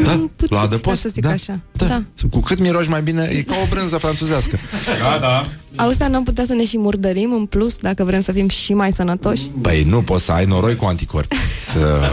da, 0.04 0.14
mm, 0.14 0.32
puțin, 0.36 0.56
la 0.56 0.58
ca 0.58 0.66
adăpost. 0.66 1.02
să 1.02 1.10
zic 1.10 1.24
da, 1.24 1.30
așa. 1.30 1.60
Da. 1.72 1.86
Da. 1.86 2.04
Cu 2.32 2.40
cât 2.40 2.60
miroși 2.60 2.90
mai 2.90 3.02
bine, 3.02 3.30
e 3.32 3.42
ca 3.42 3.56
o 3.64 3.68
brânză 3.70 3.98
franțuzească. 3.98 4.58
Da, 5.02 5.18
da. 5.20 5.50
Auzi, 5.84 5.98
dar 5.98 6.10
n-am 6.10 6.24
putea 6.24 6.46
să 6.46 6.54
ne 6.54 6.66
și 6.66 6.78
murdărim 6.78 7.34
în 7.34 7.46
plus 7.46 7.76
dacă 7.76 8.04
vrem 8.04 8.22
să 8.22 8.32
fim 8.32 8.48
și 8.48 8.74
mai 8.74 8.94
sănătoși? 8.94 9.50
Păi 9.62 9.84
nu 9.84 10.02
poți 10.02 10.26
să 10.26 10.32
ai 10.32 10.46
noroi 10.46 10.76
cu 10.76 10.86
anticorpi. 10.86 11.36
Să... 11.72 12.10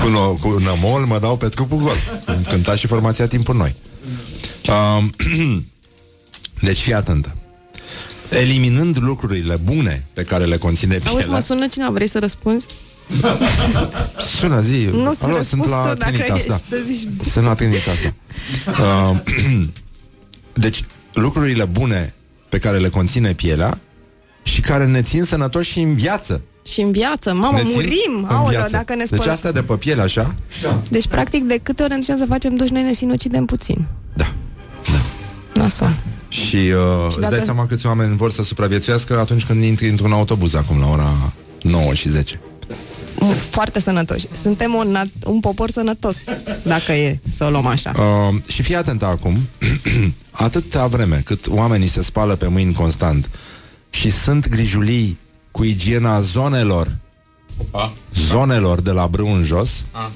Cu, 0.00 0.08
no, 0.08 0.32
cu 0.32 0.48
nămol 0.48 1.04
mă 1.06 1.18
dau 1.18 1.36
pe 1.36 1.48
trupul 1.48 1.78
gol. 1.78 1.96
Cum 2.24 2.42
Cânta 2.42 2.76
și 2.76 2.86
formația 2.86 3.26
timpul 3.26 3.56
noi. 3.56 3.76
Um, 4.68 5.12
deci 6.60 6.78
fii 6.78 6.94
atentă. 6.94 7.36
Eliminând 8.28 8.96
lucrurile 9.00 9.56
bune 9.56 10.06
pe 10.12 10.22
care 10.22 10.44
le 10.44 10.56
conține 10.56 10.94
Auzi, 10.94 11.14
mă 11.14 11.18
pielea 11.18 11.40
sună 11.40 11.66
cineva, 11.66 11.90
vrei 11.90 12.06
să 12.06 12.18
răspunzi? 12.18 12.66
Sună 14.38 14.60
zi 14.60 14.88
Nu 14.92 15.12
să 15.12 15.24
Alo, 15.24 15.36
răspunzi 15.36 15.68
sunt 15.68 15.82
la 15.84 15.90
tu 15.90 15.96
dacă 15.96 16.10
Trinitas, 16.10 16.36
ești 16.36 16.48
da. 16.48 16.56
să 16.68 16.76
zici... 16.86 17.08
Sunt 17.26 17.44
la 17.44 17.54
Trinitas, 17.54 17.94
da. 18.02 18.82
Uh, 19.10 19.16
Deci 20.64 20.84
lucrurile 21.14 21.64
bune 21.64 22.14
Pe 22.48 22.58
care 22.58 22.76
le 22.78 22.88
conține 22.88 23.32
pielea 23.34 23.80
Și 24.42 24.60
care 24.60 24.86
ne 24.86 25.02
țin 25.02 25.24
sănătoși 25.24 25.70
și 25.70 25.80
în 25.80 25.94
viață 25.94 26.42
Și 26.66 26.80
în 26.80 26.92
viață, 26.92 27.34
mamă, 27.34 27.56
ne 27.56 27.62
țin 27.62 27.72
murim, 27.74 28.16
în 28.16 28.24
aoleu, 28.24 28.48
viață. 28.50 28.70
dacă 28.70 28.92
ne 28.94 28.98
Deci 29.04 29.06
spălăm. 29.18 29.32
astea 29.34 29.52
de 29.52 29.62
pe 29.62 29.76
piele, 29.76 30.02
așa 30.02 30.34
Deci, 30.88 31.06
practic, 31.06 31.42
de 31.44 31.60
câte 31.62 31.82
ori 31.82 31.92
încercăm 31.92 32.24
să 32.24 32.30
facem 32.30 32.56
duș, 32.56 32.68
noi 32.68 32.82
ne 32.82 32.92
sinucidem 32.92 33.44
puțin. 33.44 33.86
Da. 34.14 34.32
Nasol. 35.54 35.96
Și, 36.28 36.56
uh, 36.56 37.06
îți 37.08 37.20
dacă- 37.20 37.34
dai 37.34 37.44
seama 37.44 37.66
câți 37.66 37.86
oameni 37.86 38.16
vor 38.16 38.30
să 38.30 38.42
supraviețuiască 38.42 39.18
Atunci 39.18 39.44
când 39.44 39.62
intri 39.62 39.88
într-un 39.88 40.12
autobuz 40.12 40.54
Acum 40.54 40.78
la 40.80 40.86
ora 40.88 41.32
9 41.62 41.94
și 41.94 42.08
10 42.08 42.36
M- 42.36 42.40
Foarte 43.50 43.80
sănătoși. 43.80 44.26
Suntem 44.42 44.74
un, 44.74 44.98
nat- 44.98 45.24
un 45.26 45.40
popor 45.40 45.70
sănătos, 45.70 46.16
dacă 46.62 46.92
e 46.92 47.20
să 47.36 47.44
o 47.44 47.50
luăm 47.50 47.66
așa. 47.66 47.92
Uh, 47.96 48.40
și 48.48 48.62
fii 48.62 48.76
atent 48.76 49.02
acum 49.02 49.38
Atâta 50.30 50.86
vreme 50.86 51.22
cât 51.24 51.46
oamenii 51.48 51.88
se 51.88 52.02
spală 52.02 52.36
pe 52.36 52.46
mâini 52.46 52.72
constant 52.72 53.30
Și 53.90 54.10
sunt 54.10 54.48
grijulii 54.48 55.18
cu 55.50 55.64
igiena 55.64 56.20
zonelor 56.20 56.96
Opa. 57.72 57.92
Zonelor 58.28 58.80
de 58.80 58.90
la 58.90 59.06
brâu 59.06 59.32
în 59.34 59.42
jos 59.42 59.84
A. 59.90 60.10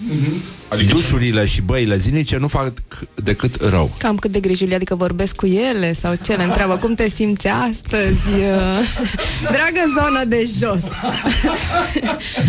Adică 0.68 0.92
Dușurile 0.92 1.46
și 1.46 1.60
băile 1.60 1.96
zilnice 1.96 2.36
nu 2.36 2.48
fac 2.48 2.72
decât 3.14 3.62
rău 3.70 3.94
Cam 3.98 4.16
cât 4.16 4.30
de 4.32 4.40
grijuli, 4.40 4.74
adică 4.74 4.94
vorbesc 4.94 5.34
cu 5.36 5.46
ele 5.46 5.92
sau 5.94 6.14
ce? 6.24 6.34
Le 6.34 6.42
întreabă 6.42 6.76
cum 6.76 6.94
te 6.94 7.08
simți 7.08 7.46
astăzi? 7.46 8.28
uh, 8.28 8.78
Dragă 9.54 9.82
zonă 10.00 10.24
de 10.24 10.48
jos. 10.58 10.82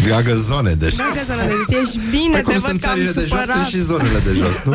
Dragă 0.03 0.36
zone 0.36 0.72
de 0.74 0.86
jos 0.86 0.95
Dragă 0.95 1.19
zonă 1.26 1.41
de 1.45 1.53
jos. 1.69 1.82
Ești 1.82 1.99
bine, 2.10 2.32
Păi 2.32 2.41
te 2.41 2.52
cum 2.52 2.53
văd 2.53 2.64
sunt 2.69 2.82
că 2.82 2.88
am 2.88 2.94
țările 2.94 3.11
de 3.11 3.19
jos, 3.19 3.28
sunt 3.30 3.40
supărat. 3.41 3.68
și 3.68 3.80
zonele 3.80 4.19
de 4.28 4.34
jos, 4.34 4.56
nu? 4.65 4.74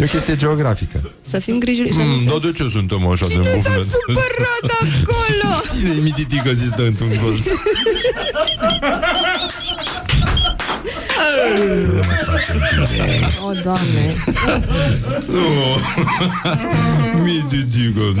E 0.00 0.04
o 0.04 0.06
chestie 0.14 0.36
geografică 0.36 1.10
Să 1.30 1.38
fim 1.38 1.58
grijuli. 1.58 1.92
Să 1.92 1.98
nu 1.98 2.04
mm, 2.04 2.18
se... 2.18 2.24
Dar 2.24 2.38
de 2.38 2.52
ce 2.56 2.68
suntem 2.70 3.06
așa 3.06 3.26
de 3.26 3.32
Cine 3.32 3.44
s-a 3.44 3.50
bufnet? 3.56 3.86
supărat 3.92 4.66
acolo? 4.80 5.50
Cine 5.76 5.90
e 5.98 6.00
mititică 6.00 6.50
zis 6.52 6.70
de 11.54 11.62
într-un 11.62 12.86
gol? 12.96 13.48
O, 13.48 13.52
Doamne. 13.62 14.14
Mititică 17.24 18.14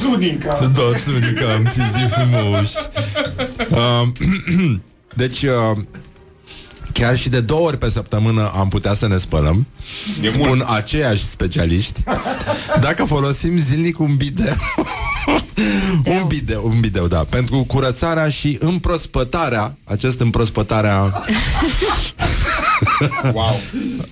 Sunica. 0.00 0.70
Da, 0.74 0.98
Sunica, 0.98 1.52
am 1.52 1.66
simțit 1.72 2.10
frumos. 2.10 2.88
Uh, 3.70 4.08
deci, 5.14 5.42
uh, 5.42 5.78
chiar 7.00 7.16
și 7.18 7.28
de 7.28 7.40
două 7.40 7.66
ori 7.66 7.78
pe 7.78 7.90
săptămână 7.90 8.50
am 8.54 8.68
putea 8.68 8.94
să 8.94 9.08
ne 9.08 9.18
spălăm. 9.18 9.66
E 10.22 10.28
Spun 10.28 10.46
mult. 10.46 10.62
aceiași 10.68 11.24
specialiști. 11.28 12.02
Dacă 12.80 13.04
folosim 13.04 13.58
zilnic 13.58 13.98
un 13.98 14.14
bideu. 14.16 14.56
un 16.04 16.24
bideu, 16.26 16.64
un 16.72 16.80
bideu, 16.80 17.06
da, 17.06 17.24
pentru 17.24 17.64
curățarea 17.66 18.28
și 18.28 18.56
împrospătarea, 18.60 19.76
acest 19.84 20.20
împrospătarea 20.20 21.00
Wow. 23.34 23.60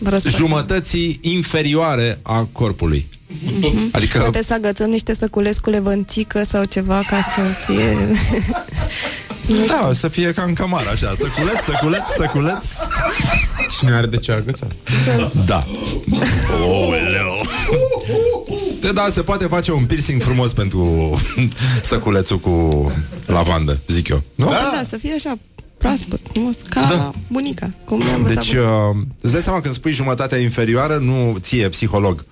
Răspund. 0.05 0.35
jumătății 0.35 1.19
inferioare 1.23 2.19
a 2.23 2.49
corpului. 2.53 3.09
Adică 3.93 4.19
Poate 4.19 4.43
să 4.47 4.55
agățăm 4.55 4.91
niște 4.91 5.15
săculesc 5.15 5.61
cu 5.61 5.71
levănțică 5.71 6.45
sau 6.45 6.65
ceva 6.65 7.03
ca 7.11 7.19
să 7.35 7.41
fie... 7.67 7.97
Da, 9.67 9.91
să 9.95 10.09
fie 10.09 10.33
ca 10.33 10.43
în 10.43 10.53
cămar, 10.53 10.87
așa 10.93 11.15
Săculeț, 11.19 11.65
săculeț, 11.65 12.03
săculeț 12.17 12.65
Cine 13.79 13.93
are 13.95 14.07
de 14.07 14.17
ce 14.17 14.33
agăța? 14.33 14.67
Da 15.47 15.67
Oleu 16.67 17.47
De, 18.81 18.93
Da, 18.93 19.09
se 19.11 19.23
poate 19.23 19.45
face 19.47 19.73
un 19.73 19.85
piercing 19.85 20.23
frumos 20.23 20.53
pentru 20.53 21.15
săculețul 21.91 22.39
cu 22.39 22.87
lavandă, 23.27 23.81
zic 23.87 24.09
eu 24.09 24.23
Nu? 24.35 24.47
Da, 24.47 24.71
da, 24.75 24.83
să 24.89 24.97
fie 24.97 25.13
așa 25.17 25.39
proaspăt, 25.79 26.21
frumos, 26.33 26.57
ca 26.69 26.81
Da. 26.81 26.87
da. 26.97 27.13
bunica. 27.29 27.71
Cum 27.85 27.97
mi-a 27.99 28.15
învățat 28.15 28.45
Deci, 28.45 28.53
uh, 28.53 28.63
îți 29.21 29.33
dai 29.33 29.43
seama 29.43 29.61
când 29.61 29.75
spui 29.75 29.93
jumătatea 29.93 30.39
inferioară 30.39 30.97
Nu 30.97 31.37
ție, 31.41 31.69
psiholog 31.69 32.25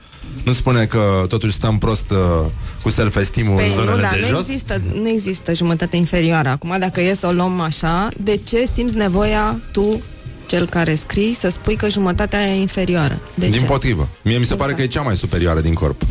Nu 0.46 0.52
spune 0.52 0.84
că 0.86 1.24
totuși 1.28 1.52
stăm 1.52 1.78
prost 1.78 2.10
uh, 2.10 2.50
Cu 2.82 2.88
self-esteem-ul 2.90 3.52
în 3.52 3.58
Păi 3.58 3.72
zonele 3.74 3.94
nu, 3.94 4.00
da, 4.00 4.08
de 4.12 4.18
nu 4.20 4.26
jos 4.26 4.38
există, 4.48 4.82
nu 4.94 5.08
există 5.08 5.54
jumătate 5.54 5.96
inferioară. 5.96 6.48
Acum, 6.48 6.76
dacă 6.78 7.00
e 7.00 7.14
să 7.14 7.26
o 7.26 7.32
luăm 7.32 7.60
așa, 7.60 8.08
de 8.22 8.36
ce 8.36 8.66
simți 8.66 8.94
nevoia 8.94 9.60
tu, 9.72 10.02
cel 10.46 10.68
care 10.68 10.94
scrii, 10.94 11.34
să 11.34 11.48
spui 11.50 11.76
că 11.76 11.88
jumătatea 11.88 12.46
e 12.46 12.60
inferioară? 12.60 13.20
De 13.34 13.48
Din 13.48 13.58
ce? 13.60 13.64
potrivă 13.64 14.08
Mie 14.22 14.38
mi 14.38 14.44
se 14.44 14.54
pare 14.54 14.70
Exact. 14.70 14.76
că 14.90 14.96
e 14.96 14.98
cea 14.98 15.06
mai 15.06 15.16
superioară 15.16 15.60
din 15.60 15.74
corp 15.74 16.02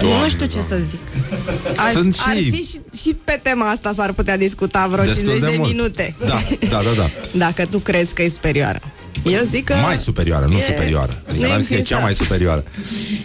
nu 0.00 0.28
știu 0.28 0.46
ce 0.46 0.60
să 0.68 0.78
zic. 0.90 1.00
Aș, 1.76 1.92
Sunt 1.92 2.14
și- 2.14 2.20
Ar 2.26 2.36
fi 2.36 2.62
și, 2.62 2.80
și 3.02 3.16
pe 3.24 3.40
tema 3.42 3.70
asta 3.70 3.92
s-ar 3.92 4.12
putea 4.12 4.36
discuta 4.36 4.86
vreo 4.90 5.04
Destul 5.04 5.24
50 5.24 5.40
de 5.40 5.50
de, 5.50 5.56
mult. 5.58 5.70
minute. 5.70 6.14
Da, 6.18 6.40
da, 6.70 6.80
da, 6.82 6.90
da 6.96 7.10
Dacă 7.46 7.66
tu 7.66 7.78
crezi 7.78 8.14
că 8.14 8.22
e 8.22 8.28
superioară. 8.28 8.80
Eu 9.24 9.40
zic 9.44 9.64
că... 9.64 9.74
Mai 9.74 9.98
superioară, 9.98 10.46
nu 10.50 10.56
e- 10.58 10.64
superioară 10.66 11.22
Adică 11.28 11.44
nu 11.44 11.50
n-am 11.50 11.58
zis 11.60 11.68
că 11.68 11.74
e 11.74 11.76
există. 11.76 11.94
cea 11.94 12.02
mai 12.02 12.14
superioară 12.14 12.64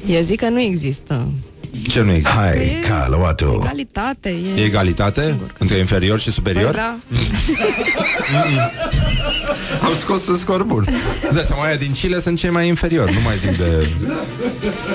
Eu 0.06 0.22
zic 0.22 0.40
că 0.40 0.50
nu 0.50 0.60
există. 0.60 1.32
Ce 1.88 2.02
nu 2.02 2.10
există? 2.12 2.30
Hai, 2.32 2.58
E 2.58 2.88
Caluatu. 2.88 3.60
Egalitate. 3.64 4.30
E, 4.58 4.62
E 4.62 4.66
egalitate 4.66 5.22
Sigur 5.22 5.48
că- 5.48 5.54
între 5.58 5.78
inferior 5.78 6.20
și 6.20 6.32
superior? 6.32 6.72
Păi 6.72 6.80
da. 6.82 6.98
Am 9.82 9.92
scos 10.00 10.28
un 10.28 10.38
scor 10.38 10.64
bun. 10.64 10.88
Da, 11.34 11.42
seama, 11.42 11.64
aia 11.64 11.76
din 11.76 11.92
Chile 11.92 12.22
sunt 12.22 12.38
cei 12.38 12.50
mai 12.50 12.68
inferiori, 12.68 13.14
nu 13.14 13.20
mai 13.24 13.36
zic 13.38 13.58
de... 13.58 13.90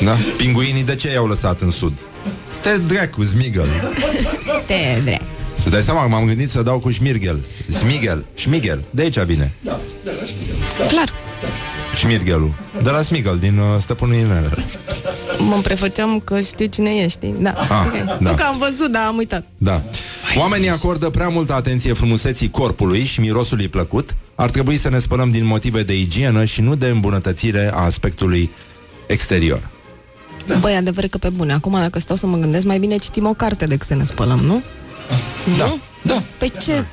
Da? 0.05 0.17
Pinguinii 0.37 0.83
de 0.83 0.95
ce 0.95 1.13
i-au 1.13 1.27
lăsat 1.27 1.61
în 1.61 1.71
sud? 1.71 1.93
Te 2.61 2.79
dracu, 2.79 3.25
Smigel. 3.25 3.67
Te 4.67 4.75
drept. 5.05 5.25
Să 5.63 5.69
dai 5.71 5.83
seama, 5.83 6.07
m-am 6.07 6.25
gândit 6.27 6.51
să 6.51 6.63
dau 6.63 6.79
cu 6.79 6.93
Schmirgel. 6.93 7.41
Smigel, 7.79 8.25
Schmigel, 8.35 8.85
de 8.91 9.03
aici 9.03 9.19
vine. 9.19 9.53
Clar. 10.89 11.13
Schmirgelul. 11.95 12.55
De 12.83 12.91
la 12.91 13.03
Smigel, 13.03 13.39
din 13.39 13.59
uh, 13.59 13.65
Stăpânul 13.81 14.15
Inelelor. 14.15 14.65
Mă 15.39 15.61
prefăceam 15.63 16.21
că 16.21 16.41
știu 16.41 16.67
cine 16.67 16.91
ești. 16.91 17.35
Da. 17.39 17.51
Ah, 17.51 17.87
okay. 17.87 18.05
da. 18.07 18.17
Nu 18.21 18.35
că 18.35 18.43
am 18.43 18.59
văzut, 18.59 18.93
dar 18.93 19.07
am 19.07 19.17
uitat. 19.17 19.45
Da. 19.59 19.83
Oamenii 20.39 20.71
acordă 20.71 21.11
prea 21.11 21.29
multă 21.29 21.53
atenție 21.55 21.93
frumuseții 21.93 22.51
corpului 22.51 23.05
și 23.05 23.21
mirosului 23.21 23.69
plăcut. 23.69 24.17
Ar 24.35 24.51
trebui 24.51 24.77
să 24.77 24.89
ne 24.89 24.99
spălăm 24.99 25.31
din 25.31 25.47
motive 25.47 25.83
de 25.83 25.99
igienă 25.99 26.45
și 26.45 26.61
nu 26.61 26.75
de 26.75 26.87
îmbunătățire 26.87 27.71
a 27.75 27.85
aspectului 27.85 28.51
exterior. 29.07 29.71
Băi, 30.61 30.75
adevăr 30.75 31.07
că 31.07 31.19
pe 31.19 31.29
bune. 31.29 31.53
Acum, 31.53 31.73
dacă 31.73 31.99
stau 31.99 32.17
să 32.17 32.27
mă 32.27 32.37
gândesc, 32.37 32.65
mai 32.65 32.79
bine 32.79 32.97
citim 32.97 33.27
o 33.27 33.33
carte 33.35 33.65
decât 33.65 33.87
să 33.87 33.95
ne 33.95 34.05
spălăm, 34.05 34.39
nu? 34.39 34.63
Da. 35.59 35.65
Nu? 35.65 35.79
Da. 36.03 36.23
Păi 36.39 36.53
ce? 36.63 36.85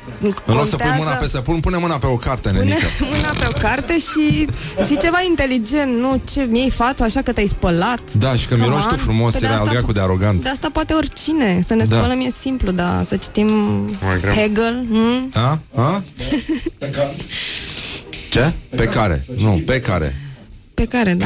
În 0.46 0.56
loc 0.56 0.68
să 0.68 0.76
pui 0.76 0.90
mâna 0.98 1.12
pe 1.12 1.28
săpun, 1.28 1.60
pune 1.60 1.78
mâna 1.78 1.98
pe 1.98 2.06
o 2.06 2.16
carte, 2.18 2.50
Pune 2.50 2.60
nenică. 2.64 2.86
mâna 3.16 3.30
pe 3.40 3.46
o 3.56 3.60
carte 3.60 3.98
și 4.00 4.48
zi 4.88 4.98
ceva 4.98 5.22
inteligent, 5.30 6.00
nu 6.00 6.22
ce 6.34 6.42
mi-ai 6.50 6.70
fața 6.70 7.04
așa 7.04 7.22
că 7.22 7.32
te-ai 7.32 7.48
spălat. 7.48 8.00
Da, 8.14 8.36
și 8.36 8.48
că 8.48 8.54
Come 8.54 8.66
miroși 8.68 8.86
tu 8.88 8.94
on. 8.94 8.98
frumos, 9.00 9.32
Păi 9.32 9.40
de 9.40 9.46
era 9.46 9.56
al 9.56 9.62
asta- 9.62 9.72
dracu 9.74 9.92
de 9.92 10.00
arogant. 10.00 10.42
De 10.44 10.50
asta 10.50 10.70
poate 10.74 10.94
oricine. 10.94 11.60
Să 11.68 11.74
ne 11.74 11.84
Da. 11.86 11.98
spălăm 11.98 12.20
e 12.20 12.30
simplu, 12.42 12.72
dar 12.72 13.04
să 13.06 13.16
citim 13.18 13.48
Mai 14.04 14.18
greu. 14.22 14.34
Hegel. 14.34 14.86
hm? 14.90 15.30
A? 15.34 15.60
A? 15.76 16.02
Ce? 18.30 18.54
Pe 18.76 18.84
care? 18.86 19.24
Nu, 19.38 19.62
pe 19.66 19.80
care. 19.80 20.16
Pe 20.74 20.86
care, 20.86 21.14
da. 21.14 21.26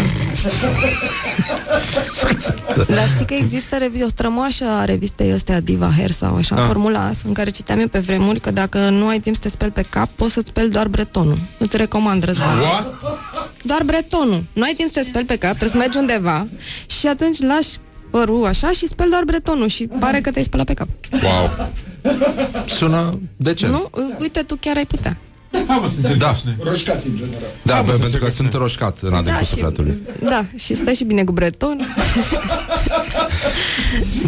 Dar 2.87 3.07
știi 3.09 3.25
că 3.25 3.33
există 3.33 3.77
revi- 3.77 4.03
o 4.03 4.07
strămoașă 4.07 4.65
a 4.65 4.85
revistei 4.85 5.31
astea 5.31 5.59
Diva 5.59 5.91
Hair 5.97 6.11
sau 6.11 6.35
așa, 6.35 6.55
Ah. 6.55 6.63
Formula 6.67 7.05
As, 7.05 7.17
în 7.25 7.33
care 7.33 7.49
citeam 7.49 7.79
eu 7.79 7.87
pe 7.87 7.99
vremuri 7.99 8.39
că 8.39 8.51
dacă 8.51 8.77
nu 8.89 9.07
ai 9.07 9.19
timp 9.19 9.35
să 9.35 9.41
te 9.41 9.49
speli 9.49 9.71
pe 9.71 9.85
cap, 9.89 10.09
poți 10.15 10.33
să-ți 10.33 10.47
speli 10.49 10.69
doar 10.69 10.87
bretonul. 10.87 11.37
Îți 11.57 11.77
recomand, 11.77 12.23
Răzvan. 12.23 12.57
What? 12.59 12.93
Doar 13.63 13.83
bretonul. 13.83 14.43
Nu 14.53 14.63
ai 14.63 14.73
timp 14.73 14.89
să 14.93 14.99
te 14.99 15.05
speli 15.05 15.25
pe 15.25 15.35
cap, 15.35 15.49
trebuie 15.49 15.69
să 15.69 15.77
mergi 15.77 15.97
undeva 15.97 16.47
și 16.99 17.07
atunci 17.07 17.39
lași 17.41 17.69
părul 18.11 18.45
așa 18.45 18.71
și 18.71 18.87
speli 18.87 19.09
doar 19.09 19.23
bretonul 19.23 19.67
și 19.67 19.87
pare 19.99 20.21
că 20.21 20.29
te-ai 20.31 20.45
spălat 20.45 20.65
pe 20.65 20.73
cap. 20.73 20.87
Wow. 21.23 21.69
Sună 22.65 23.19
decent. 23.35 23.71
Nu? 23.71 23.89
Uite, 24.19 24.41
tu 24.41 24.55
chiar 24.59 24.75
ai 24.75 24.85
putea. 24.85 25.17
Hai 25.67 25.77
mă, 25.81 25.87
să 25.89 25.95
încercăm 25.97 26.17
Da. 26.27 26.33
și 26.35 26.41
noi. 26.45 26.55
Roșcați 26.59 27.07
în 27.07 27.15
general. 27.15 27.39
Da, 27.61 27.81
mă, 27.81 27.81
pe, 27.81 27.91
să 27.91 27.97
pentru 27.97 28.17
că 28.19 28.25
încercăm 28.25 28.49
sunt 28.51 28.61
roșcat 28.61 28.97
în 29.01 29.13
adâncul 29.13 29.31
Da, 29.31 29.39
și- 29.39 29.45
sufletului. 29.45 29.97
Da, 30.23 30.45
și 30.55 30.75
stai 30.75 30.93
și 30.93 31.03
bine 31.03 31.23
cu 31.23 31.31
breton. 31.31 31.77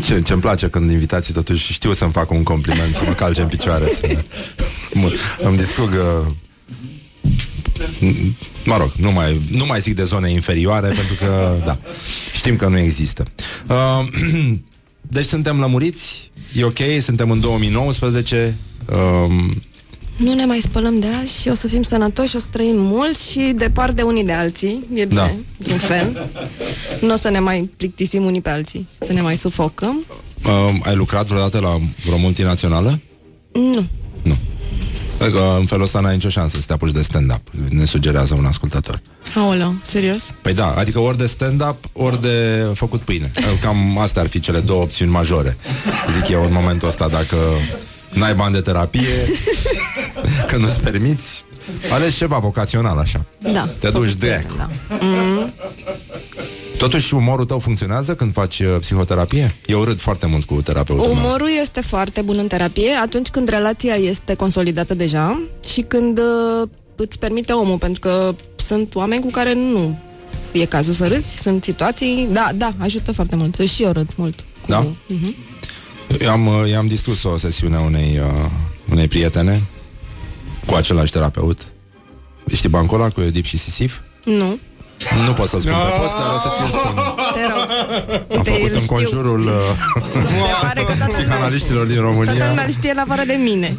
Ce, 0.05 0.21
ce-mi 0.21 0.41
place 0.41 0.67
când 0.67 0.91
invitații 0.91 1.33
totuși 1.33 1.71
știu 1.73 1.93
să-mi 1.93 2.11
facă 2.11 2.33
un 2.33 2.43
compliment, 2.43 2.93
să 2.95 3.03
mă 3.07 3.11
calce 3.13 3.41
în 3.41 3.47
picioare, 3.47 3.85
să 3.85 4.17
mă, 4.93 5.11
îmi 5.39 5.57
distrugă 5.57 6.35
Mă 8.65 8.77
rog, 8.77 8.91
nu 8.95 9.11
mai, 9.11 9.41
nu 9.51 9.65
mai 9.65 9.79
zic 9.79 9.95
de 9.95 10.03
zone 10.03 10.29
inferioare 10.31 10.87
Pentru 10.87 11.13
că, 11.19 11.55
da, 11.65 11.77
știm 12.33 12.55
că 12.55 12.67
nu 12.67 12.77
există 12.77 13.23
uh, 13.69 14.07
Deci 15.01 15.25
suntem 15.25 15.59
lămuriți 15.59 16.31
E 16.55 16.63
ok, 16.63 16.77
suntem 17.01 17.31
în 17.31 17.39
2019 17.39 18.55
uh, 18.89 19.45
Nu 20.19 20.33
ne 20.33 20.45
mai 20.45 20.59
spălăm 20.63 20.99
de 20.99 21.07
azi 21.21 21.41
și 21.41 21.47
o 21.49 21.53
să 21.53 21.67
fim 21.67 21.81
sănătoși, 21.81 22.35
o 22.35 22.39
să 22.39 22.47
trăim 22.51 22.75
mult 22.77 23.17
și 23.17 23.53
departe 23.55 24.01
unii 24.01 24.23
de 24.23 24.33
alții. 24.33 24.85
E 24.93 25.05
bine, 25.05 25.19
Da. 25.21 25.31
într-un 25.57 25.77
fel. 25.77 26.29
Nu 27.01 27.13
o 27.13 27.17
să 27.17 27.29
ne 27.29 27.39
mai 27.39 27.69
plictisim 27.77 28.23
unii 28.25 28.41
pe 28.41 28.49
alții, 28.49 28.87
să 29.05 29.13
ne 29.13 29.21
mai 29.21 29.35
sufocăm. 29.35 30.05
uh, 30.45 30.51
Ai 30.83 30.95
lucrat 30.95 31.25
vreodată 31.27 31.59
la 31.59 31.77
vreo 32.05 32.17
multinațională? 32.17 32.99
Nu. 33.53 33.85
Nu 34.21 34.35
Adică 35.21 35.55
în 35.59 35.65
felul 35.65 35.83
ăsta 35.83 35.99
n-ai 35.99 36.13
nicio 36.13 36.29
șansă 36.29 36.59
să 36.59 36.65
te 36.67 36.73
apuci 36.73 36.91
de 36.91 37.01
stand-up 37.01 37.41
Ne 37.69 37.85
sugerează 37.85 38.33
un 38.33 38.45
ascultător 38.45 39.01
Aoleu, 39.35 39.75
serios? 39.83 40.23
Păi 40.41 40.53
da, 40.53 40.67
adică 40.77 40.99
ori 40.99 41.17
de 41.17 41.25
stand-up, 41.25 41.77
ori 41.93 42.21
de 42.21 42.65
făcut 42.73 43.01
pâine. 43.01 43.31
Cam 43.61 43.97
astea 43.97 44.21
ar 44.21 44.27
fi 44.27 44.39
cele 44.39 44.59
două 44.59 44.81
opțiuni 44.81 45.11
majore. 45.11 45.57
Zic 46.17 46.27
eu 46.27 46.43
în 46.43 46.51
momentul 46.53 46.87
ăsta, 46.87 47.07
dacă 47.07 47.35
n-ai 48.13 48.33
bani 48.33 48.53
de 48.53 48.61
terapie, 48.61 49.07
că 50.49 50.57
nu-ți 50.57 50.81
permiți, 50.81 51.43
alegi 51.93 52.15
ceva 52.17 52.37
vocațional 52.37 52.97
așa. 52.97 53.25
Da. 53.53 53.69
Te 53.77 53.89
duci 53.89 54.13
dracu. 54.13 54.55
Da. 54.57 54.69
Mm, 55.01 55.53
Totuși 56.77 57.13
umorul 57.13 57.45
tău 57.45 57.59
funcționează 57.59 58.15
când 58.15 58.33
faci 58.33 58.59
uh, 58.59 58.75
psihoterapie? 58.79 59.55
Eu 59.65 59.83
râd 59.83 59.99
foarte 59.99 60.25
mult 60.25 60.43
cu 60.45 60.61
terapeutul 60.61 61.05
meu. 61.07 61.15
Umorul 61.15 61.49
este 61.61 61.81
foarte 61.81 62.21
bun 62.21 62.37
în 62.37 62.47
terapie 62.47 62.91
atunci 63.01 63.27
când 63.27 63.47
relația 63.47 63.93
este 63.93 64.33
consolidată 64.33 64.93
deja 64.93 65.41
și 65.71 65.81
când 65.81 66.17
uh, 66.17 66.69
îți 66.95 67.19
permite 67.19 67.51
omul, 67.53 67.77
pentru 67.77 67.99
că 67.99 68.35
sunt 68.55 68.95
oameni 68.95 69.21
cu 69.21 69.29
care 69.31 69.53
nu 69.53 69.97
e 70.51 70.65
cazul 70.65 70.93
să 70.93 71.07
râzi, 71.07 71.37
sunt 71.41 71.63
situații, 71.63 72.27
da, 72.31 72.49
da, 72.55 72.73
ajută 72.77 73.11
foarte 73.11 73.35
mult. 73.35 73.59
Și 73.59 73.83
eu 73.83 73.91
râd 73.91 74.09
mult. 74.15 74.39
Cu... 74.39 74.67
Da? 74.67 74.85
Mhm. 75.07 75.35
Eu 76.17 76.31
am, 76.31 76.47
uh, 76.47 76.69
i-am 76.69 76.87
distrus 76.87 77.23
o 77.23 77.37
sesiune 77.37 77.75
a 77.75 77.79
unei, 77.79 78.19
uh, 78.23 78.49
unei 78.91 79.07
prietene 79.07 79.63
cu 80.65 80.73
același 80.75 81.11
terapeut. 81.11 81.61
Știi 82.53 82.69
bancul 82.69 82.99
ăla 82.99 83.09
cu 83.09 83.21
Edip 83.21 83.45
și 83.45 83.57
Sisif? 83.57 83.99
Nu. 84.25 84.59
Nu 85.25 85.33
pot 85.33 85.47
să 85.49 85.59
spun 85.59 85.71
pe 85.71 85.99
post, 86.01 86.13
dar 86.17 86.27
o 86.35 86.39
să 86.39 86.49
ți 86.55 86.71
spun. 86.71 86.93
Te 87.33 87.41
rog. 87.51 87.67
Am 88.31 88.37
Uite, 88.37 88.49
făcut 88.51 88.69
îl 88.69 88.73
în 88.73 88.79
știu. 88.81 88.95
conjurul 88.95 89.43
uh, 89.45 89.51
Se 90.13 90.55
pare 90.61 90.79
că 90.83 90.85
toată 90.85 91.05
lumea, 91.07 91.17
psihanaliștilor 91.17 91.85
din 91.85 91.95
toată 91.95 92.09
România. 92.11 92.47
lumea 92.47 92.65
îl 92.65 92.71
știe 92.71 92.91
în 92.91 92.97
afară 92.97 93.23
de 93.25 93.33
mine. 93.33 93.77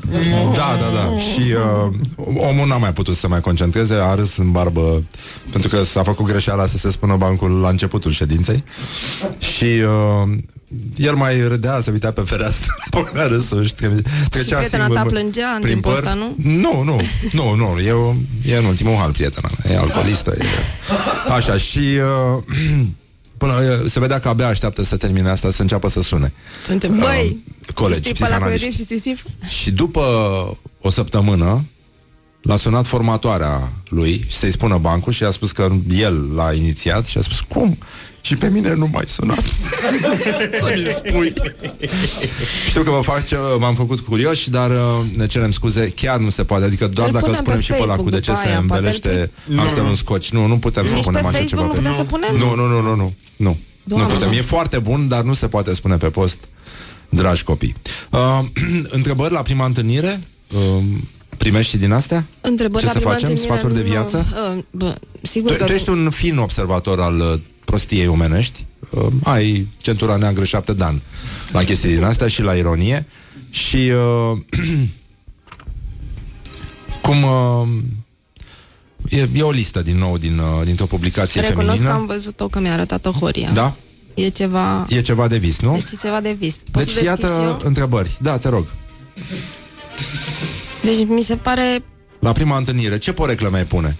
Da, 0.55 0.77
da, 0.81 0.89
da. 0.95 1.19
Și 1.19 1.41
uh, 1.41 1.93
omul 2.37 2.67
n-a 2.69 2.77
mai 2.77 2.93
putut 2.93 3.17
să 3.17 3.29
mai 3.29 3.41
concentreze, 3.41 3.95
a 3.95 4.15
râs 4.15 4.37
în 4.37 4.51
barbă 4.51 5.03
pentru 5.51 5.69
că 5.69 5.83
s-a 5.85 6.03
făcut 6.03 6.27
greșeala 6.27 6.67
să 6.67 6.77
se 6.77 6.91
spună 6.91 7.17
bancul 7.17 7.51
la 7.61 7.69
începutul 7.69 8.11
ședinței. 8.11 8.65
Și 9.39 9.65
uh, 9.65 10.37
el 10.97 11.15
mai 11.15 11.49
râdea, 11.49 11.81
se 11.81 11.91
uita 11.91 12.11
pe 12.11 12.21
fereastră, 12.21 12.75
pocnea 12.91 13.27
râsul 13.27 13.67
și 13.67 13.75
tre- 13.75 14.03
trecea 14.31 14.57
prietena 14.57 14.85
singur 14.85 14.97
ta 14.97 15.05
bă- 15.05 15.09
plângea 15.09 15.49
în 15.49 15.61
prin 15.61 15.73
timpul 15.73 15.93
păr. 15.93 16.03
ăsta, 16.03 16.15
nu? 16.15 16.35
Nu, 16.39 16.83
nu, 16.83 17.01
nu, 17.33 17.55
nu, 17.55 17.79
e, 17.79 17.93
o- 17.93 18.15
e 18.45 18.57
în 18.57 18.65
ultimul 18.65 18.95
hal 18.95 19.13
prietena 19.13 19.51
mea, 19.65 19.75
e 19.75 19.79
alcoolistă. 19.79 20.35
E... 20.39 20.45
Așa, 21.33 21.57
și 21.59 21.79
uh, 21.79 22.43
până 23.39 23.53
uh, 23.53 23.91
se 23.91 24.01
vedea 24.01 24.19
că 24.19 24.29
abia 24.29 24.47
așteaptă 24.47 24.83
să 24.85 24.97
termine 24.97 25.29
asta, 25.31 25.51
să 25.51 25.63
înceapă 25.63 25.89
să 25.89 26.01
sune. 26.03 26.33
Suntem, 26.67 26.99
băi, 26.99 27.45
colegi, 27.75 28.01
știi 28.01 28.13
pe 28.13 28.25
ăla 28.25 28.37
cu 28.37 28.41
psihanaliști. 28.43 28.67
Iosif 28.67 28.81
și 28.81 28.87
Sisif? 28.95 29.25
Și 29.61 29.71
după 29.71 30.01
o 30.81 30.91
săptămână 30.91 31.65
L-a 32.43 32.57
sunat 32.57 32.87
formatoarea 32.87 33.73
lui 33.89 34.25
și 34.29 34.37
să-i 34.37 34.51
spună 34.53 34.79
bancul 34.79 35.13
și 35.13 35.25
a 35.25 35.31
spus 35.31 35.53
că 35.53 35.69
el 35.97 36.35
l-a 36.35 36.53
inițiat 36.53 37.07
și 37.07 37.19
a 37.19 37.21
spus, 37.21 37.41
cum? 37.41 37.79
Și 38.21 38.37
pe 38.37 38.49
mine 38.49 38.75
nu 38.75 38.89
mai 38.93 39.05
sunat. 39.07 39.45
Să-mi 40.61 40.87
spui. 40.97 41.33
Știu 42.69 42.83
că 42.83 42.91
vă 42.91 43.01
fac 43.01 43.27
ce 43.27 43.37
m-am 43.59 43.75
făcut 43.75 44.01
curios, 44.01 44.49
dar 44.49 44.71
uh, 44.71 44.77
ne 45.17 45.27
cerem 45.27 45.51
scuze, 45.51 45.89
chiar 45.89 46.19
nu 46.19 46.31
se 46.31 46.45
poate. 46.45 46.65
Adică 46.65 46.87
doar 46.87 47.07
Îl 47.07 47.13
dacă 47.13 47.25
punem 47.25 47.41
spunem 47.41 47.59
pe 47.59 47.65
și 47.65 47.71
pe 47.71 47.77
ăla 47.83 47.85
cu 47.85 47.89
Facebook 47.89 48.11
de 48.15 48.21
ce 48.21 48.31
după 48.31 48.43
se 48.43 48.49
aia, 48.49 48.59
poate 48.67 48.75
îmbelește 48.75 49.31
îl 49.49 49.57
hamsterul 49.57 49.89
în 49.89 49.97
scoci. 49.97 50.31
Nu, 50.31 50.47
nu 50.47 50.59
putem 50.59 50.87
să 50.87 50.95
Nici 50.95 51.05
punem 51.05 51.23
pe 51.23 51.29
așa 51.29 51.37
Facebook 51.37 51.63
ceva. 51.63 51.75
nu 51.75 51.79
putem 51.79 51.95
să 51.95 52.05
punem? 52.05 52.37
Nu, 52.37 52.55
nu, 52.55 52.67
nu, 52.67 52.81
nu, 52.81 52.95
nu. 52.97 53.15
Nu, 53.37 53.59
Doamne. 53.85 54.07
nu 54.07 54.13
putem. 54.19 54.33
E 54.33 54.43
foarte 54.43 54.79
bun, 54.79 55.09
dar 55.09 55.23
nu 55.23 55.33
se 55.33 55.49
poate 55.49 55.75
spune 55.75 55.97
pe 55.97 56.09
post, 56.09 56.49
dragi 57.09 57.43
copii. 57.43 57.75
Uh, 58.11 58.39
întrebări 58.99 59.33
la 59.33 59.43
prima 59.43 59.65
întâlnire? 59.65 60.21
Uh, 60.55 60.83
primești 61.43 61.71
și 61.71 61.77
din 61.77 61.93
astea? 61.93 62.27
Întrebări 62.41 62.81
Ce 62.81 62.87
la 62.87 62.93
să 62.93 62.99
prima 62.99 63.13
facem? 63.13 63.29
întâlnire, 63.29 63.55
Sfaturi 63.55 63.75
de 63.83 63.89
nu, 63.89 63.93
viață? 63.95 64.27
uh, 64.57 64.63
bă, 64.71 64.95
sigur 65.23 65.51
Tu, 65.51 65.57
că 65.59 65.65
tu 65.65 65.73
ești 65.73 65.89
un 65.89 66.11
fin 66.11 66.39
observator 66.39 67.01
al 67.01 67.19
uh, 67.19 67.41
prostiei 67.65 68.07
omenești. 68.07 68.67
Uh, 68.91 69.07
ai 69.23 69.69
centura 69.79 70.17
neagră 70.17 70.45
șapte 70.45 70.73
de 70.73 70.85
ani 70.85 71.03
la 71.53 71.63
chestii 71.63 71.95
din 71.95 72.05
astea 72.05 72.29
și 72.29 72.43
la 72.43 72.55
ironie. 72.55 73.07
Și 73.51 73.77
uh, 73.77 74.39
cum 77.07 77.23
uh, 77.23 77.69
e, 79.09 79.29
e 79.35 79.43
o 79.43 79.51
listă 79.51 79.83
din 79.83 79.97
nou 79.99 80.19
din, 80.19 80.39
uh, 80.39 80.65
dintr-o 80.65 80.87
publicație 80.87 81.41
recunosc 81.41 81.67
că 81.69 81.75
feminină. 81.75 82.01
am 82.01 82.07
văzut-o 82.07 82.49
că 82.49 82.61
mi-a 82.61 82.73
arătat-o 82.73 83.11
Horia. 83.11 83.51
Da? 83.55 83.75
E 84.15 84.29
ceva... 84.29 84.87
E 84.89 85.01
ceva 85.01 85.29
de 85.29 85.39
vis, 85.39 85.61
nu? 85.61 85.73
Deci 85.73 85.91
e 85.93 85.97
ceva 86.01 86.21
de 86.21 86.37
vis. 86.39 86.55
Poți 86.71 86.85
Deci 86.87 86.95
să 86.95 87.01
deschid 87.03 87.25
și 87.27 87.33
iată 87.33 87.43
eu? 87.43 87.61
întrebări. 87.69 88.19
Da, 88.21 88.39
te 88.39 88.49
rog. 88.49 88.67
Deci 90.83 91.07
mi 91.07 91.23
se 91.23 91.37
pare... 91.37 91.83
La 92.19 92.33
prima 92.33 92.57
întâlnire, 92.57 92.99
ce 92.99 93.13
poreclă 93.13 93.49
mai 93.49 93.65
pune? 93.65 93.97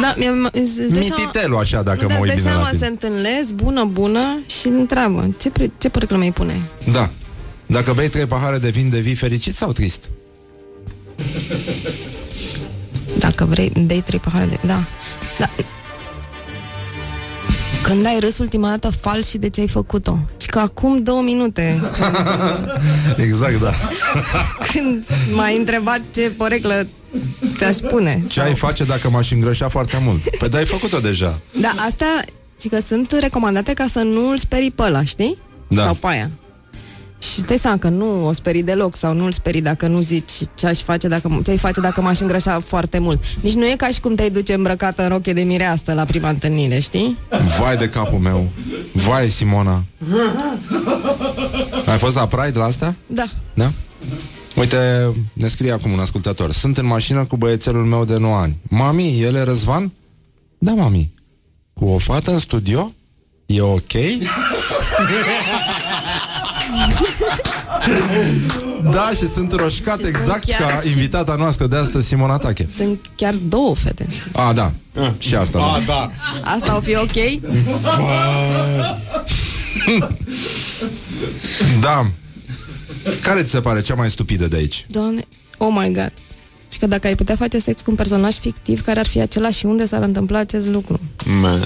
Da, 0.00 0.14
mi 0.16 0.48
îți 0.52 0.76
dai 0.76 0.88
seama- 0.88 0.98
Mititelu 0.98 1.56
așa, 1.56 1.82
dacă 1.82 2.02
nu, 2.02 2.08
mă 2.08 2.12
dar 2.14 2.20
uit 2.20 2.30
îți 2.32 2.40
bine 2.40 2.50
dai 2.54 2.58
la 2.60 2.68
seama, 2.68 2.68
se 2.68 2.74
tine. 2.76 2.86
întâlnesc, 2.88 3.52
bună, 3.52 3.84
bună 3.84 4.38
și 4.60 4.66
întreabă, 4.68 5.34
ce, 5.38 5.50
pre- 5.50 5.70
ce 5.78 5.88
părăclă 5.88 6.16
mai 6.16 6.32
pune? 6.32 6.62
Da. 6.92 7.10
Dacă 7.66 7.92
bei 7.92 8.08
trei 8.08 8.26
pahare 8.26 8.58
de 8.58 8.68
vin, 8.70 8.88
devii 8.88 9.14
fericit 9.14 9.54
sau 9.54 9.72
trist? 9.72 10.08
Dacă 13.18 13.44
vrei, 13.44 13.72
bei 13.86 14.00
trei 14.00 14.18
pahare 14.18 14.44
de... 14.44 14.58
Da. 14.66 14.84
da. 15.38 15.48
Când 17.82 18.06
ai 18.06 18.18
râs 18.18 18.38
ultima 18.38 18.68
dată 18.68 18.90
fals 18.90 19.28
și 19.28 19.38
de 19.38 19.48
ce 19.48 19.60
ai 19.60 19.68
făcut-o? 19.68 20.18
Și 20.56 20.62
că 20.62 20.68
acum 20.68 21.02
două 21.02 21.22
minute, 21.22 21.80
exact, 23.26 23.60
da. 23.60 23.72
când 24.72 25.06
m-ai 25.34 25.56
întrebat 25.56 26.00
ce 26.14 26.30
poreclă 26.30 26.86
ți-aș 27.56 27.74
spune. 27.74 28.24
Ce 28.28 28.40
ai 28.40 28.54
face 28.54 28.84
dacă 28.84 29.10
m-aș 29.10 29.30
îngrășa 29.30 29.68
foarte 29.68 30.00
mult? 30.04 30.36
Păi 30.38 30.48
da, 30.48 30.58
ai 30.58 30.66
făcut-o 30.66 30.98
deja. 30.98 31.40
Da, 31.60 31.74
astea, 31.86 32.24
ci 32.60 32.68
că 32.68 32.80
sunt 32.80 33.10
recomandate 33.10 33.72
ca 33.72 33.86
să 33.90 33.98
nu 33.98 34.30
îl 34.30 34.38
sperii 34.38 34.70
pe 34.70 34.82
ăla, 34.82 35.04
știi? 35.04 35.38
Da. 35.68 35.82
Sau 35.82 35.94
pe 35.94 36.06
aia. 36.06 36.30
Și 37.18 37.40
stai 37.40 37.58
seama 37.58 37.78
că 37.78 37.88
nu 37.88 38.26
o 38.26 38.32
sperii 38.32 38.62
deloc 38.62 38.96
sau 38.96 39.14
nu 39.14 39.24
îl 39.24 39.32
sperii 39.32 39.60
dacă 39.60 39.86
nu 39.86 40.00
zici 40.00 40.32
ce 40.54 40.66
aș 40.66 40.78
face 40.78 41.08
dacă, 41.08 41.40
ce 41.44 41.50
ai 41.50 41.58
face 41.58 41.80
dacă 41.80 42.00
m-aș 42.00 42.20
îngrășa 42.20 42.60
foarte 42.60 42.98
mult. 42.98 43.22
Nici 43.40 43.54
nu 43.54 43.66
e 43.66 43.74
ca 43.76 43.88
și 43.88 44.00
cum 44.00 44.14
te-ai 44.14 44.30
duce 44.30 44.54
îmbrăcată 44.54 45.02
în 45.02 45.08
roche 45.08 45.32
de 45.32 45.42
mireastă 45.42 45.92
la 45.92 46.04
prima 46.04 46.28
întâlnire, 46.28 46.78
știi? 46.78 47.16
Vai 47.58 47.76
de 47.76 47.88
capul 47.88 48.18
meu. 48.18 48.48
Vai, 48.92 49.28
Simona. 49.28 49.84
Ai 51.86 51.98
fost 51.98 52.16
la 52.16 52.26
Pride 52.26 52.58
la 52.58 52.64
asta? 52.64 52.96
Da. 53.06 53.24
Da? 53.54 53.72
Uite, 54.56 54.76
ne 55.32 55.48
scrie 55.48 55.72
acum 55.72 55.92
un 55.92 55.98
ascultător. 55.98 56.52
Sunt 56.52 56.78
în 56.78 56.86
mașină 56.86 57.24
cu 57.24 57.36
băiețelul 57.36 57.84
meu 57.84 58.04
de 58.04 58.18
9 58.18 58.36
ani. 58.36 58.58
Mami, 58.62 59.20
el 59.20 59.34
e 59.34 59.42
Răzvan? 59.42 59.92
Da, 60.58 60.72
mami. 60.72 61.14
Cu 61.72 61.84
o 61.84 61.98
fată 61.98 62.30
în 62.30 62.38
studio? 62.38 62.92
E 63.46 63.60
ok? 63.60 63.92
Da, 68.92 69.10
și 69.16 69.28
sunt 69.32 69.52
roșcat 69.52 69.96
Și 69.98 70.02
sunt 70.04 70.16
exact 70.16 70.44
chiar 70.44 70.72
ca 70.72 70.80
și- 70.80 70.88
invitata 70.88 71.34
noastră 71.34 71.66
de 71.66 71.76
astăzi, 71.76 72.06
Simona 72.06 72.36
Tache. 72.36 72.66
Sunt 72.76 73.00
chiar 73.16 73.34
două 73.34 73.74
fete. 73.74 74.06
A, 74.32 74.52
da. 74.52 74.72
Și 75.18 75.34
asta. 75.34 75.58
A, 75.58 75.80
da. 75.86 76.10
da. 76.42 76.50
Asta 76.50 76.76
o 76.76 76.80
fi 76.80 76.96
ok? 76.96 77.40
Da. 81.80 82.06
Care 83.22 83.42
ți 83.42 83.50
se 83.50 83.60
pare 83.60 83.80
cea 83.82 83.94
mai 83.94 84.10
stupidă 84.10 84.46
de 84.48 84.56
aici? 84.56 84.86
Doamne, 84.90 85.22
oh 85.58 85.74
my 85.78 85.92
god. 85.92 86.12
Și 86.72 86.78
că 86.78 86.86
dacă 86.86 87.06
ai 87.06 87.14
putea 87.14 87.36
face 87.36 87.58
sex 87.58 87.80
cu 87.80 87.90
un 87.90 87.96
personaj 87.96 88.34
fictiv 88.36 88.84
care 88.84 88.98
ar 88.98 89.06
fi 89.06 89.20
același 89.20 89.58
și 89.58 89.66
unde 89.66 89.86
s-ar 89.86 90.02
întâmpla 90.02 90.38
acest 90.38 90.66
lucru? 90.66 91.00
Man. 91.40 91.60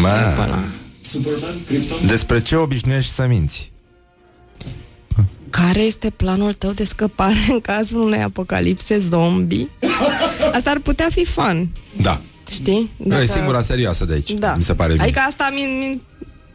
Ma. 0.00 0.34
Superman, 1.06 1.54
Krypton. 1.66 2.06
Despre 2.06 2.42
ce 2.42 2.56
obișnuiești 2.56 3.12
să 3.12 3.26
minți? 3.26 3.70
Care 5.50 5.80
este 5.80 6.10
planul 6.10 6.52
tău 6.52 6.72
de 6.72 6.84
scăpare 6.84 7.46
în 7.48 7.60
cazul 7.60 8.00
unei 8.00 8.22
apocalipse 8.22 8.98
zombie? 8.98 9.70
Asta 10.52 10.70
ar 10.70 10.78
putea 10.78 11.06
fi 11.10 11.24
fun, 11.24 11.70
Da. 12.02 12.20
știi? 12.50 12.90
Dacă... 12.96 13.22
E 13.22 13.26
singura 13.26 13.62
serioasă 13.62 14.04
de 14.04 14.12
aici. 14.12 14.30
Da. 14.32 14.54
Mi 14.54 14.62
se 14.62 14.74
pare 14.74 14.92
bine. 14.92 15.02
Adică 15.04 15.18
asta 15.28 15.48
mi, 15.54 15.60
mi, 15.62 16.02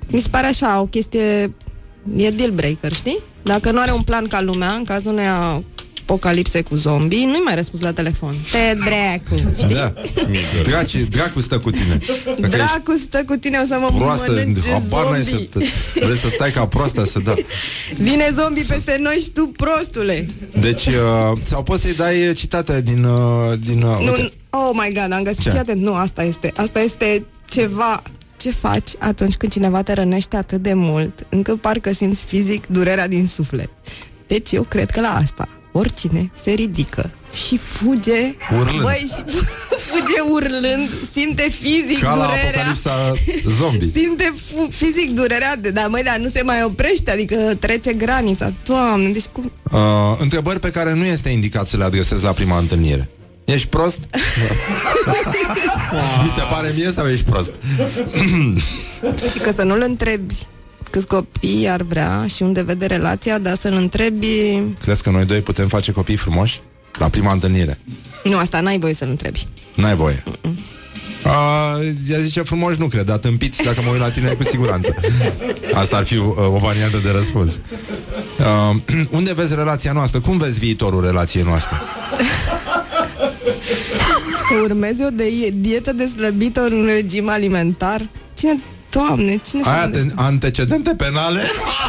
mi 0.07 0.19
se 0.21 0.27
pare 0.29 0.47
așa, 0.47 0.79
o 0.81 0.85
chestie... 0.85 1.53
E 2.15 2.29
deal 2.29 2.51
breaker, 2.51 2.93
știi? 2.93 3.19
Dacă 3.43 3.71
nu 3.71 3.79
are 3.79 3.91
un 3.91 4.01
plan 4.01 4.27
ca 4.27 4.41
lumea, 4.41 4.71
în 4.73 4.83
cazul 4.83 5.11
unei 5.11 5.25
apocalipse 6.11 6.61
cu 6.61 6.75
zombie, 6.75 7.25
nu-i 7.25 7.41
mai 7.45 7.55
răspuns 7.55 7.81
la 7.81 7.93
telefon. 7.93 8.31
Te 8.51 8.77
dracu, 8.85 9.53
știi? 9.57 9.73
Da. 9.75 9.93
Draci, 10.63 10.95
dracu 10.95 11.41
stă 11.41 11.59
cu 11.59 11.71
tine. 11.71 11.97
Dacă 12.25 12.35
ești 12.39 12.49
Dracu 12.49 12.91
stă 13.05 13.23
cu 13.25 13.35
tine, 13.35 13.57
o 13.63 13.65
să 13.67 13.77
mă 13.79 13.89
proastă, 13.97 14.31
mănânce 14.31 14.69
habar 14.71 15.09
n-ai 15.11 15.23
să, 15.23 15.29
zombie. 15.29 15.47
te- 15.47 15.65
vrei 16.05 16.17
să 16.17 16.27
stai 16.27 16.51
ca 16.51 16.67
proastă 16.67 17.05
să 17.05 17.19
da. 17.19 17.33
Vine 17.97 18.31
zombie 18.35 18.63
peste 18.67 18.97
noi 19.01 19.15
și 19.15 19.29
tu, 19.29 19.51
prostule. 19.55 20.25
Deci, 20.59 20.85
uh, 20.85 21.37
sau 21.43 21.63
poți 21.63 21.81
să-i 21.81 21.93
dai 21.95 22.33
citate 22.33 22.81
din... 22.81 23.03
Uh, 23.03 23.53
din 23.65 23.81
uh, 23.81 23.97
Nu, 23.99 24.11
uite. 24.11 24.29
oh 24.49 24.69
my 24.73 24.91
god, 24.93 25.11
am 25.11 25.23
găsit, 25.23 25.41
Ce? 25.41 25.49
fii 25.49 25.59
atent, 25.59 25.81
nu, 25.81 25.93
asta 25.93 26.23
este, 26.23 26.51
asta 26.55 26.79
este 26.79 27.25
ceva 27.49 28.01
ce 28.37 28.51
faci 28.51 28.89
atunci 28.99 29.35
când 29.35 29.51
cineva 29.51 29.81
te 29.81 29.93
rănește 29.93 30.35
atât 30.35 30.61
de 30.61 30.73
mult, 30.73 31.25
încât 31.29 31.61
parcă 31.61 31.93
simți 31.93 32.25
fizic 32.25 32.67
durerea 32.67 33.07
din 33.07 33.27
suflet. 33.27 33.69
Deci 34.27 34.51
eu 34.51 34.63
cred 34.63 34.89
că 34.89 34.99
la 35.01 35.07
asta 35.23 35.47
oricine 35.71 36.31
se 36.43 36.51
ridică 36.51 37.09
și 37.47 37.57
fuge, 37.57 38.35
Urlând. 38.59 38.81
băi, 38.81 39.05
și 39.15 39.23
fuge 39.91 40.19
urlând, 40.31 40.89
simte 41.13 41.41
fizic 41.59 41.99
Ca 41.99 42.15
la 42.15 42.25
durerea. 42.25 42.47
apocalipsa 42.49 43.13
zombie. 43.59 43.89
Simte 43.95 44.33
fu- 44.51 44.67
fizic 44.71 45.09
durerea 45.09 45.55
de, 45.55 45.69
dar 45.69 45.87
măi, 45.87 46.03
dar 46.03 46.17
nu 46.17 46.27
se 46.29 46.41
mai 46.41 46.63
oprește, 46.63 47.11
adică 47.11 47.35
trece 47.59 47.93
granița. 47.93 48.53
Doamne, 48.65 49.09
deci 49.09 49.25
cum... 49.25 49.51
Uh, 49.71 49.79
întrebări 50.19 50.59
pe 50.59 50.69
care 50.69 50.93
nu 50.93 51.03
este 51.05 51.29
indicat 51.29 51.67
să 51.67 51.77
le 51.77 51.83
adresezi 51.83 52.23
la 52.23 52.31
prima 52.31 52.57
întâlnire. 52.57 53.09
Ești 53.45 53.67
prost? 53.67 53.97
Mi 56.23 56.31
se 56.37 56.43
pare 56.49 56.71
mie 56.75 56.91
sau 56.95 57.07
ești 57.07 57.25
prost? 57.25 57.51
Deci 59.01 59.41
că 59.41 59.51
să 59.55 59.63
nu-l 59.63 59.81
întrebi 59.87 60.35
câți 60.91 61.07
copii 61.07 61.67
ar 61.69 61.81
vrea 61.81 62.25
și 62.35 62.43
unde 62.43 62.61
vede 62.61 62.85
relația, 62.85 63.37
dar 63.37 63.55
să-l 63.55 63.73
întrebi... 63.73 64.61
Crezi 64.81 65.03
că 65.03 65.09
noi 65.09 65.25
doi 65.25 65.41
putem 65.41 65.67
face 65.67 65.91
copii 65.91 66.15
frumoși? 66.15 66.59
La 66.99 67.09
prima 67.09 67.31
întâlnire. 67.31 67.79
Nu, 68.23 68.37
asta 68.37 68.61
n-ai 68.61 68.79
voie 68.79 68.93
să-l 68.93 69.09
întrebi. 69.09 69.47
N-ai 69.75 69.95
voie. 69.95 70.23
A, 71.23 71.79
ea 72.09 72.19
zice 72.19 72.41
frumoși 72.41 72.79
nu 72.79 72.87
cred, 72.87 73.05
dar 73.05 73.17
tâmpiți 73.17 73.63
dacă 73.63 73.81
mă 73.85 73.91
uit 73.91 73.99
la 73.99 74.09
tine 74.09 74.29
cu 74.29 74.43
siguranță. 74.43 74.95
Asta 75.73 75.97
ar 75.97 76.03
fi 76.03 76.15
uh, 76.15 76.37
o 76.37 76.57
variantă 76.57 76.97
de 77.03 77.11
răspuns. 77.11 77.59
Uh, 78.39 78.75
unde 79.17 79.33
vezi 79.33 79.55
relația 79.55 79.91
noastră? 79.91 80.19
Cum 80.19 80.37
vezi 80.37 80.59
viitorul 80.59 81.05
relației 81.05 81.43
noastre? 81.43 81.77
Că 84.49 84.57
urmezi 84.63 85.03
o 85.03 85.09
de 85.09 85.49
dietă 85.53 85.93
de 85.93 86.07
slăbită 86.07 86.61
în 86.61 86.73
un 86.73 86.85
regim 86.85 87.29
alimentar? 87.29 88.09
Cine, 88.37 88.59
doamne, 88.91 89.35
cine 89.47 89.61
Ai 89.65 89.73
se 89.73 89.79
ante- 89.81 89.97
gândește? 89.97 90.21
antecedente 90.21 90.93
penale? 90.97 91.41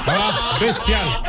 Ah, 0.06 0.14
bestial. 0.60 1.22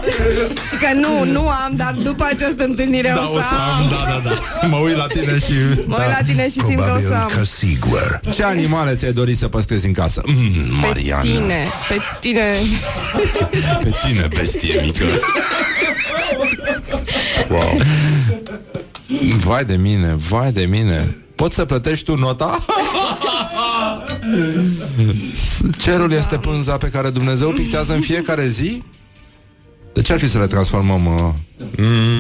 Și 0.70 0.76
că 0.78 0.88
nu, 0.94 1.32
nu 1.32 1.48
am, 1.48 1.72
dar 1.76 1.94
după 2.04 2.24
această 2.24 2.64
întâlnire 2.64 3.12
Da, 3.16 3.30
o 3.34 3.38
să 3.40 3.56
am. 3.78 3.90
da, 3.90 4.20
da, 4.24 4.30
da. 4.62 4.68
Mă 4.68 4.78
uit 4.78 4.96
la 4.98 5.08
tine 5.08 5.38
și... 5.40 5.54
Mă 5.86 5.96
da. 5.98 6.04
uit 6.04 6.12
la 6.20 6.26
tine 6.26 6.44
și 6.44 6.52
simt 6.52 6.66
că 6.66 6.72
o 6.72 6.76
Probabil 6.84 7.08
să 7.08 7.14
am. 7.16 7.30
că 7.38 7.44
sigur. 7.44 8.20
Ce 8.34 8.44
animale 8.44 8.96
ți-ai 8.96 9.12
dori 9.12 9.36
să 9.36 9.48
păstrezi 9.48 9.86
în 9.86 9.94
casă? 9.94 10.22
Mm, 10.26 10.36
Pe 10.36 10.88
Mariana. 10.88 11.22
tine, 11.22 11.68
pe 11.88 11.98
tine. 12.20 12.46
Pe 13.84 13.92
tine, 14.08 14.28
bestie 14.36 14.82
mică. 14.86 15.04
Wow. 17.50 17.78
Vai 19.38 19.66
de 19.66 19.76
mine, 19.76 20.16
vai 20.30 20.52
de 20.52 20.62
mine. 20.66 21.16
Poți 21.36 21.56
să 21.56 21.66
plătești 21.66 22.06
tu 22.06 22.16
nota? 22.16 22.66
Cerul 25.78 26.12
este 26.12 26.38
pânza 26.38 26.78
pe 26.78 26.88
care 26.88 27.10
Dumnezeu 27.10 27.50
pictează 27.50 27.94
în 27.94 28.02
fiecare 28.02 28.48
zi? 28.48 28.84
De 29.94 30.02
ce 30.02 30.14
ar 30.14 30.20
fi 30.20 30.30
să 30.30 30.38
le 30.38 30.46
transformăm? 30.46 31.06
Uh... 31.06 31.34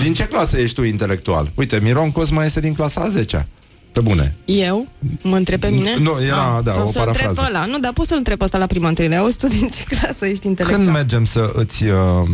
Din 0.02 0.14
ce 0.14 0.24
clasă 0.24 0.58
ești 0.58 0.76
tu 0.76 0.84
intelectual? 0.84 1.52
Uite, 1.56 1.80
Miron 1.84 2.12
Cosma 2.12 2.46
este 2.46 2.60
din 2.60 2.74
clasa 2.74 3.02
a 3.02 3.10
10 3.10 3.48
Pe 3.92 4.00
bune. 4.00 4.36
Eu? 4.46 4.88
Mă 5.24 5.36
întreb 5.36 5.60
pe 5.60 5.68
mine? 5.68 5.96
Nu, 6.00 6.12
era, 6.26 6.62
da, 6.64 6.72
Sau 6.72 6.84
o 6.84 6.86
să 6.86 6.98
întreb 7.00 7.16
parafrază. 7.16 7.42
pe 7.42 7.48
ăla. 7.48 7.66
Nu, 7.66 7.80
dar 7.80 7.94
poți 7.94 8.08
să-l 8.08 8.18
întreb 8.18 8.38
pe 8.38 8.44
ăsta 8.44 8.58
la 8.58 8.66
prima 8.66 8.88
întâlnire. 8.88 9.18
Auzi 9.18 9.38
tu 9.38 9.48
din 9.48 9.70
ce 9.70 9.84
clasă 9.96 10.26
ești 10.26 10.48
intelectual? 10.48 10.84
Când 10.84 10.96
mergem 10.96 11.26
să 11.26 11.52
îți 11.56 11.84
uh, 11.84 12.30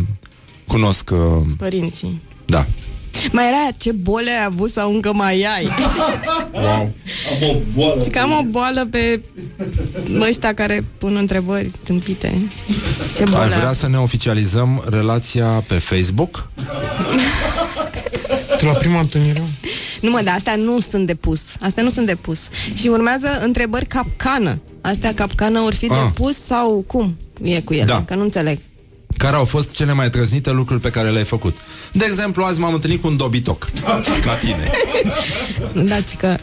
cunosc... 0.66 1.10
Uh, 1.12 1.18
Părinții. 1.56 2.22
da. 2.46 2.66
Mai 3.32 3.46
era 3.46 3.56
aia, 3.62 3.70
ce 3.76 3.92
bole 3.92 4.30
ai 4.30 4.44
avut 4.44 4.70
sau 4.70 4.94
încă 4.94 5.12
mai 5.14 5.46
ai? 5.56 5.68
Wow. 6.52 6.92
Am 7.42 7.48
o 7.48 7.56
boală. 7.74 8.02
Și 8.02 8.10
că 8.10 8.18
am 8.18 8.30
o 8.30 8.42
boală 8.50 8.86
pe 8.90 9.20
ăștia 10.20 10.54
care 10.54 10.84
pun 10.98 11.16
întrebări 11.16 11.70
tâmpite. 11.84 12.42
Ce 13.16 13.22
Ai 13.22 13.30
boală 13.30 13.54
vrea 13.58 13.72
să 13.72 13.88
ne 13.88 13.98
oficializăm 13.98 14.84
relația 14.90 15.46
pe 15.46 15.74
Facebook? 15.74 16.38
Tu 18.58 18.66
la 18.66 18.72
prima 18.72 19.00
întâlnire? 19.00 19.42
Nu 20.00 20.10
mă, 20.10 20.20
dar 20.24 20.34
astea 20.34 20.56
nu 20.56 20.80
sunt 20.80 21.06
de 21.06 21.14
pus. 21.14 21.40
Astea 21.60 21.82
nu 21.82 21.90
sunt 21.90 22.06
de 22.06 22.14
pus. 22.14 22.48
Și 22.74 22.88
urmează 22.88 23.28
întrebări 23.42 23.86
capcană. 23.86 24.60
Astea 24.80 25.14
capcană 25.14 25.60
ori 25.60 25.76
fi 25.76 25.86
Ah. 25.90 25.96
de 26.04 26.10
pus 26.22 26.44
sau 26.44 26.84
cum 26.86 27.16
e 27.42 27.60
cu 27.60 27.72
ele? 27.72 27.84
Da. 27.84 28.02
Că 28.06 28.14
nu 28.14 28.22
înțeleg. 28.22 28.58
Care 29.16 29.36
au 29.36 29.44
fost 29.44 29.70
cele 29.70 29.92
mai 29.92 30.10
trăznite 30.10 30.50
lucruri 30.50 30.80
pe 30.80 30.90
care 30.90 31.10
le-ai 31.10 31.24
făcut? 31.24 31.56
De 31.92 32.04
exemplu, 32.04 32.44
azi 32.44 32.60
m-am 32.60 32.74
întâlnit 32.74 33.00
cu 33.00 33.06
un 33.06 33.16
dobitoc 33.16 33.70
La 34.24 34.34
tine 34.34 34.70
Da, 35.88 36.00
ci 36.00 36.16
că... 36.16 36.36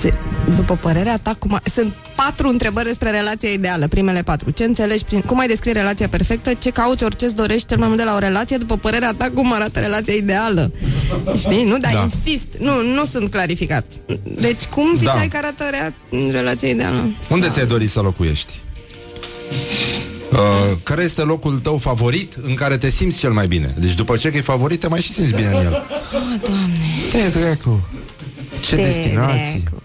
Ce, 0.00 0.14
după 0.54 0.76
părerea 0.80 1.18
ta, 1.18 1.36
cum 1.38 1.54
a... 1.54 1.60
sunt 1.74 1.94
patru 2.16 2.48
întrebări 2.48 2.86
despre 2.86 3.10
relația 3.10 3.48
ideală, 3.48 3.88
primele 3.88 4.22
patru. 4.22 4.50
Ce 4.50 4.64
înțelegi 4.64 5.04
prin... 5.04 5.20
Cum 5.20 5.38
ai 5.38 5.46
descrie 5.46 5.72
relația 5.72 6.08
perfectă? 6.08 6.54
Ce 6.54 6.70
cauți, 6.70 7.04
ori 7.04 7.16
ce-ți 7.16 7.34
dorești 7.34 7.66
cel 7.66 7.78
mai 7.78 7.86
mult 7.86 7.98
de 7.98 8.04
la 8.06 8.14
o 8.14 8.18
relație? 8.18 8.56
După 8.56 8.76
părerea 8.76 9.14
ta, 9.16 9.30
cum 9.34 9.52
arată 9.52 9.78
relația 9.80 10.14
ideală? 10.14 10.72
Știi? 11.36 11.64
Nu, 11.64 11.78
dar 11.78 11.92
Da. 11.92 11.98
da. 11.98 12.02
insist. 12.02 12.46
Nu, 12.58 12.82
nu 12.94 13.04
sunt 13.04 13.30
clarificat. 13.30 13.84
Deci, 14.40 14.64
cum 14.64 14.94
ziceai 14.96 15.28
Da. 15.28 15.38
că 15.38 15.46
arată 15.46 15.64
rea... 15.70 15.94
relația 16.30 16.68
ideală? 16.68 17.10
Unde 17.28 17.48
ți-ai 17.48 17.66
dorit 17.66 17.90
să 17.90 18.00
locuiești? 18.00 18.60
Uh, 20.32 20.38
care 20.82 21.02
este 21.02 21.22
locul 21.22 21.58
tău 21.58 21.78
favorit 21.78 22.34
în 22.42 22.54
care 22.54 22.76
te 22.76 22.90
simți 22.90 23.18
cel 23.18 23.30
mai 23.32 23.46
bine? 23.46 23.74
Deci 23.78 23.94
după 23.94 24.16
ce 24.16 24.30
că 24.30 24.36
e 24.36 24.40
favorit, 24.40 24.80
te 24.80 24.88
mai 24.88 25.00
și 25.00 25.12
simți 25.12 25.32
bine 25.32 25.46
în 25.46 25.54
el 25.64 25.72
Oh, 25.72 26.40
doamne. 26.44 26.76
Te 27.10 27.38
dracu 27.38 27.88
Ce 28.60 28.74
Te 28.76 28.82
destinații 28.82 29.62
dracu. 29.64 29.82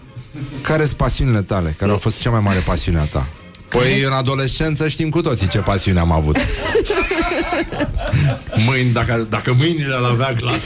Care 0.60 0.84
sunt 0.84 0.96
pasiunile 0.96 1.42
tale? 1.42 1.74
Care 1.78 1.90
au 1.90 1.98
fost 1.98 2.20
cea 2.20 2.30
mai 2.30 2.40
mare 2.40 2.58
pasiune 2.58 2.98
a 2.98 3.04
ta? 3.04 3.28
Păi 3.68 4.02
în 4.02 4.12
adolescență 4.12 4.88
știm 4.88 5.10
cu 5.10 5.20
toții 5.20 5.48
ce 5.48 5.58
pasiune 5.58 5.98
am 5.98 6.12
avut 6.12 6.36
Mâini, 8.66 8.92
dacă, 8.92 9.26
dacă 9.28 9.54
mâinile 9.58 9.94
le 9.94 10.06
avea 10.10 10.32
glas 10.32 10.60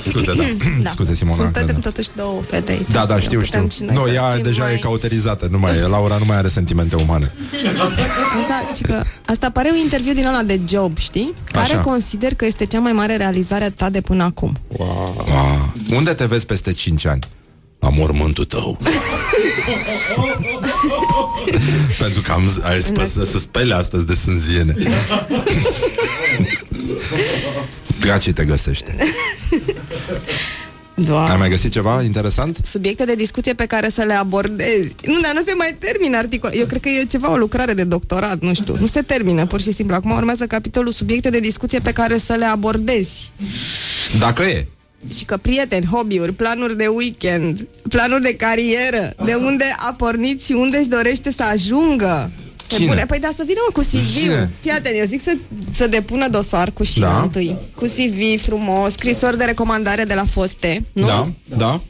Scuze, 0.00 0.32
da, 0.36 0.42
Da. 0.82 0.90
Scuze 0.90 1.14
Simona 1.14 1.36
Sunt 1.42 1.52
că- 1.52 1.72
tot- 1.72 1.82
totuși 1.82 2.08
două 2.16 2.42
fete 2.48 2.70
aici. 2.72 2.86
Da, 2.88 3.04
da, 3.04 3.20
știu, 3.20 3.42
știu 3.42 3.60
Putem 3.60 3.68
și 3.68 3.82
noi 3.82 3.94
Nu, 3.94 4.04
să 4.04 4.10
ea 4.12 4.30
fim 4.30 4.42
deja 4.42 4.62
mai... 4.62 4.74
e 4.74 4.76
cauterizată 4.76 5.48
nu 5.50 5.58
mai, 5.58 5.80
Laura 5.88 6.16
nu 6.16 6.24
mai 6.24 6.36
are 6.36 6.48
sentimente 6.48 6.96
umane 6.96 7.32
Asta, 8.40 8.72
ci 8.76 8.80
că, 8.80 9.02
asta 9.26 9.50
pare 9.50 9.68
un 9.72 9.76
interviu 9.76 10.12
din 10.12 10.26
ăla 10.26 10.42
de 10.42 10.60
job, 10.68 10.98
știi? 10.98 11.34
Care 11.52 11.64
Așa. 11.72 11.78
consider 11.80 12.34
că 12.34 12.44
este 12.44 12.64
cea 12.66 12.78
mai 12.78 12.92
mare 12.92 13.16
realizare 13.16 13.64
a 13.64 13.70
ta 13.70 13.90
de 13.90 14.00
până 14.00 14.22
acum. 14.22 14.56
Ah, 14.78 15.94
Unde 15.96 16.12
te 16.12 16.24
vezi 16.24 16.46
peste 16.46 16.72
5 16.72 17.06
ani? 17.06 17.20
La 17.80 17.88
mormântul 17.88 18.44
tău 18.44 18.78
Pentru 21.98 22.20
că 22.20 22.32
am 22.32 22.50
ai 22.62 22.80
spus 22.80 23.12
să 23.12 23.38
spele 23.38 23.74
astăzi 23.74 24.06
de 24.06 24.14
sânziene 24.14 24.74
Dracii 28.00 28.32
te 28.32 28.44
găsește 28.44 28.96
Doamne. 30.94 31.30
Ai 31.30 31.36
mai 31.36 31.48
găsit 31.48 31.72
ceva 31.72 32.02
interesant? 32.02 32.58
Subiecte 32.64 33.04
de 33.04 33.14
discuție 33.14 33.54
pe 33.54 33.66
care 33.66 33.88
să 33.88 34.02
le 34.02 34.12
abordezi. 34.12 34.94
Nu, 35.04 35.20
dar 35.20 35.32
nu 35.34 35.42
se 35.42 35.52
mai 35.56 35.76
termină 35.78 36.16
articol. 36.16 36.50
Eu 36.54 36.66
cred 36.66 36.80
că 36.80 36.88
e 36.88 37.04
ceva 37.04 37.30
o 37.30 37.36
lucrare 37.36 37.74
de 37.74 37.84
doctorat, 37.84 38.40
nu 38.40 38.54
știu. 38.54 38.76
Nu 38.80 38.86
se 38.86 39.02
termină, 39.02 39.46
pur 39.46 39.60
și 39.60 39.72
simplu. 39.72 39.94
Acum 39.94 40.10
urmează 40.10 40.46
capitolul 40.46 40.92
subiecte 40.92 41.30
de 41.30 41.40
discuție 41.40 41.78
pe 41.78 41.92
care 41.92 42.18
să 42.18 42.34
le 42.34 42.44
abordezi. 42.44 43.32
Dacă 44.18 44.42
e 44.42 44.66
Și 45.16 45.24
că 45.24 45.36
prieteni, 45.36 45.86
hobby-uri, 45.86 46.32
planuri 46.32 46.76
de 46.76 46.86
weekend, 46.86 47.66
planuri 47.88 48.22
de 48.22 48.34
carieră, 48.36 49.12
de 49.24 49.34
unde 49.34 49.74
a 49.76 49.92
pornit 49.92 50.42
și 50.42 50.52
unde 50.52 50.76
își 50.76 50.88
dorește 50.88 51.32
să 51.32 51.42
ajungă. 51.42 52.30
Pe 52.66 52.74
Cine? 52.74 52.86
Bune, 52.88 53.04
păi 53.06 53.18
da, 53.18 53.28
să 53.36 53.42
vină 53.46 53.58
mă, 53.66 53.72
cu 53.72 53.80
CV-ul. 53.80 54.20
Cine? 54.20 54.50
Fii 54.60 54.70
atent, 54.70 54.96
eu 54.98 55.04
zic 55.04 55.20
să, 55.22 55.32
să 55.74 55.86
depună 55.86 56.28
dosar 56.28 56.70
cu 56.70 56.82
și 56.82 57.00
Da. 57.00 57.20
întâi. 57.22 57.56
Cu 57.74 57.84
CV 57.84 58.40
frumos, 58.40 58.92
scrisori 58.92 59.38
de 59.38 59.44
recomandare 59.44 60.04
de 60.04 60.14
la 60.14 60.24
foste, 60.24 60.84
nu? 60.92 61.06
Da, 61.06 61.28
da, 61.56 61.80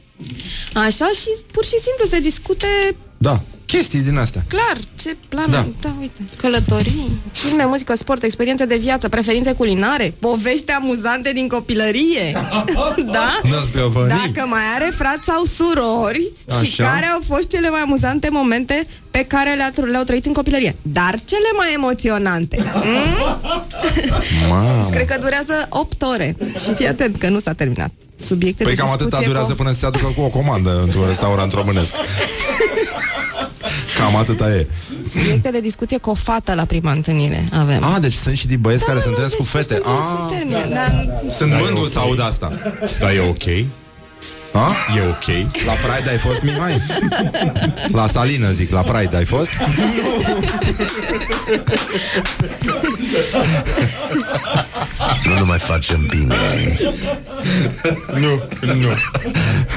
Așa 0.73 1.05
și 1.13 1.29
pur 1.51 1.63
și 1.63 1.79
simplu 1.79 2.05
se 2.09 2.19
discute 2.19 2.67
da 3.17 3.41
Chestii 3.71 3.99
din 3.99 4.17
astea 4.17 4.43
clar 4.47 4.77
ce 4.95 5.15
plan. 5.29 5.51
Da. 5.51 5.57
Da. 5.57 5.67
da, 5.81 5.95
uite. 5.99 6.21
Călătorii, 6.37 7.11
filme, 7.31 7.65
muzică, 7.65 7.95
sport, 7.95 8.23
experiențe 8.23 8.65
de 8.65 8.77
viață, 8.77 9.09
preferințe 9.09 9.51
culinare, 9.53 10.13
povești 10.19 10.71
amuzante 10.71 11.31
din 11.33 11.47
copilărie. 11.47 12.31
da? 13.11 13.39
Năzgăvării. 13.49 14.15
Dacă 14.33 14.47
mai 14.47 14.61
are 14.75 14.91
frați 14.95 15.23
sau 15.25 15.43
surori 15.43 16.31
și 16.49 16.81
Așa. 16.81 16.83
care 16.91 17.05
au 17.05 17.19
fost 17.27 17.47
cele 17.49 17.69
mai 17.69 17.79
amuzante 17.81 18.29
momente 18.31 18.87
pe 19.11 19.25
care 19.27 19.53
le-a, 19.55 19.71
le-au 19.91 20.03
trăit 20.03 20.25
în 20.25 20.33
copilărie. 20.33 20.75
Dar 20.81 21.19
cele 21.25 21.49
mai 21.57 21.73
emoționante. 21.73 22.57
Mm? 24.43 24.49
Mamă. 24.49 24.87
Cred 24.91 25.05
că 25.05 25.17
durează 25.19 25.53
8 25.69 26.01
ore. 26.01 26.35
Și 26.65 26.73
fii 26.73 26.87
atent 26.87 27.17
că 27.17 27.29
nu 27.29 27.39
s-a 27.39 27.53
terminat. 27.53 27.91
Subiecte 28.15 28.63
Păi 28.63 28.73
de 28.75 28.77
cam 28.81 28.87
discuție 28.87 29.17
atâta 29.17 29.31
durează 29.31 29.51
cu- 29.51 29.57
până 29.63 29.71
se 29.71 29.85
aducă 29.85 30.11
cu 30.15 30.21
o 30.21 30.27
comandă 30.27 30.79
Într-un 30.83 31.05
restaurant 31.07 31.51
românesc 31.53 31.93
Cam 33.97 34.15
atâta 34.15 34.49
e 34.49 34.67
Subiecte 35.13 35.49
de 35.51 35.59
discuție 35.59 35.97
cu 35.97 36.09
o 36.09 36.13
fată 36.13 36.53
la 36.53 36.65
prima 36.65 36.91
întâlnire 36.91 37.47
avem. 37.51 37.83
Ah, 37.83 38.01
deci 38.01 38.13
sunt 38.13 38.37
și 38.37 38.47
din 38.47 38.57
băieți 38.61 38.85
care 38.85 38.97
Da, 38.97 39.03
se 39.03 39.09
nu, 39.09 39.15
întâlnesc 39.15 39.35
cu 39.37 39.43
deci 39.43 39.51
fete 39.51 39.81
nu 39.85 39.89
se 39.91 40.33
Ah, 40.33 40.37
termină, 40.37 40.73
dar 40.73 41.07
sunt 41.31 41.49
Da, 41.49 41.57
e 41.57 41.61
mândru 41.61 41.83
ok. 41.83 41.91
să 41.91 41.99
aud 41.99 42.19
asta 42.21 42.51
Da, 42.99 43.13
e 43.13 43.19
ok. 43.19 43.65
A? 44.53 44.71
E 44.97 45.01
ok. 45.09 45.25
La 45.65 45.71
Pride 45.73 46.09
ai 46.09 46.17
fost, 46.17 46.41
Mihai? 46.43 46.77
La 47.99 48.07
Salină, 48.07 48.51
zic, 48.51 48.71
la 48.71 48.81
Pride 48.81 49.15
ai 49.15 49.25
fost? 49.25 49.49
Nu 55.25 55.33
ne 55.33 55.41
mai 55.41 55.59
facem 55.59 56.05
bine. 56.09 56.77
Nu, 58.13 58.41
nu. 58.73 58.87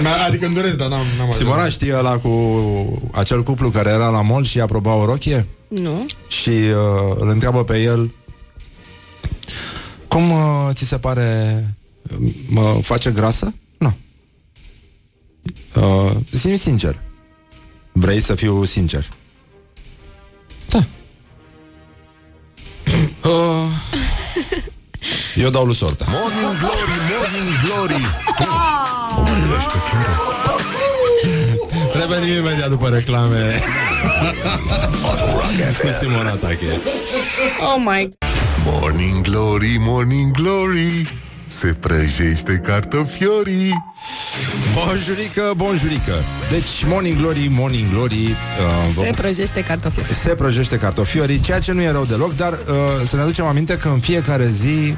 Ma- 0.03 0.27
Adică 0.27 0.47
îmi 0.47 0.55
doresc, 0.55 0.77
dar 0.77 0.89
n-am, 0.89 1.05
n-am 1.19 1.31
Simona, 1.37 1.69
știi 1.69 1.93
ăla 1.97 2.19
cu 2.19 2.31
acel 3.13 3.43
cuplu 3.43 3.69
care 3.71 3.89
era 3.91 4.09
la 4.09 4.21
mall 4.23 4.45
și 4.45 4.61
aproba 4.61 4.95
o 4.95 5.05
rochie? 5.05 5.47
nu. 5.69 6.07
Și 6.29 6.49
uh, 6.49 7.17
îl 7.19 7.29
întreabă 7.29 7.65
pe 7.65 7.79
el 7.83 8.15
Cum 10.09 10.31
uh, 10.31 10.69
ți 10.73 10.85
se 10.85 10.99
pare 10.99 11.65
Mă 12.47 12.79
face 12.83 13.11
grasă? 13.11 13.55
Nu 15.73 16.05
uh, 16.05 16.13
Zi 16.31 16.57
sincer. 16.57 17.01
Vrei 17.93 18.21
să 18.21 18.35
fiu 18.35 18.65
sincer? 18.65 19.09
Da. 20.69 20.85
Uh, 23.29 23.69
Eu 25.37 25.51
dau 25.51 25.65
lui 25.65 25.75
sorta. 25.75 26.05
Morning 26.09 26.59
Glory, 26.59 26.91
Morning 27.11 27.49
Glory. 27.65 28.01
Revenim 31.93 32.39
imediat 32.39 32.69
după 32.69 32.89
reclame. 32.89 33.61
Cu 35.81 35.89
Simona 36.01 36.31
Tache. 36.37 36.81
Oh 37.61 37.77
my... 37.79 38.09
Morning 38.65 39.23
Glory, 39.23 39.77
Morning 39.79 40.33
Glory. 40.33 41.23
Se 41.47 41.67
prăjește 41.67 42.61
cartofiorii. 42.67 43.85
Bonjurică, 44.75 45.53
bonjurică. 45.57 46.13
Deci, 46.51 46.85
Morning 46.87 47.17
Glory, 47.17 47.49
Morning 47.51 47.91
Glory 47.93 48.25
uh, 48.25 49.05
Se 49.05 49.11
prăjește 49.17 49.61
cartofi. 49.61 50.15
se 50.15 50.29
prăjește 50.31 50.79
cartofiorii, 50.79 51.41
ceea 51.41 51.59
ce 51.59 51.73
nu 51.73 51.83
e 51.83 51.91
rău 51.91 52.05
deloc, 52.05 52.35
dar 52.35 52.53
uh, 52.53 52.59
să 53.07 53.17
ne 53.17 53.23
aducem 53.23 53.45
aminte 53.45 53.77
că 53.77 53.89
în 53.89 53.99
fiecare 54.01 54.49
zi 54.49 54.97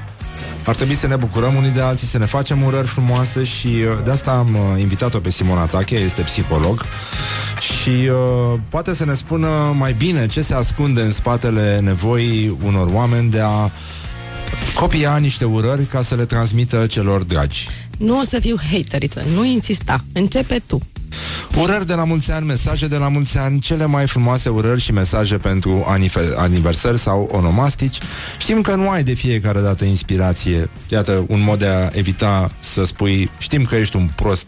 ar 0.66 0.74
trebui 0.74 0.94
să 0.94 1.06
ne 1.06 1.16
bucurăm 1.16 1.55
unii 1.55 1.70
de 1.70 1.81
alții, 1.81 2.06
să 2.06 2.18
ne 2.18 2.24
facem 2.24 2.62
urări 2.62 2.86
frumoase 2.86 3.44
și 3.44 3.66
uh, 3.66 4.05
de 4.05 4.10
asta 4.10 4.31
am 4.31 4.55
uh, 4.55 4.81
invitat-o 4.81 5.18
pe 5.18 5.31
Simona 5.31 5.64
Tache, 5.66 5.97
este 5.97 6.23
psiholog 6.23 6.85
și 7.60 7.90
uh, 7.90 8.59
poate 8.68 8.94
să 8.94 9.05
ne 9.05 9.14
spună 9.14 9.48
mai 9.78 9.93
bine 9.93 10.27
ce 10.27 10.43
se 10.43 10.55
ascunde 10.55 11.01
în 11.01 11.12
spatele 11.12 11.78
nevoii 11.82 12.56
unor 12.64 12.89
oameni 12.93 13.31
de 13.31 13.40
a 13.40 13.70
copia 14.74 15.16
niște 15.16 15.44
urări 15.44 15.85
ca 15.85 16.02
să 16.02 16.14
le 16.14 16.24
transmită 16.24 16.86
celor 16.86 17.23
dragi. 17.23 17.68
Nu 17.98 18.18
o 18.18 18.23
să 18.24 18.39
fiu 18.40 18.56
hateriță, 18.73 19.23
nu 19.35 19.44
insista. 19.44 20.01
Începe 20.12 20.62
tu. 20.66 20.81
Urări 21.60 21.86
de 21.86 21.94
la 21.94 22.05
mulți 22.05 22.32
ani, 22.32 22.47
mesaje 22.47 22.86
de 22.86 22.97
la 22.97 23.09
mulți 23.09 23.39
ani, 23.39 23.60
cele 23.60 23.86
mai 23.86 24.06
frumoase 24.06 24.48
urări 24.48 24.81
și 24.81 24.93
mesaje 24.93 25.36
pentru 25.39 25.85
anife- 25.89 26.35
aniversări 26.36 26.98
sau 26.98 27.28
onomastici. 27.32 27.98
Știm 28.39 28.60
că 28.60 28.74
nu 28.74 28.90
ai 28.90 29.02
de 29.02 29.14
fiecare 29.14 29.60
dată 29.60 29.85
inspirație. 29.85 30.70
Iată, 30.89 31.24
un 31.28 31.43
mod 31.43 31.59
de 31.59 31.66
a 31.66 31.89
evita 31.93 32.51
să 32.60 32.85
spui, 32.85 33.31
știm 33.39 33.64
că 33.64 33.74
ești 33.77 33.97
un 33.97 34.09
prost, 34.14 34.47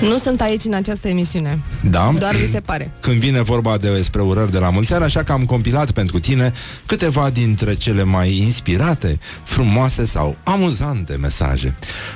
Nu 0.00 0.18
sunt 0.18 0.40
aici 0.40 0.64
în 0.64 0.74
această 0.74 1.08
emisiune. 1.08 1.62
da? 1.90 2.14
Doar 2.18 2.34
vi 2.34 2.50
se 2.50 2.60
pare. 2.60 2.92
Când 3.00 3.16
vine 3.16 3.42
vorba 3.42 3.78
despre 3.78 4.22
urări 4.22 4.50
de 4.50 4.58
la 4.58 4.70
mulți 4.70 4.92
ani, 4.92 5.04
așa 5.04 5.22
că 5.22 5.32
am 5.32 5.44
compilat 5.44 5.90
pentru 5.90 6.18
tine 6.18 6.52
câteva 6.86 7.30
dintre 7.30 7.74
cele 7.74 8.02
mai 8.02 8.36
inspirate, 8.36 9.18
frumoase 9.42 10.04
sau 10.04 10.36
amuzante 10.42 11.16
mesaje. 11.16 11.74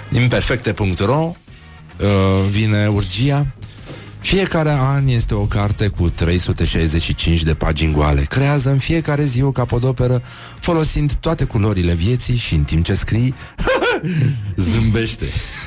Din 0.08 0.28
perfecte.ro 0.28 1.34
uh, 2.00 2.06
vine 2.50 2.86
urgia. 2.86 3.46
Fiecare 4.20 4.70
an 4.70 5.06
este 5.06 5.34
o 5.34 5.44
carte 5.44 5.88
cu 5.88 6.10
365 6.10 7.42
de 7.42 7.54
pagini 7.54 7.92
goale. 7.92 8.22
Creează 8.22 8.70
în 8.70 8.78
fiecare 8.78 9.24
zi 9.24 9.42
o 9.42 9.50
capodoperă 9.50 10.22
folosind 10.60 11.12
toate 11.12 11.44
culorile 11.44 11.94
vieții 11.94 12.36
și 12.36 12.54
în 12.54 12.62
timp 12.64 12.84
ce 12.84 12.94
scrii 12.94 13.34
zâmbește. 14.56 15.24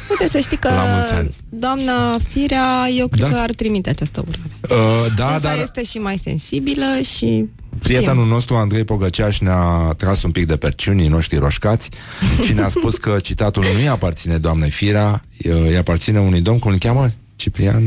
Uite, 0.10 0.28
să 0.30 0.40
știi 0.40 0.58
că 0.58 0.68
La 0.68 0.84
mulți 0.96 1.14
ani. 1.14 1.36
doamna 1.50 2.18
Firea, 2.30 2.88
eu 2.98 3.08
cred 3.08 3.24
Da. 3.24 3.30
că 3.30 3.38
ar 3.40 3.52
trimite 3.52 3.90
această 3.90 4.24
urare. 4.28 4.42
Uh, 4.82 5.14
da, 5.16 5.34
Însă 5.34 5.48
dar 5.48 5.58
este 5.62 5.84
și 5.84 5.98
mai 5.98 6.18
sensibilă 6.18 6.86
și... 7.18 7.46
Prietenul 7.80 8.28
nostru, 8.28 8.56
Andrei 8.56 8.84
Pogăceaș, 8.84 9.40
ne-a 9.40 9.94
tras 9.98 10.24
un 10.24 10.32
pic 10.32 10.46
de 10.46 10.58
perciunii 10.58 11.08
noștri 11.08 11.38
roșcați 11.38 11.90
și 12.46 12.54
ne-a 12.54 12.70
spus 12.70 12.98
că 12.98 13.18
citatul 13.22 13.64
nu 13.64 13.80
îi 13.80 13.88
aparține 13.88 14.38
doamnei 14.38 14.70
Firea, 14.70 15.24
îi 15.44 15.78
aparține 15.78 16.20
unui 16.20 16.42
domn, 16.42 16.60
cum 16.60 16.72
îl 16.72 16.78
cheamă? 16.78 17.12
Ciprian? 17.36 17.84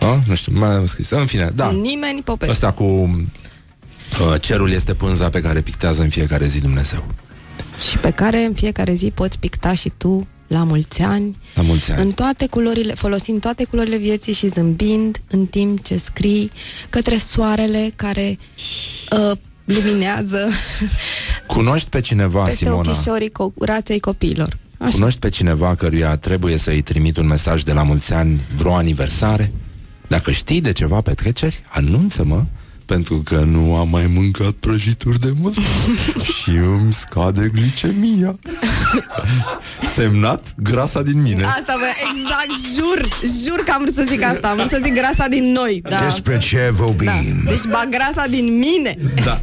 A? 0.00 0.22
Nu 0.26 0.34
știu, 0.34 0.58
mai 0.58 0.68
am 0.68 0.86
scris. 0.86 1.10
În 1.10 1.26
fine, 1.26 1.50
da. 1.54 1.70
Nimeni 1.70 2.22
Popescu. 2.22 2.52
Ăsta 2.52 2.72
cu 2.72 2.84
uh, 2.84 4.40
cerul 4.40 4.70
este 4.70 4.94
pânza 4.94 5.28
pe 5.28 5.40
care 5.40 5.60
pictează 5.60 6.02
în 6.02 6.08
fiecare 6.08 6.46
zi 6.46 6.60
Dumnezeu. 6.60 7.04
Și 7.88 7.98
pe 7.98 8.10
care 8.10 8.44
în 8.44 8.54
fiecare 8.54 8.94
zi 8.94 9.10
poți 9.14 9.38
picta 9.38 9.74
și 9.74 9.92
tu 9.96 10.26
la 10.46 10.64
mulți 10.64 11.02
ani, 11.02 11.36
La 11.54 11.62
mulți 11.62 11.92
ani. 11.92 12.02
în 12.02 12.10
toate 12.10 12.46
culorile, 12.46 12.94
folosind 12.94 13.40
toate 13.40 13.64
culorile 13.64 13.96
vieții 13.96 14.32
și 14.32 14.46
zâmbind 14.48 15.20
în 15.30 15.46
timp 15.46 15.82
ce 15.84 15.96
scrii 15.96 16.50
către 16.90 17.16
soarele 17.16 17.92
care 17.96 18.38
uh, 19.30 19.36
luminează 19.64 20.48
Cunoști 21.46 21.88
pe 21.88 22.00
cineva, 22.00 22.42
peste 22.42 22.64
Simona? 22.64 22.90
ochișorii 22.90 23.30
co- 23.30 23.54
raței 23.66 24.00
copiilor. 24.00 24.58
Așa. 24.78 24.92
Cunoști 24.94 25.18
pe 25.18 25.28
cineva 25.28 25.74
căruia 25.74 26.16
trebuie 26.16 26.56
să-i 26.56 26.80
trimit 26.80 27.16
un 27.16 27.26
mesaj 27.26 27.62
de 27.62 27.72
la 27.72 27.82
mulți 27.82 28.12
ani, 28.12 28.40
vreo 28.56 28.74
aniversare? 28.74 29.52
Dacă 30.06 30.30
știi 30.30 30.60
de 30.60 30.72
ceva 30.72 31.00
petreceri, 31.00 31.62
anunță-mă, 31.68 32.44
pentru 32.90 33.22
că 33.24 33.36
nu 33.36 33.76
am 33.76 33.88
mai 33.88 34.06
mâncat 34.06 34.50
prăjituri 34.50 35.20
de 35.20 35.32
mult 35.40 35.56
și 36.40 36.50
îmi 36.50 36.92
scade 36.92 37.50
glicemia. 37.52 38.38
Semnat 39.94 40.54
grasa 40.56 41.02
din 41.02 41.22
mine. 41.22 41.44
Asta, 41.44 41.74
bă, 41.78 41.86
exact, 42.10 42.50
jur, 42.76 43.08
jur 43.46 43.64
că 43.64 43.70
am 43.70 43.80
vrut 43.80 43.94
să 43.94 44.04
zic 44.06 44.22
asta, 44.22 44.48
am 44.48 44.56
vrut 44.56 44.68
să 44.68 44.78
zic 44.82 44.94
grasa 44.94 45.28
din 45.28 45.52
noi. 45.52 45.80
Da. 45.82 46.04
Despre 46.04 46.38
ce 46.38 46.70
vorbim? 46.72 47.06
Da. 47.06 47.50
Deci, 47.50 47.64
ba, 47.70 47.84
grasa 47.90 48.26
din 48.26 48.58
mine. 48.58 48.96
Da. 49.24 49.40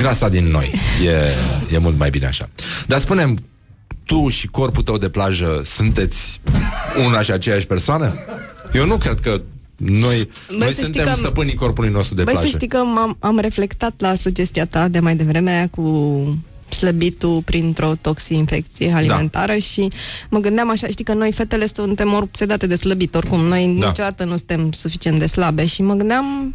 Grasa 0.00 0.28
din 0.28 0.46
noi. 0.46 0.70
E, 1.04 1.74
e 1.74 1.78
mult 1.78 1.98
mai 1.98 2.10
bine 2.10 2.26
așa. 2.26 2.48
Dar 2.86 2.98
spunem, 2.98 3.38
tu 4.04 4.28
și 4.28 4.46
corpul 4.46 4.82
tău 4.82 4.98
de 4.98 5.08
plajă 5.08 5.62
sunteți 5.64 6.40
una 7.06 7.22
și 7.22 7.30
aceeași 7.30 7.66
persoană? 7.66 8.14
Eu 8.72 8.86
nu 8.86 8.96
cred 8.96 9.20
că 9.20 9.42
noi, 9.84 10.28
noi 10.48 10.66
să 10.66 10.70
știi 10.70 10.82
suntem 10.84 11.04
că- 11.04 11.12
stăpânii 11.14 11.54
corpului 11.54 11.90
nostru 11.90 12.14
de 12.14 12.22
Băi, 12.22 12.32
să 12.34 12.38
plajă. 12.40 12.56
știi 12.56 12.68
că 12.68 12.76
am, 12.76 13.16
am 13.20 13.38
reflectat 13.38 13.94
la 14.00 14.14
sugestia 14.14 14.66
ta 14.66 14.88
de 14.88 14.98
mai 14.98 15.16
devreme 15.16 15.50
aia 15.50 15.68
cu 15.68 15.82
slăbitul 16.68 17.42
printr-o 17.44 17.92
toxinfecție 18.00 18.92
alimentară 18.92 19.52
da. 19.52 19.58
și 19.58 19.88
mă 20.30 20.38
gândeam 20.38 20.70
așa, 20.70 20.86
știi 20.86 21.04
că 21.04 21.12
noi 21.12 21.32
fetele 21.32 21.66
suntem 21.74 22.12
obsedate 22.12 22.66
de 22.66 22.76
slăbit 22.76 23.14
oricum, 23.14 23.40
noi 23.40 23.72
Da. 23.74 23.80
da. 23.80 23.86
niciodată 23.86 24.24
nu 24.24 24.36
suntem 24.36 24.72
suficient 24.72 25.18
de 25.18 25.26
slabe 25.26 25.66
și 25.66 25.82
mă 25.82 25.94
gândeam 25.94 26.54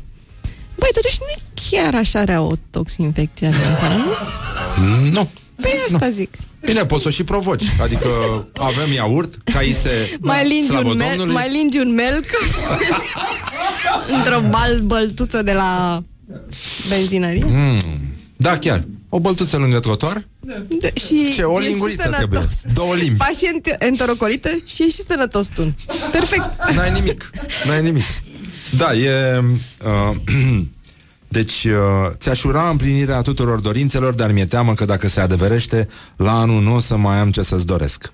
Băi, 0.79 0.89
totuși 0.93 1.17
nu 1.19 1.25
e 1.35 1.41
chiar 1.69 1.95
așa 1.95 2.23
rea 2.23 2.41
o 2.41 2.51
toxinfecție 2.69 3.47
alimentară, 3.47 3.93
nu? 3.93 5.09
Nu. 5.11 5.29
Păi 5.61 5.71
asta 5.91 6.09
zic. 6.09 6.33
Bine, 6.65 6.85
poți 6.85 7.01
să 7.01 7.07
o 7.07 7.11
și 7.11 7.23
provoci. 7.23 7.63
Adică 7.81 8.07
avem 8.53 8.91
iaurt, 8.93 9.33
caise, 9.43 10.17
Mai 10.19 10.47
lingi, 10.47 10.67
slavă 10.67 10.89
un 10.89 10.97
mel- 10.97 11.07
Domnului. 11.07 11.33
mai 11.33 11.51
lingi 11.51 11.77
un 11.77 11.93
melc 11.93 12.25
într-o 14.17 14.39
bal 14.49 14.79
băltuță 14.79 15.41
de 15.41 15.51
la 15.53 16.03
benzinărie. 16.89 17.43
Mm. 17.45 17.81
Da, 18.37 18.57
chiar. 18.57 18.83
O 19.09 19.19
băltuță 19.19 19.57
lângă 19.57 19.79
trotuar? 19.79 20.27
De, 20.79 20.93
și 20.95 21.33
Ce, 21.35 21.43
o 21.43 21.59
e 21.61 21.63
și 21.63 21.69
linguriță 21.69 22.01
sănătos. 22.01 22.17
trebuie. 22.27 22.47
Două 22.73 22.95
limbi. 22.95 23.17
Pacient 23.17 23.75
enterocolită 23.79 24.49
și 24.65 24.83
e 24.83 24.89
și 24.89 25.01
sănătos 25.07 25.47
tu. 25.55 25.75
Perfect. 26.11 26.49
N-ai 26.75 26.91
nimic. 26.91 27.29
N-ai 27.65 27.81
nimic. 27.81 28.03
Da, 28.77 28.93
e... 28.93 29.43
Uh, 29.85 30.15
deci, 31.27 31.63
uh, 31.65 31.73
ți-aș 32.17 32.43
ura 32.43 32.69
împlinirea 32.69 33.21
tuturor 33.21 33.59
dorințelor, 33.59 34.13
dar 34.13 34.31
mi-e 34.31 34.45
teamă 34.45 34.73
că 34.73 34.85
dacă 34.85 35.07
se 35.07 35.19
adeverește, 35.21 35.87
la 36.15 36.39
anul 36.39 36.61
nu 36.61 36.75
o 36.75 36.79
să 36.79 36.97
mai 36.97 37.17
am 37.17 37.31
ce 37.31 37.41
să-ți 37.41 37.65
doresc. 37.65 38.11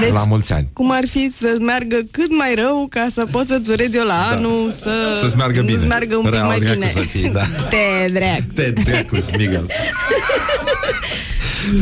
Deci- 0.00 0.12
la 0.12 0.24
mulți 0.24 0.52
ani. 0.52 0.68
Cum 0.72 0.90
ar 0.92 1.06
fi 1.08 1.30
să 1.38 1.56
meargă 1.60 1.96
cât 2.10 2.36
mai 2.38 2.54
rău 2.54 2.86
ca 2.90 3.06
să 3.14 3.26
poți 3.30 3.48
să-ți 3.48 3.70
urezi 3.70 3.96
eu 3.96 4.04
la 4.04 4.26
da. 4.30 4.36
anul 4.36 4.72
să... 4.82 5.18
Să-ți 5.22 5.36
meargă 5.36 5.60
bine. 5.62 5.78
Să 5.78 5.86
meargă 5.86 6.16
un 6.16 6.22
pic 6.22 6.32
Real 6.32 6.46
mai 6.46 6.58
dracu 6.58 6.74
bine. 6.74 6.90
să 6.94 6.98
fii, 7.00 7.28
da. 7.28 7.44
Te 7.70 8.06
dreac. 8.12 8.40
Te 8.54 8.70
dracu, 8.70 9.16
Smigel. 9.16 9.66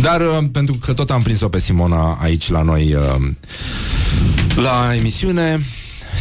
Dar 0.01 0.21
uh, 0.21 0.39
pentru 0.53 0.75
că 0.85 0.93
tot 0.93 1.11
am 1.11 1.23
prins-o 1.23 1.49
pe 1.49 1.59
Simona 1.61 2.19
aici 2.23 2.49
la 2.51 2.63
noi 2.63 2.95
uh, 2.95 3.29
la 4.55 4.95
emisiune, 4.95 5.61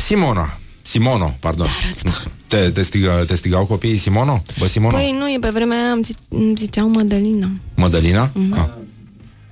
Simona, 0.06 0.58
Simono, 0.82 1.38
pardon. 1.40 1.68
Te, 2.50 2.70
te, 2.70 2.82
strigă, 2.84 3.24
te 3.28 3.36
strigau 3.36 3.66
copiii 3.66 3.98
Simono? 3.98 4.44
Bă, 4.60 4.68
Simono? 4.68 4.96
Păi 4.96 5.16
nu, 5.20 5.32
e 5.34 5.38
pe 5.40 5.50
vremea 5.50 5.78
aia 5.78 5.92
îmi, 5.92 6.04
zi- 6.04 6.16
îmi 6.30 6.54
ziceau 6.58 6.90
Mădălina. 6.90 7.50
Mădălina? 7.76 8.32
Mhm. 8.34 8.54
Ah. 8.54 8.68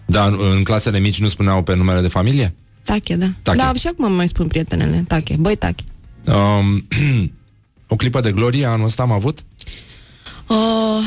Dar 0.06 0.28
în, 0.28 0.38
în 0.56 0.64
clasele 0.64 1.00
mici 1.00 1.20
nu 1.20 1.28
spuneau 1.28 1.64
pe 1.64 1.76
numele 1.76 2.02
de 2.02 2.08
familie? 2.08 2.56
Tache, 2.84 3.16
da. 3.16 3.28
Tache. 3.42 3.58
Da, 3.58 3.74
și 3.74 3.88
acum 3.88 4.06
îmi 4.06 4.16
mai 4.16 4.28
spun 4.28 4.48
prietenele. 4.48 5.04
Tache. 5.08 5.36
Băi, 5.40 5.56
tache. 5.56 5.84
Um, 6.26 6.88
o 7.88 7.96
clipă 7.96 8.20
de 8.20 8.32
glorie 8.32 8.66
anul 8.66 8.86
ăsta 8.86 9.04
am 9.04 9.12
avut? 9.12 9.44
Uh, 10.48 11.04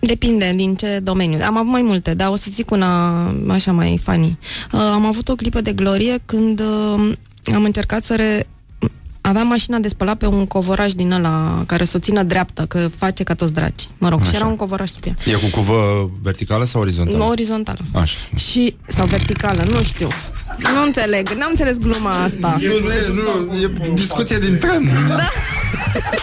depinde 0.00 0.52
din 0.56 0.74
ce 0.74 0.98
domeniu. 1.02 1.38
Am 1.44 1.56
avut 1.56 1.70
mai 1.70 1.82
multe, 1.82 2.14
dar 2.14 2.28
o 2.28 2.36
să 2.36 2.46
zic 2.50 2.70
una 2.70 3.18
așa 3.48 3.72
mai 3.72 3.98
funny. 4.02 4.38
Uh, 4.72 4.80
am 4.80 5.04
avut 5.04 5.28
o 5.28 5.34
clipă 5.34 5.60
de 5.60 5.72
glorie 5.72 6.18
când 6.24 6.60
uh, 6.60 7.12
am 7.54 7.64
încercat 7.64 8.04
să 8.04 8.16
re... 8.16 8.48
Aveam 9.30 9.46
mașina 9.46 9.78
de 9.78 9.88
spălat 9.88 10.16
pe 10.16 10.26
un 10.26 10.46
covoraj 10.46 10.92
din 10.92 11.12
ăla 11.12 11.62
care 11.66 11.84
să 11.84 11.96
o 11.96 12.00
țină 12.00 12.22
dreaptă, 12.22 12.64
că 12.66 12.90
face 12.96 13.22
ca 13.22 13.34
toți 13.34 13.52
draci. 13.52 13.88
Mă 13.98 14.08
rog, 14.08 14.20
Așa. 14.20 14.30
și 14.30 14.36
era 14.36 14.46
un 14.46 14.56
covoraj 14.56 14.88
sub 14.88 15.02
ea. 15.06 15.16
E 15.24 15.32
cu 15.32 15.46
cuvă 15.50 16.10
verticală 16.22 16.64
sau 16.64 16.80
orizontală? 16.80 17.24
Orizontală. 17.24 17.78
Așa. 17.92 18.16
Și, 18.36 18.76
sau 18.86 19.06
verticală, 19.06 19.64
nu 19.70 19.82
știu. 19.82 20.08
Nu 20.58 20.82
înțeleg, 20.82 21.28
n-am 21.28 21.48
înțeles 21.50 21.78
gluma 21.78 22.22
asta. 22.22 22.58
Nu, 22.60 23.44
nu, 23.46 23.56
e 23.62 23.92
discuție 23.94 24.38
din 24.38 24.58
tren. 24.58 24.90
Da. 25.08 25.28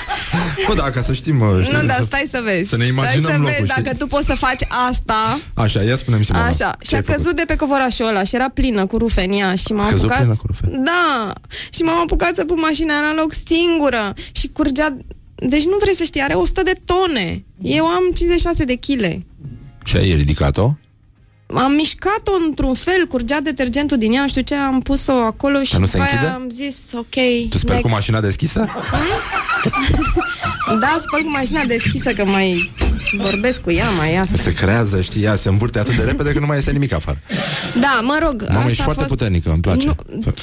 Bă, 0.67 0.73
da, 0.73 0.89
ca 0.89 1.01
să 1.01 1.13
știm... 1.13 1.41
uh, 1.41 1.59
știi, 1.63 1.75
Nu, 1.75 1.83
dar 1.85 1.97
să- 1.97 2.03
stai 2.03 2.27
să 2.31 2.41
vezi. 2.43 2.69
Să 2.69 2.77
ne 2.77 2.85
imaginăm 2.85 3.21
stai 3.23 3.33
să 3.33 3.37
locul, 3.39 3.53
vezi 3.59 3.71
știi? 3.71 3.83
dacă 3.83 3.95
tu 3.97 4.07
poți 4.07 4.25
să 4.25 4.35
faci 4.35 4.61
asta 4.89 5.39
Așa, 5.53 5.81
ia 5.83 5.95
spune-mi, 5.95 6.25
Simona. 6.25 6.45
Așa, 6.45 6.75
ce 6.79 6.87
și 6.87 6.93
a 6.93 6.97
ai 6.97 7.03
făcut? 7.03 7.15
căzut 7.21 7.35
de 7.35 7.43
pe 7.47 7.55
covorașul 7.55 8.05
ăla 8.07 8.23
și 8.23 8.35
era 8.35 8.49
plină 8.49 8.85
cu 8.85 8.97
rufenia 8.97 9.55
și 9.55 9.71
m-am 9.73 9.85
A 9.85 9.89
căzut 9.89 10.03
apucat... 10.03 10.17
plină 10.19 10.35
cu 10.35 10.47
rufenie? 10.47 10.79
Da, 10.85 11.33
și 11.69 11.81
m-am 11.81 11.99
apucat 12.01 12.35
să 12.35 12.45
pun 12.45 12.57
mașina 12.59 12.93
la 13.01 13.13
loc 13.21 13.33
singură 13.45 14.13
și 14.31 14.47
curgea... 14.53 14.97
Deci 15.35 15.63
nu 15.65 15.77
vrei 15.81 15.95
să 15.95 16.03
știi, 16.03 16.21
are 16.21 16.33
100 16.33 16.61
de 16.63 16.73
tone. 16.85 17.43
Eu 17.61 17.85
am 17.85 18.03
56 18.13 18.63
de 18.63 18.73
chile. 18.75 19.25
Și 19.85 19.97
ai 19.97 20.13
ridicat-o? 20.15 20.71
am 21.53 21.71
mișcat-o 21.71 22.31
într-un 22.47 22.73
fel, 22.73 23.05
curgea 23.09 23.39
detergentul 23.39 23.97
din 23.97 24.13
ea, 24.13 24.21
nu 24.21 24.27
știu 24.27 24.41
ce, 24.41 24.55
am 24.55 24.79
pus-o 24.79 25.11
acolo 25.11 25.61
și 25.63 25.71
Dar 25.71 25.79
nu 25.79 25.85
se 25.85 25.97
după 25.97 26.09
aia 26.09 26.19
închide? 26.19 26.33
am 26.35 26.49
zis, 26.49 26.77
ok, 26.93 27.49
Tu 27.49 27.57
sper 27.57 27.79
cu 27.79 27.89
mașina 27.89 28.19
deschisă? 28.21 28.65
Da, 30.79 30.97
spăl 31.07 31.21
cu 31.23 31.29
mașina 31.29 31.63
deschisă, 31.67 32.11
că 32.13 32.25
mai 32.25 32.71
vorbesc 33.17 33.61
cu 33.61 33.71
ea, 33.71 33.89
mai 33.89 34.15
asta. 34.17 34.37
Se 34.37 34.53
creează, 34.53 35.01
știi, 35.01 35.23
ea 35.23 35.35
se 35.35 35.49
învârte 35.49 35.79
atât 35.79 35.95
de 35.95 36.03
repede 36.03 36.31
că 36.31 36.39
nu 36.39 36.45
mai 36.45 36.55
iese 36.55 36.71
nimic 36.71 36.93
afară. 36.93 37.19
Da, 37.81 37.99
mă 38.03 38.17
rog, 38.21 38.41
Mamă, 38.47 38.57
asta 38.57 38.69
ești 38.69 38.81
a 38.81 38.83
foarte 38.83 39.03
fost... 39.03 39.13
puternică, 39.13 39.49
îmi 39.51 39.61
place. 39.61 39.85
Nu, 39.87 39.95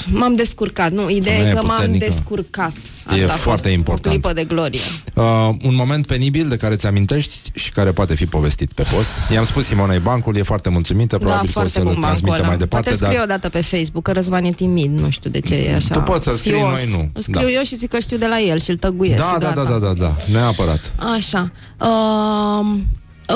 m-am 0.07 0.35
descurcat, 0.35 0.93
nu, 0.93 1.11
ideea 1.11 1.35
Femeie 1.37 1.53
e 1.53 1.55
că 1.55 1.63
m-am 1.67 1.77
puternică. 1.77 2.07
descurcat. 2.09 2.73
E 3.09 3.13
Asta 3.13 3.25
a 3.25 3.29
fost 3.29 3.43
foarte 3.43 3.69
important. 3.69 4.07
O 4.07 4.09
clipă 4.09 4.33
de 4.33 4.45
glorie. 4.45 4.81
Uh, 5.15 5.25
un 5.63 5.75
moment 5.75 6.07
penibil 6.07 6.49
de 6.49 6.57
care 6.57 6.77
ți 6.77 6.87
amintești 6.87 7.39
și 7.55 7.73
care 7.73 7.93
poate 7.93 8.15
fi 8.15 8.27
povestit 8.27 8.73
pe 8.73 8.83
post. 8.83 9.09
I-am 9.33 9.45
spus 9.45 9.67
Simonei 9.67 9.99
Bancul, 9.99 10.37
e 10.37 10.43
foarte 10.43 10.69
mulțumită, 10.69 11.19
probabil 11.19 11.41
da, 11.47 11.53
că 11.53 11.59
o 11.59 11.61
foarte 11.61 11.71
să-l 11.71 11.83
bun 11.83 11.93
bancul 11.93 12.09
transmită 12.09 12.37
ăla. 12.37 12.47
mai 12.47 12.57
departe, 12.57 12.89
Poate 12.91 13.05
scrie 13.05 13.17
dar 13.19 13.25
o 13.25 13.29
dată 13.29 13.49
pe 13.49 13.61
Facebook, 13.61 14.03
că 14.05 14.13
Răzvan 14.13 14.45
e 14.45 14.51
timid, 14.51 14.99
nu 14.99 15.11
știu 15.11 15.31
de 15.31 15.41
ce 15.41 15.55
e 15.55 15.75
așa 15.75 15.95
Tu 15.95 16.01
poți 16.01 16.25
să 16.25 16.37
scrii, 16.37 16.53
sfios. 16.53 16.79
noi 16.79 16.89
nu. 16.91 17.09
Îl 17.15 17.21
scriu 17.23 17.41
Da. 17.41 17.51
eu 17.51 17.63
și 17.63 17.77
zic 17.77 17.89
că 17.91 17.99
știu 17.99 18.17
de 18.17 18.27
la 18.27 18.41
el 18.41 18.61
și 18.61 18.71
îl 18.71 18.77
tăguiesc 18.77 19.19
da, 19.19 19.25
și 19.33 19.39
da, 19.39 19.53
gata. 19.53 19.65
da, 19.71 19.79
da, 19.79 19.93
da, 19.93 20.14
da, 20.33 20.39
neapărat. 20.39 20.93
Așa. 21.17 21.53
Uh, 21.81 22.77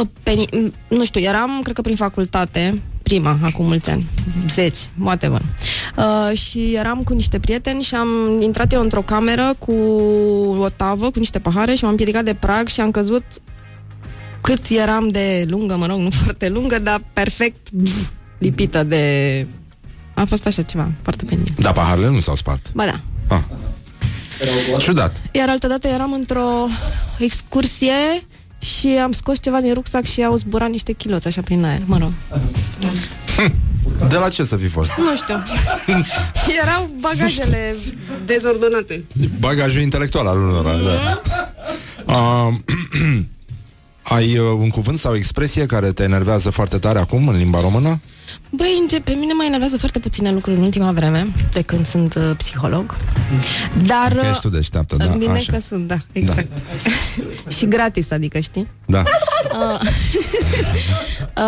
uh, 0.00 0.06
peni, 0.22 0.46
m- 0.46 0.72
nu 0.88 1.04
știu, 1.04 1.20
eram, 1.20 1.60
cred 1.62 1.74
că 1.74 1.80
prin 1.80 1.96
facultate, 1.96 2.82
prima, 3.02 3.38
acum 3.42 3.66
mulți 3.66 3.90
ani, 3.90 4.06
zeci, 4.50 4.78
whatever. 5.02 5.42
Uh, 5.96 6.38
și 6.38 6.74
eram 6.74 7.02
cu 7.02 7.14
niște 7.14 7.38
prieteni 7.38 7.82
și 7.82 7.94
am 7.94 8.08
intrat 8.40 8.72
eu 8.72 8.80
într-o 8.80 9.02
cameră 9.02 9.54
cu 9.58 9.72
o 10.60 10.68
tavă, 10.76 11.10
cu 11.10 11.18
niște 11.18 11.38
pahare 11.38 11.74
și 11.74 11.80
m-am 11.82 11.90
împiedicat 11.90 12.24
de 12.24 12.34
prag 12.34 12.66
și 12.66 12.80
am 12.80 12.90
căzut 12.90 13.24
cât 14.40 14.66
eram 14.68 15.08
de 15.08 15.44
lungă, 15.48 15.76
mă 15.76 15.86
rog, 15.86 15.98
nu 15.98 16.10
foarte 16.24 16.48
lungă, 16.48 16.78
dar 16.78 17.02
perfect 17.12 17.68
pf, 17.82 18.08
lipită 18.38 18.82
de... 18.84 19.46
A 20.14 20.24
fost 20.24 20.46
așa 20.46 20.62
ceva, 20.62 20.90
foarte 21.02 21.24
penibil. 21.24 21.54
Dar 21.58 21.72
paharele 21.72 22.08
nu 22.08 22.20
s-au 22.20 22.34
spart. 22.34 22.72
Ba 22.72 22.84
da. 22.84 23.00
Ah. 23.36 23.42
Ciudat. 24.78 25.22
Iar 25.32 25.48
altădată 25.48 25.88
eram 25.88 26.12
într-o 26.12 26.66
excursie 27.18 28.26
și 28.58 28.88
am 28.88 29.12
scos 29.12 29.36
ceva 29.40 29.60
din 29.60 29.74
rucsac 29.74 30.04
și 30.04 30.24
au 30.24 30.36
zburat 30.36 30.70
niște 30.70 30.92
chiloți 30.92 31.26
așa 31.26 31.40
prin 31.40 31.64
aer, 31.64 31.80
mă 31.84 31.98
rog. 31.98 32.12
De 34.08 34.16
la 34.16 34.28
ce 34.28 34.44
să 34.44 34.56
fi 34.56 34.66
fost? 34.66 34.92
Nu 34.96 35.16
știu. 35.16 35.42
Erau 36.62 36.90
bagajele 37.00 37.76
dezordonate. 38.24 39.04
Bagajul 39.38 39.80
intelectual 39.80 40.26
al 40.26 40.38
unora, 40.38 40.70
da. 40.76 41.20
Uh, 42.04 42.54
ai 44.08 44.38
uh, 44.38 44.44
un 44.58 44.68
cuvânt 44.68 44.98
sau 44.98 45.12
o 45.12 45.16
expresie 45.16 45.66
care 45.66 45.92
te 45.92 46.02
enervează 46.02 46.50
foarte 46.50 46.78
tare 46.78 46.98
acum 46.98 47.28
în 47.28 47.36
limba 47.36 47.60
română? 47.60 48.00
Băi, 48.50 48.78
înce- 48.80 49.00
pe 49.00 49.12
mine 49.12 49.32
mă 49.32 49.44
enervează 49.46 49.78
foarte 49.78 49.98
puține 49.98 50.30
lucruri 50.32 50.56
în 50.56 50.62
ultima 50.62 50.92
vreme, 50.92 51.26
de 51.52 51.62
când 51.62 51.86
sunt 51.86 52.14
uh, 52.14 52.30
psiholog. 52.36 52.96
Dar... 53.86 54.12
Că 54.14 54.20
uh, 54.20 54.28
ești 54.30 54.40
tu 54.40 54.48
deșteaptă, 54.48 54.96
da, 54.96 55.04
Bine 55.04 55.32
așa. 55.32 55.52
că 55.52 55.58
sunt, 55.68 55.86
da, 55.86 55.96
exact. 56.12 56.48
și 57.56 57.68
gratis, 57.68 58.10
adică, 58.10 58.38
știi? 58.38 58.68
Da. 58.86 59.02
Uh, 59.52 59.80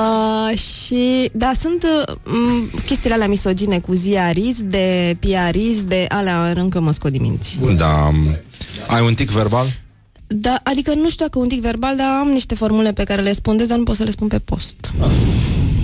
uh, 0.52 0.58
și, 0.58 1.30
da, 1.32 1.50
sunt 1.60 1.82
uh, 1.82 2.14
m- 2.16 2.84
chestiile 2.86 3.14
alea 3.14 3.28
misogine 3.28 3.78
cu 3.78 3.92
ziarist, 3.92 4.58
de 4.58 5.16
piarist, 5.18 5.80
de 5.80 6.04
alea 6.08 6.52
încă 6.56 6.80
mă 6.80 6.92
scot 6.92 7.10
din 7.10 7.22
minți. 7.22 7.58
Da. 7.76 8.12
Ai 8.88 9.00
un 9.06 9.14
tic 9.14 9.30
verbal? 9.30 9.66
Da, 10.32 10.60
adică 10.62 10.94
nu 10.94 11.10
știu 11.10 11.24
dacă 11.24 11.38
un 11.38 11.48
tic 11.48 11.60
verbal, 11.60 11.96
dar 11.96 12.06
am 12.20 12.28
niște 12.28 12.54
formule 12.54 12.92
pe 12.92 13.04
care 13.04 13.22
le 13.22 13.32
spondez, 13.32 13.68
dar 13.68 13.78
nu 13.78 13.84
pot 13.84 13.96
să 13.96 14.02
le 14.04 14.10
spun 14.10 14.28
pe 14.28 14.38
post. 14.38 14.90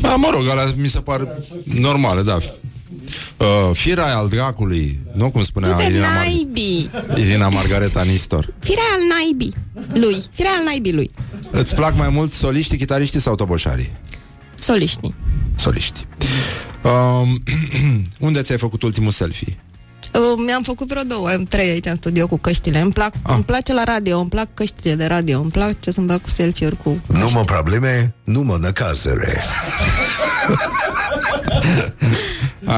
Da, 0.00 0.14
mă 0.16 0.28
rog, 0.32 0.48
alea 0.48 0.72
mi 0.76 0.88
se 0.88 0.98
par 1.00 1.28
normale, 1.64 2.22
da. 2.22 2.38
Uh, 3.36 3.70
firea 3.72 4.16
al 4.16 4.28
dracului, 4.28 5.00
nu 5.14 5.30
cum 5.30 5.42
spunea 5.42 5.76
De 5.76 5.82
Irina, 5.84 6.06
Mar- 6.06 6.14
naibii! 6.14 6.90
Irina 7.16 7.48
Margareta 7.48 8.02
Nistor. 8.02 8.54
Firea 8.58 8.82
al 8.94 9.00
naibii 9.08 9.52
lui. 9.92 10.22
Firea 10.32 10.50
al 10.58 10.64
naibii 10.64 10.92
lui. 10.92 11.10
Îți 11.50 11.74
plac 11.74 11.96
mai 11.96 12.08
mult 12.08 12.32
soliștii, 12.32 12.78
chitariștii 12.78 13.20
sau 13.20 13.34
toboșarii? 13.34 13.92
Soliștii. 14.58 15.14
Soliști. 15.56 16.06
Um, 16.82 17.42
unde 18.26 18.42
ți-ai 18.42 18.58
făcut 18.58 18.82
ultimul 18.82 19.10
selfie? 19.10 19.58
Uh, 20.18 20.42
mi-am 20.46 20.62
făcut 20.62 20.88
vreo 20.88 21.02
două, 21.02 21.28
am 21.28 21.44
trei 21.44 21.68
aici 21.70 21.86
în 21.86 21.96
studio 21.96 22.26
cu 22.26 22.36
căștile. 22.38 22.78
Îmi, 22.80 22.92
plac, 22.92 23.14
Ah. 23.22 23.32
îmi 23.34 23.44
place 23.44 23.72
la 23.72 23.84
radio, 23.84 24.18
îmi 24.18 24.28
plac 24.28 24.54
căștile 24.54 24.94
de 24.94 25.06
radio, 25.06 25.40
îmi 25.40 25.50
place 25.50 25.90
să-mi 25.90 26.06
bag 26.06 26.20
cu 26.20 26.30
selfie-uri 26.30 26.76
cu... 26.82 27.00
Nu 27.06 27.30
mă 27.30 27.40
probleme, 27.40 28.14
nu 28.24 28.42
mă 28.42 28.56
năcazere. 28.60 29.40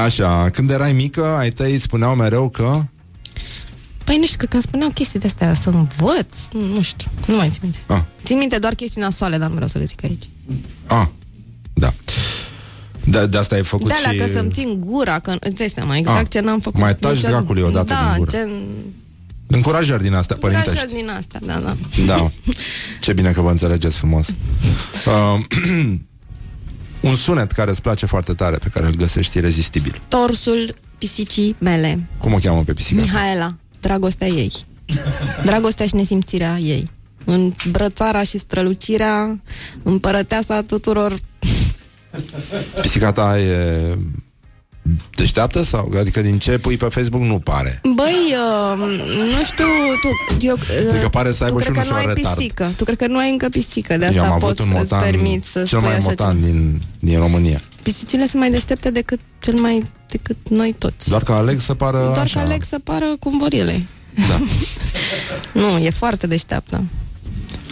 Așa, 0.03 0.49
când 0.49 0.69
erai 0.69 0.91
mică, 0.93 1.25
ai 1.25 1.49
tăi 1.49 1.79
spuneau 1.79 2.15
mereu 2.15 2.49
că... 2.49 2.81
Păi 4.03 4.17
nu 4.17 4.25
știu, 4.25 4.37
cred 4.37 4.49
că 4.49 4.55
îmi 4.55 4.63
spuneau 4.63 4.89
chestii 4.89 5.19
de-astea 5.19 5.53
să 5.53 5.69
învăț, 5.69 6.35
nu, 6.51 6.65
nu 6.65 6.81
știu, 6.81 7.11
nu 7.25 7.35
mai 7.35 7.49
țin 7.49 7.59
minte. 7.61 7.79
Ah. 7.87 7.99
Țin 8.25 8.37
minte 8.37 8.57
doar 8.57 8.73
chestii 8.75 9.01
nasoale, 9.01 9.37
dar 9.37 9.47
nu 9.47 9.53
vreau 9.53 9.69
să 9.69 9.77
le 9.77 9.83
zic 9.83 10.03
aici. 10.03 10.29
A, 10.87 11.11
da. 11.73 11.93
De, 13.09 13.27
de 13.27 13.37
asta 13.37 13.55
ai 13.55 13.63
făcut 13.63 13.87
De 13.87 13.93
alea 13.93 14.11
și... 14.11 14.17
că 14.17 14.37
să-mi 14.37 14.51
țin 14.51 14.79
gura, 14.85 15.19
că 15.19 15.35
îți 15.39 15.53
dai 15.53 15.69
seama 15.69 15.97
exact 15.97 16.19
Ah, 16.19 16.29
ce 16.29 16.39
n-am 16.39 16.59
făcut. 16.59 16.79
mai 16.79 16.95
taci 16.95 17.11
Niciodată. 17.13 17.35
dracului 17.35 17.61
odată 17.61 17.93
da, 17.93 18.07
din 18.09 18.17
gură. 18.17 18.31
gen... 18.31 18.49
Încurajări 19.47 20.03
din 20.03 20.13
astea 20.13 20.35
părintești. 20.39 20.77
Așa 20.77 20.85
din 20.93 21.09
asta, 21.17 21.39
da, 21.45 21.59
da. 21.59 21.75
Da. 22.05 22.29
Ce 23.03 23.13
bine 23.13 23.31
că 23.31 23.41
vă 23.41 23.49
înțelegeți 23.49 23.97
frumos. 23.97 24.27
Uh, 24.27 25.93
un 27.09 27.15
sunet 27.15 27.51
care 27.51 27.69
îți 27.71 27.81
place 27.81 28.05
foarte 28.05 28.33
tare, 28.33 28.57
pe 28.57 28.67
care 28.73 28.85
îl 28.85 28.95
găsești 28.95 29.37
irezistibil. 29.37 30.01
Torsul 30.07 30.75
pisicii 30.97 31.55
mele, 31.59 32.07
Cum 32.17 32.33
o 32.33 32.37
cheamă 32.37 32.63
pe 32.63 32.73
pisica? 32.73 33.01
Mihaela, 33.01 33.55
dragostea 33.79 34.27
ei. 34.27 34.51
Dragostea 35.45 35.85
și 35.85 35.95
nesimțirea 35.95 36.57
ei. 36.57 36.89
În 37.25 37.53
brățara 37.71 38.23
și 38.23 38.37
strălucirea 38.37 39.41
împărăteasa 39.83 40.61
tuturor 40.61 41.19
Pisica 42.81 43.11
ta 43.11 43.39
e 43.39 43.97
deșteaptă 45.15 45.63
sau? 45.63 45.91
Adică 45.99 46.21
din 46.21 46.37
ce 46.39 46.57
pui 46.57 46.77
pe 46.77 46.85
Facebook 46.85 47.23
nu 47.23 47.39
pare. 47.39 47.81
Băi, 47.95 48.33
uh, 48.71 48.77
nu 49.07 49.43
știu, 49.43 49.65
tu, 50.01 50.37
eu, 50.45 50.53
uh, 50.53 50.89
Adică 50.89 51.09
pare 51.09 51.31
să 51.31 51.37
tu 51.37 51.43
aibă 51.43 51.59
cred 51.59 51.73
și 51.73 51.79
un 51.79 51.83
că 51.85 51.89
nu 51.89 51.95
ușor 51.95 52.07
ai 52.09 52.13
retard. 52.15 52.37
pisică. 52.37 52.73
Tu 52.75 52.83
cred 52.83 52.97
că 52.97 53.07
nu 53.07 53.17
ai 53.17 53.31
încă 53.31 53.49
pisică, 53.49 53.97
de 53.97 54.05
Eu 54.05 54.11
am 54.11 54.31
asta 54.31 54.33
avut 54.33 54.47
poți 54.47 54.61
un 54.61 54.67
să-ți 54.67 54.93
motan, 54.93 55.11
permiți 55.11 55.47
să 55.47 55.57
cel 55.63 55.67
spui 55.67 55.81
mai 55.81 55.95
așa 55.97 56.07
motan 56.07 56.35
ceva. 56.39 56.45
din, 56.45 56.81
din 56.99 57.19
România. 57.19 57.61
Pisicile 57.83 58.27
sunt 58.27 58.39
mai 58.41 58.51
deștepte 58.51 58.91
decât 58.91 59.19
cel 59.39 59.53
mai 59.53 59.83
decât 60.07 60.37
noi 60.49 60.75
toți. 60.77 61.09
Doar 61.09 61.23
că 61.23 61.31
aleg 61.31 61.59
să 61.59 61.73
pară 61.73 61.97
Doar 61.97 62.17
așa. 62.17 62.39
că 62.39 62.45
aleg 62.45 62.63
să 62.63 62.79
pară 62.83 63.05
cum 63.19 63.37
vor 63.37 63.53
ele. 63.53 63.85
Da. 64.27 64.41
Nu, 65.61 65.77
e 65.77 65.89
foarte 65.89 66.27
deșteaptă. 66.27 66.83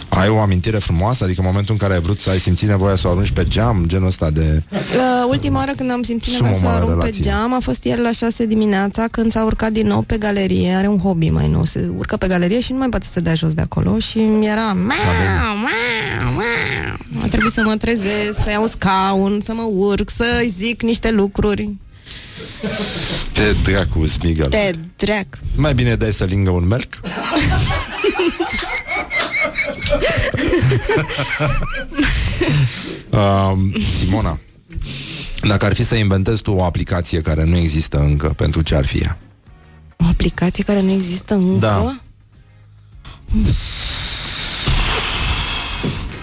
Ai 0.08 0.28
o 0.28 0.38
amintire 0.38 0.78
frumoasă? 0.78 1.24
Adică 1.24 1.40
în 1.40 1.46
momentul 1.46 1.72
în 1.72 1.78
care 1.80 1.94
ai 1.94 2.00
vrut 2.00 2.18
să 2.18 2.30
ai 2.30 2.38
simțit 2.38 2.68
nevoia 2.68 2.96
să 2.96 3.08
o 3.08 3.10
arunci 3.10 3.30
pe 3.30 3.44
geam, 3.44 3.84
genul 3.86 4.06
ăsta 4.06 4.30
de... 4.30 4.62
Uh, 4.72 4.78
ultima 5.28 5.58
oară 5.58 5.72
când 5.76 5.90
am 5.90 6.02
simțit 6.02 6.32
nevoia 6.32 6.52
să 6.52 6.56
o 6.56 6.58
Sumă 6.60 6.70
mare 6.70 6.82
arunc 6.84 6.98
pe 7.00 7.04
relație. 7.06 7.30
geam 7.30 7.54
a 7.54 7.58
fost 7.60 7.84
ieri 7.84 8.00
la 8.00 8.12
6 8.12 8.46
dimineața 8.46 9.04
când 9.10 9.32
s-a 9.32 9.44
urcat 9.44 9.70
din 9.72 9.86
nou 9.86 10.00
pe 10.02 10.16
galerie. 10.18 10.72
Are 10.74 10.86
un 10.86 10.98
hobby 10.98 11.30
mai 11.30 11.48
nou, 11.48 11.64
se 11.64 11.90
urcă 11.96 12.16
pe 12.16 12.26
galerie 12.26 12.60
și 12.60 12.72
nu 12.72 12.78
mai 12.78 12.88
poate 12.88 13.06
să 13.10 13.20
dea 13.20 13.34
jos 13.34 13.54
de 13.54 13.60
acolo 13.60 13.98
și 13.98 14.18
mi 14.18 14.46
era 14.46 14.72
mau, 14.72 14.96
mau, 15.56 15.56
mau. 15.56 17.22
A 17.24 17.26
trebuit 17.26 17.52
să 17.52 17.62
mă 17.64 17.76
trezesc, 17.76 18.42
să 18.44 18.50
iau 18.50 18.66
scaun, 18.66 19.40
să 19.44 19.52
mă 19.52 19.68
urc, 19.72 20.10
să-i 20.10 20.48
zic 20.56 20.82
niște 20.82 21.10
lucruri. 21.10 21.74
Te 23.32 23.42
dracu, 23.62 24.06
Smigel. 24.06 24.48
Te 24.48 24.70
dreac. 24.96 25.26
Mai 25.56 25.74
bine 25.74 25.94
dai 25.94 26.12
să 26.12 26.24
lingă 26.24 26.50
un 26.50 26.66
melc? 26.66 26.88
um, 33.10 33.72
Simona, 33.98 34.38
dacă 35.42 35.64
ar 35.64 35.74
fi 35.74 35.84
să 35.84 35.94
inventezi 35.94 36.42
tu 36.42 36.52
o 36.52 36.64
aplicație 36.64 37.20
care 37.20 37.44
nu 37.44 37.56
există 37.56 37.98
încă, 37.98 38.28
pentru 38.28 38.62
ce 38.62 38.74
ar 38.74 38.86
fi 38.86 38.98
ea? 38.98 39.18
O 39.96 40.04
aplicație 40.08 40.64
care 40.64 40.80
nu 40.80 40.90
există 40.90 41.34
încă? 41.34 41.58
Da. 41.58 42.00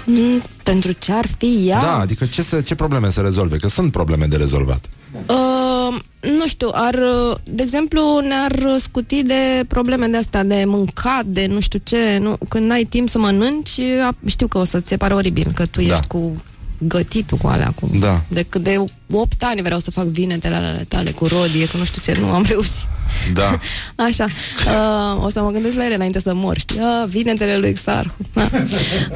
Mm, 0.05 0.41
pentru 0.63 0.91
ce 0.91 1.11
ar 1.11 1.25
fi 1.37 1.63
ea? 1.67 1.79
Da, 1.79 1.99
adică 1.99 2.25
ce, 2.25 2.41
să, 2.41 2.61
ce 2.61 2.75
probleme 2.75 3.09
să 3.11 3.21
rezolve? 3.21 3.57
Că 3.57 3.67
sunt 3.67 3.91
probleme 3.91 4.25
de 4.25 4.35
rezolvat. 4.35 4.85
Uh, 5.29 6.01
nu 6.37 6.47
știu, 6.47 6.69
ar, 6.71 6.93
uh, 6.93 7.37
de 7.43 7.63
exemplu, 7.63 8.19
ne-ar 8.27 8.77
scuti 8.79 9.23
de 9.23 9.63
probleme 9.67 10.07
de 10.07 10.17
astea, 10.17 10.43
de 10.43 10.63
mâncat, 10.65 11.25
de 11.25 11.45
nu 11.49 11.59
știu 11.59 11.79
ce, 11.83 12.17
nu, 12.21 12.37
când 12.49 12.71
ai 12.71 12.83
timp 12.83 13.09
să 13.09 13.17
mănânci, 13.19 13.79
a- 14.07 14.15
știu 14.25 14.47
că 14.47 14.57
o 14.57 14.63
să-ți 14.63 14.87
se 14.87 14.97
pare 14.97 15.13
oribil, 15.13 15.51
că 15.55 15.65
tu 15.65 15.81
Da. 15.81 15.93
ești 15.93 16.07
cu 16.07 16.43
gătitul 16.87 17.37
cu 17.37 17.47
alea 17.47 17.67
acum. 17.67 17.99
Da. 17.99 18.21
De 18.27 18.45
cât 18.49 18.63
de 18.63 18.83
8 19.11 19.43
ani 19.43 19.61
vreau 19.61 19.79
să 19.79 19.91
fac 19.91 20.05
vinetele 20.05 20.55
ale 20.55 20.85
tale 20.87 21.11
cu 21.11 21.25
rodie, 21.25 21.67
că 21.67 21.77
nu 21.77 21.85
știu 21.85 22.01
ce, 22.01 22.19
nu 22.19 22.29
am 22.29 22.43
reușit. 22.47 22.87
Da. 23.33 23.59
Așa. 24.07 24.25
Uh, 24.65 25.23
o 25.23 25.29
să 25.29 25.41
mă 25.41 25.51
gândesc 25.51 25.75
la 25.75 25.85
ele 25.85 25.95
înainte 25.95 26.19
să 26.19 26.33
mor, 26.33 26.57
știi? 26.57 26.79
Uh, 26.79 27.09
vinetele 27.09 27.57
lui 27.57 27.73
Xarhu. 27.73 28.15
Da. 28.33 28.49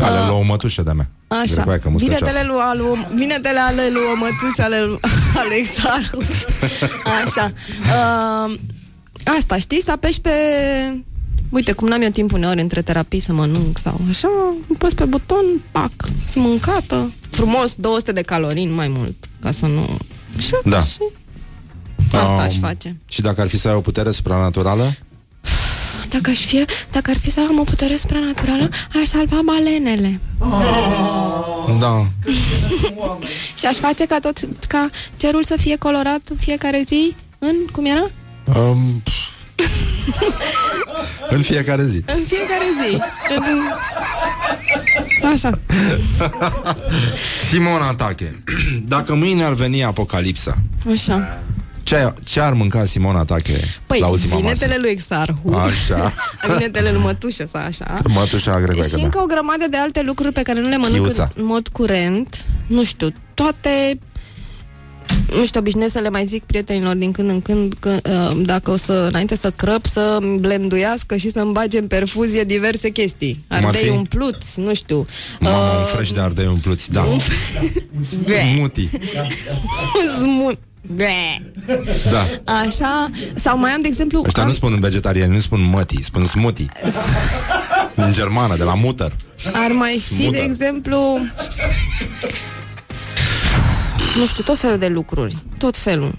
Ale 0.05 0.27
lui 0.27 0.35
o 0.39 0.43
mătușă 0.43 0.81
de-a 0.81 0.93
mea. 0.93 1.09
Așa. 1.27 1.53
Grecoaică 1.53 1.89
mustăcioasă. 1.89 2.25
Vinetele 2.25 2.47
lui, 2.47 2.61
alu, 2.61 2.97
vinetele 3.13 3.59
ale 3.59 3.81
lui 3.93 4.03
o 4.13 4.17
mătușă 4.17 4.63
ale 4.63 4.79
lui 4.79 4.99
ale 5.41 5.55
Xarhu. 5.73 6.21
Așa. 7.25 7.53
Uh, 7.81 8.59
asta, 9.37 9.57
știi? 9.57 9.83
Să 9.83 9.91
apeși 9.91 10.21
pe... 10.21 10.31
Uite, 11.49 11.71
cum 11.71 11.87
n-am 11.87 12.01
eu 12.01 12.09
timp 12.09 12.31
uneori 12.31 12.61
între 12.61 12.81
terapii 12.81 13.19
să 13.19 13.33
mănânc 13.33 13.77
sau 13.77 13.99
așa, 14.09 14.27
pus 14.77 14.93
pe 14.93 15.05
buton, 15.05 15.45
pac, 15.71 15.91
sunt 16.27 16.43
mâncată, 16.43 17.11
frumos, 17.39 17.75
200 17.75 18.11
de 18.11 18.21
calorii, 18.21 18.65
nu 18.65 18.75
mai 18.75 18.87
mult, 18.87 19.15
ca 19.41 19.51
să 19.51 19.65
nu... 19.65 19.97
Și, 20.37 20.55
Da. 20.65 20.83
și 20.83 20.97
asta 22.11 22.31
Um, 22.33 22.39
aș 22.39 22.57
face. 22.57 22.95
Și 23.09 23.21
dacă 23.21 23.41
ar 23.41 23.47
fi 23.47 23.57
să 23.57 23.67
ai 23.67 23.75
o 23.75 23.79
putere 23.81 24.11
supranaturală? 24.11 24.93
Dacă, 26.09 26.29
aș 26.29 26.45
fi, 26.45 26.65
dacă 26.91 27.09
ar 27.11 27.17
fi 27.17 27.31
să 27.31 27.39
am 27.49 27.59
o 27.59 27.63
putere 27.63 27.95
supranaturală, 27.97 28.69
aș 29.01 29.07
salva 29.07 29.39
balenele. 29.45 30.19
Da. 31.79 32.07
Și 33.57 33.65
aș 33.65 33.75
face 33.75 34.05
ca 34.05 34.19
tot, 34.19 34.37
ca 34.67 34.89
cerul 35.17 35.43
să 35.43 35.55
fie 35.59 35.75
colorat 35.77 36.21
în 36.29 36.35
fiecare 36.39 36.83
zi 36.87 37.15
în, 37.39 37.55
cum 37.71 37.85
era? 37.85 38.09
Um, 38.59 39.03
în 41.35 41.41
fiecare 41.41 41.83
zi. 41.83 42.03
În 42.07 42.23
fiecare 42.27 42.63
zi. 42.81 43.01
În... 43.35 43.59
Așa. 45.33 45.59
Simona 47.49 47.95
Tache, 47.95 48.43
dacă 48.87 49.15
mâine 49.15 49.43
ar 49.43 49.53
veni 49.53 49.83
apocalipsa, 49.83 50.55
Așa. 50.91 51.39
ce, 51.83 52.13
ce 52.23 52.39
ar 52.39 52.53
mânca 52.53 52.85
Simona 52.85 53.25
Tache 53.25 53.59
Păi, 53.87 53.99
la 53.99 54.07
ultima 54.07 54.35
vinetele 54.35 54.67
masă? 54.67 54.79
lui 54.81 54.89
Exarhu. 54.89 55.55
Așa. 55.55 56.13
vinetele 56.53 56.91
lui 56.91 57.01
Mătușă 57.01 57.49
sau 57.53 57.61
așa. 57.65 57.97
Mătușa 58.07 58.59
Grecoaică, 58.59 58.87
și 58.87 58.95
da. 58.95 59.01
încă 59.03 59.19
o 59.19 59.25
grămadă 59.25 59.65
de 59.69 59.77
alte 59.77 60.01
lucruri 60.01 60.33
pe 60.33 60.41
care 60.41 60.59
nu 60.59 60.67
le 60.69 60.77
mănânc 60.77 61.05
Chiuța. 61.05 61.29
în 61.35 61.45
mod 61.45 61.67
curent. 61.67 62.45
Nu 62.67 62.83
știu, 62.83 63.13
toate 63.33 63.99
nu 65.35 65.45
știu, 65.45 65.59
obișnuiesc 65.59 65.93
să 65.93 65.99
le 65.99 66.09
mai 66.09 66.25
zic 66.25 66.43
prietenilor 66.43 66.95
din 66.95 67.11
când 67.11 67.29
în 67.29 67.41
când 67.41 67.73
că, 67.79 67.89
uh, 67.89 68.41
dacă 68.45 68.71
o 68.71 68.75
să, 68.75 69.05
înainte 69.09 69.35
să 69.35 69.51
crăp, 69.51 69.85
să 69.85 70.17
blenduiască 70.39 71.15
și 71.15 71.31
să-mi 71.31 71.51
bage 71.51 71.77
în 71.77 71.87
perfuzie 71.87 72.43
diverse 72.43 72.89
chestii. 72.89 73.45
Cum 73.47 73.57
ar 73.57 73.63
Ardei 73.63 73.83
fi? 73.83 73.89
umpluți, 73.89 74.59
nu 74.59 74.73
știu. 74.73 75.05
Mamă, 75.39 75.57
un 75.79 75.85
fresh 75.85 76.11
de 76.11 76.19
ardei 76.19 76.45
umpluți, 76.45 76.91
da. 76.91 77.05
Muti. 78.57 78.89
Zmun. 80.19 80.57
Ble. 80.95 81.51
Da. 82.11 82.51
Așa, 82.53 83.09
sau 83.35 83.57
mai 83.57 83.71
am, 83.71 83.81
de 83.81 83.87
exemplu... 83.87 84.21
Ăștia 84.25 84.43
am... 84.43 84.47
nu 84.49 84.55
spun 84.55 84.79
vegetariani, 84.79 85.33
nu 85.33 85.39
spun 85.39 85.61
măti, 85.61 86.03
spun 86.03 86.25
smuti. 86.25 86.65
Din 87.95 88.11
germană, 88.11 88.55
de 88.55 88.63
la 88.63 88.73
mutter. 88.73 89.11
Ar 89.53 89.71
mai 89.71 90.01
fi, 90.07 90.13
Smută. 90.13 90.31
de 90.31 90.37
exemplu... 90.37 91.19
Nu 94.19 94.25
știu, 94.25 94.43
tot 94.43 94.57
felul 94.57 94.77
de 94.77 94.87
lucruri. 94.87 95.35
Tot 95.57 95.75
felul. 95.77 96.17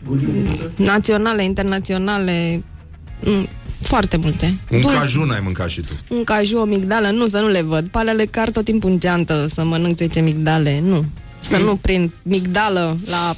Naționale, 0.77 1.45
internaționale, 1.45 2.63
mm, 3.25 3.49
foarte 3.81 4.17
multe. 4.17 4.57
Un 4.71 4.81
Dul- 4.81 4.91
cajun 4.93 5.31
ai 5.31 5.41
mâncat 5.43 5.69
și 5.69 5.81
tu. 5.81 5.93
Un 6.15 6.25
caju, 6.25 6.59
o 6.59 6.65
migdală, 6.65 7.11
nu, 7.11 7.27
să 7.27 7.39
nu 7.39 7.49
le 7.49 7.63
văd. 7.63 7.87
Palele 7.89 8.25
car 8.25 8.51
tot 8.51 8.65
timpul 8.65 8.91
în 8.91 9.01
geantă 9.01 9.47
să 9.55 9.65
mănânc 9.65 9.97
10 9.97 10.21
migdale, 10.21 10.81
nu. 10.81 11.05
Să 11.41 11.57
nu 11.57 11.77
prind 11.77 12.11
migdală 12.23 12.97
la 13.05 13.35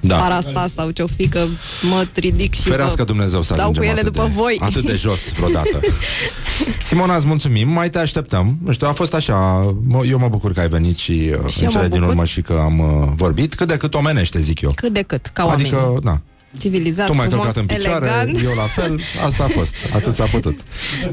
Da. 0.00 0.16
parasta 0.16 0.66
sau 0.74 0.90
ce-o 0.90 1.06
fi, 1.16 1.28
că 1.28 1.44
mă 1.90 2.06
ridic 2.14 2.54
și 2.54 2.62
Ferească 2.62 2.94
vă 2.96 3.04
Dumnezeu 3.04 3.42
să 3.42 3.48
dau 3.54 3.60
ajungem 3.60 3.82
cu 3.82 3.88
ele 3.88 4.00
atât 4.00 4.12
după 4.12 4.26
de, 4.26 4.32
voi. 4.34 4.56
Atât 4.60 4.84
de 4.86 4.94
jos 4.94 5.32
vreodată. 5.32 5.80
Simona, 6.86 7.16
îți 7.16 7.26
mulțumim, 7.26 7.68
mai 7.68 7.90
te 7.90 7.98
așteptăm. 7.98 8.58
Nu 8.64 8.72
știu, 8.72 8.86
a 8.88 8.92
fost 8.92 9.14
așa, 9.14 9.36
mă- 9.86 10.04
eu 10.06 10.18
mă 10.18 10.28
bucur 10.28 10.52
că 10.52 10.60
ai 10.60 10.68
venit 10.68 10.96
și, 10.96 11.12
și 11.12 11.30
eu 11.32 11.38
în 11.38 11.64
mă 11.64 11.70
cele 11.70 11.88
din 11.88 11.98
bucur. 11.98 12.08
urmă 12.08 12.24
și 12.24 12.40
că 12.40 12.60
am 12.64 12.78
uh, 12.78 13.08
vorbit, 13.16 13.54
cât 13.54 13.68
de 13.68 13.76
cât 13.76 13.94
omenește, 13.94 14.40
zic 14.40 14.60
eu. 14.60 14.72
Cât 14.74 14.92
de 14.92 15.02
cât, 15.02 15.26
ca 15.26 15.44
oameni. 15.44 15.68
Adică, 15.68 15.98
da, 16.02 16.20
Civilizat, 16.60 17.06
tu 17.06 17.14
m-ai 17.14 17.26
frumos, 17.26 17.44
călcat 17.44 17.60
în 17.62 17.76
picioare, 17.76 18.06
elegant. 18.06 18.44
eu 18.44 18.54
la 18.56 18.62
fel, 18.62 19.00
asta 19.26 19.44
a 19.44 19.46
fost, 19.46 19.74
atât 19.94 20.14
s-a 20.14 20.24
putut. 20.24 20.58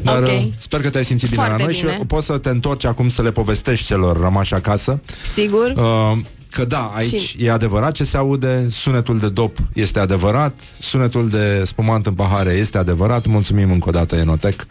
Dar 0.03 0.21
Ok. 0.21 0.27
uh, 0.27 0.43
sper 0.57 0.81
că 0.81 0.89
te-ai 0.89 1.03
simțit 1.05 1.29
bine 1.29 1.41
Foarte 1.43 1.61
la 1.61 1.67
noi 1.69 1.77
bine. 1.79 1.91
și 1.99 2.05
poți 2.05 2.25
să 2.25 2.37
te 2.37 2.49
întorci 2.49 2.85
acum 2.85 3.09
să 3.09 3.21
le 3.21 3.31
povestești 3.31 3.85
celor 3.85 4.19
rămași 4.21 4.53
acasă. 4.53 4.99
Sigur? 5.33 5.73
Uh, 5.75 6.17
că 6.49 6.65
da, 6.65 6.91
aici 6.95 7.19
Și- 7.21 7.43
e 7.45 7.51
adevărat 7.51 7.91
ce 7.91 8.03
se 8.03 8.17
aude, 8.17 8.67
sunetul 8.69 9.19
de 9.19 9.29
dop 9.29 9.57
este 9.73 9.99
adevărat, 9.99 10.59
sunetul 10.79 11.29
de 11.29 11.63
spumant 11.65 12.05
în 12.05 12.13
pahare 12.13 12.51
este 12.51 12.77
adevărat. 12.77 13.25
Mulțumim 13.25 13.71
încă 13.71 13.89
o 13.89 13.91
dată 13.91 14.15
Enotec 14.15 14.65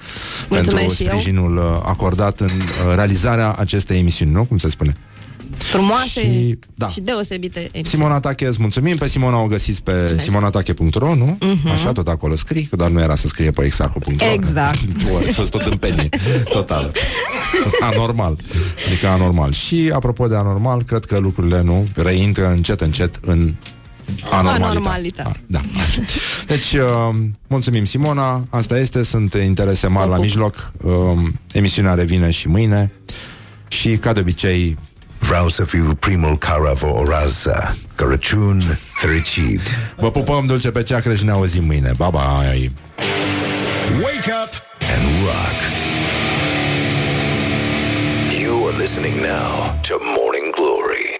Mulțumesc 0.49 0.77
pentru 0.77 0.95
și 0.95 1.03
eu. 1.03 1.09
sprijinul 1.09 1.57
uh, 1.57 1.63
acordat 1.85 2.41
în 2.41 2.47
uh, 2.47 2.95
realizarea 2.95 3.53
acestei 3.59 3.99
emisiuni, 3.99 4.31
nu? 4.33 4.45
Cum 4.45 4.59
se 4.59 4.71
spune? 4.71 4.97
Frumoase 5.59 6.09
Și- 6.21 6.21
și, 6.21 6.59
da. 6.75 6.89
și 6.89 7.01
deosebite 7.01 7.59
emisiuni. 7.59 7.87
Simona 7.87 8.21
Tache, 8.21 8.47
îți 8.47 8.61
mulțumim. 8.61 8.97
Pe 8.97 9.09
Simona 9.09 9.39
o 9.39 9.47
găsiți 9.47 9.83
pe 9.83 10.17
simonatache.ro, 10.23 11.15
nu? 11.15 11.39
Mhm. 11.41 11.69
Așa, 11.71 11.93
tot 11.93 12.09
acolo 12.09 12.37
scrii, 12.37 12.65
că 12.65 12.77
doar 12.77 12.91
nu 12.91 13.01
era 13.01 13.17
să 13.17 13.29
scrie 13.29 13.51
pe 13.51 13.65
exarhu.ro. 13.65 14.27
Exact. 14.33 14.79
Tu 15.05 15.17
ai 15.17 15.33
fost 15.33 15.51
tot 15.51 15.61
în 15.63 15.77
penie, 15.77 16.09
total. 16.49 16.93
Anormal. 17.81 18.39
Adică 18.87 19.07
anormal. 19.07 19.53
Și, 19.53 19.91
apropo 19.95 20.27
de 20.27 20.37
anormal, 20.37 20.83
cred 20.83 21.05
că 21.05 21.19
lucrurile 21.19 21.63
nu 21.63 21.89
reintră 21.95 22.49
încet, 22.49 22.81
încet 22.81 23.19
în 23.25 23.53
anormalitate. 24.31 24.65
Anormalitate. 24.71 25.41
Da, 25.47 25.59
așa. 25.87 26.01
Deci, 26.47 26.73
uh, 26.73 27.15
mulțumim 27.47 27.85
Simona, 27.85 28.47
asta 28.51 28.79
este, 28.79 29.03
sunt 29.03 29.35
interese 29.35 29.87
mari 29.87 30.11
la 30.11 30.19
mijloc. 30.19 30.73
Uh, 30.83 30.93
emisiunea 31.53 31.95
revine 31.95 32.31
și 32.31 32.49
mâine. 32.49 32.93
Și, 33.69 33.97
ca 33.97 34.13
de 34.13 34.21
obicei, 34.21 34.77
Vreau 35.19 35.49
să 35.49 35.65
fiu 35.65 35.95
primul 36.01 36.39
care 36.39 36.73
vă 36.75 36.87
orează 36.87 37.77
Crăciun 37.95 38.63
fericit. 38.95 39.61
Vă 39.97 40.11
pupăm 40.11 40.47
dulce 40.47 40.71
pe 40.71 40.83
ceacră 40.83 41.15
și 41.15 41.25
ne 41.25 41.31
auzim 41.31 41.65
mâine. 41.65 41.91
Bye 41.97 42.09
bye! 42.11 42.71
Wake 44.03 44.33
up 44.43 44.53
and 44.95 45.05
rock. 45.25 45.59
You 48.43 48.67
are 48.69 48.77
listening 48.77 49.15
now 49.15 49.81
to 49.89 49.95
Morning 50.17 50.36